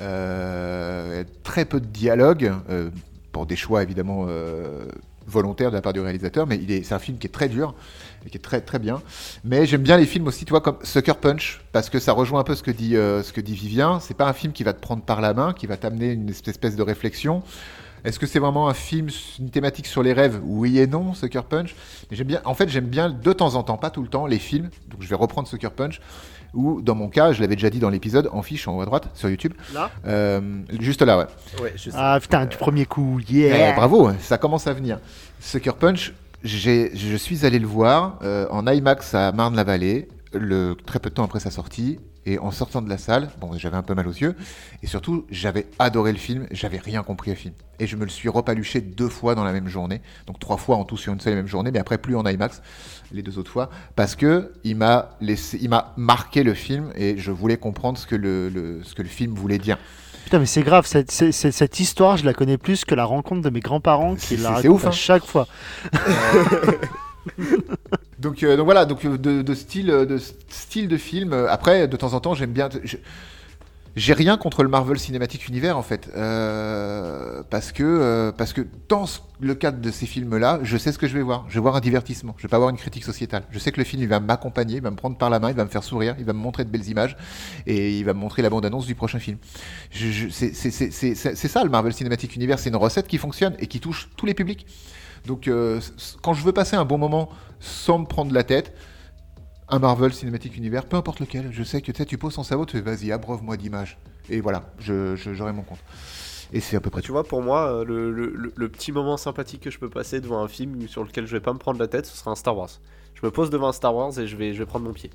Euh, 0.00 1.22
très 1.42 1.66
peu 1.66 1.80
de 1.80 1.86
dialogue, 1.86 2.50
euh, 2.70 2.88
pour 3.30 3.44
des 3.44 3.56
choix 3.56 3.82
évidemment 3.82 4.24
euh, 4.26 4.86
volontaires 5.26 5.70
de 5.70 5.76
la 5.76 5.82
part 5.82 5.92
du 5.92 6.00
réalisateur, 6.00 6.46
mais 6.46 6.56
il 6.56 6.70
est, 6.70 6.82
c'est 6.82 6.94
un 6.94 6.98
film 6.98 7.18
qui 7.18 7.26
est 7.26 7.30
très 7.30 7.50
dur 7.50 7.74
et 8.24 8.30
qui 8.30 8.38
est 8.38 8.40
très 8.40 8.62
très 8.62 8.78
bien. 8.78 9.02
Mais 9.44 9.66
j'aime 9.66 9.82
bien 9.82 9.98
les 9.98 10.06
films 10.06 10.28
aussi, 10.28 10.46
tu 10.46 10.50
vois, 10.50 10.62
comme 10.62 10.78
Sucker 10.82 11.16
Punch, 11.20 11.60
parce 11.72 11.90
que 11.90 11.98
ça 11.98 12.12
rejoint 12.12 12.40
un 12.40 12.44
peu 12.44 12.54
ce 12.54 12.62
que 12.62 12.70
dit, 12.70 12.96
euh, 12.96 13.22
ce 13.22 13.34
que 13.34 13.42
dit 13.42 13.54
Vivien. 13.54 14.00
C'est 14.00 14.16
pas 14.16 14.26
un 14.26 14.32
film 14.32 14.54
qui 14.54 14.64
va 14.64 14.72
te 14.72 14.80
prendre 14.80 15.02
par 15.02 15.20
la 15.20 15.34
main, 15.34 15.52
qui 15.52 15.66
va 15.66 15.76
t'amener 15.76 16.12
une 16.12 16.30
espèce 16.30 16.76
de 16.76 16.82
réflexion. 16.82 17.42
Est-ce 18.04 18.18
que 18.18 18.26
c'est 18.26 18.38
vraiment 18.38 18.68
un 18.68 18.74
film, 18.74 19.08
une 19.38 19.50
thématique 19.50 19.86
sur 19.86 20.02
les 20.02 20.12
rêves? 20.12 20.40
Oui 20.44 20.78
et 20.78 20.86
non, 20.86 21.14
Sucker 21.14 21.42
Punch. 21.48 21.74
Mais 22.10 22.16
j'aime 22.16 22.26
bien, 22.26 22.40
en 22.44 22.54
fait, 22.54 22.68
j'aime 22.68 22.86
bien 22.86 23.10
de 23.10 23.32
temps 23.32 23.54
en 23.54 23.62
temps, 23.62 23.76
pas 23.76 23.90
tout 23.90 24.02
le 24.02 24.08
temps, 24.08 24.26
les 24.26 24.38
films. 24.38 24.70
Donc 24.88 25.02
je 25.02 25.08
vais 25.08 25.16
reprendre 25.16 25.48
Sucker 25.48 25.70
Punch. 25.70 26.00
Ou 26.54 26.80
dans 26.80 26.94
mon 26.94 27.08
cas, 27.08 27.32
je 27.32 27.40
l'avais 27.40 27.56
déjà 27.56 27.68
dit 27.70 27.80
dans 27.80 27.90
l'épisode, 27.90 28.30
en 28.32 28.42
fiche 28.42 28.66
en 28.66 28.76
haut 28.76 28.80
à 28.80 28.86
droite 28.86 29.08
sur 29.14 29.28
YouTube. 29.28 29.52
Là? 29.74 29.90
Euh, 30.06 30.40
juste 30.80 31.02
là, 31.02 31.18
ouais. 31.18 31.26
Ouais, 31.60 31.72
je 31.76 31.90
sais. 31.90 31.96
Ah 31.98 32.18
putain 32.20 32.46
du 32.46 32.56
premier 32.56 32.86
coup, 32.86 33.20
Eh, 33.28 33.32
yeah. 33.32 33.72
bravo, 33.74 34.10
ça 34.20 34.38
commence 34.38 34.66
à 34.66 34.72
venir. 34.72 34.98
Sucker 35.40 35.74
Punch, 35.78 36.14
je 36.44 37.16
suis 37.16 37.44
allé 37.44 37.58
le 37.58 37.66
voir 37.66 38.18
euh, 38.22 38.46
en 38.50 38.66
IMAX 38.66 39.14
à 39.14 39.32
Marne-la-Vallée, 39.32 40.08
le, 40.32 40.74
très 40.86 40.98
peu 40.98 41.10
de 41.10 41.14
temps 41.14 41.24
après 41.24 41.40
sa 41.40 41.50
sortie. 41.50 41.98
Et 42.28 42.40
en 42.40 42.50
sortant 42.50 42.82
de 42.82 42.88
la 42.88 42.98
salle, 42.98 43.30
bon, 43.40 43.56
j'avais 43.56 43.76
un 43.76 43.82
peu 43.84 43.94
mal 43.94 44.08
aux 44.08 44.12
yeux. 44.12 44.34
Et 44.82 44.88
surtout, 44.88 45.26
j'avais 45.30 45.66
adoré 45.78 46.10
le 46.10 46.18
film, 46.18 46.48
j'avais 46.50 46.78
rien 46.78 47.04
compris 47.04 47.30
au 47.30 47.34
film. 47.36 47.54
Et 47.78 47.86
je 47.86 47.94
me 47.96 48.02
le 48.04 48.10
suis 48.10 48.28
repaluché 48.28 48.80
deux 48.80 49.08
fois 49.08 49.36
dans 49.36 49.44
la 49.44 49.52
même 49.52 49.68
journée. 49.68 50.00
Donc 50.26 50.40
trois 50.40 50.56
fois 50.56 50.76
en 50.76 50.84
tout 50.84 50.96
sur 50.96 51.12
une 51.12 51.20
seule 51.20 51.34
et 51.34 51.36
même 51.36 51.46
journée, 51.46 51.70
mais 51.70 51.78
après 51.78 51.98
plus 51.98 52.16
en 52.16 52.26
IMAX, 52.26 52.62
les 53.12 53.22
deux 53.22 53.38
autres 53.38 53.50
fois. 53.52 53.70
Parce 53.94 54.16
que 54.16 54.52
il 54.64 54.74
m'a 54.76 55.10
laissé, 55.20 55.56
il 55.62 55.68
m'a 55.68 55.92
marqué 55.96 56.42
le 56.42 56.54
film 56.54 56.90
et 56.96 57.16
je 57.16 57.30
voulais 57.30 57.58
comprendre 57.58 57.96
ce 57.96 58.06
que 58.08 58.16
le, 58.16 58.48
le- 58.48 58.82
ce 58.82 58.94
que 58.94 59.02
le 59.02 59.08
film 59.08 59.32
voulait 59.34 59.58
dire. 59.58 59.78
Putain 60.24 60.40
mais 60.40 60.46
c'est 60.46 60.62
grave, 60.62 60.86
cette, 60.86 61.78
histoire 61.80 62.16
je 62.16 62.24
la 62.24 62.34
connais 62.34 62.58
plus 62.58 62.84
que 62.84 62.96
la 62.96 63.04
rencontre 63.04 63.42
de 63.42 63.50
mes 63.50 63.60
grands-parents 63.60 64.16
C'est- 64.18 64.34
qui 64.34 64.42
la 64.42 64.50
racontent 64.50 64.74
ouf, 64.74 64.84
à 64.84 64.88
hein. 64.88 64.90
chaque 64.90 65.24
fois. 65.24 65.46
Donc, 68.18 68.42
euh, 68.42 68.56
donc 68.56 68.64
voilà, 68.64 68.86
donc 68.86 69.04
euh, 69.04 69.18
de, 69.18 69.54
style, 69.54 69.90
euh, 69.90 70.06
de 70.06 70.18
style 70.18 70.88
de 70.88 70.96
film. 70.96 71.32
Après, 71.32 71.86
de 71.86 71.96
temps 71.96 72.14
en 72.14 72.20
temps, 72.20 72.34
j'aime 72.34 72.52
bien. 72.52 72.68
J'ai 73.94 74.12
rien 74.12 74.36
contre 74.36 74.62
le 74.62 74.68
Marvel 74.68 74.98
Cinematic 74.98 75.48
Universe 75.48 75.74
en 75.74 75.82
fait, 75.82 76.10
parce 77.48 77.72
que 77.72 78.30
parce 78.36 78.52
que 78.52 78.66
dans 78.90 79.06
le 79.40 79.54
cadre 79.54 79.80
de 79.80 79.90
ces 79.90 80.04
films-là, 80.04 80.60
je 80.62 80.76
sais 80.76 80.92
ce 80.92 80.98
que 80.98 81.06
je 81.06 81.14
vais 81.14 81.22
voir. 81.22 81.46
Je 81.48 81.54
vais 81.54 81.60
voir 81.60 81.76
un 81.76 81.80
divertissement. 81.80 82.34
Je 82.36 82.42
vais 82.42 82.50
pas 82.50 82.58
voir 82.58 82.68
une 82.68 82.76
critique 82.76 83.04
sociétale. 83.04 83.44
Je 83.50 83.58
sais 83.58 83.72
que 83.72 83.78
le 83.78 83.84
film 83.84 84.02
il 84.02 84.08
va 84.08 84.20
m'accompagner, 84.20 84.76
il 84.76 84.82
va 84.82 84.90
me 84.90 84.96
prendre 84.96 85.16
par 85.16 85.30
la 85.30 85.38
main, 85.38 85.48
il 85.48 85.56
va 85.56 85.64
me 85.64 85.70
faire 85.70 85.82
sourire, 85.82 86.14
il 86.18 86.26
va 86.26 86.34
me 86.34 86.38
montrer 86.38 86.66
de 86.66 86.68
belles 86.68 86.86
images 86.90 87.16
et 87.66 87.98
il 87.98 88.04
va 88.04 88.12
me 88.12 88.18
montrer 88.18 88.42
la 88.42 88.50
bande-annonce 88.50 88.84
du 88.84 88.94
prochain 88.94 89.18
film. 89.18 89.38
C'est 89.90 91.48
ça 91.48 91.64
le 91.64 91.70
Marvel 91.70 91.94
Cinematic 91.94 92.36
Universe, 92.36 92.64
c'est 92.64 92.70
une 92.70 92.76
recette 92.76 93.08
qui 93.08 93.16
fonctionne 93.16 93.54
et 93.60 93.66
qui 93.66 93.80
touche 93.80 94.10
tous 94.18 94.26
les 94.26 94.34
publics. 94.34 94.66
Donc 95.26 95.48
euh, 95.48 95.80
quand 96.22 96.34
je 96.34 96.44
veux 96.44 96.52
passer 96.52 96.76
un 96.76 96.84
bon 96.84 96.98
moment 96.98 97.28
sans 97.60 97.98
me 97.98 98.06
prendre 98.06 98.32
la 98.32 98.44
tête, 98.44 98.74
un 99.68 99.78
Marvel 99.78 100.12
Cinematic 100.12 100.56
Universe, 100.56 100.86
peu 100.88 100.96
importe 100.96 101.20
lequel, 101.20 101.48
je 101.52 101.62
sais 101.62 101.80
que 101.82 101.90
tu 101.90 102.18
poses 102.18 102.34
ton 102.36 102.42
cerveau, 102.44 102.66
tu 102.66 102.76
fais 102.76 102.82
vas-y, 102.82 103.10
abreuve-moi 103.12 103.56
d'images. 103.56 103.98
Et 104.28 104.40
voilà, 104.40 104.62
je, 104.78 105.16
je- 105.16 105.34
j'aurai 105.34 105.52
mon 105.52 105.62
compte. 105.62 105.78
Et 106.52 106.60
c'est 106.60 106.76
à 106.76 106.80
peu 106.80 106.90
près 106.90 107.00
Tu 107.00 107.08
tout. 107.08 107.12
vois, 107.12 107.24
pour 107.24 107.42
moi, 107.42 107.66
euh, 107.80 107.84
le, 107.84 108.12
le- 108.12 108.30
le- 108.32 108.52
le 108.54 108.68
petit 108.68 108.92
moment 108.92 109.16
sympathique 109.16 109.62
que 109.62 109.70
je 109.70 109.78
peux 109.80 109.90
passer 109.90 110.20
devant 110.20 110.40
un 110.42 110.48
film 110.48 110.86
sur 110.86 111.02
lequel 111.02 111.26
je 111.26 111.32
vais 111.32 111.40
pas 111.40 111.52
me 111.52 111.58
prendre 111.58 111.80
la 111.80 111.88
tête, 111.88 112.06
ce 112.06 112.16
sera 112.16 112.30
un 112.30 112.36
Star 112.36 112.56
Wars. 112.56 112.70
Je 113.14 113.26
me 113.26 113.30
pose 113.32 113.50
devant 113.50 113.68
un 113.68 113.72
Star 113.72 113.94
Wars 113.94 114.16
et 114.20 114.28
je 114.28 114.36
vais, 114.36 114.52
je 114.52 114.58
vais 114.60 114.66
prendre 114.66 114.84
mon 114.86 114.92
pied. 114.92 115.10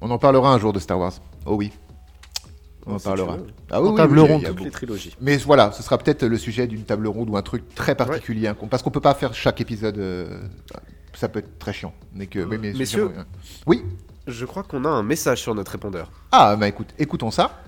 On 0.00 0.10
en 0.10 0.18
parlera 0.18 0.52
un 0.52 0.58
jour 0.58 0.72
de 0.72 0.80
Star 0.80 0.98
Wars. 0.98 1.12
Oh 1.46 1.54
oui. 1.54 1.70
On 2.86 2.94
en 2.94 2.98
Si 2.98 3.04
parlera. 3.04 3.36
Ah 3.70 3.80
oui, 3.80 3.88
En 3.88 3.90
oui, 3.92 3.96
table 3.96 4.18
oui, 4.18 4.28
ronde. 4.28 4.60
les 4.64 4.70
trilogies. 4.70 5.16
Mais 5.20 5.36
voilà, 5.38 5.70
ce 5.72 5.82
sera 5.82 5.98
peut-être 5.98 6.24
le 6.24 6.36
sujet 6.36 6.66
d'une 6.66 6.82
table 6.84 7.06
ronde 7.06 7.30
ou 7.30 7.36
un 7.36 7.42
truc 7.42 7.74
très 7.74 7.94
particulier. 7.94 8.52
qu'on- 8.58 8.66
parce 8.68 8.82
qu'on 8.82 8.90
peut 8.90 9.00
pas 9.00 9.14
faire 9.14 9.34
chaque 9.34 9.60
épisode. 9.60 9.98
euh, 9.98 10.40
ça 11.14 11.28
peut 11.28 11.38
être 11.40 11.58
très 11.58 11.72
chiant. 11.72 11.92
Mais 12.14 12.26
que, 12.26 12.40
mais 12.40 12.58
Messieurs. 12.72 13.10
euh, 13.16 13.22
Oui. 13.66 13.84
Je 14.26 14.44
crois 14.46 14.62
qu'on 14.62 14.84
a 14.84 14.88
un 14.88 15.02
message 15.02 15.40
sur 15.42 15.54
notre 15.54 15.72
répondeur. 15.72 16.10
Ah, 16.32 16.56
bah 16.56 16.68
écoute, 16.68 16.88
écoutons 16.98 17.30
ça. 17.30 17.60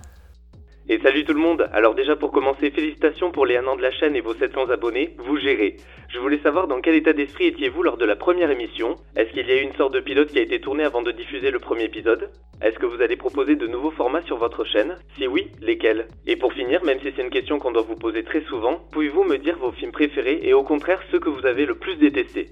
Et 0.86 0.98
salut 0.98 1.24
tout 1.24 1.32
le 1.32 1.40
monde. 1.40 1.66
Alors 1.72 1.94
déjà 1.94 2.14
pour 2.14 2.30
commencer, 2.30 2.70
félicitations 2.70 3.30
pour 3.30 3.46
les 3.46 3.56
1 3.56 3.66
an 3.66 3.76
de 3.76 3.80
la 3.80 3.90
chaîne 3.90 4.14
et 4.16 4.20
vos 4.20 4.34
700 4.34 4.68
abonnés, 4.68 5.16
vous 5.16 5.38
gérez. 5.38 5.76
Je 6.10 6.18
voulais 6.18 6.40
savoir 6.40 6.68
dans 6.68 6.82
quel 6.82 6.94
état 6.94 7.14
d'esprit 7.14 7.46
étiez-vous 7.46 7.82
lors 7.82 7.96
de 7.96 8.04
la 8.04 8.16
première 8.16 8.50
émission. 8.50 8.96
Est-ce 9.16 9.32
qu'il 9.32 9.48
y 9.48 9.52
a 9.52 9.56
eu 9.56 9.62
une 9.62 9.72
sorte 9.72 9.94
de 9.94 10.00
pilote 10.00 10.28
qui 10.28 10.38
a 10.38 10.42
été 10.42 10.60
tourné 10.60 10.84
avant 10.84 11.00
de 11.00 11.10
diffuser 11.10 11.50
le 11.50 11.58
premier 11.58 11.84
épisode? 11.84 12.30
Est-ce 12.60 12.78
que 12.78 12.84
vous 12.84 13.00
allez 13.00 13.16
proposer 13.16 13.56
de 13.56 13.66
nouveaux 13.66 13.92
formats 13.92 14.20
sur 14.26 14.36
votre 14.36 14.66
chaîne? 14.66 14.98
Si 15.16 15.26
oui, 15.26 15.48
lesquels? 15.62 16.06
Et 16.26 16.36
pour 16.36 16.52
finir, 16.52 16.84
même 16.84 17.00
si 17.00 17.10
c'est 17.16 17.22
une 17.22 17.30
question 17.30 17.58
qu'on 17.58 17.72
doit 17.72 17.80
vous 17.80 17.96
poser 17.96 18.22
très 18.22 18.42
souvent, 18.42 18.82
pouvez-vous 18.92 19.24
me 19.24 19.38
dire 19.38 19.56
vos 19.56 19.72
films 19.72 19.92
préférés 19.92 20.40
et 20.42 20.52
au 20.52 20.64
contraire 20.64 21.00
ceux 21.10 21.18
que 21.18 21.30
vous 21.30 21.46
avez 21.46 21.64
le 21.64 21.76
plus 21.76 21.96
détestés? 21.96 22.50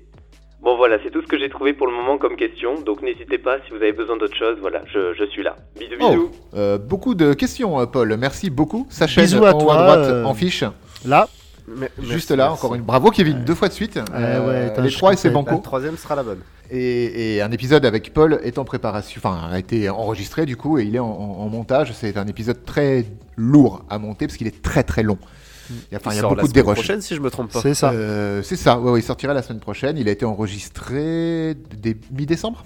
Bon 0.62 0.76
voilà, 0.76 0.96
c'est 1.02 1.10
tout 1.10 1.20
ce 1.22 1.26
que 1.26 1.38
j'ai 1.38 1.48
trouvé 1.48 1.72
pour 1.72 1.88
le 1.88 1.92
moment 1.92 2.18
comme 2.18 2.36
question, 2.36 2.80
donc 2.80 3.02
n'hésitez 3.02 3.36
pas 3.38 3.56
si 3.66 3.70
vous 3.70 3.76
avez 3.78 3.92
besoin 3.92 4.16
d'autre 4.16 4.36
chose, 4.36 4.58
voilà, 4.60 4.82
je, 4.92 5.12
je 5.14 5.24
suis 5.24 5.42
là. 5.42 5.56
Bisous 5.78 5.96
bisous 5.98 6.30
Oh, 6.32 6.56
euh, 6.56 6.78
beaucoup 6.78 7.14
de 7.16 7.34
questions, 7.34 7.80
euh, 7.80 7.86
Paul. 7.86 8.16
Merci 8.16 8.48
beaucoup. 8.48 8.86
Sa 8.88 9.06
chaîne 9.08 9.24
Bisous 9.24 9.44
à 9.44 9.52
en 9.54 9.58
haut 9.58 9.60
toi, 9.62 9.74
à 9.74 9.82
droite 9.82 10.08
euh, 10.10 10.24
en 10.24 10.34
fiche. 10.34 10.62
Là, 11.04 11.28
Mais- 11.66 11.88
Juste 11.98 12.30
merci, 12.30 12.36
là, 12.36 12.48
merci. 12.48 12.64
encore 12.64 12.74
une 12.76 12.82
bravo 12.82 13.10
Kevin, 13.10 13.42
deux 13.44 13.56
fois 13.56 13.66
de 13.68 13.72
suite. 13.72 13.96
Euh, 14.14 14.46
ouais, 14.46 14.66
attends, 14.66 14.82
les 14.82 14.90
trois 14.92 15.12
et 15.12 15.16
c'est 15.16 15.32
comptais. 15.32 15.50
La 15.50 15.56
banco. 15.56 15.62
troisième 15.64 15.96
sera 15.96 16.14
la 16.14 16.22
bonne. 16.22 16.40
Et, 16.70 17.34
et 17.36 17.42
un 17.42 17.50
épisode 17.50 17.84
avec 17.84 18.14
Paul 18.14 18.38
est 18.44 18.56
en 18.58 18.64
préparation, 18.64 19.20
enfin 19.22 19.48
a 19.50 19.58
été 19.58 19.90
enregistré 19.90 20.46
du 20.46 20.56
coup 20.56 20.78
et 20.78 20.84
il 20.84 20.94
est 20.96 21.00
en, 21.00 21.06
en- 21.06 21.40
en 21.44 21.48
montage. 21.48 21.92
C'est 21.92 22.16
un 22.16 22.26
épisode 22.28 22.64
très 22.64 23.04
lourd 23.36 23.84
à 23.90 23.98
monter 23.98 24.26
parce 24.28 24.36
qu'il 24.36 24.46
est 24.46 24.62
très 24.62 24.82
très 24.84 25.02
long. 25.02 25.18
Il 25.90 25.92
y 25.92 25.96
a, 25.96 25.98
enfin, 25.98 26.10
il 26.12 26.16
y 26.16 26.18
a 26.18 26.20
sort 26.22 26.30
la 26.30 26.36
beaucoup 26.36 26.48
de 26.48 26.52
semaine 26.52 26.64
déroches. 26.64 26.78
prochaine, 26.78 27.00
si 27.00 27.14
je 27.14 27.20
me 27.20 27.30
trompe 27.30 27.50
pas. 27.52 27.60
C'est 27.60 27.74
ça. 27.74 27.90
Euh, 27.90 28.42
c'est 28.42 28.56
ça, 28.56 28.78
ouais, 28.78 28.90
ouais, 28.92 29.00
il 29.00 29.02
sortira 29.02 29.34
la 29.34 29.42
semaine 29.42 29.60
prochaine. 29.60 29.96
Il 29.98 30.08
a 30.08 30.12
été 30.12 30.24
enregistré 30.24 31.54
dès 31.76 31.96
mi-décembre, 32.10 32.64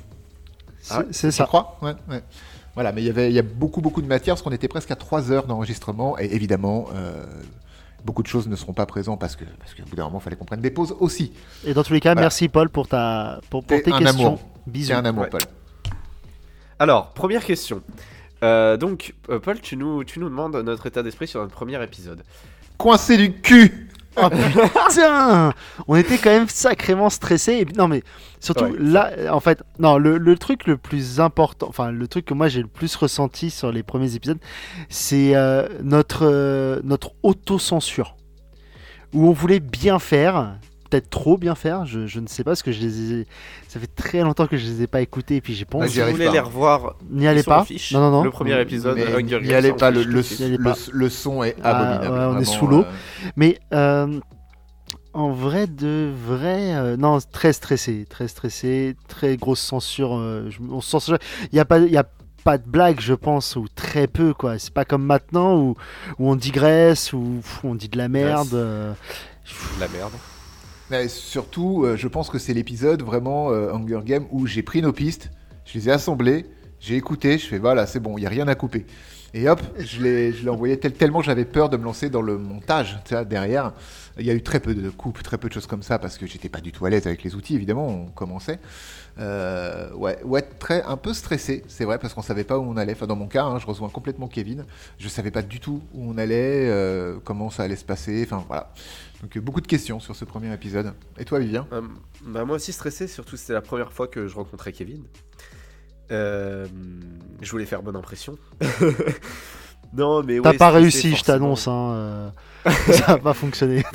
Ah 0.90 1.02
C'est- 1.10 1.30
je 1.30 1.36
ça. 1.36 1.44
crois. 1.46 1.78
Ouais, 1.82 1.94
ouais. 2.08 2.22
Voilà, 2.74 2.92
mais 2.92 3.02
il 3.02 3.06
y 3.06 3.10
avait 3.10 3.28
il 3.30 3.34
y 3.34 3.38
a 3.38 3.42
beaucoup 3.42 3.80
beaucoup 3.80 4.02
de 4.02 4.06
matière 4.06 4.34
parce 4.34 4.42
qu'on 4.42 4.52
était 4.52 4.68
presque 4.68 4.90
à 4.90 4.96
3 4.96 5.32
heures 5.32 5.46
d'enregistrement 5.46 6.18
et 6.18 6.26
évidemment. 6.34 6.86
euh, 6.94 7.24
Beaucoup 8.04 8.22
de 8.22 8.28
choses 8.28 8.46
ne 8.46 8.54
seront 8.54 8.74
pas 8.74 8.86
présentes 8.86 9.18
parce 9.18 9.34
que 9.34 9.44
parce 9.58 9.74
qu'au 9.74 9.82
bout 9.82 9.96
d'un 9.96 10.04
moment, 10.04 10.18
il 10.20 10.22
fallait 10.22 10.36
qu'on 10.36 10.44
prenne 10.44 10.60
des 10.60 10.70
pauses 10.70 10.94
aussi. 11.00 11.32
Et 11.64 11.74
dans 11.74 11.82
tous 11.82 11.92
les 11.92 11.98
cas, 11.98 12.10
Voilà. 12.10 12.20
merci 12.26 12.46
Paul 12.48 12.68
pour, 12.68 12.86
ta, 12.86 13.40
pour, 13.50 13.64
pour 13.64 13.82
T'es 13.82 13.92
un 13.92 13.98
questions. 13.98 14.26
amour. 14.28 14.40
Bisous. 14.68 14.88
C'est 14.88 14.92
un 14.94 15.04
amour, 15.04 15.24
Ouais. 15.24 15.28
Paul. 15.30 15.40
Alors, 16.78 17.08
première 17.14 17.44
question. 17.44 17.82
Euh, 18.44 18.76
donc, 18.76 19.14
euh, 19.30 19.40
Paul, 19.40 19.60
tu 19.60 19.76
nous, 19.76 20.04
tu 20.04 20.20
nous 20.20 20.28
demandes 20.28 20.54
notre 20.56 20.86
état 20.86 21.02
d'esprit 21.02 21.26
sur 21.26 21.40
notre 21.40 21.54
premier 21.54 21.82
épisode. 21.82 22.22
Coincé 22.78 23.16
du 23.16 23.32
cul 23.32 23.88
Oh 24.16 24.30
putain 24.30 25.52
On 25.88 25.96
était 25.96 26.16
quand 26.16 26.30
même 26.30 26.48
sacrément 26.48 27.10
stressés. 27.10 27.52
Et 27.52 27.64
non 27.76 27.86
mais 27.88 28.02
surtout 28.40 28.64
Ouais, 28.64 28.72
là, 28.78 29.12
en 29.30 29.40
fait, 29.40 29.62
non, 29.78 29.98
le, 29.98 30.16
le 30.18 30.38
truc 30.38 30.66
le 30.66 30.76
plus 30.76 31.20
important, 31.20 31.66
enfin 31.68 31.90
le 31.90 32.08
truc 32.08 32.24
que 32.24 32.34
moi 32.34 32.48
j'ai 32.48 32.62
le 32.62 32.68
plus 32.68 32.94
ressenti 32.96 33.50
sur 33.50 33.72
les 33.72 33.82
premiers 33.82 34.14
épisodes, 34.14 34.38
c'est 34.88 35.34
euh, 35.36 35.68
notre, 35.82 36.24
euh, 36.26 36.80
notre 36.84 37.12
autocensure. 37.22 38.16
Où 39.12 39.28
on 39.28 39.32
voulait 39.32 39.60
bien 39.60 39.98
faire, 39.98 40.56
peut-être 41.00 41.10
trop 41.10 41.36
bien 41.38 41.54
faire, 41.54 41.84
je, 41.86 42.06
je 42.06 42.20
ne 42.20 42.26
sais 42.26 42.42
pas, 42.44 42.50
parce 42.52 42.62
que 42.62 42.72
je 42.72 42.80
les 42.80 43.12
ai... 43.12 43.26
ça 43.68 43.78
fait 43.80 43.86
très 43.94 44.22
longtemps 44.22 44.46
que 44.46 44.56
je 44.56 44.66
les 44.66 44.82
ai 44.82 44.86
pas 44.86 45.00
écoutés 45.00 45.36
et 45.36 45.40
puis 45.40 45.54
j'ai 45.54 45.64
pas 45.64 45.78
envie. 45.78 45.88
j'y 45.88 45.94
si 45.94 45.98
vous 45.98 46.02
arrive 46.04 46.16
voulez 46.16 46.26
pas. 46.26 46.32
les 46.32 46.40
revoir, 46.40 46.96
N'y 47.10 47.26
allez 47.26 47.42
pas. 47.42 47.64
fiche. 47.64 47.92
Non, 47.92 48.00
non, 48.00 48.10
non. 48.10 48.22
Le 48.24 48.30
premier 48.30 48.60
épisode, 48.60 48.96
n'y 48.98 49.54
allez 49.54 49.72
pas, 49.72 49.90
le, 49.90 50.02
le, 50.02 50.22
de. 50.22 50.44
N'y 50.58 50.58
le- 50.92 51.08
son 51.08 51.42
est 51.42 51.56
Ah, 51.62 51.78
abominable. 51.78 52.18
ouais, 52.18 52.36
on 52.36 52.40
est 52.40 52.44
sous 52.44 52.66
l'eau. 52.66 52.82
euh, 52.82 52.92
Mais 53.36 53.58
euh, 53.72 54.20
en 55.12 55.30
vrai 55.30 55.66
de 55.66 56.10
vrai, 56.26 56.74
euh, 56.74 56.96
non, 56.96 57.18
très 57.32 57.52
stressé, 57.52 58.06
très 58.08 58.28
stressé, 58.28 58.96
très 59.08 59.36
grosse 59.36 59.60
censure. 59.60 60.16
euh, 60.16 60.48
je- 60.50 60.58
on 60.70 60.80
sent, 60.80 61.12
il 61.52 61.56
y 61.56 61.60
a 61.60 61.64
pas, 61.64 61.78
il 61.78 61.90
y 61.92 61.96
a 61.96 62.04
pas 62.44 62.58
de 62.58 62.68
blague, 62.68 63.00
je 63.00 63.14
pense, 63.14 63.56
ou 63.56 63.66
très 63.74 64.06
peu 64.06 64.32
quoi. 64.34 64.58
C'est 64.58 64.72
pas 64.72 64.84
comme 64.84 65.04
maintenant 65.04 65.56
où, 65.58 65.74
où 66.18 66.30
on 66.30 66.36
digresse, 66.36 67.12
où 67.12 67.40
pff, 67.42 67.60
on 67.64 67.74
dit 67.74 67.88
de 67.88 67.98
la 67.98 68.08
merde. 68.08 68.54
euh, 68.54 68.92
La 69.80 69.88
merde. 69.88 70.12
Mais 70.90 71.08
surtout, 71.08 71.84
euh, 71.84 71.96
je 71.96 72.08
pense 72.08 72.30
que 72.30 72.38
c'est 72.38 72.54
l'épisode 72.54 73.02
vraiment 73.02 73.50
euh, 73.50 73.72
Hunger 73.72 74.00
Game 74.04 74.26
où 74.30 74.46
j'ai 74.46 74.62
pris 74.62 74.82
nos 74.82 74.92
pistes, 74.92 75.30
je 75.64 75.78
les 75.78 75.88
ai 75.88 75.92
assemblées, 75.92 76.46
j'ai 76.80 76.96
écouté, 76.96 77.38
je 77.38 77.46
fais 77.46 77.58
voilà, 77.58 77.86
c'est 77.86 78.00
bon, 78.00 78.16
il 78.18 78.20
n'y 78.20 78.26
a 78.26 78.30
rien 78.30 78.48
à 78.48 78.54
couper. 78.54 78.86
Et 79.34 79.48
hop, 79.48 79.60
je 79.78 80.00
l'ai 80.02 80.32
je 80.32 80.48
envoyé 80.48 80.78
tel- 80.78 80.94
tellement 80.94 81.20
j'avais 81.20 81.44
peur 81.44 81.68
de 81.68 81.76
me 81.76 81.84
lancer 81.84 82.08
dans 82.08 82.22
le 82.22 82.38
montage 82.38 82.98
derrière. 83.28 83.74
Il 84.18 84.24
y 84.24 84.30
a 84.30 84.34
eu 84.34 84.42
très 84.42 84.60
peu 84.60 84.74
de 84.74 84.88
coupes, 84.88 85.22
très 85.22 85.36
peu 85.36 85.48
de 85.48 85.52
choses 85.52 85.66
comme 85.66 85.82
ça 85.82 85.98
parce 85.98 86.16
que 86.16 86.26
j'étais 86.26 86.48
pas 86.48 86.60
du 86.60 86.72
tout 86.72 86.86
à 86.86 86.90
l'aise 86.90 87.06
avec 87.06 87.22
les 87.22 87.34
outils, 87.34 87.54
évidemment, 87.54 87.86
on 87.86 88.06
commençait. 88.06 88.58
Euh, 89.18 89.92
ouais, 89.94 90.18
ouais, 90.24 90.42
très, 90.42 90.82
un 90.84 90.96
peu 90.96 91.12
stressé, 91.12 91.64
c'est 91.68 91.84
vrai, 91.84 91.98
parce 91.98 92.14
qu'on 92.14 92.22
savait 92.22 92.44
pas 92.44 92.58
où 92.58 92.62
on 92.62 92.76
allait. 92.76 92.92
Enfin, 92.92 93.06
dans 93.06 93.16
mon 93.16 93.26
cas, 93.26 93.44
hein, 93.44 93.58
je 93.58 93.66
rejoins 93.66 93.88
complètement 93.88 94.28
Kevin. 94.28 94.64
Je 94.98 95.08
savais 95.08 95.30
pas 95.30 95.42
du 95.42 95.60
tout 95.60 95.82
où 95.94 96.10
on 96.10 96.16
allait, 96.18 96.68
euh, 96.70 97.16
comment 97.24 97.50
ça 97.50 97.64
allait 97.64 97.76
se 97.76 97.84
passer. 97.84 98.22
Enfin, 98.24 98.44
voilà. 98.46 98.72
Donc, 99.22 99.36
euh, 99.36 99.40
beaucoup 99.40 99.60
de 99.60 99.66
questions 99.66 99.98
sur 100.00 100.14
ce 100.14 100.24
premier 100.24 100.52
épisode. 100.52 100.92
Et 101.18 101.24
toi, 101.24 101.38
Vivien 101.38 101.66
Euh, 101.72 101.82
bah, 102.24 102.44
moi 102.44 102.56
aussi 102.56 102.72
stressé, 102.72 103.06
surtout 103.08 103.36
c'était 103.36 103.54
la 103.54 103.60
première 103.62 103.92
fois 103.92 104.08
que 104.08 104.26
je 104.26 104.34
rencontrais 104.34 104.72
Kevin. 104.72 105.04
Euh, 106.10 106.66
je 107.40 107.50
voulais 107.50 107.64
faire 107.66 107.82
bonne 107.82 107.96
impression. 107.96 108.36
non, 109.94 110.22
mais 110.22 110.40
T'as 110.40 110.50
ouais, 110.52 110.56
pas 110.56 110.70
réussi, 110.70 111.16
je 111.16 111.24
t'annonce. 111.24 111.66
Hein, 111.66 111.92
euh, 111.94 112.30
ça 112.92 113.12
a 113.12 113.18
pas 113.18 113.34
fonctionné. 113.34 113.84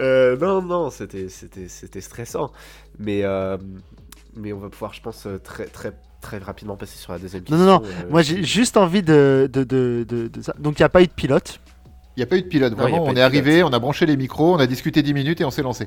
Euh, 0.00 0.36
non, 0.36 0.62
non, 0.62 0.90
c'était, 0.90 1.28
c'était, 1.28 1.66
c'était 1.68 2.02
stressant. 2.02 2.52
Mais, 2.98 3.22
euh, 3.24 3.56
mais 4.36 4.52
on 4.52 4.58
va 4.58 4.68
pouvoir, 4.68 4.92
je 4.92 5.00
pense, 5.00 5.26
très, 5.42 5.64
très, 5.66 5.92
très 6.20 6.38
rapidement 6.38 6.76
passer 6.76 6.98
sur 6.98 7.12
la 7.12 7.18
deuxième 7.18 7.42
Non, 7.50 7.56
question. 7.56 7.66
non, 7.66 7.80
non. 7.80 7.84
euh, 7.86 8.10
Moi, 8.10 8.22
j'ai 8.22 8.44
juste 8.44 8.76
envie 8.76 9.02
de, 9.02 9.48
de, 9.52 9.64
de, 9.64 10.04
de- 10.06 10.28
de 10.28 10.42
ça. 10.42 10.54
Donc, 10.58 10.78
il 10.78 10.82
n'y 10.82 10.86
a 10.86 10.88
pas 10.90 11.02
eu 11.02 11.06
de 11.06 11.12
pilote. 11.12 11.60
Il 12.18 12.22
n'y 12.22 12.24
a 12.24 12.26
pas 12.26 12.36
eu 12.36 12.42
de 12.42 12.48
pilote, 12.48 12.74
vraiment. 12.74 13.04
on 13.04 13.14
est 13.14 13.20
arrivé, 13.20 13.58
pilote. 13.58 13.70
on 13.70 13.72
a 13.72 13.78
branché 13.78 14.04
les 14.04 14.16
micros, 14.16 14.52
on 14.54 14.58
a 14.58 14.66
discuté 14.66 15.02
10 15.02 15.14
minutes 15.14 15.40
et 15.40 15.44
on 15.44 15.52
s'est 15.52 15.62
lancé. 15.62 15.86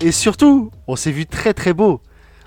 Et 0.00 0.10
surtout, 0.10 0.72
on 0.88 0.96
s'est 0.96 1.12
vu 1.12 1.24
très 1.24 1.54
très 1.54 1.72
beau. 1.72 2.00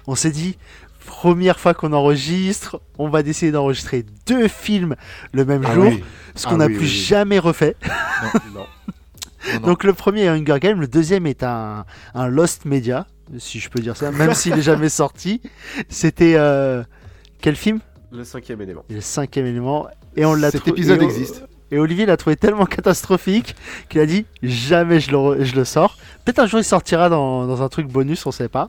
On 0.06 0.16
s'est 0.16 0.32
dit, 0.32 0.58
première 1.06 1.58
fois 1.58 1.74
qu'on 1.74 1.94
enregistre, 1.94 2.82
on 2.98 3.08
va 3.08 3.22
essayer 3.22 3.54
d'enregistrer 3.54 4.04
deux 4.28 4.50
films 4.50 4.96
le 5.32 5.46
même 5.46 5.66
jour, 5.72 5.94
ce 6.36 6.46
qu'on 6.46 6.56
Ah 6.56 6.58
n'a 6.58 6.66
oui, 6.66 6.74
plus 6.74 6.82
oui, 6.88 6.92
oui. 6.92 7.04
jamais 7.06 7.40
refait. 7.40 7.78
non. 7.84 8.40
Non, 8.54 8.66
non. 9.54 9.60
Donc 9.68 9.86
le 9.86 9.94
premier 9.94 10.24
est 10.24 10.28
Hunger 10.28 10.60
Games, 10.60 10.82
le 10.82 10.88
deuxième 10.88 11.26
est 11.26 11.42
un, 11.44 11.86
un 12.16 12.28
Lost 12.28 12.66
Media, 12.66 13.08
si 13.38 13.60
je 13.62 13.70
peux 13.70 13.80
dire 13.80 13.96
ça, 13.96 14.12
même 14.12 14.34
s'il 14.34 14.54
est 14.58 14.62
jamais 14.62 14.90
sorti. 14.90 15.40
C'était 15.88 16.34
euh, 16.36 16.84
quel 17.40 17.56
film? 17.56 17.80
Le 18.12 18.26
cinquième 18.26 18.60
élément. 18.62 18.84
Le 18.90 19.00
cinquième 19.00 19.46
élément. 19.46 19.88
Et 20.18 20.26
on 20.26 20.34
l'a 20.34 20.52
Cet 20.52 20.68
épisode 20.68 21.02
et 21.02 21.06
on- 21.06 21.10
existe. 21.10 21.46
Et 21.72 21.80
Olivier 21.80 22.06
l'a 22.06 22.16
trouvé 22.18 22.36
tellement 22.36 22.66
catastrophique 23.00 23.56
qu'il 23.90 24.00
a 24.02 24.06
dit 24.06 24.26
jamais 24.44 25.00
je 25.00 25.12
le, 25.12 25.44
je 25.44 25.56
le 25.56 25.66
sors. 25.66 25.98
Peut-être 26.24 26.40
un 26.40 26.48
jour 26.48 26.60
il 26.60 26.64
sortira 26.64 27.10
dans, 27.10 27.46
dans 27.48 27.62
un 27.62 27.70
truc 27.70 27.88
bonus, 27.88 28.26
on 28.26 28.32
sait 28.32 28.48
pas. 28.50 28.68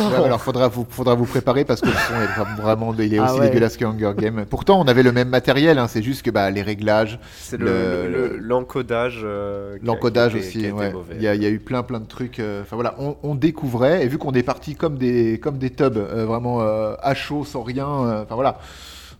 Ouais, 0.00 0.06
alors 0.24 0.40
faudra 0.40 0.68
vous, 0.68 0.86
faudra 0.88 1.14
vous 1.14 1.24
préparer 1.24 1.64
parce 1.64 1.80
que 1.80 1.86
le 1.86 1.92
son 1.92 2.14
est 2.20 2.60
vraiment 2.62 2.94
il 2.98 3.14
est 3.14 3.18
Ah 3.18 3.30
aussi 3.30 3.40
ouais. 3.40 3.48
dégueulasse 3.48 3.76
que 3.76 3.84
Hunger 3.84 4.12
Game. 4.16 4.44
Pourtant 4.48 4.80
on 4.80 4.84
avait 4.86 5.02
le 5.02 5.12
même 5.12 5.28
matériel, 5.28 5.78
hein, 5.78 5.86
c'est 5.88 6.02
juste 6.02 6.22
que 6.22 6.30
bah, 6.30 6.50
les 6.50 6.62
réglages, 6.62 7.18
C'est 7.38 7.56
le, 7.58 7.66
Le- 7.66 8.08
le- 8.08 8.28
le- 8.28 8.36
l'encodage. 8.38 9.20
euh, 9.24 9.78
l'encodage 9.82 10.34
aussi, 10.34 10.58
qui 10.58 10.64
a 10.66 10.68
été 10.68 10.72
ouais. 10.72 10.92
mauvais. 10.92 11.14
il 11.16 11.22
y, 11.22 11.28
a, 11.28 11.34
il 11.34 11.42
y 11.42 11.46
a 11.46 11.50
eu 11.50 11.58
plein 11.60 11.82
plein 11.82 12.00
de 12.00 12.06
trucs. 12.06 12.38
euh, 12.40 12.62
Enfin 12.62 12.76
voilà, 12.76 12.94
on, 12.98 13.16
on 13.22 13.34
découvrait 13.34 14.04
et 14.04 14.08
vu 14.08 14.18
qu'on 14.18 14.32
est 14.32 14.42
parti 14.42 14.74
comme 14.74 14.98
des 14.98 15.38
comme 15.40 15.58
des 15.58 15.70
tubs 15.70 15.96
euh, 15.96 16.26
vraiment 16.26 16.60
euh, 16.62 16.94
à 17.00 17.14
chaud 17.14 17.44
sans 17.44 17.62
rien. 17.62 17.88
euh, 17.88 18.22
Enfin 18.24 18.34
voilà. 18.34 18.58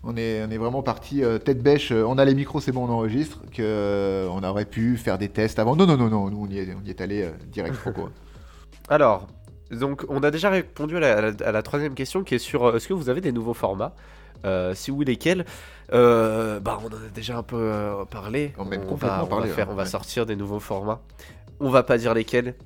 On 0.05 0.17
est, 0.17 0.43
on 0.45 0.51
est 0.51 0.59
vraiment 0.59 0.83
parti 0.83 1.23
euh, 1.23 1.39
tête 1.39 1.63
bêche, 1.63 1.93
euh, 1.93 2.05
on 2.05 2.19
a 2.19 2.25
les 2.25 2.35
micros, 2.35 2.61
c'est 2.61 2.73
bon, 2.73 2.87
on 2.87 2.91
enregistre, 2.91 3.41
que 3.53 3.63
euh, 3.63 4.29
on 4.33 4.43
aurait 4.43 4.65
pu 4.65 4.97
faire 4.97 5.17
des 5.17 5.29
tests 5.29 5.61
avant. 5.61 5.77
Non, 5.77 5.87
non, 5.87 5.97
non, 5.97 6.09
non, 6.09 6.29
nous 6.29 6.45
on 6.45 6.49
y 6.49 6.59
est, 6.59 6.75
on 6.75 6.85
y 6.85 6.91
est 6.91 7.01
allé 7.01 7.23
euh, 7.23 7.31
direct 7.47 7.75
franco. 7.77 8.09
Alors, 8.89 9.29
donc, 9.71 10.05
on 10.09 10.23
a 10.25 10.31
déjà 10.33 10.51
répondu 10.51 10.97
à 10.97 11.01
la, 11.01 11.19
à 11.19 11.21
la- 11.21 11.47
à 11.47 11.53
la 11.53 11.63
troisième 11.63 11.95
question 11.95 12.25
qui 12.25 12.35
est 12.35 12.39
sur 12.39 12.75
est-ce 12.75 12.89
que 12.89 12.95
vous 12.95 13.09
avez 13.11 13.21
des 13.21 13.33
nouveaux 13.33 13.55
formats? 13.55 13.95
Si 14.75 14.91
oui, 14.91 15.05
lesquels? 15.05 15.45
Bah, 15.93 16.79
on 16.83 16.87
en 16.87 16.97
a 16.97 17.09
déjà 17.15 17.39
un 17.39 17.43
peu 17.45 17.71
parlé. 18.11 18.53
On 18.59 18.65
complètement 18.65 18.97
va, 18.97 19.19
on 19.21 19.23
va 19.23 19.27
parlé, 19.29 19.49
faire, 19.51 19.69
ouais. 19.69 19.73
on 19.73 19.77
va 19.77 19.87
sortir 19.87 20.27
des 20.27 20.35
nouveaux 20.35 20.59
formats. 20.59 21.01
On 21.61 21.71
va 21.71 21.85
pas 21.85 21.97
dire 21.97 22.13
lesquels, 22.13 22.57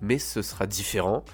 mais 0.00 0.18
ce 0.18 0.42
sera 0.42 0.66
différent. 0.66 1.24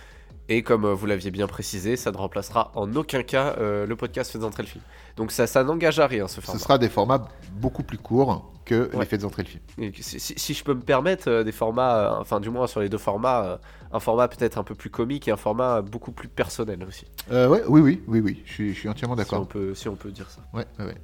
Et 0.49 0.63
comme 0.63 0.85
euh, 0.85 0.93
vous 0.95 1.07
l'aviez 1.07 1.31
bien 1.31 1.47
précisé, 1.47 1.97
ça 1.97 2.11
ne 2.11 2.17
remplacera 2.17 2.73
en 2.75 2.93
aucun 2.97 3.23
cas 3.23 3.55
euh, 3.59 3.87
le 3.87 3.97
podcast 3.97 4.33
Faites 4.33 4.43
entrer 4.45 4.65
le 4.65 4.69
film. 4.69 4.83
Donc 5.17 5.31
ça, 5.31 5.47
ça 5.47 5.63
n'engage 5.65 6.01
à 6.01 6.07
rien 6.07 6.27
ce 6.29 6.37
Ce 6.37 6.41
format. 6.41 6.61
sera 6.61 6.79
des 6.79 6.89
formats 6.89 7.29
beaucoup 7.53 7.83
plus 7.85 7.99
courts 7.99 8.53
que 8.65 8.91
Ouais. 8.93 9.01
les 9.01 9.07
faits 9.07 9.21
d'entrer 9.23 9.43
le 9.45 9.49
film. 9.49 9.63
Et 9.79 9.93
Si, 10.03 10.19
si- 10.21 10.35
si 10.39 10.55
je 10.55 10.65
peux 10.65 10.75
me 10.75 10.81
permettre, 10.81 11.29
euh, 11.31 11.45
des 11.45 11.53
formats, 11.53 12.17
enfin 12.21 12.41
du 12.41 12.51
moins 12.51 12.67
sur 12.67 12.81
les 12.81 12.89
deux 12.89 12.99
formats, 12.99 13.61
un 13.93 14.01
format 14.01 14.27
peut-être 14.29 14.59
un 14.59 14.65
peu 14.65 14.75
plus 14.75 14.91
comique 14.91 15.29
et 15.29 15.31
un 15.31 15.37
format 15.37 15.81
beaucoup 15.81 16.13
plus 16.13 16.29
personnel 16.29 16.83
aussi. 16.85 17.07
Ouais, 17.31 17.47
oui, 17.69 17.81
oui, 17.81 18.03
oui, 18.09 18.21
oui, 18.21 18.43
je 18.45 18.53
suis, 18.53 18.75
je 18.75 18.79
suis 18.81 18.89
entièrement 18.89 19.15
Si 19.17 19.21
on, 19.21 19.25
d'accord. 19.25 19.49
peut, 19.49 19.75
si 19.75 19.89
on 19.89 19.97
peut 19.97 20.11
dire 20.11 20.29
ça. 20.31 20.43
Ouais, 20.55 20.67
ouais, 20.79 20.87
ouais. 20.87 20.97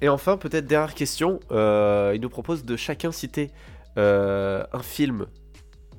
Et 0.00 0.08
enfin, 0.08 0.36
peut-être 0.36 0.66
dernière 0.66 0.94
question, 0.94 1.40
euh, 1.50 2.12
il 2.14 2.20
nous 2.20 2.28
propose 2.28 2.64
de 2.64 2.76
chacun 2.76 3.10
citer 3.10 3.50
euh, 3.96 4.64
un 4.72 4.82
film 4.82 5.26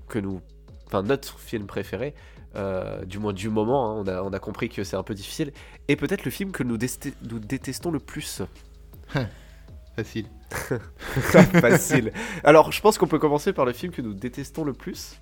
que 0.08 0.20
nous, 0.20 0.42
enfin 0.90 1.04
notre 1.04 1.40
film 1.40 1.68
préféré, 1.68 2.14
euh, 2.56 3.06
du 3.06 3.20
moins 3.20 3.34
du 3.34 3.50
moment, 3.50 3.92
hein, 3.92 4.04
on, 4.04 4.08
a, 4.08 4.22
on 4.24 4.34
a 4.34 4.40
compris 4.40 4.70
que 4.70 4.84
c'est 4.84 4.96
un 4.96 5.04
peu 5.04 5.14
difficile, 5.14 5.52
et 5.88 5.96
peut-être 5.96 6.26
le 6.26 6.32
film 6.32 6.52
que 6.52 6.64
nous, 6.64 6.78
détestons 6.78 7.92
le 7.92 8.00
plus. 8.00 8.42
Facile. 9.96 10.26
Facile. 11.62 12.12
Alors, 12.44 12.72
je 12.72 12.82
pense 12.82 12.98
qu'on 12.98 13.08
peut 13.08 13.20
commencer 13.20 13.54
par 13.54 13.66
le 13.66 13.74
film 13.74 13.92
que 13.92 14.02
nous 14.02 14.14
détestons 14.14 14.64
le 14.64 14.74
plus. 14.74 15.20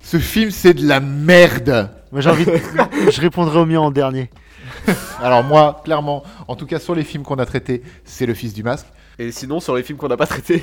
Ce 0.00 0.18
film, 0.18 0.50
c'est 0.50 0.74
de 0.74 0.86
la 0.86 1.00
merde. 1.00 1.90
Moi 2.12 2.20
j'ai 2.20 2.28
envie 2.28 2.44
de... 2.44 2.52
je 3.10 3.20
répondrai 3.20 3.58
au 3.58 3.64
mien 3.64 3.80
en 3.80 3.90
dernier. 3.90 4.30
Alors 5.20 5.42
moi, 5.42 5.80
clairement, 5.82 6.22
en 6.46 6.56
tout 6.56 6.66
cas 6.66 6.78
sur 6.78 6.94
les 6.94 7.04
films 7.04 7.22
qu'on 7.22 7.36
a 7.36 7.46
traités, 7.46 7.82
c'est 8.04 8.26
Le 8.26 8.34
Fils 8.34 8.52
du 8.52 8.62
Masque. 8.62 8.86
Et 9.18 9.30
sinon, 9.30 9.60
sur 9.60 9.76
les 9.76 9.82
films 9.82 9.96
qu'on 9.98 10.08
n'a 10.08 10.16
pas 10.16 10.26
traités, 10.26 10.62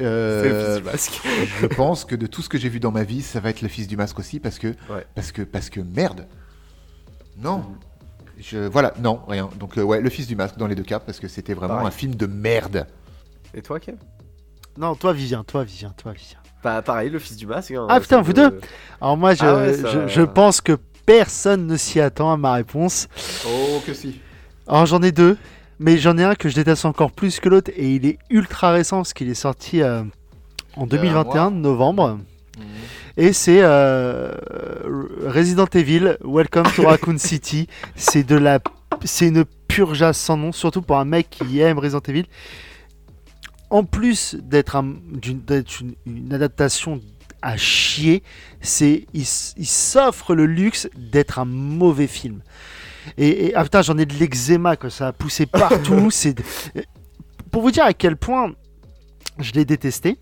Euh, 0.00 0.42
c'est 0.42 0.48
le 0.48 0.54
fils 0.64 0.76
du 0.78 0.82
masque. 0.84 1.20
je 1.60 1.66
pense 1.66 2.04
que 2.04 2.14
de 2.14 2.26
tout 2.26 2.40
ce 2.42 2.48
que 2.48 2.56
j'ai 2.58 2.68
vu 2.68 2.78
dans 2.80 2.92
ma 2.92 3.02
vie, 3.02 3.22
ça 3.22 3.40
va 3.40 3.50
être 3.50 3.60
Le 3.60 3.68
Fils 3.68 3.88
du 3.88 3.96
Masque 3.96 4.18
aussi, 4.20 4.38
parce 4.40 4.58
que, 4.58 4.68
Ouais. 4.88 5.04
parce 5.14 5.32
que, 5.32 5.42
parce 5.42 5.68
que 5.70 5.80
merde. 5.80 6.26
Non. 7.38 7.64
Je, 8.38 8.58
voilà, 8.58 8.94
non, 9.00 9.20
rien. 9.28 9.48
Donc 9.58 9.78
euh, 9.78 9.82
ouais, 9.82 10.00
Le 10.00 10.10
Fils 10.10 10.26
du 10.26 10.36
Masque 10.36 10.56
dans 10.58 10.66
les 10.66 10.74
deux 10.74 10.82
cas, 10.84 10.98
parce 11.00 11.18
que 11.20 11.28
c'était 11.28 11.54
vraiment 11.54 11.74
Pareil. 11.74 11.88
un 11.88 11.90
film 11.92 12.14
de 12.14 12.26
merde. 12.26 12.86
Et 13.54 13.62
toi, 13.62 13.78
Kev? 13.80 13.96
Non, 14.78 14.94
toi, 14.94 15.12
Vivien, 15.12 15.44
toi, 15.44 15.64
Vivien, 15.64 15.92
toi, 15.96 16.12
Vivien. 16.12 16.38
Bah, 16.62 16.80
pareil, 16.82 17.10
le 17.10 17.18
fils 17.18 17.36
du 17.36 17.46
masque. 17.46 17.72
hein, 17.72 17.86
Ah, 17.90 18.00
putain, 18.00 18.22
vous 18.22 18.32
deux 18.32 18.60
Alors 19.00 19.16
moi, 19.16 19.34
je, 19.34 19.44
Ah 19.44 19.56
ouais, 19.56 19.74
ça- 19.74 19.88
je, 19.88 20.08
je 20.08 20.22
pense 20.22 20.60
que 20.60 20.78
personne 21.04 21.66
ne 21.66 21.76
s'y 21.76 22.00
attend 22.00 22.32
à 22.32 22.36
ma 22.36 22.52
réponse. 22.54 23.08
Oh, 23.46 23.82
que 23.84 23.92
si. 23.92 24.20
Alors 24.68 24.86
j'en 24.86 25.02
ai 25.02 25.10
deux, 25.10 25.36
mais 25.82 25.98
j'en 25.98 26.16
ai 26.18 26.24
un 26.24 26.34
que 26.34 26.48
je 26.48 26.54
déteste 26.54 26.84
encore 26.84 27.12
plus 27.12 27.40
que 27.40 27.48
l'autre, 27.48 27.70
et 27.76 27.94
il 27.96 28.06
est 28.06 28.18
ultra 28.30 28.70
récent 28.72 28.98
parce 28.98 29.12
qu'il 29.12 29.28
est 29.28 29.34
sorti 29.34 29.82
euh, 29.82 30.02
en 30.76 30.86
Il 30.86 30.94
y 30.94 30.96
a 30.96 30.98
un 30.98 31.02
2021, 31.02 31.50
mois. 31.50 31.60
novembre. 31.60 32.08
Mhm. 32.58 32.64
Et 33.18 33.32
c'est 33.32 33.60
euh, 33.62 34.32
Resident 35.26 35.66
Evil, 35.74 36.16
Welcome 36.24 36.64
to 36.74 36.82
Raccoon 36.86 37.18
City. 37.18 37.66
C'est 37.94 38.22
de 38.24 38.36
la, 38.36 38.58
c'est 39.04 39.28
une 39.28 39.44
purgeasse 39.68 40.18
sans 40.18 40.36
nom, 40.36 40.52
surtout 40.52 40.80
pour 40.82 40.98
un 40.98 41.04
mec 41.04 41.28
qui 41.30 41.60
aime 41.60 41.78
Resident 41.78 42.00
Evil. 42.08 42.24
En 43.70 43.84
plus 43.84 44.34
d'être 44.42 44.76
un- 44.76 44.94
une, 45.26 45.94
une 46.06 46.32
adaptation 46.34 47.00
à 47.40 47.56
chier, 47.56 48.22
c'est 48.60 49.06
il 49.14 49.26
s'offre 49.26 50.34
le 50.34 50.46
luxe 50.46 50.88
d'être 50.96 51.38
un 51.38 51.44
mauvais 51.46 52.06
film. 52.06 52.40
Et, 53.16 53.46
et- 53.46 53.54
ah 53.54 53.64
putain, 53.64 53.82
j'en 53.82 53.98
ai 53.98 54.06
de 54.06 54.14
l'eczéma 54.14 54.76
que 54.76 54.88
ça 54.88 55.08
a 55.08 55.12
poussé 55.12 55.46
partout. 55.46 56.10
c'est 56.12 56.36
pour 57.50 57.62
vous 57.62 57.70
dire 57.70 57.84
à 57.84 57.92
quel 57.92 58.16
point 58.16 58.52
je 59.38 59.52
l'ai 59.52 59.64
détesté. 59.64 60.18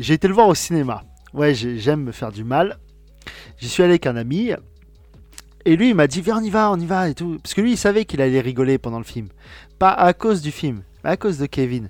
J'ai 0.00 0.14
été 0.14 0.28
le 0.28 0.34
voir 0.34 0.48
au 0.48 0.54
cinéma. 0.54 1.02
Ouais, 1.32 1.54
j'ai- 1.54 1.78
j'aime 1.78 2.02
me 2.04 2.12
faire 2.12 2.32
du 2.32 2.44
mal. 2.44 2.78
J'y 3.58 3.68
suis 3.68 3.82
allé 3.82 3.92
avec 3.92 4.06
un 4.06 4.16
ami. 4.16 4.50
Et 5.64 5.76
lui, 5.76 5.88
il 5.90 5.94
m'a 5.94 6.06
dit, 6.06 6.20
viens, 6.20 6.38
on 6.38 6.42
y 6.42 6.50
va, 6.50 6.70
on 6.70 6.78
y 6.78 6.84
va 6.86 7.08
et 7.08 7.14
tout. 7.14 7.38
Parce 7.42 7.54
que 7.54 7.60
lui, 7.60 7.72
il 7.72 7.76
savait 7.78 8.04
qu'il 8.04 8.20
allait 8.20 8.40
rigoler 8.40 8.76
pendant 8.78 8.98
le 8.98 9.04
film. 9.04 9.28
Pas 9.78 9.92
à 9.92 10.12
cause 10.12 10.42
du 10.42 10.50
film, 10.50 10.82
mais 11.02 11.10
à 11.10 11.16
cause 11.16 11.38
de 11.38 11.46
Kevin. 11.46 11.88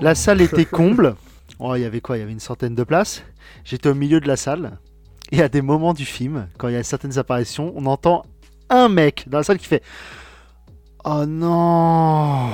La 0.00 0.14
salle 0.14 0.40
était 0.40 0.64
comble. 0.66 1.14
Oh, 1.60 1.74
il 1.76 1.82
y 1.82 1.84
avait 1.84 2.00
quoi? 2.00 2.16
Il 2.16 2.20
y 2.20 2.22
avait 2.22 2.32
une 2.32 2.40
centaine 2.40 2.74
de 2.74 2.82
places. 2.84 3.22
J'étais 3.64 3.88
au 3.88 3.94
milieu 3.94 4.20
de 4.20 4.26
la 4.26 4.36
salle. 4.36 4.78
Et 5.30 5.42
à 5.42 5.48
des 5.48 5.62
moments 5.62 5.94
du 5.94 6.04
film, 6.04 6.48
quand 6.58 6.68
il 6.68 6.74
y 6.74 6.76
a 6.76 6.82
certaines 6.82 7.18
apparitions, 7.18 7.72
on 7.76 7.86
entend 7.86 8.24
un 8.70 8.88
mec 8.88 9.24
dans 9.28 9.38
la 9.38 9.44
salle 9.44 9.58
qui 9.58 9.66
fait 9.66 9.82
Oh 11.04 11.24
non 11.26 12.50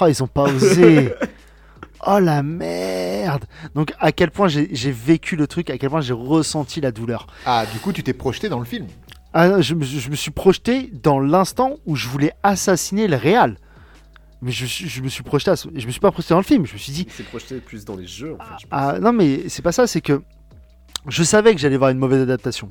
Oh, 0.00 0.06
ils 0.08 0.22
ont 0.22 0.26
pas 0.26 0.42
osé 0.44 1.12
Oh 2.06 2.18
la 2.18 2.42
merde 2.42 3.44
Donc 3.74 3.94
à 3.98 4.12
quel 4.12 4.30
point 4.30 4.48
j'ai 4.48 4.90
vécu 4.92 5.36
le 5.36 5.46
truc, 5.46 5.70
à 5.70 5.78
quel 5.78 5.88
point 5.88 6.00
j'ai 6.02 6.12
ressenti 6.12 6.80
la 6.80 6.90
douleur. 6.92 7.26
Ah, 7.46 7.64
du 7.72 7.78
coup, 7.78 7.92
tu 7.92 8.02
t'es 8.02 8.12
projeté 8.12 8.48
dans 8.50 8.58
le 8.58 8.66
film. 8.66 8.86
Ah, 9.32 9.60
je, 9.62 9.74
me- 9.74 9.84
je 9.84 10.10
me 10.10 10.14
suis 10.16 10.30
projeté 10.30 10.90
dans 10.92 11.18
l'instant 11.18 11.76
où 11.86 11.96
je 11.96 12.08
voulais 12.08 12.32
assassiner 12.42 13.08
le 13.08 13.16
réal. 13.16 13.56
Mais 14.42 14.50
je, 14.52 15.00
me 15.00 15.08
suis 15.08 15.22
projeté, 15.22 15.52
à 15.52 15.54
je 15.54 15.86
me 15.86 15.90
suis 15.90 16.00
pas 16.00 16.10
projeté 16.10 16.34
dans 16.34 16.38
le 16.40 16.44
film. 16.44 16.66
Je 16.66 16.74
me 16.74 16.78
suis 16.78 16.92
dit, 16.92 17.06
Il 17.08 17.12
s'est 17.12 17.22
projeté 17.22 17.56
plus 17.60 17.86
dans 17.86 17.96
les 17.96 18.06
jeux, 18.06 18.34
en 18.38 18.44
fait. 18.44 18.50
je 18.60 18.66
pense. 18.66 18.70
ah, 18.70 18.98
non 19.00 19.12
mais 19.14 19.48
c'est 19.48 19.62
pas 19.62 19.72
ça, 19.72 19.86
c'est 19.86 20.02
que 20.02 20.20
je 21.08 21.22
savais 21.22 21.54
que 21.54 21.60
j'allais 21.60 21.78
voir 21.78 21.88
une 21.90 21.98
mauvaise 21.98 22.20
adaptation. 22.20 22.70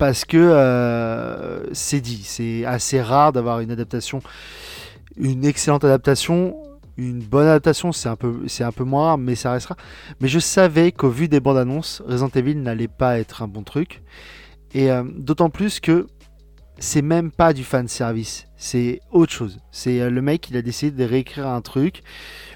Parce 0.00 0.24
que 0.24 0.38
euh, 0.38 1.62
c'est 1.74 2.00
dit, 2.00 2.22
c'est 2.24 2.64
assez 2.64 3.02
rare 3.02 3.34
d'avoir 3.34 3.60
une 3.60 3.70
adaptation, 3.70 4.22
une 5.18 5.44
excellente 5.44 5.84
adaptation. 5.84 6.56
Une 6.96 7.20
bonne 7.20 7.46
adaptation, 7.46 7.92
c'est 7.92 8.08
un, 8.08 8.16
peu, 8.16 8.44
c'est 8.46 8.64
un 8.64 8.72
peu 8.72 8.84
moins 8.84 9.04
rare, 9.04 9.18
mais 9.18 9.34
ça 9.34 9.52
restera. 9.52 9.76
Mais 10.20 10.28
je 10.28 10.38
savais 10.38 10.90
qu'au 10.90 11.10
vu 11.10 11.28
des 11.28 11.38
bandes 11.38 11.58
annonces, 11.58 12.02
Resident 12.06 12.30
Evil 12.34 12.56
n'allait 12.56 12.88
pas 12.88 13.18
être 13.18 13.42
un 13.42 13.48
bon 13.48 13.62
truc. 13.62 14.02
Et 14.72 14.90
euh, 14.90 15.04
d'autant 15.04 15.50
plus 15.50 15.80
que 15.80 16.06
c'est 16.78 17.02
même 17.02 17.30
pas 17.30 17.52
du 17.52 17.62
fan 17.62 17.86
service, 17.86 18.46
c'est 18.56 19.00
autre 19.12 19.32
chose. 19.32 19.60
C'est 19.70 20.00
euh, 20.00 20.08
le 20.08 20.22
mec, 20.22 20.48
il 20.48 20.56
a 20.56 20.62
décidé 20.62 20.92
de 20.92 21.08
réécrire 21.08 21.46
un 21.46 21.60
truc 21.60 22.00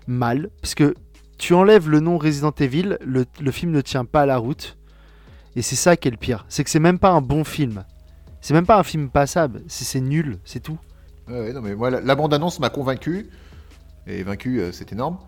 mal, 0.07 0.49
parce 0.62 0.74
que 0.74 0.95
tu 1.36 1.53
enlèves 1.53 1.90
le 1.90 2.01
nom 2.01 2.16
Resident 2.16 2.55
Evil, 2.59 2.97
le, 3.05 3.26
le 3.38 3.51
film 3.51 3.70
ne 3.70 3.82
tient 3.82 4.07
pas 4.07 4.22
à 4.22 4.26
la 4.26 4.38
route. 4.38 4.78
Et 5.57 5.62
c'est 5.62 5.76
ça 5.76 5.96
qui 5.96 6.09
est 6.09 6.11
le 6.11 6.16
pire, 6.16 6.44
c'est 6.48 6.64
que 6.64 6.70
c'est 6.70 6.80
même 6.80 6.98
pas 6.98 7.11
un 7.11 7.20
bon 7.20 7.44
film. 7.44 7.84
C'est 8.40 8.55
même 8.55 8.66
pas 8.66 8.78
un 8.78 8.82
film 8.82 9.09
passable, 9.09 9.62
c'est 9.68 10.00
nul, 10.00 10.38
c'est 10.44 10.61
tout. 10.61 10.78
Ouais, 11.28 11.40
ouais, 11.40 11.52
non, 11.52 11.62
mais 11.62 11.74
moi, 11.74 11.90
la, 11.90 12.00
la 12.00 12.14
bande-annonce 12.14 12.61
m'a 12.61 12.68
convaincu, 12.70 13.30
et 14.07 14.22
vaincu, 14.22 14.61
euh, 14.61 14.72
c'est 14.72 14.92
énorme, 14.92 15.18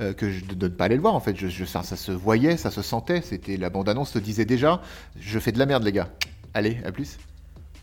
euh, 0.00 0.14
que 0.14 0.30
je, 0.30 0.42
ne 0.46 0.68
pas 0.68 0.86
aller 0.86 0.94
le 0.96 1.02
voir 1.02 1.14
en 1.14 1.20
fait. 1.20 1.36
Je, 1.36 1.48
je- 1.48 1.66
ça, 1.66 1.82
ça 1.82 1.96
se 1.96 2.12
voyait, 2.12 2.56
ça 2.56 2.70
se 2.70 2.80
sentait. 2.80 3.20
C'était 3.20 3.58
la 3.58 3.68
bande-annonce 3.68 4.12
te 4.12 4.18
disait 4.18 4.46
déjà, 4.46 4.80
je 5.20 5.38
fais 5.38 5.52
de 5.52 5.58
la 5.58 5.66
merde, 5.66 5.82
les 5.84 5.92
gars. 5.92 6.08
Allez, 6.54 6.78
à 6.86 6.92
plus. 6.92 7.18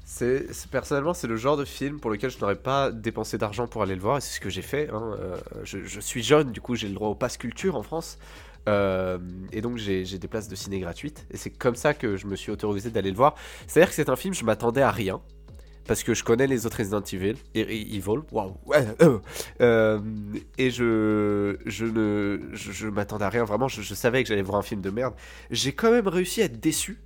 C'est, 0.05 0.51
c'est- 0.51 0.71
personnellement, 0.71 1.13
c'est 1.13 1.27
le 1.27 1.35
genre 1.37 1.55
de 1.57 1.65
film 1.65 1.99
pour 1.99 2.09
lequel 2.09 2.31
je 2.31 2.39
n'aurais 2.39 2.55
pas 2.55 2.91
dépensé 2.91 3.37
d'argent 3.37 3.67
pour 3.67 3.83
aller 3.83 3.93
le 3.93 4.01
voir, 4.01 4.17
et 4.17 4.21
c'est 4.21 4.33
ce 4.35 4.39
que 4.39 4.49
j'ai 4.49 4.63
fait. 4.63 4.89
hein. 4.91 5.15
Euh, 5.19 5.37
je, 5.63 5.83
je 5.85 5.99
suis 5.99 6.23
jeune, 6.23 6.51
du 6.51 6.61
coup, 6.61 6.73
j'ai 6.75 6.87
le 6.87 6.95
droit 6.95 7.09
au 7.09 7.15
pass 7.15 7.37
culture 7.37 7.75
en 7.75 7.83
France, 7.83 8.17
Euh, 8.69 9.17
et 9.51 9.61
donc 9.61 9.77
j'ai, 9.77 10.03
des 10.03 10.27
places 10.27 10.47
de 10.47 10.55
ciné 10.55 10.79
gratuites, 10.79 11.25
et 11.31 11.37
c'est 11.37 11.49
comme 11.49 11.75
ça 11.75 11.93
que 11.93 12.17
je 12.17 12.27
me 12.27 12.35
suis 12.35 12.51
autorisé 12.51 12.91
d'aller 12.91 13.09
le 13.11 13.17
voir. 13.17 13.35
C'est-à-dire 13.67 13.89
que 13.89 13.95
c'est 13.95 14.09
un 14.09 14.15
film, 14.15 14.33
je 14.33 14.45
m'attendais 14.45 14.81
à 14.81 14.91
rien. 14.91 15.21
Parce 15.87 16.03
que 16.03 16.13
je 16.13 16.23
connais 16.23 16.45
les 16.45 16.67
autres 16.67 16.77
Resident 16.77 17.01
Evil, 17.01 17.35
Evil, 17.55 18.19
waouh, 18.31 18.55
euh, 19.01 19.17
euh, 19.59 19.99
et 20.59 20.69
je, 20.69 21.57
je 21.65 21.85
ne, 21.85 22.41
je, 22.53 22.87
m'attendais 22.87 23.25
à 23.25 23.29
rien 23.29 23.43
vraiment. 23.43 23.67
Je, 23.67 23.81
savais 23.95 24.21
que 24.21 24.29
j'allais 24.29 24.43
voir 24.43 24.59
un 24.59 24.61
film 24.61 24.81
de 24.81 24.91
merde. 24.91 25.15
J'ai 25.49 25.73
quand 25.73 25.89
même 25.89 26.07
réussi 26.07 26.43
à 26.43 26.45
être 26.45 26.59
déçu, 26.59 27.01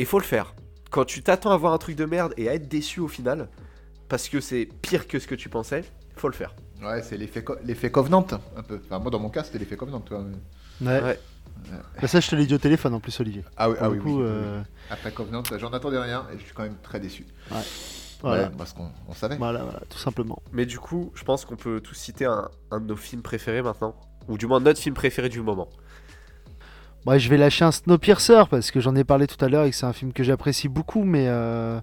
et 0.00 0.04
faut 0.04 0.18
le 0.18 0.24
faire 0.24 0.56
quand 0.90 1.04
tu 1.04 1.22
t'attends 1.22 1.52
à 1.52 1.56
voir 1.56 1.72
un 1.74 1.78
truc 1.78 1.94
de 1.94 2.06
merde 2.06 2.34
et 2.36 2.48
à 2.48 2.54
être 2.54 2.66
déçu 2.68 2.98
au 3.00 3.08
final, 3.08 3.48
parce 4.08 4.28
que 4.28 4.40
c'est 4.40 4.68
pire 4.82 5.06
que 5.06 5.20
ce 5.20 5.28
que 5.28 5.34
tu 5.36 5.48
pensais, 5.48 5.84
faut 6.16 6.28
le 6.28 6.34
faire. 6.34 6.56
Ouais, 6.82 7.02
c'est 7.02 7.16
l'effet, 7.16 7.42
co- 7.42 7.56
Covenant, 7.92 8.26
un 8.56 8.62
peu. 8.62 8.80
Enfin, 8.84 8.98
moi, 8.98 9.10
dans 9.10 9.18
mon 9.18 9.30
cas, 9.30 9.44
c'était 9.44 9.58
l'effet 9.58 9.76
Covenant. 9.76 10.00
Toi. 10.00 10.24
Ouais. 10.80 11.02
Ouais. 11.02 11.18
Bah, 12.00 12.06
ça, 12.08 12.20
je 12.20 12.28
te 12.28 12.36
l'ai 12.36 12.46
dit 12.46 12.54
au 12.54 12.58
téléphone 12.58 12.94
en 12.94 13.00
plus, 13.00 13.18
Olivier. 13.20 13.44
Ah 13.56 13.68
oui, 13.70 13.76
Pour 13.76 13.84
ah 13.86 13.90
oui, 13.90 13.98
coup, 13.98 14.18
oui, 14.18 14.24
euh, 14.26 14.58
oui. 14.60 14.64
Après 14.90 15.10
Covenant, 15.12 15.42
j'en 15.58 15.72
attendais 15.72 15.98
rien, 15.98 16.26
et 16.32 16.38
je 16.38 16.44
suis 16.44 16.54
quand 16.54 16.62
même 16.62 16.76
très 16.82 17.00
déçu. 17.00 17.26
voilà. 18.20 18.44
Ouais, 18.44 18.50
parce 18.56 18.72
qu'on 18.72 18.90
on 19.08 19.14
savait. 19.14 19.36
Voilà, 19.36 19.62
voilà, 19.62 19.80
tout 19.88 19.98
simplement. 19.98 20.40
Mais 20.52 20.66
du 20.66 20.78
coup, 20.78 21.10
je 21.14 21.24
pense 21.24 21.44
qu'on 21.44 21.56
peut 21.56 21.80
tous 21.80 21.94
citer 21.94 22.24
un, 22.26 22.48
un 22.70 22.80
de 22.80 22.86
nos 22.86 22.96
films 22.96 23.22
préférés 23.22 23.62
maintenant, 23.62 23.94
ou 24.28 24.36
du 24.38 24.46
moins 24.46 24.60
notre 24.60 24.80
film 24.80 24.94
préféré 24.94 25.28
du 25.28 25.40
moment. 25.40 25.68
Moi, 27.04 27.18
je 27.18 27.28
vais 27.28 27.36
lâcher 27.36 27.64
un 27.64 27.70
Snowpiercer 27.72 28.42
parce 28.50 28.70
que 28.70 28.80
j'en 28.80 28.94
ai 28.96 29.04
parlé 29.04 29.26
tout 29.26 29.42
à 29.44 29.48
l'heure 29.48 29.64
et 29.64 29.70
que 29.70 29.76
c'est 29.76 29.86
un 29.86 29.92
film 29.92 30.12
que 30.12 30.22
j'apprécie 30.24 30.68
beaucoup, 30.68 31.04
mais. 31.04 31.26
euh, 31.28 31.80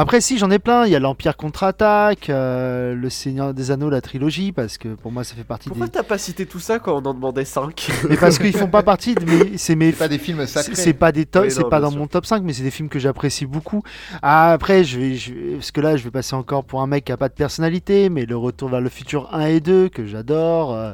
Après, 0.00 0.20
si, 0.20 0.38
j'en 0.38 0.48
ai 0.52 0.60
plein. 0.60 0.86
Il 0.86 0.92
y 0.92 0.94
a 0.94 1.00
l'Empire 1.00 1.36
contre-attaque, 1.36 2.30
euh, 2.30 2.94
Le 2.94 3.10
Seigneur 3.10 3.52
des 3.52 3.72
Anneaux, 3.72 3.90
la 3.90 4.00
trilogie, 4.00 4.52
parce 4.52 4.78
que 4.78 4.94
pour 4.94 5.10
moi, 5.10 5.24
ça 5.24 5.34
fait 5.34 5.42
partie 5.42 5.68
Pourquoi 5.68 5.86
des. 5.86 5.92
t'as 5.92 6.04
pas 6.04 6.18
cité 6.18 6.46
tout 6.46 6.60
ça 6.60 6.78
quand 6.78 6.92
on 6.94 7.04
en 7.04 7.14
demandait 7.14 7.44
5 7.44 7.90
Mais 8.08 8.16
parce 8.16 8.38
qu'ils 8.38 8.56
font 8.56 8.68
pas 8.68 8.84
partie 8.84 9.16
de 9.16 9.24
mes. 9.24 9.58
C'est 9.58 9.74
mes 9.74 9.90
pas 9.90 10.06
des 10.06 10.18
films 10.18 10.46
sacrés. 10.46 10.76
C'est 10.76 10.92
pas 10.92 11.10
des 11.10 11.26
top, 11.26 11.46
c'est 11.50 11.62
non, 11.62 11.68
pas 11.68 11.80
dans 11.80 11.90
sûr. 11.90 11.98
mon 11.98 12.06
top 12.06 12.26
5, 12.26 12.44
mais 12.44 12.52
c'est 12.52 12.62
des 12.62 12.70
films 12.70 12.88
que 12.88 13.00
j'apprécie 13.00 13.44
beaucoup. 13.44 13.82
Ah, 14.22 14.52
après, 14.52 14.84
je 14.84 15.00
vais, 15.00 15.14
je 15.16 15.32
parce 15.56 15.72
que 15.72 15.80
là, 15.80 15.96
je 15.96 16.04
vais 16.04 16.12
passer 16.12 16.36
encore 16.36 16.64
pour 16.64 16.80
un 16.80 16.86
mec 16.86 17.04
qui 17.04 17.10
a 17.12 17.16
pas 17.16 17.28
de 17.28 17.34
personnalité, 17.34 18.08
mais 18.08 18.24
le 18.24 18.36
Retour 18.36 18.68
vers 18.68 18.80
le 18.80 18.88
futur 18.88 19.34
1 19.34 19.46
et 19.46 19.60
2 19.60 19.88
que 19.88 20.06
j'adore. 20.06 20.72
euh, 20.74 20.92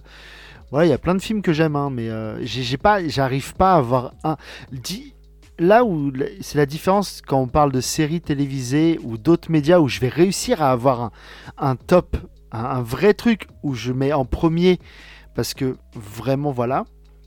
voilà, 0.70 0.86
il 0.86 0.90
y 0.90 0.94
a 0.94 0.98
plein 0.98 1.14
de 1.14 1.20
films 1.22 1.42
que 1.42 1.52
j'aime, 1.52 1.76
hein, 1.76 1.90
mais 1.92 2.08
euh, 2.08 2.42
j'ai 2.44 2.62
j'ai 2.62 2.78
pas, 2.78 3.06
j'arrive 3.06 3.54
pas 3.54 3.74
à 3.74 3.76
avoir 3.76 4.12
un. 4.24 4.36
Dis- 4.72 5.13
Là 5.58 5.84
où 5.84 6.12
c'est 6.40 6.58
la 6.58 6.66
différence 6.66 7.22
quand 7.24 7.40
on 7.40 7.46
parle 7.46 7.70
de 7.70 7.80
séries 7.80 8.20
télévisées 8.20 8.98
ou 9.02 9.18
d'autres 9.18 9.50
médias 9.50 9.78
où 9.78 9.88
je 9.88 10.00
vais 10.00 10.08
réussir 10.08 10.62
à 10.62 10.72
avoir 10.72 11.00
un, 11.00 11.10
un 11.58 11.76
top, 11.76 12.16
un, 12.50 12.64
un 12.64 12.82
vrai 12.82 13.14
truc 13.14 13.46
où 13.62 13.74
je 13.74 13.92
mets 13.92 14.12
en 14.12 14.24
premier 14.24 14.80
parce 15.34 15.54
que 15.54 15.76
vraiment 15.94 16.50
voilà. 16.50 16.84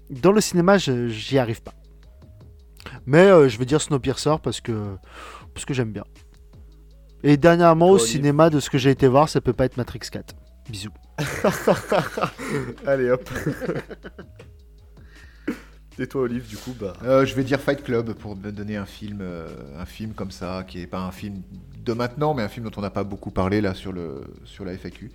Dans 0.09 0.31
le 0.31 0.41
cinéma, 0.41 0.77
j'y 0.77 1.37
arrive 1.37 1.61
pas. 1.61 1.73
Mais 3.05 3.27
euh, 3.27 3.49
je 3.49 3.57
vais 3.57 3.65
dire 3.65 3.81
Snowpiercer 3.81 4.35
parce 4.41 4.61
que, 4.61 4.95
parce 5.53 5.65
que 5.65 5.73
j'aime 5.73 5.91
bien. 5.91 6.05
Et 7.23 7.35
dernièrement 7.35 7.89
au 7.89 7.97
cinéma, 7.97 8.49
de 8.49 8.59
ce 8.59 8.69
que 8.69 8.77
j'ai 8.77 8.91
été 8.91 9.07
voir, 9.07 9.27
ça 9.27 9.41
peut 9.41 9.53
pas 9.53 9.65
être 9.65 9.77
Matrix 9.77 9.99
4. 10.11 10.35
Bisous. 10.69 10.89
Allez 12.85 13.09
hop. 13.09 13.29
Et 15.99 16.05
toi, 16.05 16.21
Olive, 16.21 16.47
du 16.47 16.57
coup, 16.57 16.75
bah. 16.79 16.93
Euh, 17.03 17.25
je 17.25 17.33
vais 17.33 17.43
dire 17.43 17.59
Fight 17.59 17.83
Club 17.83 18.13
pour 18.13 18.35
me 18.35 18.51
donner 18.51 18.77
un 18.77 18.85
film, 18.85 19.19
euh, 19.21 19.47
un 19.79 19.85
film 19.85 20.13
comme 20.13 20.29
ça, 20.29 20.63
qui 20.67 20.81
est 20.81 20.87
pas 20.87 20.99
un 20.99 21.11
film 21.11 21.41
de 21.83 21.93
maintenant, 21.93 22.35
mais 22.35 22.43
un 22.43 22.49
film 22.49 22.69
dont 22.69 22.77
on 22.77 22.81
n'a 22.81 22.91
pas 22.91 23.03
beaucoup 23.03 23.31
parlé 23.31 23.61
là 23.61 23.73
sur 23.73 23.93
le 23.93 24.21
sur 24.43 24.63
la 24.63 24.73
FAQ, 24.73 25.09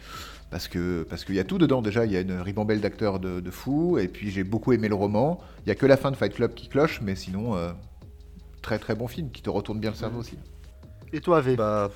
parce 0.50 0.66
que 0.66 1.04
parce 1.08 1.24
qu'il 1.24 1.36
y 1.36 1.38
a 1.38 1.44
tout 1.44 1.58
dedans 1.58 1.82
déjà. 1.82 2.04
Il 2.04 2.12
y 2.12 2.16
a 2.16 2.20
une 2.20 2.40
ribambelle 2.40 2.80
d'acteurs 2.80 3.20
de, 3.20 3.38
de 3.40 3.50
fou, 3.50 3.98
et 3.98 4.08
puis 4.08 4.30
j'ai 4.30 4.42
beaucoup 4.42 4.72
aimé 4.72 4.88
le 4.88 4.96
roman. 4.96 5.40
Il 5.64 5.68
y 5.68 5.72
a 5.72 5.76
que 5.76 5.86
la 5.86 5.96
fin 5.96 6.10
de 6.10 6.16
Fight 6.16 6.34
Club 6.34 6.54
qui 6.54 6.68
cloche, 6.68 7.00
mais 7.00 7.14
sinon 7.14 7.54
euh, 7.54 7.70
très 8.60 8.78
très 8.80 8.96
bon 8.96 9.06
film 9.06 9.30
qui 9.30 9.42
te 9.42 9.50
retourne 9.50 9.78
bien 9.78 9.90
le 9.90 9.96
cerveau 9.96 10.20
aussi. 10.20 10.36
Et 11.12 11.20
toi, 11.20 11.40
V 11.42 11.56
Bah, 11.56 11.90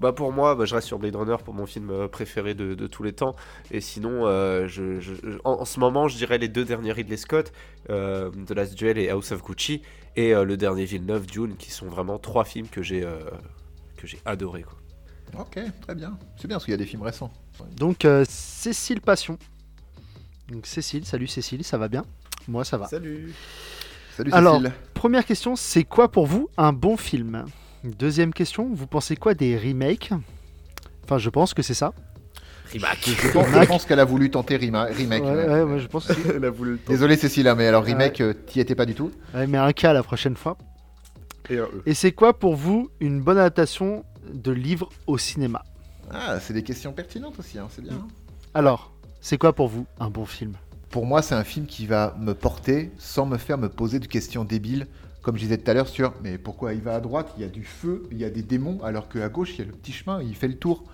bah 0.00 0.12
pour 0.12 0.32
moi, 0.32 0.54
bah, 0.54 0.64
je 0.64 0.74
reste 0.74 0.86
sur 0.86 0.98
Blade 0.98 1.14
Runner 1.14 1.36
pour 1.44 1.54
mon 1.54 1.66
film 1.66 1.90
euh, 1.90 2.08
préféré 2.08 2.54
de, 2.54 2.74
de 2.74 2.86
tous 2.86 3.02
les 3.02 3.12
temps. 3.12 3.36
Et 3.70 3.80
sinon, 3.80 4.26
euh, 4.26 4.66
je, 4.66 5.00
en, 5.44 5.52
en 5.60 5.64
ce 5.64 5.78
moment, 5.78 6.08
je 6.08 6.16
dirais 6.16 6.38
les 6.38 6.48
deux 6.48 6.64
derniers 6.64 6.92
Ridley 6.92 7.16
Scott, 7.16 7.52
euh, 7.90 8.30
The 8.46 8.52
Last 8.52 8.74
Duel 8.74 8.98
et 8.98 9.10
House 9.10 9.30
of 9.32 9.42
Gucci, 9.42 9.82
et 10.16 10.34
euh, 10.34 10.44
le 10.44 10.56
dernier 10.56 10.86
Villeneuve, 10.86 11.26
Dune, 11.26 11.56
qui 11.56 11.70
sont 11.70 11.86
vraiment 11.86 12.18
trois 12.18 12.44
films 12.44 12.68
que 12.68 12.82
j'ai 12.82 13.04
euh, 13.04 13.18
que 13.96 14.06
j'ai 14.06 14.18
adoré. 14.24 14.62
Quoi. 14.62 14.78
Ok, 15.42 15.60
très 15.82 15.94
bien. 15.94 16.18
C'est 16.36 16.48
bien 16.48 16.56
parce 16.56 16.64
qu'il 16.64 16.72
y 16.72 16.74
a 16.74 16.78
des 16.78 16.86
films 16.86 17.02
récents. 17.02 17.30
Donc, 17.76 18.04
euh, 18.04 18.24
Cécile 18.28 19.00
Passion. 19.00 19.38
Donc 20.48 20.66
Cécile, 20.66 21.04
salut 21.06 21.28
Cécile, 21.28 21.62
ça 21.62 21.78
va 21.78 21.86
bien? 21.86 22.04
Moi 22.48 22.64
ça 22.64 22.76
va. 22.76 22.86
Salut. 22.88 23.32
Salut 24.16 24.32
Alors, 24.32 24.56
Cécile. 24.56 24.72
Première 24.94 25.24
question, 25.24 25.54
c'est 25.54 25.84
quoi 25.84 26.10
pour 26.10 26.26
vous 26.26 26.48
un 26.56 26.72
bon 26.72 26.96
film? 26.96 27.44
Deuxième 27.84 28.32
question, 28.34 28.68
vous 28.72 28.86
pensez 28.86 29.16
quoi 29.16 29.34
des 29.34 29.56
remakes? 29.56 30.10
Enfin, 31.04 31.18
je 31.18 31.30
pense 31.30 31.54
que 31.54 31.62
c'est 31.62 31.74
ça. 31.74 31.92
Rimac. 32.66 32.98
Je 33.04 33.28
pense, 33.32 33.48
je 33.48 33.66
pense 33.66 33.84
qu'elle 33.84 33.98
a 34.00 34.04
voulu 34.04 34.30
tenter 34.30 34.56
rima- 34.56 34.84
remake. 34.84 35.24
ouais, 35.24 35.30
ouais. 35.30 35.48
ouais, 35.48 35.64
moi, 35.64 35.78
je 35.78 35.86
pense 35.88 36.08
aussi. 36.10 36.20
Elle 36.36 36.44
a 36.44 36.50
voulu 36.50 36.72
le 36.72 36.78
temps. 36.78 36.92
Désolé 36.92 37.16
Cécile, 37.16 37.48
hein, 37.48 37.56
mais 37.56 37.66
alors 37.66 37.82
remake, 37.82 38.20
euh, 38.20 38.32
t'y 38.32 38.60
étais 38.60 38.76
pas 38.76 38.86
du 38.86 38.94
tout 38.94 39.10
Ouais, 39.34 39.48
mais 39.48 39.58
un 39.58 39.72
cas 39.72 39.92
la 39.92 40.04
prochaine 40.04 40.36
fois. 40.36 40.56
Et 41.48 41.58
un 41.58 41.64
E. 41.64 41.82
Et 41.86 41.94
c'est 41.94 42.12
quoi 42.12 42.38
pour 42.38 42.54
vous 42.54 42.88
une 43.00 43.20
bonne 43.22 43.38
adaptation 43.38 44.04
de 44.32 44.52
livre 44.52 44.88
au 45.08 45.18
cinéma? 45.18 45.64
Ah, 46.12 46.38
c'est 46.38 46.52
des 46.52 46.62
questions 46.62 46.92
pertinentes 46.92 47.38
aussi, 47.40 47.58
hein, 47.58 47.66
c'est 47.74 47.82
bien. 47.82 47.94
hein. 47.94 48.06
Alors, 48.54 48.92
c'est 49.20 49.36
quoi 49.38 49.52
pour 49.52 49.66
vous 49.66 49.86
un 49.98 50.10
bon 50.10 50.24
film? 50.26 50.52
Pour 50.90 51.06
moi, 51.06 51.22
c'est 51.22 51.34
un 51.34 51.44
film 51.44 51.66
qui 51.66 51.86
va 51.86 52.14
me 52.20 52.34
porter 52.34 52.92
sans 52.98 53.26
me 53.26 53.36
faire 53.36 53.58
me 53.58 53.68
poser 53.68 53.98
de 53.98 54.06
questions 54.06 54.44
débiles. 54.44 54.86
Comme 55.22 55.36
je 55.36 55.42
disais 55.42 55.58
tout 55.58 55.70
à 55.70 55.74
l'heure 55.74 55.88
sur, 55.88 56.14
mais 56.22 56.38
pourquoi 56.38 56.72
il 56.72 56.80
va 56.80 56.94
à 56.94 57.00
droite? 57.00 57.32
Il 57.36 57.42
y 57.42 57.44
a 57.44 57.48
du 57.48 57.64
feu, 57.64 58.04
il 58.10 58.18
y 58.18 58.24
a 58.24 58.30
des 58.30 58.42
démons, 58.42 58.78
alors 58.82 59.08
qu'à 59.08 59.28
gauche, 59.28 59.52
il 59.54 59.58
y 59.58 59.62
a 59.62 59.66
le 59.66 59.72
petit 59.72 59.92
chemin, 59.92 60.22
il 60.22 60.34
fait 60.34 60.48
le 60.48 60.56
tour. 60.56 60.84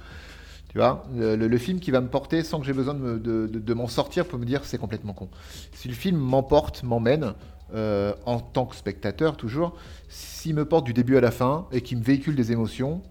Tu 0.68 0.78
vois, 0.78 1.06
le, 1.14 1.58
film 1.58 1.80
qui 1.80 1.90
va 1.90 2.00
me 2.00 2.08
porter 2.08 2.42
sans 2.42 2.60
que 2.60 2.66
j'ai 2.66 2.72
besoin 2.74 2.92
de, 2.94 2.98
me- 2.98 3.18
de- 3.18 3.46
de- 3.46 3.58
de 3.60 3.74
m'en 3.74 3.86
sortir 3.86 4.26
pour 4.26 4.38
me 4.38 4.44
dire 4.44 4.64
c'est 4.64 4.78
complètement 4.78 5.14
con. 5.14 5.28
Si 5.72 5.88
le 5.88 5.94
film 5.94 6.18
m'emporte, 6.18 6.82
m'emmène, 6.82 7.34
euh, 7.74 8.12
en 8.26 8.40
tant 8.40 8.66
que 8.66 8.76
spectateur 8.76 9.36
toujours, 9.36 9.74
s'il 10.08 10.54
me 10.54 10.64
porte 10.66 10.84
du 10.84 10.92
début 10.92 11.16
à 11.16 11.20
la 11.20 11.30
fin 11.30 11.66
et 11.72 11.80
qu'il 11.80 11.98
me 11.98 12.02
véhicule 12.02 12.36
des 12.36 12.52
émotions, 12.52 13.02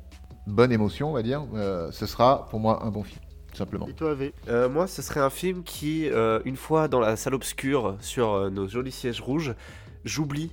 bonne 0.46 0.72
émotion 0.72 1.10
on 1.10 1.14
va 1.14 1.24
dire, 1.24 1.44
euh, 1.56 1.92
ce 1.92 2.06
sera 2.06 2.46
pour 2.50 2.60
moi 2.60 2.84
un 2.86 2.92
bon 2.92 3.04
film, 3.04 3.20
tout 3.52 3.58
simplement. 3.58 3.88
Et 3.88 3.94
toi, 3.94 4.14
V? 4.14 4.32
Euh, 4.48 4.70
moi, 4.70 4.86
ce 4.86 5.02
serait 5.02 5.22
un 5.22 5.32
film 5.32 5.64
qui, 5.64 6.08
euh, 6.10 6.40
une 6.46 6.58
fois 6.58 6.88
dans 6.88 7.00
la 7.00 7.16
salle 7.16 7.34
obscure 7.34 7.96
sur 8.00 8.32
euh, 8.32 8.50
nos 8.52 8.68
jolis 8.68 8.92
sièges 8.92 9.22
rouges, 9.22 9.56
j'oublie 10.04 10.52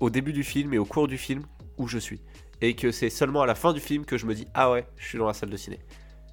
au 0.00 0.10
début 0.10 0.32
du 0.32 0.44
film 0.44 0.72
et 0.74 0.78
au 0.78 0.84
cours 0.84 1.08
du 1.08 1.18
film 1.18 1.42
où 1.76 1.86
je 1.88 1.98
suis. 1.98 2.20
Et 2.60 2.74
que 2.74 2.90
c'est 2.90 3.10
seulement 3.10 3.42
à 3.42 3.46
la 3.46 3.54
fin 3.54 3.72
du 3.72 3.80
film 3.80 4.04
que 4.04 4.16
je 4.18 4.26
me 4.26 4.34
dis 4.34 4.46
Ah 4.54 4.70
ouais, 4.70 4.86
je 4.96 5.06
suis 5.06 5.18
dans 5.18 5.26
la 5.26 5.32
salle 5.34 5.50
de 5.50 5.56
ciné. 5.56 5.78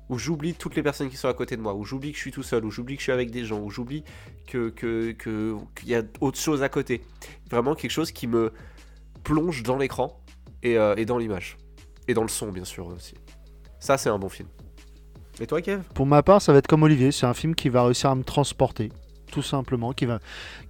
Où 0.10 0.18
j'oublie 0.20 0.54
toutes 0.54 0.76
les 0.76 0.84
personnes 0.84 1.10
qui 1.10 1.18
sont 1.18 1.28
à 1.28 1.34
côté 1.34 1.56
de 1.58 1.62
moi, 1.62 1.74
où 1.74 1.84
j'oublie 1.84 2.12
que 2.12 2.18
je 2.18 2.22
suis 2.22 2.32
tout 2.32 2.44
seul, 2.44 2.64
où 2.66 2.70
j'oublie 2.72 2.96
que 2.96 3.00
je 3.02 3.06
suis 3.06 3.12
avec 3.12 3.32
des 3.32 3.44
gens, 3.46 3.60
où 3.60 3.70
j'oublie 3.70 4.04
que 4.48 4.70
que- 4.70 5.12
que- 5.14 5.56
qu'il 5.76 5.90
y 5.90 5.96
a 5.96 6.04
autre 6.22 6.38
chose 6.40 6.62
à 6.64 6.70
côté. 6.70 7.02
Vraiment 7.50 7.74
quelque 7.76 7.92
chose 7.92 8.12
qui 8.12 8.28
me 8.28 8.52
plonge 9.24 9.64
dans 9.64 9.78
l'écran 9.78 10.20
et, 10.64 10.78
euh, 10.78 10.94
et 10.98 11.06
dans 11.06 11.18
l'image. 11.18 11.58
Et 12.08 12.14
dans 12.14 12.22
le 12.22 12.28
son, 12.28 12.52
bien 12.52 12.66
sûr 12.66 12.86
aussi. 12.88 13.16
Ça, 13.80 13.98
c'est 13.98 14.10
un 14.10 14.20
bon 14.20 14.30
film. 14.30 14.48
Et 15.40 15.48
toi, 15.48 15.62
Kev? 15.62 15.82
Pour 15.94 16.06
ma 16.06 16.22
part, 16.24 16.42
ça 16.42 16.54
va 16.54 16.60
être 16.60 16.68
comme 16.68 16.84
Olivier, 16.84 17.12
c'est 17.12 17.26
un 17.26 17.34
film 17.34 17.56
qui 17.56 17.70
va 17.70 17.84
réussir 17.84 18.10
à 18.12 18.16
me 18.16 18.24
transporter, 18.24 18.92
tout 19.36 19.42
simplement, 19.42 19.92
qui 19.92 20.06
va, 20.06 20.20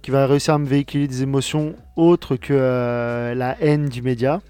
qui 0.02 0.10
va 0.10 0.26
réussir 0.26 0.54
à 0.54 0.58
me 0.58 0.66
véhiculer 0.66 1.06
des 1.06 1.22
émotions 1.22 1.76
autres 1.94 2.34
que 2.34 2.52
euh, 2.52 3.32
la 3.34 3.56
haine 3.62 3.88
du 3.88 4.02
média. 4.02 4.42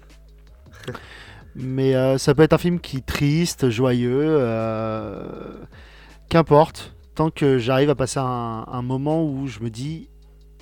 Mais 1.55 1.95
euh, 1.95 2.17
ça 2.17 2.33
peut 2.33 2.41
être 2.41 2.53
un 2.53 2.57
film 2.57 2.79
qui 2.79 2.97
est 2.97 3.05
triste, 3.05 3.69
joyeux, 3.69 4.25
euh, 4.39 5.53
qu'importe, 6.29 6.95
tant 7.13 7.29
que 7.29 7.59
j'arrive 7.59 7.91
à 7.91 7.95
passer 7.95 8.19
un, 8.19 8.65
un 8.67 8.81
moment 8.81 9.23
où 9.23 9.45
je 9.47 9.59
me 9.59 9.69
dis, 9.69 10.09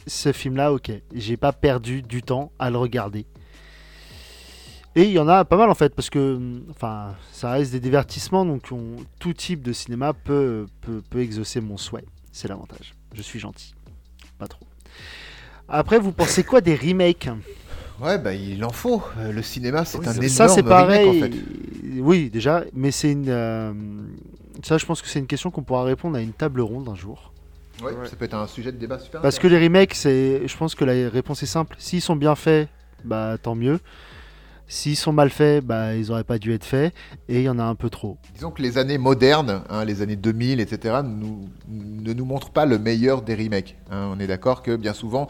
ce 0.06 0.34
film-là, 0.34 0.74
ok, 0.74 0.92
j'ai 1.14 1.38
pas 1.38 1.54
perdu 1.54 2.02
du 2.02 2.22
temps 2.22 2.52
à 2.60 2.70
le 2.70 2.78
regarder. 2.78 3.26
Et 4.98 5.04
il 5.04 5.12
y 5.12 5.20
en 5.20 5.28
a 5.30 5.44
pas 5.46 5.58
mal 5.58 5.70
en 5.70 5.76
fait, 5.76 5.94
parce 5.96 6.10
que 6.10 6.36
hum, 6.36 6.64
enfin, 6.72 7.16
ça 7.32 7.52
reste 7.52 7.72
des 7.72 7.80
divertissements, 7.82 8.46
donc 8.46 8.64
on- 8.72 8.98
tout 9.20 9.34
type 9.34 9.62
de 9.62 9.72
cinéma 9.74 10.14
peut, 10.14 10.68
peut, 10.82 11.02
peut 11.10 11.20
exaucer 11.22 11.62
mon 11.62 11.78
souhait. 11.78 12.06
C'est 12.34 12.48
l'avantage. 12.50 12.94
Je 13.16 13.22
suis 13.22 13.40
gentil. 13.40 13.74
Pas 14.38 14.48
trop. 14.48 14.66
Après, 15.68 15.98
vous 16.00 16.12
pensez 16.12 16.44
quoi 16.44 16.62
des 16.62 16.76
remakes 16.76 17.30
Ouais, 18.02 18.18
bah 18.18 18.34
il 18.34 18.64
en 18.66 18.72
faut. 18.72 19.02
Euh, 19.18 19.32
le 19.32 19.42
cinéma, 19.42 19.86
c'est 19.86 19.98
Oui, 19.98 20.08
un 20.08 20.12
énorme 20.14 20.28
Ça, 20.28 20.48
c'est 20.50 20.56
remake, 20.62 20.68
pareil. 20.70 21.08
en 21.10 21.14
fait. 21.28 21.32
Oui, 22.02 22.30
déjà, 22.30 22.64
mais 22.74 22.92
c'est 22.92 23.12
une. 23.12 23.30
euh, 23.30 23.74
Ça, 24.64 24.78
je 24.78 24.86
pense 24.86 25.02
que 25.02 25.08
c'est 25.08 25.20
une 25.20 25.28
question 25.28 25.50
qu'on 25.50 25.64
pourra 25.64 25.84
répondre 25.84 26.18
à 26.18 26.22
une 26.22 26.34
table 26.34 26.60
ronde 26.62 26.90
un 26.90 26.96
jour. 26.96 27.32
Ouais, 27.82 27.94
Ouais. 27.94 28.08
Ça 28.08 28.16
peut 28.18 28.26
être 28.26 28.34
un 28.34 28.48
sujet 28.48 28.72
de 28.74 28.78
débat 28.78 29.00
super. 29.00 29.22
Parce 29.22 29.40
que 29.40 29.48
les 29.48 29.62
remakes, 29.64 29.94
c'est, 29.96 30.46
je 30.48 30.58
pense 30.58 30.76
que 30.76 30.84
la 30.86 31.10
réponse 31.10 31.42
est 31.44 31.46
simple. 31.48 31.76
S'ils 31.80 32.02
sont 32.02 32.16
bien 32.18 32.36
faits, 32.36 32.68
bah 33.06 33.38
tant 33.42 33.56
mieux. 33.56 33.80
S'ils 34.68 34.96
sont 34.96 35.14
mal 35.14 35.30
faits, 35.30 35.64
bah 35.64 35.96
ils 35.96 36.12
auraient 36.12 36.24
pas 36.24 36.40
dû 36.40 36.54
être 36.54 36.64
faits. 36.66 36.94
Et 37.30 37.38
il 37.42 37.44
y 37.44 37.50
en 37.50 37.60
a 37.60 37.64
un 37.64 37.76
peu 37.76 37.90
trop. 37.90 38.18
Disons 38.34 38.52
que 38.52 38.62
les 38.62 38.78
années 38.78 38.98
modernes, 38.98 39.62
hein, 39.70 39.86
les 39.86 40.02
années 40.02 40.16
2000, 40.16 40.60
etc., 40.60 41.02
nous, 41.04 41.50
ne 41.68 42.14
nous 42.14 42.26
montrent 42.26 42.50
pas 42.50 42.66
le 42.66 42.80
meilleur 42.80 43.22
des 43.22 43.36
remakes. 43.36 43.78
hein. 43.92 44.10
on 44.12 44.20
est 44.20 44.28
d'accord 44.28 44.64
que 44.64 44.76
bien 44.76 44.94
souvent, 44.94 45.28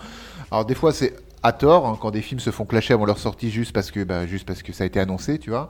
alors 0.52 0.66
des 0.66 0.76
fois 0.76 0.94
c'est 0.94 1.14
à 1.44 1.52
tort 1.52 1.86
hein, 1.86 1.98
quand 2.02 2.12
des 2.12 2.22
films 2.22 2.40
se 2.40 2.50
font 2.50 2.66
clasher 2.66 2.94
avant 2.94 3.06
leur 3.06 3.18
sortie 3.20 3.52
juste 3.52 3.72
parce 3.74 3.92
que, 3.92 4.04
bah, 4.04 4.26
juste 4.26 4.48
parce 4.48 4.64
que 4.64 4.72
ça 4.74 4.84
a 4.84 4.88
été 4.88 5.00
annoncé, 5.00 5.38
tu 5.38 5.50
vois. 5.52 5.68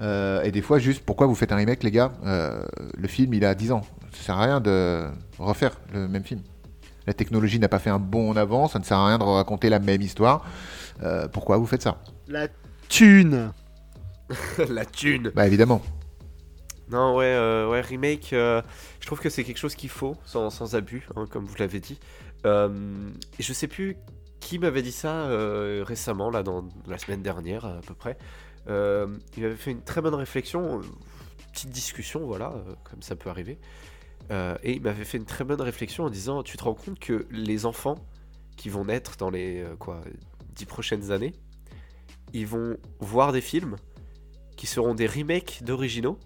Euh, 0.00 0.42
et 0.42 0.50
des 0.52 0.62
fois 0.62 0.78
juste 0.78 1.02
pourquoi 1.04 1.26
vous 1.26 1.34
faites 1.34 1.50
un 1.52 1.56
remake, 1.56 1.82
les 1.82 1.90
gars? 1.90 2.12
Euh, 2.26 2.62
Le 2.96 3.08
film 3.08 3.32
il 3.34 3.44
a 3.44 3.54
10 3.54 3.72
ans, 3.72 3.82
ça 4.12 4.22
sert 4.22 4.38
à 4.38 4.42
rien 4.44 4.60
de 4.60 5.06
refaire 5.38 5.72
le 5.94 6.08
même 6.08 6.24
film. 6.24 6.40
La 7.06 7.14
technologie 7.14 7.58
n'a 7.58 7.68
pas 7.68 7.78
fait 7.78 7.90
un 7.90 7.98
bond 7.98 8.30
en 8.30 8.36
avant, 8.36 8.68
ça 8.68 8.78
ne 8.78 8.84
sert 8.84 8.98
à 8.98 9.06
rien 9.06 9.18
de 9.18 9.24
raconter 9.24 9.70
la 9.70 9.78
même 9.78 10.02
histoire. 10.02 10.44
Euh, 11.02 11.26
pourquoi 11.28 11.56
vous 11.56 11.66
faites 11.66 11.82
ça? 11.82 11.96
La 12.26 12.48
thune. 12.88 13.52
La 14.68 14.84
thune 14.84 15.32
Bah 15.34 15.46
évidemment. 15.46 15.82
Non, 16.90 17.16
ouais, 17.16 17.26
euh, 17.26 17.68
ouais 17.68 17.82
remake, 17.82 18.32
euh, 18.32 18.62
je 19.00 19.06
trouve 19.06 19.20
que 19.20 19.28
c'est 19.28 19.44
quelque 19.44 19.58
chose 19.58 19.74
qu'il 19.74 19.90
faut, 19.90 20.16
sans, 20.24 20.48
sans 20.48 20.74
abus, 20.74 21.06
hein, 21.16 21.26
comme 21.30 21.44
vous 21.44 21.56
l'avez 21.58 21.80
dit. 21.80 22.00
Euh, 22.46 23.10
et 23.38 23.42
je 23.42 23.52
sais 23.52 23.66
plus 23.68 23.96
qui 24.40 24.58
m'avait 24.58 24.82
dit 24.82 24.92
ça 24.92 25.26
euh, 25.26 25.84
récemment, 25.86 26.30
là, 26.30 26.42
dans 26.42 26.66
la 26.86 26.96
semaine 26.96 27.22
dernière, 27.22 27.66
à 27.66 27.80
peu 27.86 27.94
près. 27.94 28.16
Euh, 28.68 29.06
il 29.36 29.44
avait 29.44 29.56
fait 29.56 29.70
une 29.70 29.82
très 29.82 30.00
bonne 30.00 30.14
réflexion, 30.14 30.80
petite 31.52 31.70
discussion, 31.70 32.24
voilà, 32.26 32.52
euh, 32.52 32.74
comme 32.84 33.02
ça 33.02 33.16
peut 33.16 33.30
arriver. 33.30 33.58
Euh, 34.30 34.56
et 34.62 34.72
il 34.72 34.82
m'avait 34.82 35.04
fait 35.04 35.18
une 35.18 35.24
très 35.24 35.44
bonne 35.44 35.60
réflexion 35.60 36.04
en 36.04 36.10
disant 36.10 36.42
Tu 36.42 36.56
te 36.56 36.64
rends 36.64 36.74
compte 36.74 36.98
que 36.98 37.26
les 37.30 37.66
enfants 37.66 37.96
qui 38.56 38.68
vont 38.68 38.84
naître 38.84 39.16
dans 39.16 39.30
les 39.30 39.62
euh, 39.62 39.76
quoi, 39.76 40.00
dix 40.54 40.66
prochaines 40.66 41.10
années, 41.10 41.32
ils 42.32 42.46
vont 42.46 42.76
voir 43.00 43.32
des 43.32 43.40
films 43.40 43.76
qui 44.56 44.66
seront 44.66 44.94
des 44.94 45.06
remakes 45.06 45.62
d'originaux 45.62 46.18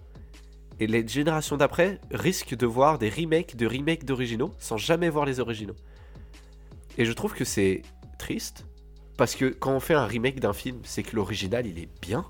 et 0.79 0.87
les 0.87 1.07
générations 1.07 1.57
d'après 1.57 1.99
risquent 2.11 2.55
de 2.55 2.65
voir 2.65 2.97
des 2.97 3.09
remakes 3.09 3.55
de 3.55 3.67
remakes 3.67 4.05
d'originaux 4.05 4.53
sans 4.59 4.77
jamais 4.77 5.09
voir 5.09 5.25
les 5.25 5.39
originaux. 5.39 5.75
Et 6.97 7.05
je 7.05 7.13
trouve 7.13 7.33
que 7.33 7.45
c'est 7.45 7.83
triste 8.17 8.65
parce 9.17 9.35
que 9.35 9.45
quand 9.45 9.73
on 9.75 9.79
fait 9.79 9.93
un 9.93 10.05
remake 10.05 10.39
d'un 10.39 10.53
film, 10.53 10.79
c'est 10.83 11.03
que 11.03 11.15
l'original 11.15 11.67
il 11.67 11.79
est 11.79 11.89
bien 12.01 12.25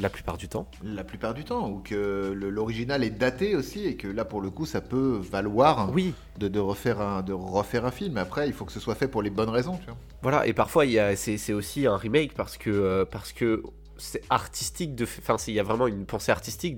la 0.00 0.08
plupart 0.08 0.36
du 0.38 0.48
temps. 0.48 0.66
La 0.82 1.04
plupart 1.04 1.34
du 1.34 1.44
temps, 1.44 1.68
ou 1.68 1.78
que 1.80 2.32
l'original 2.34 3.04
est 3.04 3.10
daté 3.10 3.54
aussi, 3.56 3.86
et 3.86 3.96
que 3.96 4.08
là, 4.08 4.24
pour 4.24 4.40
le 4.40 4.50
coup, 4.50 4.64
ça 4.66 4.80
peut 4.80 5.20
valoir 5.30 5.90
Oui, 5.92 6.14
de, 6.38 6.48
de 6.48 6.58
refaire 6.60 7.00
un, 7.00 7.22
de 7.22 7.32
refaire 7.32 7.84
un 7.84 7.90
film. 7.90 8.16
Après, 8.16 8.46
il 8.46 8.52
faut 8.52 8.64
que 8.64 8.72
ce 8.72 8.80
soit 8.80 8.94
fait 8.94 9.08
pour 9.08 9.22
les 9.22 9.30
bonnes 9.30 9.50
raisons. 9.50 9.76
Tu 9.78 9.86
vois. 9.86 9.96
voilà. 10.22 10.46
Et 10.46 10.52
parfois 10.52 10.86
il 10.86 10.92
y 10.92 10.98
a- 10.98 11.14
c'est 11.16 11.52
aussi 11.52 11.86
un 11.86 11.96
remake 11.96 12.34
parce 12.34 12.56
que 12.56 12.70
euh, 12.70 13.04
parce 13.04 13.32
que 13.32 13.62
c'est 13.98 14.22
artistique 14.30 14.94
de, 14.96 15.04
enfin 15.04 15.36
il 15.46 15.54
y 15.54 15.60
a 15.60 15.62
vraiment 15.62 15.86
une 15.86 16.06
pensée 16.06 16.32
artistique 16.32 16.76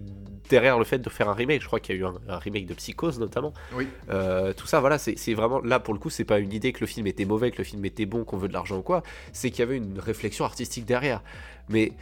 derrière 0.50 0.78
le 0.78 0.84
fait 0.84 0.98
de 0.98 1.08
faire 1.08 1.28
un 1.28 1.34
remake. 1.34 1.62
Je 1.62 1.66
crois 1.66 1.80
qu'il 1.80 1.94
y 1.96 1.98
a 1.98 2.02
eu 2.02 2.04
un, 2.04 2.14
un 2.28 2.38
remake 2.38 2.66
de 2.66 2.74
Psychose 2.74 3.18
notamment. 3.18 3.54
Oui. 3.74 3.88
Euh, 4.10 4.52
tout 4.52 4.66
ça, 4.66 4.80
voilà, 4.80 4.98
c'est 4.98 5.16
c'est 5.16 5.32
vraiment 5.34 5.60
là 5.60 5.78
pour 5.80 5.94
le 5.94 6.00
coup, 6.00 6.10
c'est 6.10 6.24
pas 6.24 6.38
une 6.40 6.52
idée 6.52 6.72
que 6.72 6.80
le 6.80 6.86
film 6.86 7.06
était 7.06 7.24
mauvais, 7.24 7.50
que 7.50 7.58
le 7.58 7.64
film 7.64 7.84
était 7.84 8.04
bon, 8.06 8.24
qu'on 8.24 8.36
veut 8.36 8.48
de 8.48 8.52
l'argent 8.52 8.76
ou 8.78 8.82
quoi. 8.82 9.02
C'est 9.32 9.50
qu'il 9.50 9.60
y 9.60 9.62
avait 9.62 9.76
une 9.78 9.98
réflexion 9.98 10.44
artistique 10.44 10.84
derrière. 10.84 11.22
Mais 11.70 11.92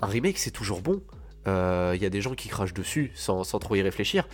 un 0.00 0.06
remake, 0.06 0.38
c'est 0.38 0.50
toujours 0.50 0.82
bon. 0.82 1.02
Euh, 1.46 1.92
Il 1.94 2.02
y 2.02 2.06
a 2.06 2.10
des 2.10 2.20
gens 2.20 2.34
qui 2.34 2.48
crachent 2.48 2.74
dessus 2.74 3.10
sans, 3.14 3.44
sans 3.44 3.58
trop 3.58 3.74
y 3.74 3.82
réfléchir. 3.82 4.28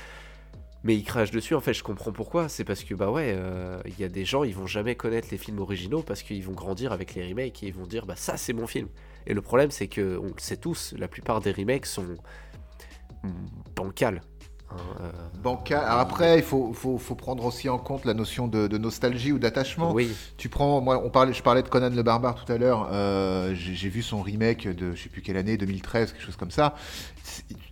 Mais 0.83 0.95
ils 0.95 1.05
crachent 1.05 1.31
dessus, 1.31 1.55
en 1.55 1.61
fait, 1.61 1.73
je 1.73 1.83
comprends 1.83 2.13
pourquoi. 2.13 2.49
C'est 2.51 2.65
parce 2.65 2.85
que, 2.85 2.95
bah 2.95 3.11
ouais, 3.11 3.35
euh, 3.35 3.81
il 3.87 3.99
y 3.99 4.05
a 4.05 4.09
des 4.09 4.27
gens, 4.27 4.45
ils 4.45 4.55
vont 4.55 4.67
jamais 4.67 4.95
connaître 4.97 5.29
les 5.31 5.39
films 5.39 5.59
originaux 5.61 6.03
parce 6.03 6.23
qu'ils 6.23 6.45
vont 6.45 6.53
grandir 6.53 6.93
avec 6.93 7.15
les 7.15 7.27
remakes 7.27 7.63
et 7.63 7.69
ils 7.69 7.75
vont 7.75 7.87
dire, 7.87 8.05
bah 8.05 8.17
ça, 8.17 8.37
c'est 8.37 8.53
mon 8.53 8.67
film. 8.67 8.89
Et 9.27 9.33
le 9.33 9.41
problème, 9.41 9.71
c'est 9.71 9.89
que, 9.89 10.19
on 10.19 10.27
le 10.27 10.39
sait 10.39 10.59
tous, 10.59 10.95
la 10.99 11.09
plupart 11.09 11.41
des 11.41 11.53
remakes 11.53 11.87
sont 11.87 12.17
bancales. 13.75 14.21
Hein, 14.71 14.77
euh, 15.01 15.11
Alors 15.87 16.01
après, 16.01 16.39
il 16.39 16.43
faut, 16.43 16.73
faut, 16.73 16.99
faut 16.99 17.15
prendre 17.15 17.45
aussi 17.45 17.69
en 17.69 17.79
compte 17.79 18.05
la 18.05 18.15
notion 18.15 18.49
de, 18.49 18.67
de 18.67 18.79
nostalgie 18.79 19.33
ou 19.33 19.39
d'attachement. 19.39 19.93
oui, 19.93 20.17
Tu 20.37 20.49
prends, 20.49 20.81
moi, 20.81 21.03
on 21.05 21.11
parlait, 21.11 21.33
je 21.33 21.43
parlais 21.43 21.63
de 21.63 21.69
Conan 21.69 21.91
le 21.91 22.03
Barbare 22.03 22.35
tout 22.35 22.51
à 22.53 22.59
l'heure. 22.59 22.89
euh, 22.93 23.55
J'ai 23.55 23.89
vu 23.89 24.03
son 24.03 24.21
remake 24.23 24.69
de, 24.69 24.95
je 24.95 25.03
sais 25.03 25.09
plus 25.09 25.23
quelle 25.23 25.37
année, 25.37 25.57
2013, 25.57 26.13
quelque 26.13 26.23
chose 26.25 26.37
comme 26.37 26.51
ça. 26.51 26.75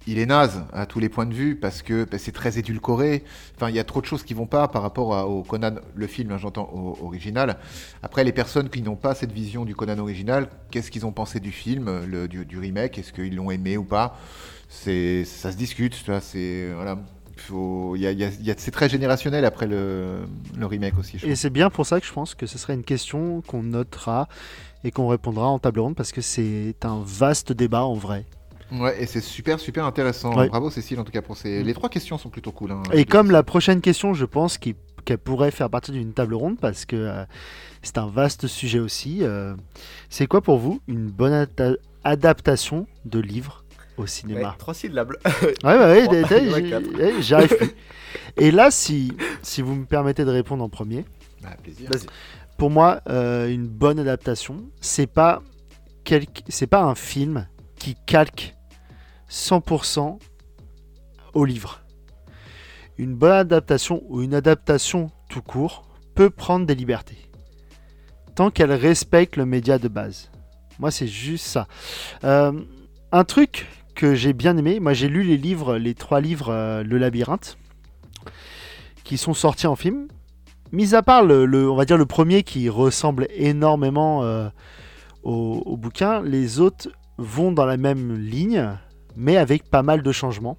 Il 0.06 0.18
est 0.18 0.26
naze 0.26 0.64
à 0.72 0.86
tous 0.86 0.98
les 0.98 1.08
points 1.08 1.26
de 1.26 1.34
vue 1.34 1.54
parce 1.56 1.82
que 1.82 2.04
bah, 2.04 2.18
c'est 2.18 2.32
très 2.32 2.58
édulcoré. 2.58 3.22
Enfin, 3.56 3.68
il 3.68 3.76
y 3.76 3.78
a 3.78 3.84
trop 3.84 4.00
de 4.00 4.06
choses 4.06 4.24
qui 4.24 4.34
vont 4.34 4.46
pas 4.46 4.66
par 4.68 4.82
rapport 4.82 5.14
à- 5.14 5.28
au 5.28 5.42
Conan, 5.44 5.76
le 5.94 6.06
film, 6.08 6.32
hein, 6.32 6.38
j'entends, 6.38 6.68
original. 7.02 7.58
Après, 8.02 8.24
les 8.24 8.32
personnes 8.32 8.68
qui 8.68 8.82
n'ont 8.82 8.96
pas 8.96 9.14
cette 9.14 9.32
vision 9.32 9.64
du 9.64 9.76
Conan 9.76 9.98
original, 9.98 10.48
qu'est-ce 10.70 10.90
qu'ils 10.90 11.06
ont 11.06 11.12
pensé 11.12 11.38
du 11.38 11.52
film, 11.52 12.04
le, 12.06 12.26
du, 12.26 12.44
du 12.44 12.58
remake? 12.58 12.98
Est-ce 12.98 13.12
qu'ils 13.12 13.36
l'ont 13.36 13.50
aimé 13.50 13.76
ou 13.76 13.84
pas? 13.84 14.18
C'est, 14.74 15.24
ça 15.26 15.52
se 15.52 15.56
discute. 15.56 15.92
tu 16.02 16.10
vois, 16.10 16.20
C'est 16.20 16.72
voilà. 16.74 16.98
faut- 17.36 17.94
il 17.96 18.02
y 18.02 18.06
a- 18.06 18.10
il 18.12 18.18
y 18.18 18.24
a- 18.24 18.28
il 18.40 18.44
y 18.46 18.50
a- 18.50 18.54
c'est 18.56 18.70
très 18.70 18.88
générationnel 18.88 19.44
après 19.44 19.66
le, 19.66 20.20
le 20.56 20.66
remake 20.66 20.98
aussi. 20.98 21.18
je 21.18 21.26
Et 21.26 21.34
c'est 21.36 21.50
bien 21.50 21.70
pour 21.70 21.84
ça 21.86 22.00
que 22.00 22.06
je 22.06 22.12
pense 22.12 22.34
que 22.34 22.46
ce 22.46 22.56
serait 22.58 22.74
une 22.74 22.84
question 22.84 23.42
qu'on 23.46 23.62
notera 23.62 24.28
et 24.84 24.90
qu'on 24.90 25.08
répondra 25.08 25.46
en 25.48 25.58
table 25.58 25.80
ronde 25.80 25.94
parce 25.94 26.12
que 26.12 26.20
c'est 26.20 26.74
un 26.84 27.02
vaste 27.04 27.52
débat 27.52 27.84
en 27.84 27.94
vrai. 27.94 28.24
Ouais, 28.72 29.02
et 29.02 29.06
c'est 29.06 29.20
super, 29.20 29.60
super 29.60 29.84
intéressant. 29.84 30.34
Ouais. 30.36 30.48
Bravo 30.48 30.70
Cécile, 30.70 30.98
en 31.00 31.04
tout 31.04 31.12
cas 31.12 31.20
pour 31.22 31.36
ces. 31.36 31.62
Les 31.62 31.74
trois 31.74 31.88
questions 31.90 32.16
sont 32.16 32.30
plutôt 32.30 32.52
cool. 32.52 32.72
hein. 32.72 32.82
Et 32.92 33.04
comme 33.04 33.30
la 33.30 33.42
prochaine 33.42 33.80
question, 33.82 34.14
je 34.14 34.24
pense 34.24 34.56
qu'elle 34.56 35.18
pourrait 35.18 35.50
faire 35.50 35.68
partie 35.68 35.92
d'une 35.92 36.12
table 36.14 36.34
ronde 36.34 36.58
parce 36.58 36.86
que 36.86 36.96
euh, 36.96 37.24
c'est 37.82 37.98
un 37.98 38.06
vaste 38.08 38.46
sujet 38.46 38.78
aussi. 38.78 39.18
euh, 39.22 39.54
c'est 40.08 40.26
quoi 40.26 40.40
pour 40.40 40.58
vous 40.58 40.80
une 40.88 41.08
bonne 41.10 41.32
ada- 41.34 41.76
adaptation 42.04 42.86
de 43.04 43.18
livre 43.20 43.61
au 43.96 44.02
Ouais, 44.02 44.08
cinéma 44.08 44.54
trois 44.58 44.74
syllabes. 44.74 45.12
Ouais, 45.42 45.54
ouais, 45.64 47.20
j'y- 47.20 47.34
arrive 47.34 47.56
plus. 47.56 47.70
Et 48.38 48.50
là, 48.50 48.70
si, 48.70 49.12
si 49.42 49.62
vous 49.62 49.74
me 49.74 49.84
permettez 49.84 50.24
de 50.24 50.30
répondre 50.30 50.64
en 50.64 50.68
premier, 50.68 51.04
Bah, 51.42 51.50
plaisir. 51.62 51.88
Pour 52.58 52.70
moi, 52.70 53.00
euh, 53.08 53.48
une 53.48 53.66
bonne 53.66 53.98
adaptation, 53.98 54.64
c'est 54.80 55.06
pas 55.06 55.42
c'est 56.48 56.66
pas 56.66 56.82
un 56.82 56.94
film 56.94 57.46
qui 57.76 57.96
calque 58.06 58.54
100% 59.30 60.18
au 61.34 61.44
livre. 61.44 61.80
Une 62.98 63.14
bonne 63.14 63.32
adaptation 63.32 64.02
ou 64.08 64.20
une 64.22 64.34
adaptation 64.34 65.10
tout 65.30 65.42
court 65.42 65.88
peut 66.14 66.28
prendre 66.30 66.66
des 66.66 66.74
libertés. 66.74 67.18
Tant 68.34 68.50
qu'elle 68.50 68.72
respecte 68.72 69.36
le 69.36 69.46
média 69.46 69.78
de 69.78 69.88
base. 69.88 70.30
Moi, 70.78 70.90
c'est 70.90 71.06
juste 71.06 71.46
ça. 71.46 71.68
Euh, 72.24 72.52
un 73.12 73.24
truc 73.24 73.66
que 73.94 74.14
j'ai 74.14 74.32
bien 74.32 74.56
aimé, 74.56 74.80
moi 74.80 74.92
j'ai 74.92 75.08
lu 75.08 75.22
les 75.22 75.36
livres, 75.36 75.76
les 75.76 75.94
trois 75.94 76.20
livres 76.20 76.50
euh, 76.50 76.82
Le 76.82 76.98
Labyrinthe, 76.98 77.58
qui 79.04 79.18
sont 79.18 79.34
sortis 79.34 79.66
en 79.66 79.76
film. 79.76 80.08
Mis 80.72 80.94
à 80.94 81.02
part 81.02 81.22
le, 81.24 81.70
on 81.70 81.76
va 81.76 81.84
dire 81.84 81.98
le 81.98 82.06
premier 82.06 82.42
qui 82.42 82.68
ressemble 82.68 83.28
énormément 83.34 84.22
euh, 84.22 84.48
au, 85.22 85.62
au 85.66 85.76
bouquin, 85.76 86.22
les 86.22 86.60
autres 86.60 86.88
vont 87.18 87.52
dans 87.52 87.66
la 87.66 87.76
même 87.76 88.16
ligne, 88.16 88.70
mais 89.16 89.36
avec 89.36 89.64
pas 89.64 89.82
mal 89.82 90.02
de 90.02 90.12
changements. 90.12 90.56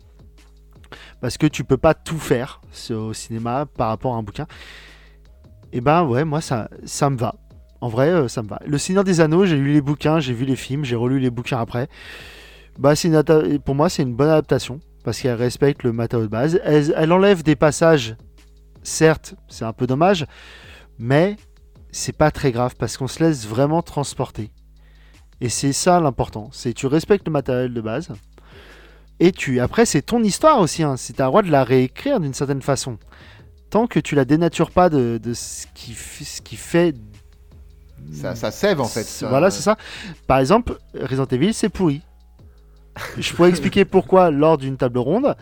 Parce 1.21 1.37
que 1.37 1.47
tu 1.47 1.63
peux 1.63 1.77
pas 1.77 1.93
tout 1.93 2.19
faire 2.19 2.61
au 2.91 3.13
cinéma 3.13 3.65
par 3.65 3.89
rapport 3.89 4.13
à 4.13 4.17
un 4.17 4.23
bouquin. 4.23 4.45
Et 5.71 5.81
ben 5.81 6.03
ouais, 6.03 6.23
moi 6.23 6.41
ça, 6.41 6.69
ça 6.85 7.09
me 7.09 7.17
va. 7.17 7.35
En 7.81 7.89
vrai, 7.89 8.09
euh, 8.09 8.27
ça 8.27 8.43
me 8.43 8.47
va. 8.47 8.59
Le 8.65 8.77
Seigneur 8.77 9.03
des 9.03 9.19
Anneaux, 9.19 9.45
j'ai 9.45 9.57
lu 9.57 9.73
les 9.73 9.81
bouquins, 9.81 10.19
j'ai 10.19 10.33
vu 10.33 10.45
les 10.45 10.55
films, 10.55 10.85
j'ai 10.85 10.95
relu 10.95 11.19
les 11.19 11.29
bouquins 11.29 11.59
après. 11.59 11.89
Bah, 12.77 12.95
c'est 12.95 13.07
une 13.07 13.59
pour 13.59 13.75
moi, 13.75 13.89
c'est 13.89 14.03
une 14.03 14.15
bonne 14.15 14.29
adaptation 14.29 14.79
parce 15.03 15.19
qu'elle 15.19 15.35
respecte 15.35 15.83
le 15.83 15.93
matériau 15.93 16.25
de 16.25 16.31
base. 16.31 16.59
Elle, 16.63 16.93
elle 16.95 17.11
enlève 17.11 17.43
des 17.43 17.55
passages, 17.55 18.15
certes, 18.83 19.35
c'est 19.47 19.65
un 19.65 19.73
peu 19.73 19.87
dommage, 19.87 20.25
mais 20.97 21.37
c'est 21.91 22.17
pas 22.17 22.31
très 22.31 22.51
grave 22.51 22.75
parce 22.77 22.97
qu'on 22.97 23.07
se 23.07 23.23
laisse 23.23 23.45
vraiment 23.47 23.81
transporter. 23.81 24.51
Et 25.41 25.49
c'est 25.49 25.73
ça 25.73 25.99
l'important, 25.99 26.49
c'est 26.51 26.73
tu 26.73 26.87
respectes 26.87 27.27
le 27.27 27.31
matériel 27.31 27.73
de 27.73 27.81
base. 27.81 28.09
Et 29.19 29.31
tu, 29.31 29.59
après, 29.59 29.85
c'est 29.85 30.01
ton 30.01 30.23
histoire 30.23 30.59
aussi. 30.59 30.83
Hein. 30.83 30.97
C'est 30.97 31.21
un 31.21 31.27
droit 31.27 31.43
de 31.43 31.51
la 31.51 31.63
réécrire 31.63 32.19
d'une 32.19 32.33
certaine 32.33 32.61
façon. 32.61 32.97
Tant 33.69 33.87
que 33.87 33.99
tu 33.99 34.15
la 34.15 34.25
dénatures 34.25 34.71
pas 34.71 34.89
de, 34.89 35.19
de 35.21 35.33
ce, 35.33 35.65
qui, 35.73 35.93
ce 35.93 36.41
qui 36.41 36.55
fait 36.55 36.95
Ça, 38.11 38.35
ça 38.35 38.51
sève 38.51 38.81
en 38.81 38.87
fait. 38.87 39.25
Voilà, 39.27 39.49
c'est 39.51 39.61
ça. 39.61 39.77
Par 40.27 40.39
exemple, 40.39 40.77
Resident 40.99 41.25
Evil, 41.25 41.53
c'est 41.53 41.69
pourri. 41.69 42.01
Je 43.17 43.33
pourrais 43.33 43.49
expliquer 43.49 43.85
pourquoi 43.85 44.31
lors 44.31 44.57
d'une 44.57 44.77
table 44.77 44.99
ronde. 44.99 45.35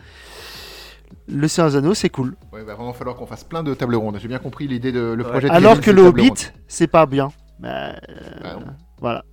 Le 1.28 1.46
Seigneur 1.48 1.70
des 1.70 1.76
Anneaux, 1.76 1.94
c'est 1.94 2.08
cool. 2.08 2.34
Ouais, 2.52 2.60
il 2.60 2.66
va 2.66 2.74
vraiment 2.74 2.92
falloir 2.94 3.16
qu'on 3.16 3.26
fasse 3.26 3.44
plein 3.44 3.62
de 3.62 3.74
tables 3.74 3.94
rondes. 3.94 4.18
J'ai 4.20 4.28
bien 4.28 4.38
compris 4.38 4.66
l'idée 4.66 4.92
de 4.92 5.00
le 5.12 5.22
projet. 5.24 5.48
de 5.48 5.52
Alors 5.52 5.74
Kevin, 5.74 5.84
que 5.84 5.90
le 5.90 6.02
Hobbit, 6.02 6.32
c'est 6.66 6.86
pas 6.86 7.06
bien. 7.06 7.30
Bah, 7.58 7.92
Bah 8.42 8.56
non. 8.58 8.66
voilà. 9.00 9.24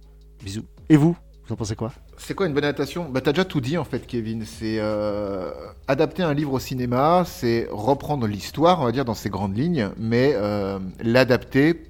Bisous. 0.43 0.65
Et 0.89 0.97
vous 0.97 1.15
Vous 1.45 1.53
en 1.53 1.55
pensez 1.55 1.75
quoi? 1.75 1.91
C'est 2.17 2.33
quoi 2.33 2.45
une 2.47 2.53
bonne 2.53 2.65
adaptation? 2.65 3.07
Bah 3.09 3.21
t'as 3.21 3.31
déjà 3.31 3.45
tout 3.45 3.61
dit 3.61 3.77
en 3.77 3.85
fait, 3.85 4.05
Kevin. 4.05 4.43
C'est 4.45 4.77
euh, 4.79 5.51
adapter 5.87 6.21
un 6.21 6.33
livre 6.33 6.53
au 6.53 6.59
cinéma, 6.59 7.23
c'est 7.25 7.67
reprendre 7.71 8.27
l'histoire, 8.27 8.81
on 8.81 8.85
va 8.85 8.91
dire 8.91 9.05
dans 9.05 9.13
ses 9.13 9.29
grandes 9.29 9.57
lignes, 9.57 9.89
mais 9.97 10.33
euh, 10.35 10.79
l'adapter 11.01 11.81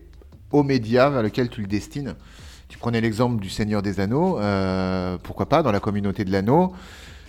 au 0.51 0.63
média 0.63 1.09
vers 1.09 1.23
lequel 1.23 1.49
tu 1.49 1.61
le 1.61 1.67
destines. 1.67 2.15
Prenais 2.79 3.01
l'exemple 3.01 3.41
du 3.41 3.49
Seigneur 3.49 3.81
des 3.81 3.99
Anneaux, 3.99 4.39
euh, 4.39 5.17
pourquoi 5.21 5.47
pas 5.47 5.61
dans 5.63 5.71
la 5.71 5.81
communauté 5.81 6.23
de 6.23 6.31
l'anneau. 6.31 6.73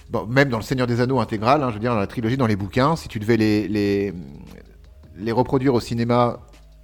Bon, 0.09 0.25
même 0.27 0.49
dans 0.49 0.59
le 0.59 0.63
Seigneur 0.63 0.87
des 0.87 1.01
Anneaux 1.01 1.19
intégral, 1.19 1.63
hein, 1.63 1.71
je 1.71 1.75
veux 1.75 1.81
dire 1.81 1.93
dans 1.93 2.01
la 2.01 2.07
trilogie, 2.07 2.37
dans 2.37 2.47
les 2.47 2.57
bouquins, 2.57 2.95
si 2.95 3.09
tu 3.09 3.19
devais 3.19 3.37
les, 3.37 3.67
les, 3.67 4.15
les 5.17 5.33
reproduire 5.33 5.75
au 5.75 5.81
cinéma 5.81 6.39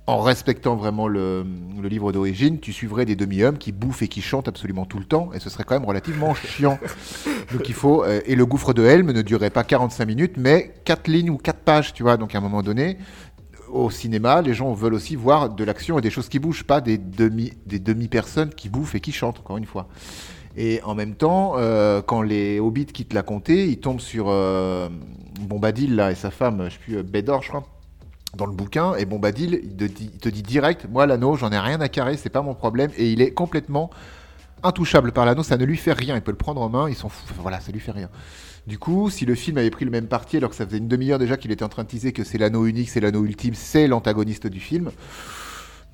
en 0.08 0.20
respectant 0.20 0.76
vraiment 0.76 1.08
le, 1.08 1.44
le 1.80 1.88
livre 1.88 2.12
d'origine, 2.12 2.60
tu 2.60 2.72
suivrais 2.72 3.04
des 3.04 3.16
demi-hommes 3.16 3.58
qui 3.58 3.72
bouffent 3.72 4.02
et 4.02 4.08
qui 4.08 4.22
chantent 4.22 4.46
absolument 4.46 4.84
tout 4.84 4.98
le 4.98 5.04
temps, 5.04 5.30
et 5.34 5.40
ce 5.40 5.50
serait 5.50 5.64
quand 5.64 5.74
même 5.74 5.84
relativement 5.84 6.34
chiant. 6.34 6.78
Donc 7.52 7.68
il 7.68 7.74
faut 7.74 8.04
euh, 8.04 8.20
et 8.24 8.36
le 8.36 8.46
gouffre 8.46 8.72
de 8.72 8.84
Helm 8.84 9.10
ne 9.10 9.22
durait 9.22 9.50
pas 9.50 9.64
45 9.64 10.04
minutes, 10.04 10.34
mais 10.36 10.74
4 10.84 11.08
lignes 11.08 11.30
ou 11.30 11.38
4 11.38 11.58
pages, 11.58 11.92
tu 11.92 12.04
vois. 12.04 12.16
Donc 12.16 12.34
à 12.34 12.38
un 12.38 12.40
moment 12.40 12.62
donné, 12.62 12.98
au 13.76 13.90
cinéma, 13.90 14.42
les 14.42 14.54
gens 14.54 14.72
veulent 14.72 14.94
aussi 14.94 15.16
voir 15.16 15.50
de 15.50 15.64
l'action 15.64 15.98
et 15.98 16.02
des 16.02 16.10
choses 16.10 16.28
qui 16.28 16.38
bougent, 16.38 16.64
pas 16.64 16.80
des 16.80 16.98
demi 16.98 17.52
des 17.66 17.78
demi 17.78 18.08
personnes 18.08 18.50
qui 18.50 18.68
bouffent 18.68 18.94
et 18.94 19.00
qui 19.00 19.12
chantent. 19.12 19.38
Encore 19.40 19.56
une 19.56 19.66
fois. 19.66 19.88
Et 20.56 20.80
en 20.84 20.94
même 20.94 21.14
temps, 21.14 21.54
euh, 21.56 22.00
quand 22.00 22.22
les 22.22 22.60
hobbits 22.60 22.86
quittent 22.86 23.12
la 23.12 23.22
comté, 23.22 23.68
ils 23.68 23.78
tombent 23.78 24.00
sur 24.00 24.26
euh, 24.28 24.88
Bombadil 25.40 25.94
là 25.94 26.10
et 26.10 26.14
sa 26.14 26.30
femme, 26.30 26.64
je 26.64 26.70
sais 26.70 26.78
plus, 26.78 26.96
euh, 26.96 27.02
Bédor, 27.02 27.42
je 27.42 27.48
crois 27.48 27.64
dans 28.34 28.46
le 28.46 28.52
bouquin, 28.52 28.94
et 28.96 29.06
Bombadil, 29.06 29.60
il 29.62 29.76
te 30.18 30.28
dit, 30.28 30.42
direct, 30.42 30.86
moi 30.90 31.06
l'anneau, 31.06 31.36
j'en 31.36 31.50
ai 31.52 31.58
rien 31.58 31.80
à 31.80 31.88
carrer, 31.88 32.18
c'est 32.18 32.28
pas 32.28 32.42
mon 32.42 32.54
problème, 32.54 32.90
et 32.98 33.10
il 33.10 33.22
est 33.22 33.30
complètement 33.30 33.88
intouchable 34.62 35.12
par 35.12 35.24
l'anneau, 35.24 35.42
ça 35.42 35.56
ne 35.56 35.64
lui 35.64 35.78
fait 35.78 35.94
rien, 35.94 36.16
il 36.16 36.20
peut 36.20 36.32
le 36.32 36.36
prendre 36.36 36.60
en 36.60 36.68
main, 36.68 36.88
ils 36.90 36.94
s'en 36.94 37.08
fout, 37.08 37.34
voilà, 37.40 37.60
ça 37.60 37.72
lui 37.72 37.80
fait 37.80 37.92
rien. 37.92 38.10
Du 38.66 38.78
coup, 38.78 39.10
si 39.10 39.24
le 39.24 39.34
film 39.34 39.58
avait 39.58 39.70
pris 39.70 39.84
le 39.84 39.90
même 39.92 40.08
parti, 40.08 40.36
alors 40.36 40.50
que 40.50 40.56
ça 40.56 40.66
faisait 40.66 40.78
une 40.78 40.88
demi-heure 40.88 41.18
déjà 41.20 41.36
qu'il 41.36 41.52
était 41.52 41.62
en 41.64 41.68
train 41.68 41.84
de 41.84 41.88
teaser 41.88 42.12
que 42.12 42.24
c'est 42.24 42.38
l'anneau 42.38 42.66
unique, 42.66 42.90
c'est 42.90 43.00
l'anneau 43.00 43.24
ultime, 43.24 43.54
c'est 43.54 43.86
l'antagoniste 43.86 44.48
du 44.48 44.58
film, 44.58 44.90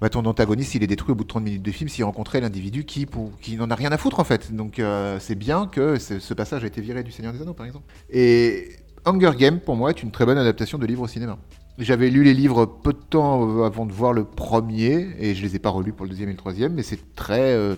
bah, 0.01 0.09
ton 0.09 0.24
antagoniste, 0.24 0.74
il 0.74 0.82
est 0.82 0.86
détruit 0.89 1.12
au 1.12 1.15
bout 1.15 1.24
de 1.24 1.28
30 1.28 1.44
minutes 1.44 1.62
de 1.62 1.70
film 1.70 1.89
s'il 1.89 2.03
rencontrait 2.05 2.40
l'individu 2.40 2.85
qui, 2.85 3.07
qui 3.40 3.57
n'en 3.57 3.70
a 3.70 3.74
rien 3.74 3.93
à 3.93 3.99
foutre 3.99 4.19
en 4.20 4.24
fait. 4.24 4.53
Donc 4.53 4.78
euh, 4.78 5.19
c'est 5.20 5.36
bien 5.36 5.66
que 5.66 5.99
ce, 5.99 6.35
passage 6.35 6.65
a 6.65 6.66
été 6.66 6.81
viré 6.81 7.03
du 7.05 7.12
Seigneur 7.12 7.32
des 7.32 7.40
Anneaux 7.43 7.55
par 7.55 7.66
exemple. 7.66 7.85
Et 8.11 8.70
Hunger 9.05 9.32
Games, 9.39 9.61
pour 9.61 9.77
moi, 9.77 9.90
est 9.90 10.03
une 10.03 10.11
très 10.11 10.24
bonne 10.27 10.39
adaptation 10.39 10.78
de 10.78 10.86
livre 10.86 11.03
au 11.03 11.09
cinéma. 11.09 11.39
J'avais 11.78 12.11
lu 12.11 12.24
les 12.24 12.35
livres 12.35 12.66
peu 12.66 12.93
de 12.93 12.99
temps 12.99 13.49
euh, 13.49 13.65
avant 13.65 13.86
de 13.86 13.93
voir 13.93 14.12
le 14.12 14.24
premier, 14.24 15.09
et 15.20 15.35
je 15.35 15.43
les 15.43 15.57
ai 15.57 15.59
pas 15.59 15.70
relus 15.70 15.93
pour 15.93 16.05
le 16.05 16.11
deuxième 16.11 16.28
et 16.28 16.32
le 16.32 16.39
troisième, 16.39 16.74
mais 16.74 16.82
c'est 16.82 17.15
très, 17.15 17.53
euh, 17.53 17.77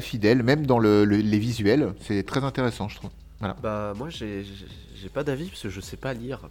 fidèle, 0.00 0.42
même 0.42 0.66
dans 0.66 0.78
le- 0.78 1.04
le- 1.04 1.16
les 1.16 1.38
visuels, 1.38 1.94
c'est 2.00 2.22
très 2.24 2.42
intéressant, 2.42 2.88
je 2.88 2.96
trouve. 2.96 3.10
Bah, 3.40 3.92
moi, 3.96 4.08
j'ai 4.10 4.44
pas 5.12 5.22
d'avis 5.24 5.48
parce 5.48 5.62
que 5.62 5.68
je 5.70 5.80
sais 5.80 5.96
pas 5.96 6.14
lire. 6.14 6.48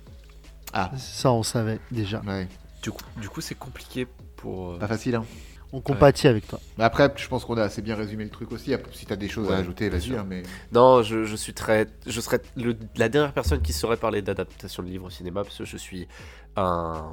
Ça, 0.97 1.31
on 1.31 1.43
savait 1.43 1.79
déjà. 1.91 2.21
Ouais, 2.21 2.47
Du 2.83 2.91
coup, 2.91 3.03
du 3.21 3.29
coup 3.29 3.41
c'est 3.41 3.55
compliqué 3.55 4.07
pour. 4.35 4.71
euh, 4.73 4.77
pas 4.79 4.87
facile, 4.87 5.15
hein. 5.15 5.25
On 5.73 5.81
compatit 5.81 6.27
avec 6.27 6.47
toi. 6.47 6.59
Après, 6.79 7.11
je 7.17 7.27
pense 7.27 7.43
qu'on 7.43 7.57
a 7.57 7.63
assez 7.63 7.81
bien 7.81 7.95
résumé 7.95 8.23
le 8.23 8.29
truc 8.29 8.51
aussi. 8.53 8.73
Si 8.93 9.05
t'as 9.05 9.15
des 9.17 9.27
choses 9.27 9.47
Ouais, 9.49 9.55
à 9.55 9.57
ajouter, 9.57 9.89
vas-y. 9.89 10.15
hein, 10.15 10.25
mais... 10.25 10.43
Non, 10.71 11.01
je, 11.01 11.25
je 11.25 11.35
suis 11.35 11.53
très. 11.53 11.87
Je 12.05 12.21
serais 12.21 12.39
le- 12.55 12.77
la 12.95 13.09
dernière 13.09 13.33
personne 13.33 13.61
qui 13.61 13.73
saurait 13.73 13.97
parler 13.97 14.21
d'adaptation 14.21 14.83
de 14.83 14.87
livres 14.87 15.05
au 15.07 15.09
cinéma 15.09 15.43
parce 15.43 15.57
que 15.57 15.65
je 15.65 15.75
suis 15.75 16.07
un. 16.55 17.11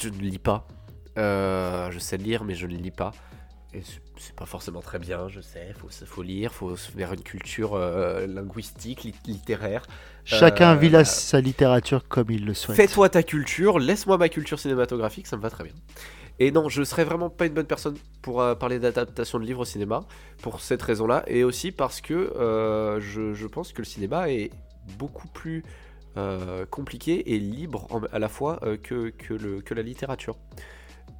Je 0.00 0.08
ne 0.08 0.16
lis 0.18 0.38
pas. 0.38 0.66
Euh, 1.18 1.90
je 1.90 1.98
sais 1.98 2.16
lire, 2.16 2.44
mais 2.44 2.54
je 2.54 2.66
ne 2.66 2.76
lis 2.76 2.90
pas. 2.90 3.12
Et 3.74 3.82
c'est- 3.82 4.34
pas 4.36 4.46
forcément 4.46 4.80
très 4.80 4.98
bien, 4.98 5.28
je 5.28 5.40
sais. 5.40 5.74
Faut, 5.78 5.88
faut 6.06 6.22
lire, 6.22 6.54
faut 6.54 6.76
se 6.76 6.90
faire 6.90 7.12
une 7.12 7.22
culture 7.22 7.74
euh, 7.74 8.26
linguistique, 8.26 9.02
lit- 9.02 9.14
littéraire. 9.26 9.82
Chacun 10.24 10.72
Euh, 10.72 10.76
vit 10.76 10.88
la- 10.88 11.04
sa 11.04 11.40
littérature 11.40 12.06
comme 12.08 12.30
il 12.30 12.44
le 12.46 12.54
souhaite. 12.54 12.76
Fais-toi 12.76 13.08
ta 13.08 13.22
culture, 13.22 13.78
laisse-moi 13.80 14.16
ma 14.16 14.28
culture 14.28 14.58
cinématographique, 14.58 15.26
ça 15.26 15.36
me 15.36 15.42
va 15.42 15.50
très 15.50 15.64
bien. 15.64 15.72
Et 16.38 16.50
non, 16.52 16.68
je 16.68 16.82
serais 16.84 17.04
vraiment 17.04 17.30
pas 17.30 17.46
une 17.46 17.54
bonne 17.54 17.66
personne 17.66 17.96
pour 18.22 18.40
euh, 18.40 18.54
parler 18.54 18.78
d'adaptation 18.78 19.38
de 19.38 19.44
livres 19.44 19.60
au 19.60 19.64
cinéma, 19.64 20.04
pour 20.42 20.60
cette 20.60 20.82
raison-là, 20.82 21.24
et 21.26 21.44
aussi 21.44 21.72
parce 21.72 22.00
que 22.00 22.32
je, 23.00 23.34
je 23.34 23.46
pense 23.46 23.72
que 23.72 23.82
le 23.82 23.86
cinéma 23.86 24.30
est 24.30 24.50
beaucoup 24.98 25.28
plus 25.28 25.64
compliqué 26.70 27.34
et 27.34 27.38
libre 27.40 27.86
en- 27.90 28.02
à 28.12 28.18
la 28.20 28.28
fois 28.28 28.60
que, 28.82 29.10
que, 29.10 29.34
le, 29.34 29.60
que 29.62 29.74
la 29.74 29.82
littérature. 29.82 30.36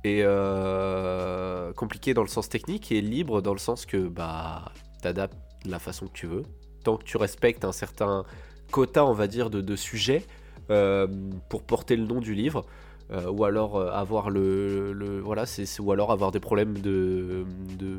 Et 0.04 0.20
euh, 0.22 1.72
compliqué 1.72 2.12
dans 2.14 2.22
le 2.22 2.28
sens 2.28 2.48
technique 2.50 2.92
et 2.92 3.00
libre 3.00 3.40
dans 3.40 3.54
le 3.54 3.58
sens 3.58 3.86
que 3.86 3.96
bah 3.96 4.72
t'adaptes 5.02 5.36
de 5.64 5.70
la 5.70 5.78
façon 5.78 6.06
que 6.06 6.12
tu 6.12 6.26
veux, 6.26 6.42
tant 6.84 6.96
que 6.98 7.04
tu 7.04 7.16
respectes 7.16 7.64
un 7.64 7.72
certain 7.72 8.24
quota, 8.70 9.04
on 9.06 9.14
va 9.14 9.26
dire, 9.26 9.48
de, 9.50 9.62
de 9.62 9.76
sujets 9.76 10.24
euh, 10.70 11.06
pour 11.48 11.62
porter 11.62 11.96
le 11.96 12.04
nom 12.04 12.20
du 12.20 12.34
livre. 12.34 12.66
euh, 13.10 13.30
ou 13.30 13.44
alors 13.44 13.80
avoir 13.80 14.30
le, 14.30 14.92
le- 14.94 15.20
voilà 15.20 15.44
ou 15.80 15.92
alors 15.92 16.10
avoir 16.12 16.30
des 16.32 16.40
problèmes 16.40 16.78
de, 16.78 17.44
de 17.78 17.98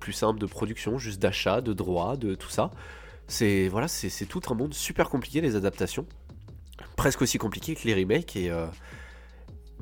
plus 0.00 0.12
simples 0.14 0.40
de 0.40 0.46
production 0.46 0.98
juste 0.98 1.20
d'achat 1.20 1.60
de 1.60 1.72
droit 1.72 2.16
de 2.16 2.34
tout 2.34 2.48
ça 2.50 2.70
c'est 3.28 3.68
voilà 3.68 3.88
c'est 3.88 4.26
tout 4.26 4.40
un 4.50 4.54
monde 4.54 4.74
super 4.74 5.08
compliqué 5.10 5.40
les 5.42 5.54
adaptations 5.56 6.06
presque 6.96 7.22
aussi 7.22 7.38
compliqué 7.38 7.74
que 7.74 7.86
les 7.86 7.94
remakes 7.94 8.36
et 8.36 8.50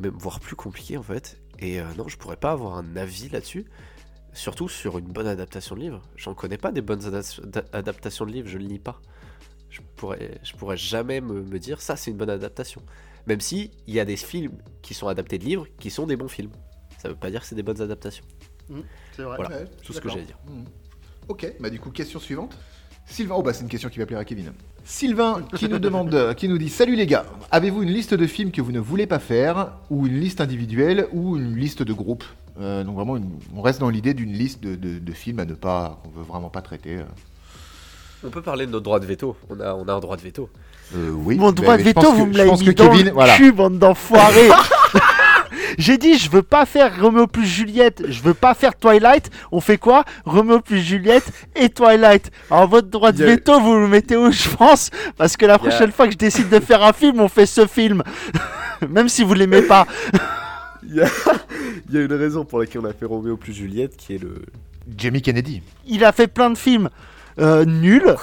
même 0.00 0.16
voire 0.18 0.40
plus 0.40 0.56
compliqué 0.56 0.96
en 0.96 1.02
fait. 1.02 1.40
Et 1.58 1.80
euh, 1.80 1.84
non, 1.96 2.08
je 2.08 2.16
pourrais 2.16 2.36
pas 2.36 2.52
avoir 2.52 2.76
un 2.76 2.96
avis 2.96 3.28
là-dessus. 3.28 3.66
Surtout 4.32 4.68
sur 4.68 4.96
une 4.98 5.06
bonne 5.06 5.26
adaptation 5.26 5.74
de 5.74 5.80
livre. 5.80 6.02
J'en 6.16 6.34
connais 6.34 6.56
pas 6.58 6.70
des 6.72 6.80
bonnes 6.82 7.00
adap- 7.00 7.44
da- 7.44 7.64
adaptations 7.72 8.24
de 8.26 8.30
livres, 8.32 8.48
je 8.48 8.58
le 8.58 8.64
lis 8.64 8.78
pas. 8.78 9.00
Je 9.70 9.80
pourrais, 9.96 10.38
je 10.42 10.54
pourrais 10.54 10.76
jamais 10.76 11.20
me, 11.20 11.42
me 11.42 11.58
dire 11.58 11.80
ça 11.80 11.96
c'est 11.96 12.10
une 12.10 12.16
bonne 12.16 12.30
adaptation. 12.30 12.82
Même 13.26 13.40
si 13.40 13.70
il 13.86 13.94
y 13.94 14.00
a 14.00 14.04
des 14.04 14.16
films 14.16 14.58
qui 14.82 14.94
sont 14.94 15.08
adaptés 15.08 15.38
de 15.38 15.44
livres 15.44 15.66
qui 15.78 15.90
sont 15.90 16.06
des 16.06 16.16
bons 16.16 16.28
films. 16.28 16.52
Ça 16.98 17.08
veut 17.08 17.16
pas 17.16 17.30
dire 17.30 17.40
que 17.40 17.46
c'est 17.46 17.54
des 17.54 17.62
bonnes 17.62 17.80
adaptations. 17.82 18.24
C'est 19.16 19.22
vrai. 19.22 19.36
Voilà, 19.36 19.56
Ouais, 19.56 19.64
tout 19.82 19.92
ce 19.92 20.00
que 20.00 20.08
j'ai 20.08 20.20
à 20.20 20.22
dire. 20.24 20.38
Mhm. 20.46 20.64
Ok, 21.28 21.52
bah 21.60 21.70
du 21.70 21.78
coup, 21.80 21.90
question 21.90 22.18
suivante. 22.20 22.56
Sylvain, 23.06 23.34
oh 23.36 23.42
bah 23.42 23.52
c'est 23.52 23.62
une 23.62 23.68
question 23.68 23.88
qui 23.88 23.98
va 23.98 24.06
plaire 24.06 24.18
à 24.20 24.24
Kevin. 24.24 24.52
Sylvain 24.94 25.42
qui 25.56 25.68
nous 25.68 25.78
demande, 25.78 26.12
euh, 26.14 26.34
qui 26.34 26.48
nous 26.48 26.58
dit 26.58 26.68
Salut 26.68 26.96
les 26.96 27.06
gars, 27.06 27.24
avez-vous 27.52 27.84
une 27.84 27.90
liste 27.90 28.12
de 28.12 28.26
films 28.26 28.50
que 28.50 28.60
vous 28.60 28.72
ne 28.72 28.80
voulez 28.80 29.06
pas 29.06 29.20
faire, 29.20 29.68
ou 29.88 30.06
une 30.08 30.18
liste 30.18 30.40
individuelle, 30.40 31.06
ou 31.12 31.36
une 31.36 31.54
liste 31.56 31.82
de 31.84 31.92
groupes 31.92 32.24
Euh, 32.60 32.82
Donc 32.84 32.96
vraiment, 32.96 33.16
une- 33.16 33.30
on 33.56 33.62
reste 33.62 33.78
dans 33.80 33.88
l'idée 33.88 34.12
d'une 34.14 34.32
liste 34.32 34.60
de, 34.62 34.74
de- 34.74 34.98
de 34.98 35.12
films 35.12 35.38
à 35.38 35.44
ne 35.44 35.54
pas, 35.54 36.00
qu'on 36.02 36.10
veut 36.10 36.24
vraiment 36.26 36.50
pas 36.50 36.60
traiter. 36.60 36.96
euh. 36.96 37.04
On 38.26 38.30
peut 38.30 38.42
parler 38.42 38.66
de 38.66 38.72
notre 38.72 38.82
droit 38.84 38.98
de 39.00 39.06
veto. 39.06 39.36
On 39.48 39.60
a, 39.60 39.72
on 39.74 39.86
a 39.88 39.92
un 39.94 40.00
droit 40.00 40.16
de 40.16 40.22
veto. 40.22 40.50
Euh, 40.96 41.10
oui. 41.10 41.36
Mon 41.36 41.52
droit 41.52 41.78
de 41.78 41.82
veto, 41.84 42.12
vous 42.12 42.26
me 42.26 42.32
je 42.32 42.38
l'avez 42.38 42.50
pense 42.50 42.60
mis 42.60 42.66
que 42.66 42.72
dans 42.72 42.90
Kevin, 42.90 43.06
le 43.06 43.12
voilà. 43.12 43.36
cul, 43.36 43.52
bande 43.52 43.78
d'enfoirés 43.78 44.48
J'ai 45.80 45.96
dit, 45.96 46.18
je 46.18 46.30
veux 46.30 46.42
pas 46.42 46.66
faire 46.66 47.00
Romeo 47.00 47.26
plus 47.26 47.46
Juliette, 47.46 48.02
je 48.06 48.20
veux 48.20 48.34
pas 48.34 48.52
faire 48.52 48.76
Twilight. 48.76 49.30
On 49.50 49.62
fait 49.62 49.78
quoi? 49.78 50.04
Romeo 50.26 50.60
plus 50.60 50.80
Juliette 50.82 51.32
et 51.56 51.70
Twilight. 51.70 52.30
Alors 52.50 52.68
votre 52.68 52.88
droit 52.88 53.12
de 53.12 53.24
veto, 53.24 53.58
vous 53.58 53.76
le 53.76 53.88
mettez 53.88 54.14
où, 54.14 54.30
je 54.30 54.50
pense? 54.50 54.90
Parce 55.16 55.38
que 55.38 55.46
la 55.46 55.58
prochaine 55.58 55.90
fois 55.90 56.04
que 56.04 56.12
je 56.12 56.18
décide 56.18 56.50
de 56.50 56.60
faire 56.60 56.82
un 56.84 56.92
film, 56.92 57.18
on 57.18 57.28
fait 57.28 57.46
ce 57.46 57.66
film. 57.66 58.02
Même 58.90 59.08
si 59.08 59.24
vous 59.24 59.32
l'aimez 59.32 59.62
pas. 59.62 59.86
Il 60.86 60.96
y, 60.96 61.00
a, 61.00 61.08
il 61.88 61.94
y 61.94 61.98
a 61.98 62.02
une 62.02 62.12
raison 62.12 62.44
pour 62.44 62.58
laquelle 62.58 62.80
on 62.82 62.88
a 62.88 62.92
fait 62.92 63.04
Roméo 63.04 63.36
plus 63.36 63.52
Juliette 63.52 63.96
qui 63.96 64.14
est 64.14 64.18
le. 64.18 64.34
Jamie 64.98 65.22
Kennedy. 65.22 65.62
Il 65.86 66.04
a 66.04 66.12
fait 66.12 66.26
plein 66.26 66.50
de 66.50 66.58
films 66.58 66.88
euh, 67.38 67.64
nuls, 67.64 68.16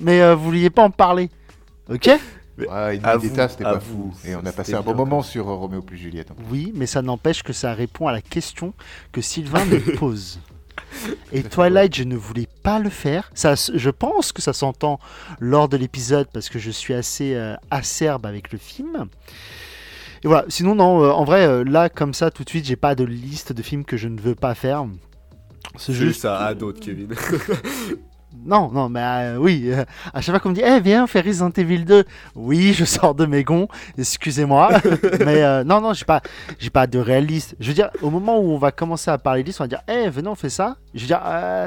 mais 0.00 0.22
euh, 0.22 0.34
vous 0.34 0.44
vouliez 0.44 0.70
pas 0.70 0.82
en 0.82 0.90
parler. 0.90 1.30
Ok? 1.90 2.10
Ouais, 2.58 2.98
vous, 2.98 3.28
c'était 3.48 3.64
pas 3.64 3.78
vous, 3.78 4.12
fou. 4.12 4.14
Et 4.26 4.36
on 4.36 4.44
a 4.44 4.52
passé 4.52 4.74
un 4.74 4.82
bon 4.82 4.94
moment 4.94 5.22
sur 5.22 5.48
euh, 5.48 5.54
Roméo 5.54 5.82
plus 5.82 5.96
Juliette. 5.96 6.28
Oui, 6.50 6.72
mais 6.74 6.86
ça 6.86 7.00
n'empêche 7.02 7.42
que 7.42 7.52
ça 7.52 7.72
répond 7.72 8.08
à 8.08 8.12
la 8.12 8.20
question 8.20 8.74
que 9.10 9.20
Sylvain 9.20 9.64
me 9.64 9.96
pose. 9.96 10.38
Et 11.32 11.42
Twilight, 11.42 11.94
je 11.94 12.04
ne 12.04 12.16
voulais 12.16 12.48
pas 12.62 12.78
le 12.78 12.90
faire. 12.90 13.30
Ça, 13.34 13.54
je 13.54 13.90
pense 13.90 14.32
que 14.32 14.42
ça 14.42 14.52
s'entend 14.52 15.00
lors 15.40 15.68
de 15.68 15.76
l'épisode 15.76 16.28
parce 16.32 16.48
que 16.48 16.58
je 16.58 16.70
suis 16.70 16.94
assez 16.94 17.34
euh, 17.34 17.54
acerbe 17.70 18.26
avec 18.26 18.52
le 18.52 18.58
film. 18.58 19.08
Et 20.24 20.28
voilà. 20.28 20.44
Sinon, 20.48 20.74
non. 20.74 21.02
euh, 21.02 21.10
en 21.10 21.24
vrai, 21.24 21.46
euh, 21.46 21.64
là, 21.64 21.88
comme 21.88 22.14
ça, 22.14 22.30
tout 22.30 22.44
de 22.44 22.48
suite, 22.48 22.66
j'ai 22.66 22.76
pas 22.76 22.94
de 22.94 23.04
liste 23.04 23.52
de 23.52 23.62
films 23.62 23.84
que 23.84 23.96
je 23.96 24.08
ne 24.08 24.20
veux 24.20 24.34
pas 24.34 24.54
faire. 24.54 24.86
C'est 25.76 25.92
juste. 25.92 26.22
ça 26.22 26.38
à 26.38 26.54
d'autres, 26.54 26.80
Kevin. 26.80 27.14
Non, 28.44 28.70
non, 28.70 28.88
mais 28.88 29.00
euh, 29.02 29.36
oui. 29.36 29.64
euh, 29.66 29.84
à 30.12 30.20
chaque 30.20 30.32
fois 30.34 30.40
qu'on 30.40 30.48
me 30.50 30.54
dit, 30.54 30.62
eh, 30.64 30.80
viens, 30.80 31.04
on 31.04 31.06
fait 31.06 31.20
Resident 31.20 31.50
Evil 31.50 31.84
2. 31.84 32.04
Oui, 32.34 32.72
je 32.72 32.84
sors 32.84 33.14
de 33.14 33.26
mes 33.26 33.44
gonds. 33.44 33.68
Excusez-moi. 33.98 34.70
mais 35.24 35.42
euh, 35.42 35.64
non, 35.64 35.80
non, 35.80 35.92
j'ai 35.92 36.04
pas, 36.04 36.22
j'ai 36.58 36.70
pas 36.70 36.86
de 36.86 36.98
réaliste. 36.98 37.54
Je 37.60 37.68
veux 37.68 37.74
dire, 37.74 37.90
au 38.02 38.10
moment 38.10 38.38
où 38.40 38.50
on 38.52 38.58
va 38.58 38.72
commencer 38.72 39.10
à 39.10 39.18
parler 39.18 39.42
de 39.42 39.48
liste, 39.48 39.60
on 39.60 39.64
va 39.64 39.68
dire, 39.68 39.82
eh, 39.88 40.08
venez, 40.08 40.28
on 40.28 40.34
fait 40.34 40.50
ça. 40.50 40.76
Je 40.94 41.00
veux 41.02 41.06
dire, 41.06 41.20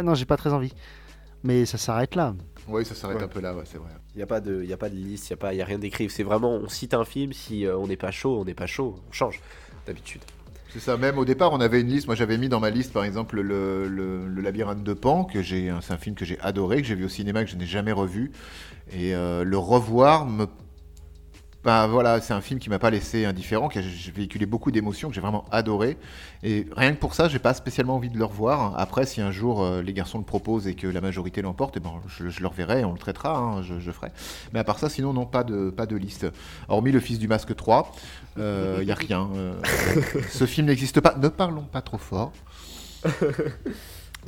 non, 0.03 0.15
j'ai 0.15 0.25
pas 0.25 0.37
très 0.37 0.51
envie. 0.53 0.73
Mais 1.43 1.65
ça 1.65 1.77
s'arrête 1.77 2.15
là. 2.15 2.33
Oui, 2.67 2.83
ça 2.83 2.95
s'arrête 2.95 3.17
Ouais. 3.17 3.23
un 3.23 3.27
peu 3.27 3.39
là, 3.41 3.53
ouais, 3.53 3.63
c'est 3.65 3.77
vrai. 3.77 3.89
Il 4.15 4.17
n'y 4.17 4.23
a, 4.23 4.25
pas 4.27 4.39
de- 4.41 4.63
y 4.63 4.73
a 4.73 4.77
pas 4.77 4.89
de 4.89 4.95
liste, 4.95 5.29
il 5.29 5.33
n'y 5.33 5.35
a, 5.35 5.37
pas- 5.37 5.53
y 5.53 5.61
a 5.61 5.65
rien 5.65 5.77
d'écrit. 5.77 6.09
C'est 6.09 6.23
vraiment, 6.23 6.51
on 6.55 6.67
cite 6.67 6.93
un 6.95 7.05
film, 7.05 7.31
si 7.33 7.65
euh, 7.65 7.77
on 7.77 7.85
n'est 7.85 7.97
pas 7.97 8.09
chaud, 8.11 8.39
on 8.41 8.45
n'est 8.45 8.55
pas 8.55 8.65
chaud, 8.65 8.95
on 9.07 9.11
change 9.11 9.39
d'habitude. 9.85 10.21
C'est 10.75 10.81
ça, 10.81 10.97
même 10.97 11.17
au 11.17 11.23
départ, 11.23 11.53
on 11.53 11.61
avait 11.61 11.79
une 11.79 11.87
liste. 11.87 12.07
Moi, 12.07 12.17
j'avais 12.17 12.37
mis 12.37 12.49
dans 12.49 12.59
ma 12.59 12.69
liste, 12.69 12.91
par 12.91 13.05
exemple, 13.05 13.39
le, 13.39 14.27
labyrinthe 14.41 14.83
de 14.83 14.93
Pan, 14.93 15.23
que 15.23 15.41
j'ai, 15.41 15.73
c'est 15.79 15.93
un 15.93 15.97
film 15.97 16.17
que 16.17 16.25
j'ai 16.25 16.37
adoré, 16.41 16.81
que 16.81 16.87
j'ai 16.89 16.95
vu 16.95 17.05
au 17.05 17.09
cinéma, 17.09 17.45
que 17.45 17.49
je 17.49 17.55
n'ai 17.55 17.65
jamais 17.65 17.93
revu. 17.93 18.33
Et 18.91 19.15
euh, 19.15 19.45
le 19.45 19.57
revoir 19.57 20.25
me. 20.25 20.47
Ben, 21.65 21.87
voilà, 21.87 22.21
c'est 22.21 22.33
un 22.33 22.41
film 22.41 22.59
qui 22.59 22.69
m'a 22.69 22.77
pas 22.77 22.91
laissé 22.91 23.25
indifférent, 23.25 23.69
qui 23.69 23.79
a 23.79 23.81
véhiculé 24.13 24.45
beaucoup 24.45 24.71
d'émotions, 24.71 25.09
que 25.09 25.15
j'ai 25.15 25.21
vraiment 25.21 25.45
adoré. 25.51 25.97
Et 26.43 26.67
rien 26.77 26.93
que 26.93 26.99
pour 26.99 27.15
ça, 27.15 27.27
j'ai 27.27 27.39
pas 27.39 27.55
spécialement 27.55 27.95
envie 27.95 28.09
de 28.11 28.19
le 28.19 28.23
revoir. 28.25 28.75
Après, 28.77 29.07
si 29.07 29.19
un 29.19 29.31
jour 29.31 29.63
euh, 29.63 29.81
les 29.81 29.91
garçons 29.93 30.19
le 30.19 30.23
proposent 30.23 30.67
et 30.67 30.75
que 30.75 30.85
la 30.85 31.01
majorité 31.01 31.41
l'emporte, 31.41 31.73
eh 31.77 31.79
ben, 31.79 31.93
je, 32.07 32.29
je 32.29 32.41
le 32.41 32.47
reverrai 32.47 32.81
et 32.81 32.85
on 32.85 32.91
le 32.93 32.99
traitera, 32.99 33.37
hein, 33.37 33.63
je, 33.63 33.79
je 33.79 33.91
ferai. 33.91 34.09
Mais 34.53 34.59
à 34.59 34.63
part 34.63 34.77
ça, 34.77 34.89
sinon, 34.89 35.11
non, 35.11 35.25
pas 35.25 35.43
de, 35.43 35.71
pas 35.71 35.87
de 35.87 35.95
liste. 35.95 36.27
Hormis 36.69 36.91
Le 36.91 36.99
Fils 36.99 37.17
du 37.17 37.27
Masque 37.27 37.55
3, 37.55 37.91
il 38.37 38.43
n'y 38.85 38.91
a 38.91 38.95
rien. 38.95 39.27
euh, 39.35 39.53
ce 40.29 40.45
film 40.45 40.67
n'existe 40.67 41.01
pas. 41.01 41.15
Ne 41.19 41.29
parlons 41.29 41.63
pas 41.63 41.81
trop 41.81 41.97
fort. 41.97 42.31
Il 43.05 43.11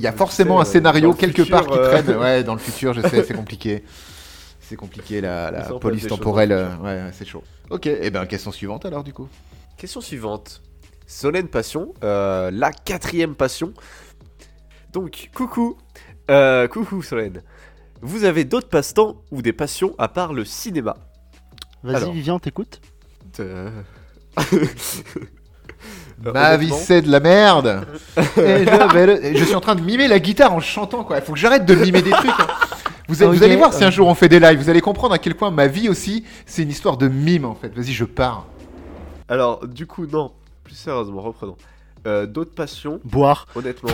y 0.02 0.06
a 0.08 0.12
forcément 0.12 0.56
sais, 0.62 0.68
un 0.68 0.72
scénario 0.72 1.12
quelque 1.14 1.44
futur, 1.44 1.56
part 1.56 1.66
qui 1.68 1.78
euh, 1.78 2.02
traîne. 2.02 2.16
Ouais, 2.18 2.42
dans 2.42 2.54
le 2.54 2.58
futur, 2.60 2.94
je 2.94 3.02
sais, 3.02 3.22
c'est 3.22 3.34
compliqué. 3.34 3.84
C'est 4.68 4.76
compliqué, 4.76 5.20
la, 5.22 5.50
police 5.80 6.02
choses 6.02 6.10
temporelle. 6.10 6.52
euh, 6.52 6.76
ouais, 6.78 7.10
c'est 7.12 7.24
chaud. 7.26 7.42
Ok, 7.70 7.86
et 7.86 8.10
ben 8.10 8.26
question 8.26 8.52
suivante 8.52 8.84
alors, 8.84 9.02
du 9.02 9.12
coup. 9.14 9.28
Question 9.78 10.00
suivante. 10.02 10.60
Solène 11.06 11.48
Passion, 11.48 11.94
euh, 12.04 12.50
la 12.52 12.70
quatrième 12.72 13.34
passion. 13.34 13.72
Donc, 14.92 15.30
coucou. 15.34 15.78
Euh, 16.30 16.68
coucou 16.68 17.02
Solène. 17.02 17.42
Vous 18.02 18.24
avez 18.24 18.44
d'autres 18.44 18.68
passe-temps 18.68 19.22
ou 19.30 19.40
des 19.40 19.54
passions 19.54 19.94
à 19.98 20.08
part 20.08 20.34
le 20.34 20.44
cinéma? 20.44 20.96
Vas-y. 21.82 22.12
Vivian, 22.12 22.38
t'écoutes? 22.38 22.80
Euh, 23.40 23.70
Ma 26.20 26.56
vie, 26.56 26.72
c'est 26.72 27.02
de 27.02 27.10
la 27.10 27.20
merde. 27.20 27.86
Et 28.36 28.66
je, 28.66 28.92
vais 28.92 29.06
le- 29.06 29.36
je 29.38 29.44
suis 29.44 29.54
en 29.54 29.60
train 29.60 29.76
de 29.76 29.80
mimer 29.82 30.08
la 30.08 30.18
guitare 30.18 30.52
en 30.52 30.60
chantant, 30.60 31.04
quoi. 31.04 31.18
Il 31.18 31.22
faut 31.24 31.32
que 31.32 31.38
j'arrête 31.38 31.64
de 31.64 31.74
mimer 31.76 32.02
des 32.02 32.10
trucs. 32.10 32.30
hein. 32.30 32.46
Vous, 33.08 33.14
vous 33.14 33.42
allez 33.42 33.56
voir 33.56 33.72
si 33.72 33.82
un 33.84 33.90
jour 33.90 34.06
on 34.06 34.14
fait 34.14 34.28
des 34.28 34.38
lives, 34.38 34.58
vous 34.58 34.68
allez 34.68 34.82
comprendre 34.82 35.14
à 35.14 35.18
quel 35.18 35.34
point 35.34 35.50
ma 35.50 35.66
vie 35.66 35.88
aussi, 35.88 36.24
c'est 36.44 36.62
une 36.62 36.70
histoire 36.70 36.98
de 36.98 37.08
mime 37.08 37.46
en 37.46 37.54
fait. 37.54 37.68
Vas-y, 37.74 37.92
je 37.92 38.04
pars. 38.04 38.46
Alors, 39.28 39.66
du 39.66 39.86
coup, 39.86 40.06
non. 40.06 40.32
Plus 40.64 40.74
sérieusement, 40.74 41.22
reprenons. 41.22 41.56
Euh, 42.06 42.26
d'autres 42.26 42.54
passions, 42.54 43.00
Boire. 43.04 43.46
honnêtement. 43.54 43.90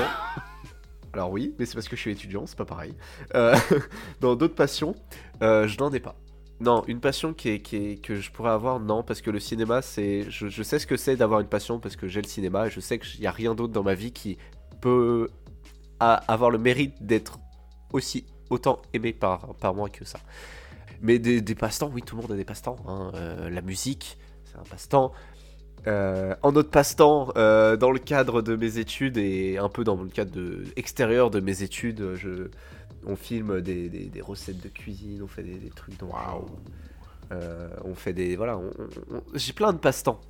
Alors 1.12 1.30
oui, 1.30 1.54
mais 1.58 1.64
c'est 1.66 1.74
parce 1.74 1.88
que 1.88 1.94
je 1.94 2.00
suis 2.00 2.10
étudiant, 2.10 2.44
c'est 2.46 2.58
pas 2.58 2.64
pareil. 2.64 2.92
Euh, 3.36 3.54
dans 4.20 4.34
d'autres 4.34 4.56
passions, 4.56 4.96
euh, 5.42 5.68
je 5.68 5.78
n'en 5.78 5.92
ai 5.92 6.00
pas. 6.00 6.16
Non, 6.60 6.82
une 6.88 6.98
passion 7.00 7.32
qui 7.34 7.50
est, 7.50 7.60
qui 7.60 7.76
est- 7.76 8.02
que 8.02 8.16
je 8.16 8.30
pourrais 8.32 8.50
avoir, 8.50 8.80
non, 8.80 9.02
parce 9.04 9.20
que 9.20 9.30
le 9.30 9.38
cinéma, 9.38 9.80
c'est, 9.82 10.26
je, 10.28 10.48
je 10.48 10.62
sais 10.64 10.78
ce 10.80 10.86
que 10.88 10.96
c'est 10.96 11.14
d'avoir 11.16 11.38
une 11.40 11.46
passion 11.46 11.78
parce 11.78 11.94
que 11.94 12.08
j'ai 12.08 12.20
le 12.20 12.26
cinéma 12.28 12.66
et 12.66 12.70
je 12.70 12.80
sais 12.80 12.98
qu'il 12.98 13.20
n'y 13.20 13.26
a 13.28 13.32
rien 13.32 13.54
d'autre 13.54 13.72
dans 13.72 13.82
ma 13.84 13.94
vie 13.94 14.10
qui 14.12 14.38
peut 14.80 15.28
a- 16.00 16.14
avoir 16.32 16.50
le 16.50 16.58
mérite 16.58 16.94
d'être 17.00 17.38
aussi 17.92 18.24
autant 18.54 18.80
aimé 18.92 19.12
par, 19.12 19.54
par 19.56 19.74
moi 19.74 19.88
que 19.90 20.04
ça. 20.04 20.18
Mais 21.02 21.18
des, 21.18 21.40
passe-temps, 21.54 21.90
oui, 21.92 22.02
tout 22.02 22.16
le 22.16 22.22
monde 22.22 22.32
a 22.32 22.36
des 22.36 22.44
passe-temps. 22.44 22.76
hein. 22.88 23.10
Euh, 23.14 23.50
la 23.50 23.60
musique, 23.60 24.16
c'est 24.46 24.56
un 24.58 24.62
passe-temps. 24.62 25.12
Euh, 25.86 26.34
en 26.42 26.54
autre 26.56 26.70
passe-temps, 26.70 27.32
euh, 27.36 27.76
dans 27.76 27.90
le 27.90 27.98
cadre 27.98 28.40
de 28.40 28.56
mes 28.56 28.78
études 28.78 29.18
et 29.18 29.58
un 29.58 29.68
peu 29.68 29.84
dans 29.84 29.96
le 30.02 30.08
cadre 30.08 30.30
de, 30.30 30.64
extérieur 30.76 31.30
de 31.30 31.40
mes 31.40 31.62
études, 31.62 32.02
on 33.06 33.16
filme 33.16 33.60
des, 33.60 33.90
des- 33.90 34.06
recettes 34.22 34.62
de 34.62 34.68
cuisine, 34.70 35.20
on 35.22 35.28
fait 35.28 35.42
des, 35.42 35.56
des 35.58 35.68
trucs 35.70 35.98
dans 35.98 36.06
Euh, 37.32 37.68
on 37.84 37.94
fait 37.94 38.12
des 38.14 38.36
voilà, 38.36 38.58
j'ai 39.34 39.52
plein 39.52 39.72
de 39.72 39.78
passe-temps 39.78 40.20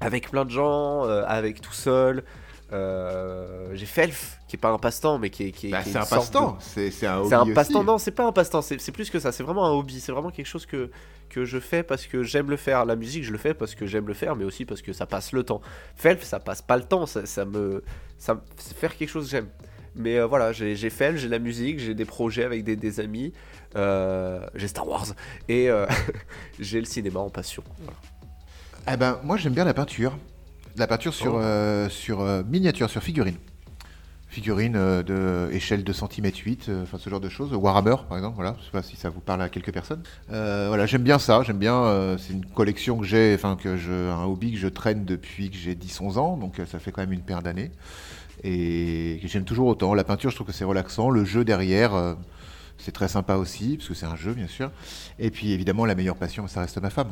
avec 0.00 0.30
plein 0.30 0.44
de 0.44 0.50
gens, 0.50 1.02
avec 1.04 1.60
tout 1.60 1.72
seul. 1.72 2.24
Euh, 2.72 3.70
j'ai 3.74 3.86
Felf 3.86 4.40
qui 4.48 4.56
est 4.56 4.58
pas 4.58 4.70
un 4.70 4.78
passe-temps 4.78 5.18
mais 5.18 5.30
qui 5.30 5.44
est, 5.44 5.52
qui 5.52 5.68
est- 5.68 5.70
Bah, 5.70 5.82
qui 5.82 5.90
est 5.90 5.92
c'est 5.92 5.98
un 5.98 6.04
passe-temps. 6.04 6.56
C'est 6.60 6.90
c'est 6.90 7.06
un 7.06 7.18
hobby 7.18 7.28
c'est 7.28 7.34
un 7.36 7.54
passe-temps, 7.54 7.84
non, 7.84 7.98
c'est 7.98 8.10
pas 8.10 8.26
un 8.26 8.32
passe-temps, 8.32 8.60
c'est 8.62 8.80
c'est 8.80 8.90
plus 8.92 9.08
que 9.08 9.20
ça, 9.20 9.30
c'est 9.30 9.44
vraiment 9.44 9.64
un 9.66 9.70
hobby, 9.70 10.00
c'est 10.00 10.10
vraiment 10.10 10.30
quelque 10.30 10.46
chose 10.46 10.66
que, 10.66 10.90
que 11.30 11.44
je 11.44 11.60
fais 11.60 11.84
parce 11.84 12.06
que 12.06 12.22
j'aime 12.24 12.50
le 12.50 12.56
faire. 12.56 12.84
La 12.84 12.96
musique, 12.96 13.22
je 13.22 13.30
le 13.30 13.38
fais 13.38 13.54
parce 13.54 13.74
que 13.76 13.86
j'aime 13.86 14.08
le 14.08 14.14
faire, 14.14 14.34
mais 14.34 14.44
aussi 14.44 14.64
parce 14.64 14.82
que 14.82 14.92
ça 14.92 15.06
passe 15.06 15.30
le 15.32 15.44
temps. 15.44 15.60
Felf, 15.94 16.24
ça 16.24 16.40
passe 16.40 16.60
pas 16.60 16.76
le 16.76 16.82
temps, 16.82 17.06
ça, 17.06 17.24
ça 17.24 17.44
me. 17.44 17.84
Ça, 18.18 18.42
c'est 18.56 18.76
faire 18.76 18.96
quelque 18.96 19.10
chose 19.10 19.26
que 19.26 19.30
j'aime. 19.30 19.48
Mais 19.94 20.18
euh, 20.18 20.26
voilà, 20.26 20.52
j'ai 20.52 20.74
j'ai 20.74 20.90
Felf, 20.90 21.18
j'ai 21.20 21.28
la 21.28 21.38
musique, 21.38 21.78
j'ai 21.78 21.94
des 21.94 22.04
projets 22.04 22.44
avec 22.44 22.64
des, 22.64 22.74
des 22.76 22.98
amis, 23.00 23.32
euh, 23.76 24.40
j'ai 24.56 24.66
Star 24.68 24.86
Wars, 24.88 25.06
et 25.48 25.68
j'ai 26.58 26.80
le 26.80 26.86
cinéma 26.86 27.20
en 27.20 27.30
passion. 27.30 27.62
Voilà. 27.78 27.96
Eh 28.92 28.96
ben, 28.96 29.20
moi 29.22 29.36
j'aime 29.36 29.52
bien 29.54 29.64
la 29.64 29.74
peinture. 29.74 30.16
La 30.76 30.86
peinture 30.86 31.14
sur, 31.14 31.34
Oh. 31.34 31.38
euh, 31.40 31.88
sur 31.88 32.20
euh, 32.20 32.42
miniature, 32.46 32.90
sur 32.90 33.02
figurine. 33.02 33.36
Figurine 34.28 34.74
euh, 34.76 35.02
de 35.02 35.50
échelle 35.54 35.84
2 35.84 35.92
cm 35.92 36.26
8, 36.44 36.66
euh, 36.68 36.82
enfin 36.82 36.98
ce 36.98 37.08
genre 37.08 37.20
de 37.20 37.28
choses. 37.30 37.52
Warhammer 37.54 37.96
par 38.08 38.18
exemple, 38.18 38.34
voilà. 38.36 38.56
Je 38.60 38.64
sais 38.66 38.70
pas 38.72 38.82
si 38.82 38.96
ça 38.96 39.08
vous 39.08 39.20
parle 39.20 39.40
à 39.40 39.48
quelques 39.48 39.72
personnes. 39.72 40.02
Voilà, 40.28 40.84
j'aime 40.84 41.02
bien 41.02 41.18
ça. 41.18 41.42
J'aime 41.44 41.58
bien. 41.58 42.16
c'est 42.18 42.32
une 42.34 42.44
collection 42.44 42.98
que 42.98 43.06
j'ai, 43.06 43.32
enfin 43.34 43.56
que 43.56 43.76
je, 43.76 43.92
un 44.10 44.24
hobby 44.24 44.52
que 44.52 44.58
je 44.58 44.68
traîne 44.68 45.04
depuis 45.04 45.50
que 45.50 45.56
j'ai 45.56 45.74
10-11 45.74 46.18
ans, 46.18 46.36
donc 46.36 46.60
ça 46.70 46.78
fait 46.78 46.92
quand 46.92 47.00
même 47.02 47.12
une 47.12 47.22
paire 47.22 47.40
d'années. 47.42 47.70
Et 48.44 49.18
que 49.22 49.28
j'aime 49.28 49.44
toujours 49.44 49.68
autant. 49.68 49.94
La 49.94 50.04
peinture, 50.04 50.28
je 50.30 50.34
trouve 50.34 50.48
que 50.48 50.52
c'est 50.52 50.64
relaxant. 50.64 51.08
Le 51.08 51.24
jeu 51.24 51.42
derrière. 51.44 52.16
c'est 52.76 52.92
très 52.92 53.08
sympa 53.08 53.36
aussi, 53.36 53.76
parce 53.78 53.88
que 53.88 53.94
c'est 53.94 54.04
un 54.06 54.16
jeu, 54.16 54.34
bien 54.34 54.46
sûr. 54.48 54.70
Et 55.18 55.30
puis, 55.30 55.52
évidemment, 55.52 55.86
la 55.86 55.94
meilleure 55.94 56.16
passion, 56.16 56.46
ça 56.46 56.60
reste 56.60 56.76
ma 56.82 56.90
femme. 56.90 57.08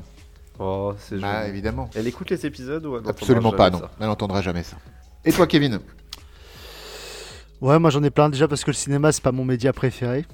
Oh, 0.59 0.95
c'est 0.99 1.19
Bah, 1.21 1.41
joli. 1.41 1.51
évidemment. 1.51 1.91
Elle 1.95 2.07
écoute 2.07 2.31
les 2.31 2.47
épisodes 2.47 2.85
ou 2.87 2.97
elle 2.97 3.09
Absolument 3.09 3.53
pas, 3.53 3.71
non. 3.71 3.79
ça 3.81 3.91
Elle 4.01 4.07
n'entendra 4.07 4.41
jamais 4.43 4.63
ça. 4.63 4.77
Et 5.25 5.33
toi, 5.33 5.47
Kevin? 5.47 5.81
Ouais, 7.61 7.79
moi 7.79 7.89
j'en 7.91 8.03
ai 8.03 8.11
plein 8.11 8.29
déjà 8.29 8.47
parce 8.47 8.63
que 8.63 8.71
le 8.71 8.75
cinéma 8.77 9.11
c'est 9.11 9.23
pas 9.23 9.33
mon 9.33 9.45
média 9.45 9.73
préféré. 9.73 10.27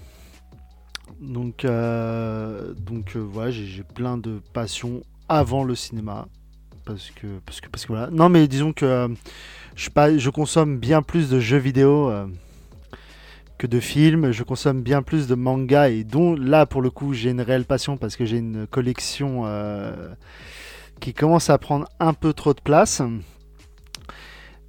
Donc, 1.21 1.65
euh, 1.65 2.73
donc 2.75 3.13
euh, 3.15 3.23
ouais, 3.23 3.53
j'ai 3.53 3.67
j'ai 3.67 3.83
plein 3.83 4.17
de 4.17 4.41
passions 4.53 5.03
avant 5.29 5.63
le 5.65 5.75
cinéma. 5.75 6.27
Parce 6.87 7.11
que, 7.11 7.27
parce 7.47 7.61
que, 7.61 7.69
parce 7.69 7.85
que 7.85 7.93
voilà. 7.93 8.09
Non, 8.11 8.29
mais 8.31 8.49
disons 8.49 8.73
que 8.73 8.85
euh, 8.87 9.09
je, 9.77 9.91
pas, 9.91 10.17
je 10.17 10.31
consomme 10.31 10.79
bien 10.79 11.03
plus 11.03 11.29
de 11.31 11.39
jeux 11.39 11.59
vidéo 11.59 12.11
euh, 12.11 12.27
que 13.61 13.67
de 13.67 13.79
films. 13.79 14.33
Je 14.33 14.43
consomme 14.43 14.81
bien 14.81 15.03
plus 15.03 15.27
de 15.29 15.35
mangas 15.35 15.91
et 15.91 16.03
dont 16.03 16.35
là 16.35 16.65
pour 16.65 16.81
le 16.81 16.91
coup 16.91 17.13
j'ai 17.13 17.31
une 17.31 17.43
réelle 17.43 17.67
passion 17.67 17.99
parce 17.99 18.17
que 18.17 18.25
j'ai 18.25 18.39
une 18.39 18.67
collection 18.67 19.43
euh, 19.45 20.15
qui 20.99 21.13
commence 21.13 21.51
à 21.51 21.59
prendre 21.59 21.87
un 22.01 22.15
peu 22.15 22.33
trop 22.33 22.55
de 22.55 22.61
place. 22.61 23.03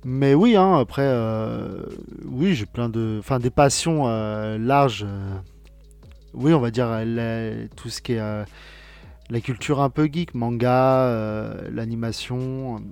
Mais 0.04 0.34
oui, 0.34 0.58
hein, 0.58 0.78
après, 0.80 1.06
euh, 1.06 1.84
oui, 2.26 2.56
j'ai 2.56 2.66
plein 2.66 2.90
de, 2.90 3.18
enfin, 3.20 3.40
des 3.40 3.52
passions 3.52 4.08
euh, 4.08 4.58
larges. 4.58 5.06
oui, 6.34 6.54
on 6.54 6.60
va 6.60 6.72
dire 6.72 6.90
tout 7.76 7.90
ce 7.90 8.02
qui 8.02 8.14
est 8.14 8.46
la 9.30 9.42
culture 9.42 9.80
un 9.80 9.92
peu 9.92 10.10
geek, 10.12 10.34
manga, 10.34 11.56
l'animation, 11.72 12.84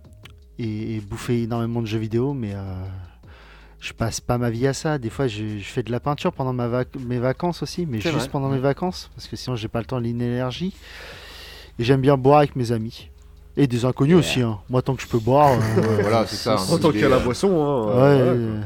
et, 0.59 0.95
et 0.95 1.01
bouffer 1.01 1.43
énormément 1.43 1.81
de 1.81 1.87
jeux 1.87 1.97
vidéo, 1.97 2.35
mais 2.35 2.53
je 3.79 3.93
passe 3.93 4.19
pas 4.21 4.37
ma 4.37 4.49
vie 4.49 4.67
à 4.67 4.73
ça. 4.73 4.97
Des 4.97 5.09
fois, 5.09 5.27
je, 5.27 5.57
je 5.57 5.63
fais 5.63 5.83
de 5.83 5.91
la 5.91 5.99
peinture 5.99 6.33
pendant 6.33 6.53
ma 6.53 6.67
vac- 6.67 6.97
mes 6.99 7.19
vacances 7.19 7.63
aussi, 7.63 7.85
mais 7.85 7.99
juste 8.01 8.13
vrai. 8.15 8.27
pendant 8.29 8.49
mes 8.49 8.59
vacances, 8.59 9.09
parce 9.15 9.27
que 9.27 9.35
sinon, 9.35 9.55
j'ai 9.55 9.67
pas 9.67 9.79
le 9.79 9.85
temps, 9.85 9.99
l'énergie. 9.99 10.73
Et 11.79 11.83
j'aime 11.83 12.01
bien 12.01 12.17
boire 12.17 12.39
avec 12.39 12.55
mes 12.55 12.71
amis. 12.71 13.09
Et 13.57 13.67
des 13.67 13.85
inconnus 13.85 14.15
aussi, 14.17 14.41
hein. 14.41 14.59
Moi, 14.69 14.81
tant 14.81 14.95
que 14.95 15.01
je 15.01 15.07
peux 15.07 15.19
boire. 15.19 15.51
euh, 15.77 15.97
Voilà, 16.01 16.25
c'est 16.27 16.35
ça. 16.35 16.55
En 16.59 16.77
tant 16.77 16.91
Il 16.91 16.97
est, 16.97 17.01
qu'à 17.01 17.09
la 17.09 17.17
euh, 17.17 17.19
boisson, 17.23 17.49
hein. 17.51 17.85
Ouais, 17.87 18.19
euh, 18.19 18.59
ouais. 18.59 18.65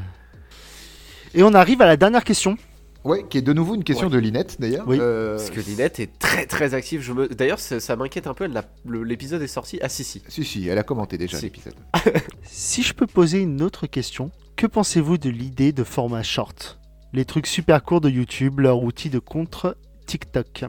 Et 1.36 1.44
on 1.44 1.54
arrive 1.54 1.82
à 1.82 1.86
la 1.88 1.98
dernière 1.98 2.24
question. 2.24 2.58
Ouais, 3.04 3.26
qui 3.30 3.38
est 3.38 3.42
de 3.42 3.52
nouveau 3.54 3.76
une 3.76 3.84
question 3.84 4.10
de 4.10 4.18
Linette 4.18 4.62
d'ailleurs. 4.62 4.86
Oui. 4.88 4.98
Euh, 5.02 5.36
Parce 5.36 5.50
que 5.50 5.60
Linette 5.60 6.00
est 6.00 6.18
très 6.20 6.46
très 6.46 6.74
active. 6.74 7.02
Je 7.02 7.12
me... 7.12 7.28
D'ailleurs, 7.28 7.60
ça, 7.60 7.80
ça 7.82 7.96
m'inquiète 7.98 8.28
un 8.28 8.34
peu. 8.34 8.48
L'épisode 8.86 9.42
est 9.42 9.48
sorti. 9.48 9.78
Ah, 9.82 9.90
si, 9.90 10.04
si. 10.06 10.22
Si, 10.30 10.44
si, 10.46 10.68
elle 10.70 10.78
a 10.78 10.84
commenté 10.84 11.18
déjà 11.18 11.38
Si. 11.38 11.44
l'épisode. 11.46 11.74
Si 12.44 12.82
je 12.82 12.94
peux 12.94 13.08
poser 13.08 13.40
une 13.40 13.62
autre 13.62 13.88
question, 13.88 14.32
que 14.64 14.68
pensez-vous 14.68 15.18
de 15.18 15.30
l'idée 15.30 15.74
de 15.74 15.84
format 15.84 16.24
short? 16.24 16.80
Les 17.12 17.26
trucs 17.26 17.48
super 17.48 17.84
courts 17.84 18.00
de 18.00 18.10
YouTube, 18.10 18.62
leur 18.62 18.82
outil 18.82 19.10
de 19.10 19.20
contre 19.20 19.76
TikTok. 20.06 20.64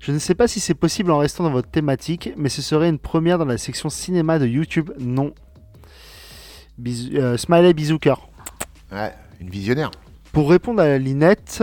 Je 0.00 0.10
ne 0.10 0.18
sais 0.18 0.34
pas 0.34 0.48
si 0.48 0.58
c'est 0.58 0.72
possible 0.72 1.10
en 1.10 1.18
restant 1.18 1.44
dans 1.44 1.50
votre 1.50 1.70
thématique, 1.70 2.30
mais 2.38 2.48
ce 2.48 2.62
serait 2.62 2.88
une 2.88 2.98
première 2.98 3.36
dans 3.36 3.44
la 3.44 3.58
section 3.58 3.90
cinéma 3.90 4.38
de 4.38 4.46
YouTube. 4.46 4.90
Non. 4.98 5.34
Bisou- 6.78 7.14
euh, 7.18 7.36
smiley 7.36 7.74
bisou 7.74 7.98
cœur. 7.98 8.26
Ouais, 8.90 9.12
une 9.38 9.50
visionnaire. 9.50 9.90
Pour 10.32 10.48
répondre 10.48 10.80
à 10.80 10.86
la 10.86 10.96
Linette, 10.96 11.62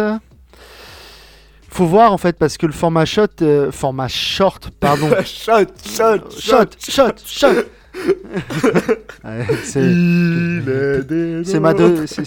faut 1.70 1.88
voir 1.88 2.14
en 2.14 2.20
fait 2.20 2.38
parce 2.38 2.58
que 2.60 2.68
le 2.68 2.72
format 2.72 3.06
shot, 3.06 3.26
euh, 3.42 3.72
format 3.72 4.10
short, 4.10 4.70
pardon, 4.80 5.10
shot, 5.26 5.66
shot, 5.84 6.30
shot, 6.38 6.66
shot, 6.78 7.16
shot. 7.26 7.48
Ouais, 9.24 9.46
c'est 9.64 9.82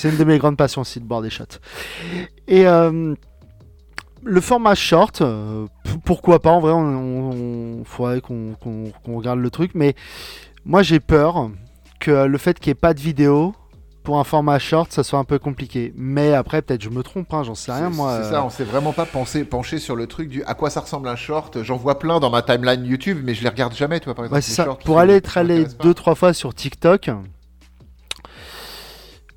une 0.08 0.16
de 0.18 0.24
mes 0.24 0.38
grandes 0.38 0.56
passions 0.56 0.82
aussi 0.82 1.00
de 1.00 1.04
boire 1.04 1.22
des 1.22 1.30
shots. 1.30 1.44
Et 2.46 2.66
euh, 2.66 3.14
le 4.22 4.40
format 4.40 4.74
short, 4.74 5.20
euh, 5.22 5.66
pourquoi 6.04 6.40
pas 6.40 6.50
En 6.50 6.60
vrai, 6.60 6.72
on, 6.72 7.80
on- 7.80 7.84
faudrait 7.84 8.20
qu'on 8.20 8.54
regarde 9.06 9.40
le 9.40 9.50
truc, 9.50 9.72
mais 9.74 9.94
moi 10.64 10.82
j'ai 10.82 11.00
peur 11.00 11.50
que 12.00 12.24
le 12.26 12.38
fait 12.38 12.58
qu'il 12.58 12.70
n'y 12.70 12.72
ait 12.72 12.74
pas 12.80 12.94
de 12.94 13.00
vidéo 13.00 13.54
pour 14.04 14.18
un 14.20 14.24
format 14.24 14.58
short, 14.60 14.92
ça 14.92 15.02
soit 15.02 15.18
un 15.18 15.24
peu 15.24 15.38
compliqué. 15.40 15.92
Mais 15.96 16.32
après, 16.34 16.62
peut-être 16.62 16.82
je 16.82 16.90
me 16.90 17.02
trompe, 17.02 17.32
hein, 17.34 17.42
j'en 17.42 17.54
sais 17.56 17.72
rien 17.72 17.90
moi. 17.90 18.18
C'est 18.20 18.26
euh, 18.28 18.30
ça, 18.30 18.44
on 18.44 18.50
s'est 18.50 18.62
vraiment 18.64 18.92
pas 18.92 19.06
pensé, 19.06 19.44
penché 19.44 19.78
sur 19.78 19.96
le 19.96 20.06
truc 20.06 20.28
du 20.28 20.44
à 20.44 20.54
quoi 20.54 20.70
ça 20.70 20.80
ressemble 20.80 21.08
un 21.08 21.16
short? 21.16 21.62
J'en 21.62 21.76
vois 21.76 21.98
plein 21.98 22.20
dans 22.20 22.30
ma 22.30 22.42
timeline 22.42 22.84
YouTube, 22.84 23.18
mais 23.24 23.34
je 23.34 23.42
les 23.42 23.48
regarde 23.48 23.74
jamais, 23.74 23.98
tu 23.98 24.04
vois, 24.04 24.14
par 24.14 24.26
exemple. 24.26 24.36
Ouais, 24.36 24.42
c'est 24.42 24.50
les 24.50 24.56
ça. 24.56 24.64
shorts, 24.66 24.78
Pour 24.78 24.98
aller 25.00 25.14
être 25.14 25.38
allé 25.38 25.54
m'intéresse 25.54 25.74
pas. 25.74 25.84
deux 25.84 25.94
trois 25.94 26.14
fois 26.14 26.32
sur 26.34 26.54
TikTok, 26.54 27.10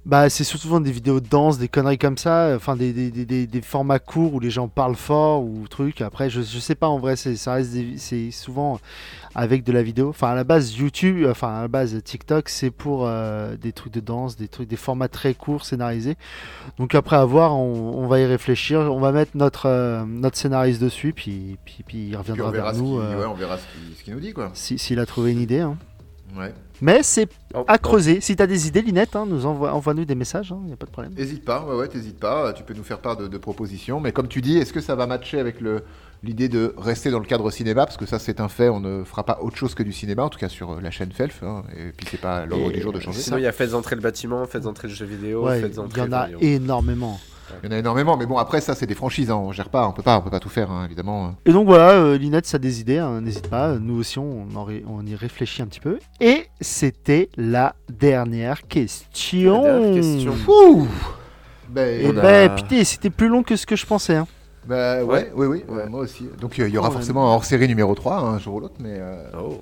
bah 0.07 0.29
c'est 0.29 0.45
souvent 0.45 0.79
des 0.79 0.91
vidéos 0.91 1.19
de 1.19 1.27
danse, 1.27 1.57
des 1.59 1.67
conneries 1.67 1.97
comme 1.97 2.17
ça, 2.17 2.53
enfin 2.55 2.75
des, 2.77 2.93
des, 2.93 3.11
des- 3.11 3.45
des- 3.45 3.61
formats 3.61 3.99
courts 3.99 4.33
où 4.33 4.39
les 4.39 4.49
gens 4.49 4.69
parlent 4.69 4.95
fort 4.95 5.43
ou 5.43 5.67
trucs. 5.69 5.99
Après, 6.01 6.29
je, 6.29 6.41
je 6.41 6.59
sais 6.59 6.75
pas 6.75 6.87
en 6.87 6.97
vrai, 6.97 7.17
c'est 7.17 7.35
ça 7.35 7.55
reste 7.55 7.75
c'est 7.97 8.31
souvent 8.31 8.79
avec 9.35 9.65
de 9.65 9.71
la 9.73 9.83
vidéo. 9.83 10.07
Enfin 10.09 10.29
à 10.29 10.35
la 10.35 10.45
base 10.45 10.73
YouTube, 10.77 11.27
enfin 11.29 11.57
à 11.57 11.61
la 11.63 11.67
base 11.67 12.01
TikTok, 12.03 12.47
c'est 12.47 12.71
pour 12.71 13.05
euh, 13.05 13.57
des 13.57 13.73
trucs 13.73 13.91
de 13.93 13.99
danse, 13.99 14.37
des 14.37 14.47
trucs, 14.47 14.69
des 14.69 14.77
formats 14.77 15.09
très 15.09 15.33
courts 15.33 15.65
scénarisés. 15.65 16.15
Donc 16.79 16.95
après 16.95 17.17
à 17.17 17.25
voir, 17.25 17.55
on, 17.57 18.01
on 18.01 18.07
va 18.07 18.19
y 18.21 18.25
réfléchir. 18.25 18.79
On 18.79 18.99
va 19.01 19.11
mettre 19.11 19.31
notre 19.35 19.65
euh, 19.67 20.05
notre 20.07 20.37
scénariste 20.37 20.81
dessus, 20.81 21.11
puis 21.13 21.57
puis, 21.65 21.83
puis 21.85 21.97
il 21.97 22.07
Puis 22.07 22.15
on 22.15 22.19
reviendra 22.19 22.51
verra, 22.51 22.71
vers 22.71 22.81
nous. 22.81 22.97
euh, 22.99 23.19
ouais, 23.19 23.25
on 23.25 23.33
verra 23.33 23.57
ce 23.57 24.03
qu'il 24.05 24.13
nous 24.13 24.21
dit, 24.21 24.31
quoi. 24.31 24.51
si- 24.53 24.79
S'il 24.79 24.99
a 24.99 25.05
trouvé 25.05 25.33
une 25.33 25.41
idée. 25.41 25.59
hein. 25.59 25.75
Ouais. 26.35 26.53
Mais 26.81 27.01
c'est 27.03 27.29
Oh, 27.55 27.63
à 27.67 27.75
oh. 27.75 27.77
creuser. 27.81 28.19
Si 28.21 28.35
tu 28.35 28.43
as 28.43 28.47
des 28.47 28.67
idées, 28.67 28.81
Linette, 28.81 29.15
hein, 29.15 29.25
nous 29.27 29.45
envoie, 29.45 29.73
envoie-nous 29.73 30.05
des 30.05 30.15
messages, 30.15 30.53
il 30.63 30.67
n'y 30.67 30.73
a 30.73 30.75
pas 30.75 30.85
de 30.85 30.91
problème. 30.91 31.13
Hésite 31.17 31.45
pas, 31.45 31.63
ouais, 31.65 31.75
ouais, 31.75 31.87
t'hésites 31.87 32.19
pas. 32.19 32.51
Tu 32.53 32.63
peux 32.63 32.73
nous 32.73 32.83
faire 32.83 32.99
part 32.99 33.15
de, 33.17 33.27
de 33.27 33.37
propositions. 33.37 33.99
Mais 33.99 34.11
comme 34.11 34.27
tu 34.27 34.41
dis, 34.41 34.57
est-ce 34.57 34.73
que 34.73 34.81
ça 34.81 34.95
va 34.95 35.07
matcher 35.07 35.39
avec 35.39 35.61
le 35.61 35.83
l'idée 36.23 36.49
de 36.49 36.73
rester 36.77 37.09
dans 37.09 37.19
le 37.19 37.25
cadre 37.25 37.49
cinéma? 37.51 37.85
Parce 37.85 37.97
que 37.97 38.05
ça, 38.05 38.19
c'est 38.19 38.41
un 38.41 38.49
fait. 38.49 38.69
On 38.69 38.79
ne 38.79 39.03
fera 39.05 39.23
pas 39.23 39.39
autre 39.41 39.55
chose 39.55 39.73
que 39.75 39.83
du 39.83 39.93
cinéma, 39.93 40.23
en 40.23 40.29
tout 40.29 40.39
cas 40.39 40.49
sur 40.49 40.71
euh, 40.73 40.81
la 40.81 40.91
chaîne 40.91 41.11
Felf. 41.11 41.41
hein, 41.43 41.63
et 41.75 41.91
puis 41.95 42.05
c'est 42.11 42.19
pas 42.19 42.45
l'ordre 42.45 42.69
Et 42.69 42.73
du 42.73 42.81
jour 42.81 42.91
de 42.91 42.99
changer. 42.99 43.21
Sinon, 43.21 43.37
il 43.37 43.43
y 43.43 43.47
a 43.47 43.51
Faites 43.53 43.73
entrer 43.73 43.95
le 43.95 44.01
bâtiment, 44.01 44.45
Faites 44.45 44.65
entrer 44.67 44.87
le 44.89 44.93
jeu 44.93 45.05
vidéo, 45.05 45.45
Ouais, 45.45 45.61
Faites 45.61 45.75
il 45.75 45.97
y 45.97 46.01
en 46.01 46.11
a 46.11 46.27
énormément. 46.41 47.19
Il 47.63 47.69
y 47.69 47.73
en 47.73 47.75
a 47.75 47.79
énormément, 47.79 48.17
mais 48.17 48.25
bon, 48.25 48.37
après 48.37 48.61
ça, 48.61 48.75
c'est 48.75 48.85
des 48.85 48.93
franchises. 48.95 49.31
hein, 49.31 49.35
on 49.35 49.51
gère 49.51 49.69
pas, 49.69 49.87
on 49.87 49.91
peut 49.93 50.01
pas, 50.03 50.17
on 50.17 50.21
peut 50.21 50.29
pas 50.29 50.39
tout 50.39 50.49
faire, 50.49 50.69
hein, 50.71 50.83
évidemment. 50.85 51.35
Et 51.45 51.51
donc 51.51 51.65
voilà, 51.67 51.91
euh, 51.91 52.17
Linette, 52.17 52.45
ça 52.45 52.55
a 52.55 52.59
des 52.59 52.81
idées, 52.81 52.97
hein, 52.99 53.21
n'hésite 53.21 53.47
pas. 53.49 53.73
Nous 53.79 53.95
aussi, 53.99 54.19
on, 54.19 54.47
en 54.55 54.63
ré- 54.63 54.83
on 54.87 55.05
y 55.05 55.15
réfléchit 55.15 55.61
un 55.61 55.67
petit 55.67 55.79
peu. 55.79 55.99
Et 56.19 56.47
c'était 56.61 57.29
la 57.37 57.75
dernière 57.89 58.67
question. 58.67 59.63
La 59.63 59.69
dernière 59.79 60.01
question. 60.01 60.33
Ouh 60.47 60.87
Ben, 61.69 62.01
Et 62.01 62.07
On 62.07 62.17
a- 62.17 62.21
ben, 62.21 62.55
putain, 62.55 62.83
c'était 62.83 63.09
plus 63.09 63.27
long 63.27 63.43
que 63.43 63.55
ce 63.55 63.65
que 63.65 63.75
je 63.75 63.85
pensais. 63.85 64.15
hein. 64.15 64.27
bah, 64.67 65.03
ouais, 65.03 65.05
Ouais. 65.05 65.31
oui, 65.35 65.45
oui, 65.47 65.63
Ouais. 65.69 65.87
moi 65.89 66.01
aussi. 66.01 66.29
Donc 66.41 66.59
euh, 66.59 66.67
il 66.67 66.73
y 66.73 66.77
aura 66.77 66.89
Oh, 66.89 66.93
forcément 66.93 67.31
un 67.31 67.35
hors-série 67.35 67.67
numéro 67.67 67.95
3, 67.95 68.17
un 68.19 68.39
jour 68.39 68.55
ou 68.55 68.59
l'autre, 68.61 68.75
mais 68.79 68.95
euh, 68.99 69.23
Oh. 69.41 69.61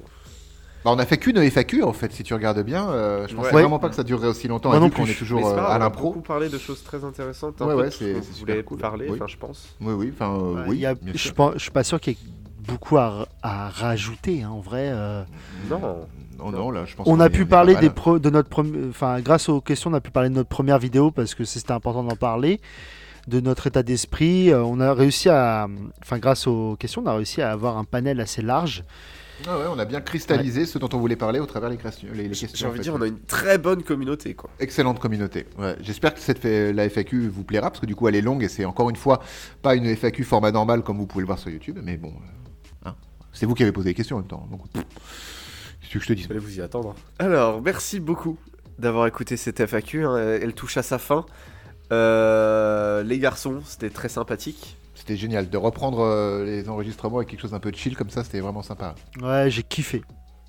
Bah, 0.86 0.92
on 0.94 1.00
a 1.00 1.06
fait 1.06 1.18
qu'une 1.18 1.38
FAQ 1.50 1.84
en 1.84 1.92
fait, 1.94 2.14
si 2.14 2.24
tu 2.24 2.34
regardes 2.34 2.64
bien. 2.64 2.88
euh, 2.90 3.28
je 3.28 3.36
pensais 3.36 3.48
Ouais. 3.48 3.52
vraiment 3.62 3.80
pas 3.80 3.90
que 3.90 3.96
ça 3.96 4.04
durerait 4.04 4.28
aussi 4.28 4.48
longtemps, 4.48 4.70
Moi 4.70 4.78
et 4.78 4.82
non 4.82 4.90
qu'on 4.90 5.04
plus. 5.04 5.12
est 5.12 5.16
toujours 5.16 5.46
euh, 5.46 5.56
pas 5.56 5.66
à 5.66 5.72
on 5.72 5.76
a 5.76 5.80
l'impro. 5.80 6.04
beaucoup 6.10 6.22
parlé 6.22 6.48
de 6.48 6.58
choses 6.58 6.84
très 6.84 7.04
intéressantes. 7.04 7.62
un 7.62 7.66
Ouais, 7.66 7.74
peu 7.76 7.82
ouais, 7.82 7.92
c'est- 7.92 8.14
voulait 8.14 8.22
super 8.34 8.66
cool. 8.66 8.78
parler, 8.78 9.08
Oui. 9.10 9.20
je 9.28 9.36
pense. 9.38 9.76
Oui, 9.82 9.94
oui, 9.94 10.14
enfin, 10.14 10.32
euh, 10.34 10.54
Ouais, 10.54 10.62
oui. 10.70 10.76
il 10.78 10.82
y 10.82 10.86
a- 10.86 10.96
je, 11.14 11.32
pense, 11.32 11.54
je 11.56 11.60
suis 11.60 11.72
pas 11.72 11.84
sûr 11.84 12.00
qu'il 12.00 12.14
y 12.14 12.16
ait 12.16 12.20
beaucoup 12.68 12.98
à, 12.98 13.28
à 13.44 13.70
rajouter, 13.70 14.44
hein, 14.44 14.50
en 14.52 14.60
vrai. 14.62 14.90
euh. 14.94 15.24
Non. 15.70 16.06
Non, 16.38 16.52
non, 16.52 16.70
là, 16.70 16.84
je 16.86 16.96
pense 16.96 17.08
On 17.08 17.20
a 17.22 17.30
pu 17.30 17.46
parler 17.46 17.76
des 17.76 17.90
pro- 17.90 18.20
de 18.20 18.30
notre 18.30 18.50
enfin 18.90 19.22
grâce 19.22 19.48
aux 19.48 19.62
questions, 19.62 19.90
on 19.90 19.94
a 19.94 20.02
pu 20.02 20.12
parler 20.12 20.28
de 20.30 20.36
notre 20.36 20.50
première 20.50 20.80
vidéo 20.80 21.10
parce 21.10 21.34
que 21.34 21.46
c'était 21.46 21.72
important 21.72 22.04
d'en 22.04 22.18
parler, 22.18 22.60
de 23.30 23.40
notre 23.40 23.68
état 23.68 23.84
d'esprit. 23.84 24.52
Euh, 24.52 24.62
on 24.62 24.82
a 24.82 24.94
réussi 24.94 25.30
à, 25.30 25.68
enfin 26.04 26.18
grâce 26.20 26.46
aux 26.46 26.76
questions, 26.78 27.02
on 27.06 27.08
a 27.08 27.14
réussi 27.16 27.42
à 27.42 27.52
avoir 27.52 27.78
un 27.78 27.86
panel 27.86 28.20
assez 28.20 28.42
large. 28.42 28.84
Ah 29.48 29.58
ouais, 29.60 29.66
on 29.70 29.78
a 29.80 29.86
bien 29.86 30.02
cristallisé 30.02 30.66
ce 30.66 30.78
dont 30.80 30.90
on 30.94 30.98
voulait 30.98 31.16
parler 31.16 31.40
au 31.40 31.46
travers 31.46 31.70
les, 31.70 31.78
questions- 31.78 32.08
les, 32.14 32.24
les 32.24 32.30
questions. 32.30 32.50
J'ai 32.54 32.66
envie 32.66 32.74
en 32.74 32.78
de 32.78 32.78
fait. 32.78 32.84
dire, 32.84 32.96
on 32.96 33.02
a 33.02 33.08
une 33.08 33.20
très 33.20 33.58
bonne 33.58 33.84
communauté, 33.84 34.34
quoi. 34.34 34.50
Excellente 34.60 35.00
communauté. 35.00 35.46
Ouais. 35.58 35.76
J'espère 35.82 36.14
que 36.14 36.20
cette 36.20 36.44
la 36.46 36.90
FAQ 36.90 37.28
vous 37.28 37.44
plaira 37.44 37.70
parce 37.70 37.80
que 37.82 37.86
du 37.86 37.96
coup 37.96 38.08
elle 38.08 38.16
est 38.16 38.22
longue 38.22 38.44
et 38.44 38.48
c'est 38.50 38.66
encore 38.66 38.90
une 38.90 38.96
fois 38.96 39.22
pas 39.62 39.76
une 39.76 39.86
FAQ 39.96 40.24
format 40.24 40.52
normal 40.52 40.84
comme 40.84 40.98
vous 40.98 41.06
pouvez 41.08 41.22
le 41.22 41.28
voir 41.28 41.38
sur 41.40 41.50
YouTube, 41.50 41.80
mais 41.84 41.98
bon, 41.98 42.14
euh, 42.86 42.90
hein. 42.90 42.96
c'est 43.34 43.46
vous 43.46 43.54
qui 43.56 43.64
avez 43.64 43.72
posé 43.72 43.90
les 43.90 43.96
questions 43.96 44.16
en 44.16 44.20
même 44.20 44.28
temps. 44.28 44.48
Donc, 44.50 44.62
qu'est-ce 44.74 45.94
que 45.94 46.00
je 46.00 46.08
te 46.08 46.14
dis? 46.14 46.24
Fallait 46.24 46.40
vous 46.40 46.58
y 46.58 46.62
attendre. 46.62 46.96
Alors, 47.20 47.62
merci 47.62 48.00
beaucoup 48.00 48.38
d'avoir 48.80 49.06
écouté 49.08 49.38
cette 49.38 49.60
FAQ. 49.66 50.06
hein. 50.06 50.18
Elle 50.42 50.54
touche 50.54 50.78
à 50.78 50.84
sa 50.84 50.98
fin. 50.98 51.26
Euh, 51.92 53.04
les 53.04 53.20
garçons, 53.20 53.62
c'était 53.66 53.90
très 53.90 54.10
sympathique. 54.10 54.78
C'était 55.06 55.18
génial 55.18 55.52
de 55.52 55.58
reprendre 55.58 56.00
euh, 56.00 56.44
les 56.46 56.68
enregistrements 56.68 57.18
avec 57.18 57.30
quelque 57.30 57.42
chose 57.42 57.52
d'un 57.52 57.60
peu 57.60 57.72
chill 57.72 57.96
comme 57.96 58.10
ça, 58.10 58.24
c'était 58.24 58.40
vraiment 58.40 58.64
sympa. 58.64 58.96
Ouais, 59.22 59.52
j'ai 59.52 59.62
kiffé. 59.62 60.02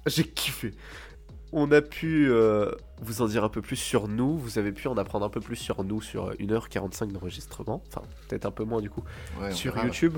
J'ai 0.07 0.25
kiffé. 0.25 0.73
On 1.53 1.71
a 1.73 1.83
pu 1.83 2.31
euh, 2.31 2.71
vous 3.03 3.21
en 3.21 3.27
dire 3.27 3.45
un 3.45 3.51
peu 3.51 3.61
plus 3.61 3.77
sur 3.77 4.09
nous. 4.09 4.39
Vous 4.39 4.59
avez 4.59 4.73
pu 4.73 4.89
en 4.89 4.97
apprendre 4.97 5.27
un 5.27 5.29
peu 5.29 5.41
plus 5.41 5.57
sur 5.57 5.85
nous 5.85 6.01
sur 6.01 6.31
1h45 6.37 7.13
d'enregistrement. 7.13 7.83
Enfin, 7.89 8.01
peut-être 8.29 8.47
un 8.47 8.51
peu 8.51 8.65
moins 8.65 8.81
du 8.81 8.89
coup. 8.89 9.05
Ouais, 9.39 9.53
sur 9.53 9.75
verra. 9.75 9.85
YouTube. 9.85 10.17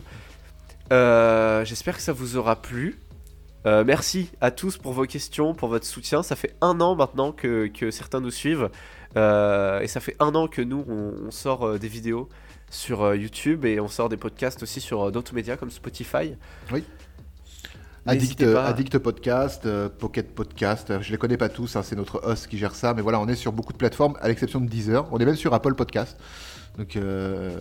Euh, 0.93 1.65
J'espère 1.65 1.97
que 1.97 2.03
ça 2.03 2.13
vous 2.13 2.37
aura 2.37 2.55
plu. 2.55 3.01
Euh, 3.67 3.83
merci 3.85 4.31
à 4.41 4.53
tous 4.53 4.79
pour 4.79 4.93
vos 4.93 5.05
questions, 5.05 5.53
pour 5.53 5.69
votre 5.69 5.85
soutien. 5.85 6.23
Ça 6.23 6.37
fait 6.37 6.55
un 6.61 6.81
an 6.81 6.95
maintenant 6.95 7.33
que, 7.33 7.67
que 7.67 7.91
certains 7.91 8.21
nous 8.21 8.31
suivent. 8.31 8.71
Euh, 9.17 9.81
et 9.81 9.89
ça 9.89 9.99
fait 9.99 10.15
un 10.21 10.37
an 10.37 10.47
que 10.47 10.63
nous, 10.63 10.85
on, 10.89 11.27
on 11.27 11.31
sort 11.33 11.67
euh, 11.67 11.79
des 11.79 11.89
vidéos 11.89 12.29
sur 12.71 13.03
euh, 13.03 13.17
YouTube 13.17 13.65
et 13.65 13.81
on 13.81 13.89
sort 13.89 14.09
des 14.09 14.17
podcasts 14.17 14.63
aussi 14.63 14.81
sur 14.81 15.03
euh, 15.09 15.11
d'autres 15.11 15.35
médias 15.35 15.57
comme 15.57 15.71
Spotify. 15.71 16.35
Addict, 18.07 18.41
N'hésitez 18.41 18.53
pas. 18.55 18.65
Addict 18.67 18.99
Podcast, 18.99 19.67
euh, 19.67 19.89
Pocket 19.91 20.35
Podcast, 20.35 20.91
euh, 20.91 20.99
je 21.03 21.11
les 21.13 21.19
connais 21.19 21.37
pas 21.37 21.51
tous, 21.51 21.77
hein, 21.77 21.83
c'est 21.83 21.97
notre 21.97 22.23
host 22.25 22.47
qui 22.47 22.57
gère 22.57 22.75
ça, 22.75 22.95
mais 22.95 23.03
voilà, 23.03 23.21
on 23.21 23.29
est 23.29 23.35
sur 23.35 23.53
beaucoup 23.53 23.73
de 23.75 23.79
plateformes, 23.79 24.15
à 24.21 24.29
l'exception 24.29 24.61
de 24.61 24.67
Deezer. 24.67 25.07
On 25.13 25.19
est 25.19 25.27
même 25.27 25.37
sur 25.37 25.53
Apple 25.53 25.75
Podcast. 25.75 26.17
Donc, 26.79 26.97
euh, 26.97 27.57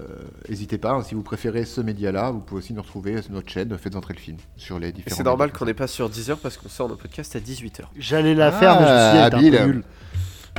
n'hésitez 0.47 0.77
pas, 0.77 0.91
hein, 0.91 1.01
si 1.03 1.15
vous 1.15 1.23
préférez 1.23 1.65
ce 1.65 1.81
média-là, 1.81 2.31
vous 2.31 2.39
pouvez 2.39 2.59
aussi 2.59 2.73
nous 2.73 2.81
retrouver 2.83 3.21
sur 3.21 3.31
notre 3.33 3.49
chaîne, 3.49 3.75
faites 3.77 3.95
entrer 3.95 4.13
le 4.13 4.19
film 4.19 4.37
sur 4.55 4.79
les 4.79 4.89
Et 4.89 4.91
différents. 4.93 5.17
c'est 5.17 5.23
normal 5.23 5.51
qu'on 5.51 5.65
n'est 5.65 5.73
pas 5.73 5.87
sur 5.87 6.07
Deezer 6.09 6.37
parce 6.37 6.55
qu'on 6.55 6.69
sort 6.69 6.87
nos 6.87 6.95
podcasts 6.95 7.35
à 7.35 7.39
18h. 7.39 7.81
J'allais 7.97 8.35
la 8.35 8.51
faire, 8.51 8.79
mais 8.79 8.87
je 8.87 8.93
me 8.93 9.29
suis 9.41 9.49
dit, 9.49 9.57
habile. 9.57 9.83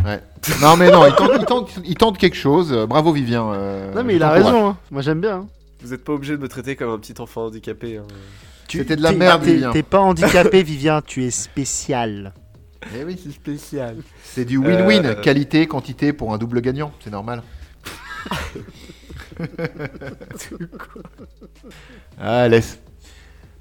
Ouais. 0.04 0.20
non, 0.62 0.76
mais 0.76 0.90
non, 0.90 1.06
il 1.06 1.14
tente, 1.14 1.30
il 1.38 1.44
tente- 1.44 1.80
il 1.84 1.94
tente 1.96 2.18
quelque 2.18 2.36
chose. 2.36 2.72
Bravo 2.88 3.12
Vivien. 3.12 3.52
euh, 3.52 3.92
Non, 3.94 4.04
mais 4.04 4.16
il 4.16 4.22
a 4.22 4.30
raison. 4.30 4.70
hein. 4.70 4.76
Moi, 4.90 5.02
j'aime 5.02 5.20
bien. 5.20 5.36
hein. 5.38 5.46
Vous 5.82 5.90
n'êtes 5.90 6.04
pas 6.04 6.12
obligé 6.12 6.36
de 6.36 6.42
me 6.42 6.48
traiter 6.48 6.76
comme 6.76 6.90
un 6.90 6.98
petit 6.98 7.20
enfant 7.20 7.46
handicapé. 7.46 7.98
hein. 7.98 8.04
Tu- 8.68 8.78
C'était 8.78 8.96
de 8.96 9.02
la 9.02 9.12
merde, 9.12 9.42
Vivien. 9.44 9.72
T'es 9.72 9.82
pas 9.82 10.00
handicapé, 10.00 10.62
Vivien, 10.62 11.00
tu 11.02 11.24
es 11.24 11.30
spécial. 11.30 12.32
Eh 12.96 13.02
oui, 13.04 13.20
c'est 13.20 13.32
spécial. 13.32 13.96
C'est 14.22 14.44
du 14.44 14.56
win-win, 14.56 15.04
Euh, 15.04 15.14
qualité, 15.20 15.66
quantité 15.66 16.12
pour 16.12 16.32
un 16.32 16.38
double 16.38 16.60
gagnant, 16.60 16.92
c'est 17.02 17.10
normal. 17.10 17.42
ah, 22.20 22.48
laisse. 22.48 22.78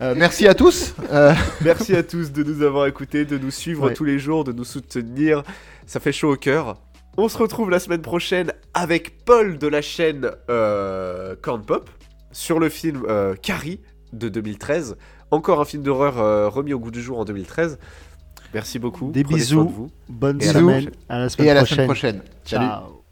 Euh, 0.02 0.14
merci 0.15 0.48
à 0.48 0.53
tous. 0.53 0.94
Euh, 1.11 1.34
Merci 1.61 1.95
à 1.95 2.03
tous 2.03 2.32
de 2.32 2.44
nous 2.44 2.61
avoir 2.61 2.86
écoutés, 2.86 3.26
de 3.26 3.38
nous 3.38 3.49
suivre 3.52 3.88
Ouais. 3.88 3.94
tous 3.94 4.03
les 4.03 4.19
jours, 4.19 4.44
de 4.44 4.52
nous 4.52 4.64
soutenir. 4.64 5.44
Ça 5.88 5.99
fait 5.99 6.11
chaud 6.11 6.34
au 6.34 6.36
cœur. 6.36 6.78
On 7.18 7.28
se 7.30 7.38
retrouve 7.38 7.72
la 7.72 7.80
semaine 7.80 8.03
prochaine 8.03 8.52
avec 8.76 9.26
Paul 9.26 9.57
de 9.57 9.68
la 9.68 9.82
chaîne 9.82 10.30
euh, 10.52 11.36
Corn 11.41 11.64
Pop 11.65 11.90
sur 12.32 12.60
le 12.60 12.69
film 12.69 13.03
euh, 13.10 13.34
Carrie 13.41 13.80
de 14.14 14.30
2013. 14.30 14.98
Encore 15.32 15.60
un 15.61 15.65
film 15.65 15.82
d'horreur 15.82 16.19
euh, 16.19 16.48
remis 16.48 16.74
au 16.74 16.80
goût 16.80 16.91
du 16.91 17.02
jour 17.02 17.18
en 17.18 17.26
2013. 17.26 17.80
Merci 18.53 18.78
beaucoup. 18.78 19.11
Des 19.11 19.24
Prenez 19.24 19.38
bisous. 19.38 19.56
soin 19.56 19.65
de 19.65 19.72
vous. 19.72 19.90
Bonne 20.10 20.40
Et 20.41 20.48
à 20.48 20.53
la 20.53 20.60
semaine. 20.60 20.84
prochaine. 20.84 20.94
À 21.10 21.19
la 21.19 21.30
semaine 21.30 21.48
et 21.48 21.52
à 21.52 21.53
la 21.56 21.60
prochaine. 21.61 21.76
semaine 21.76 21.88
prochaine. 21.88 22.22
Salut. 22.45 22.65
Ciao. 22.68 22.97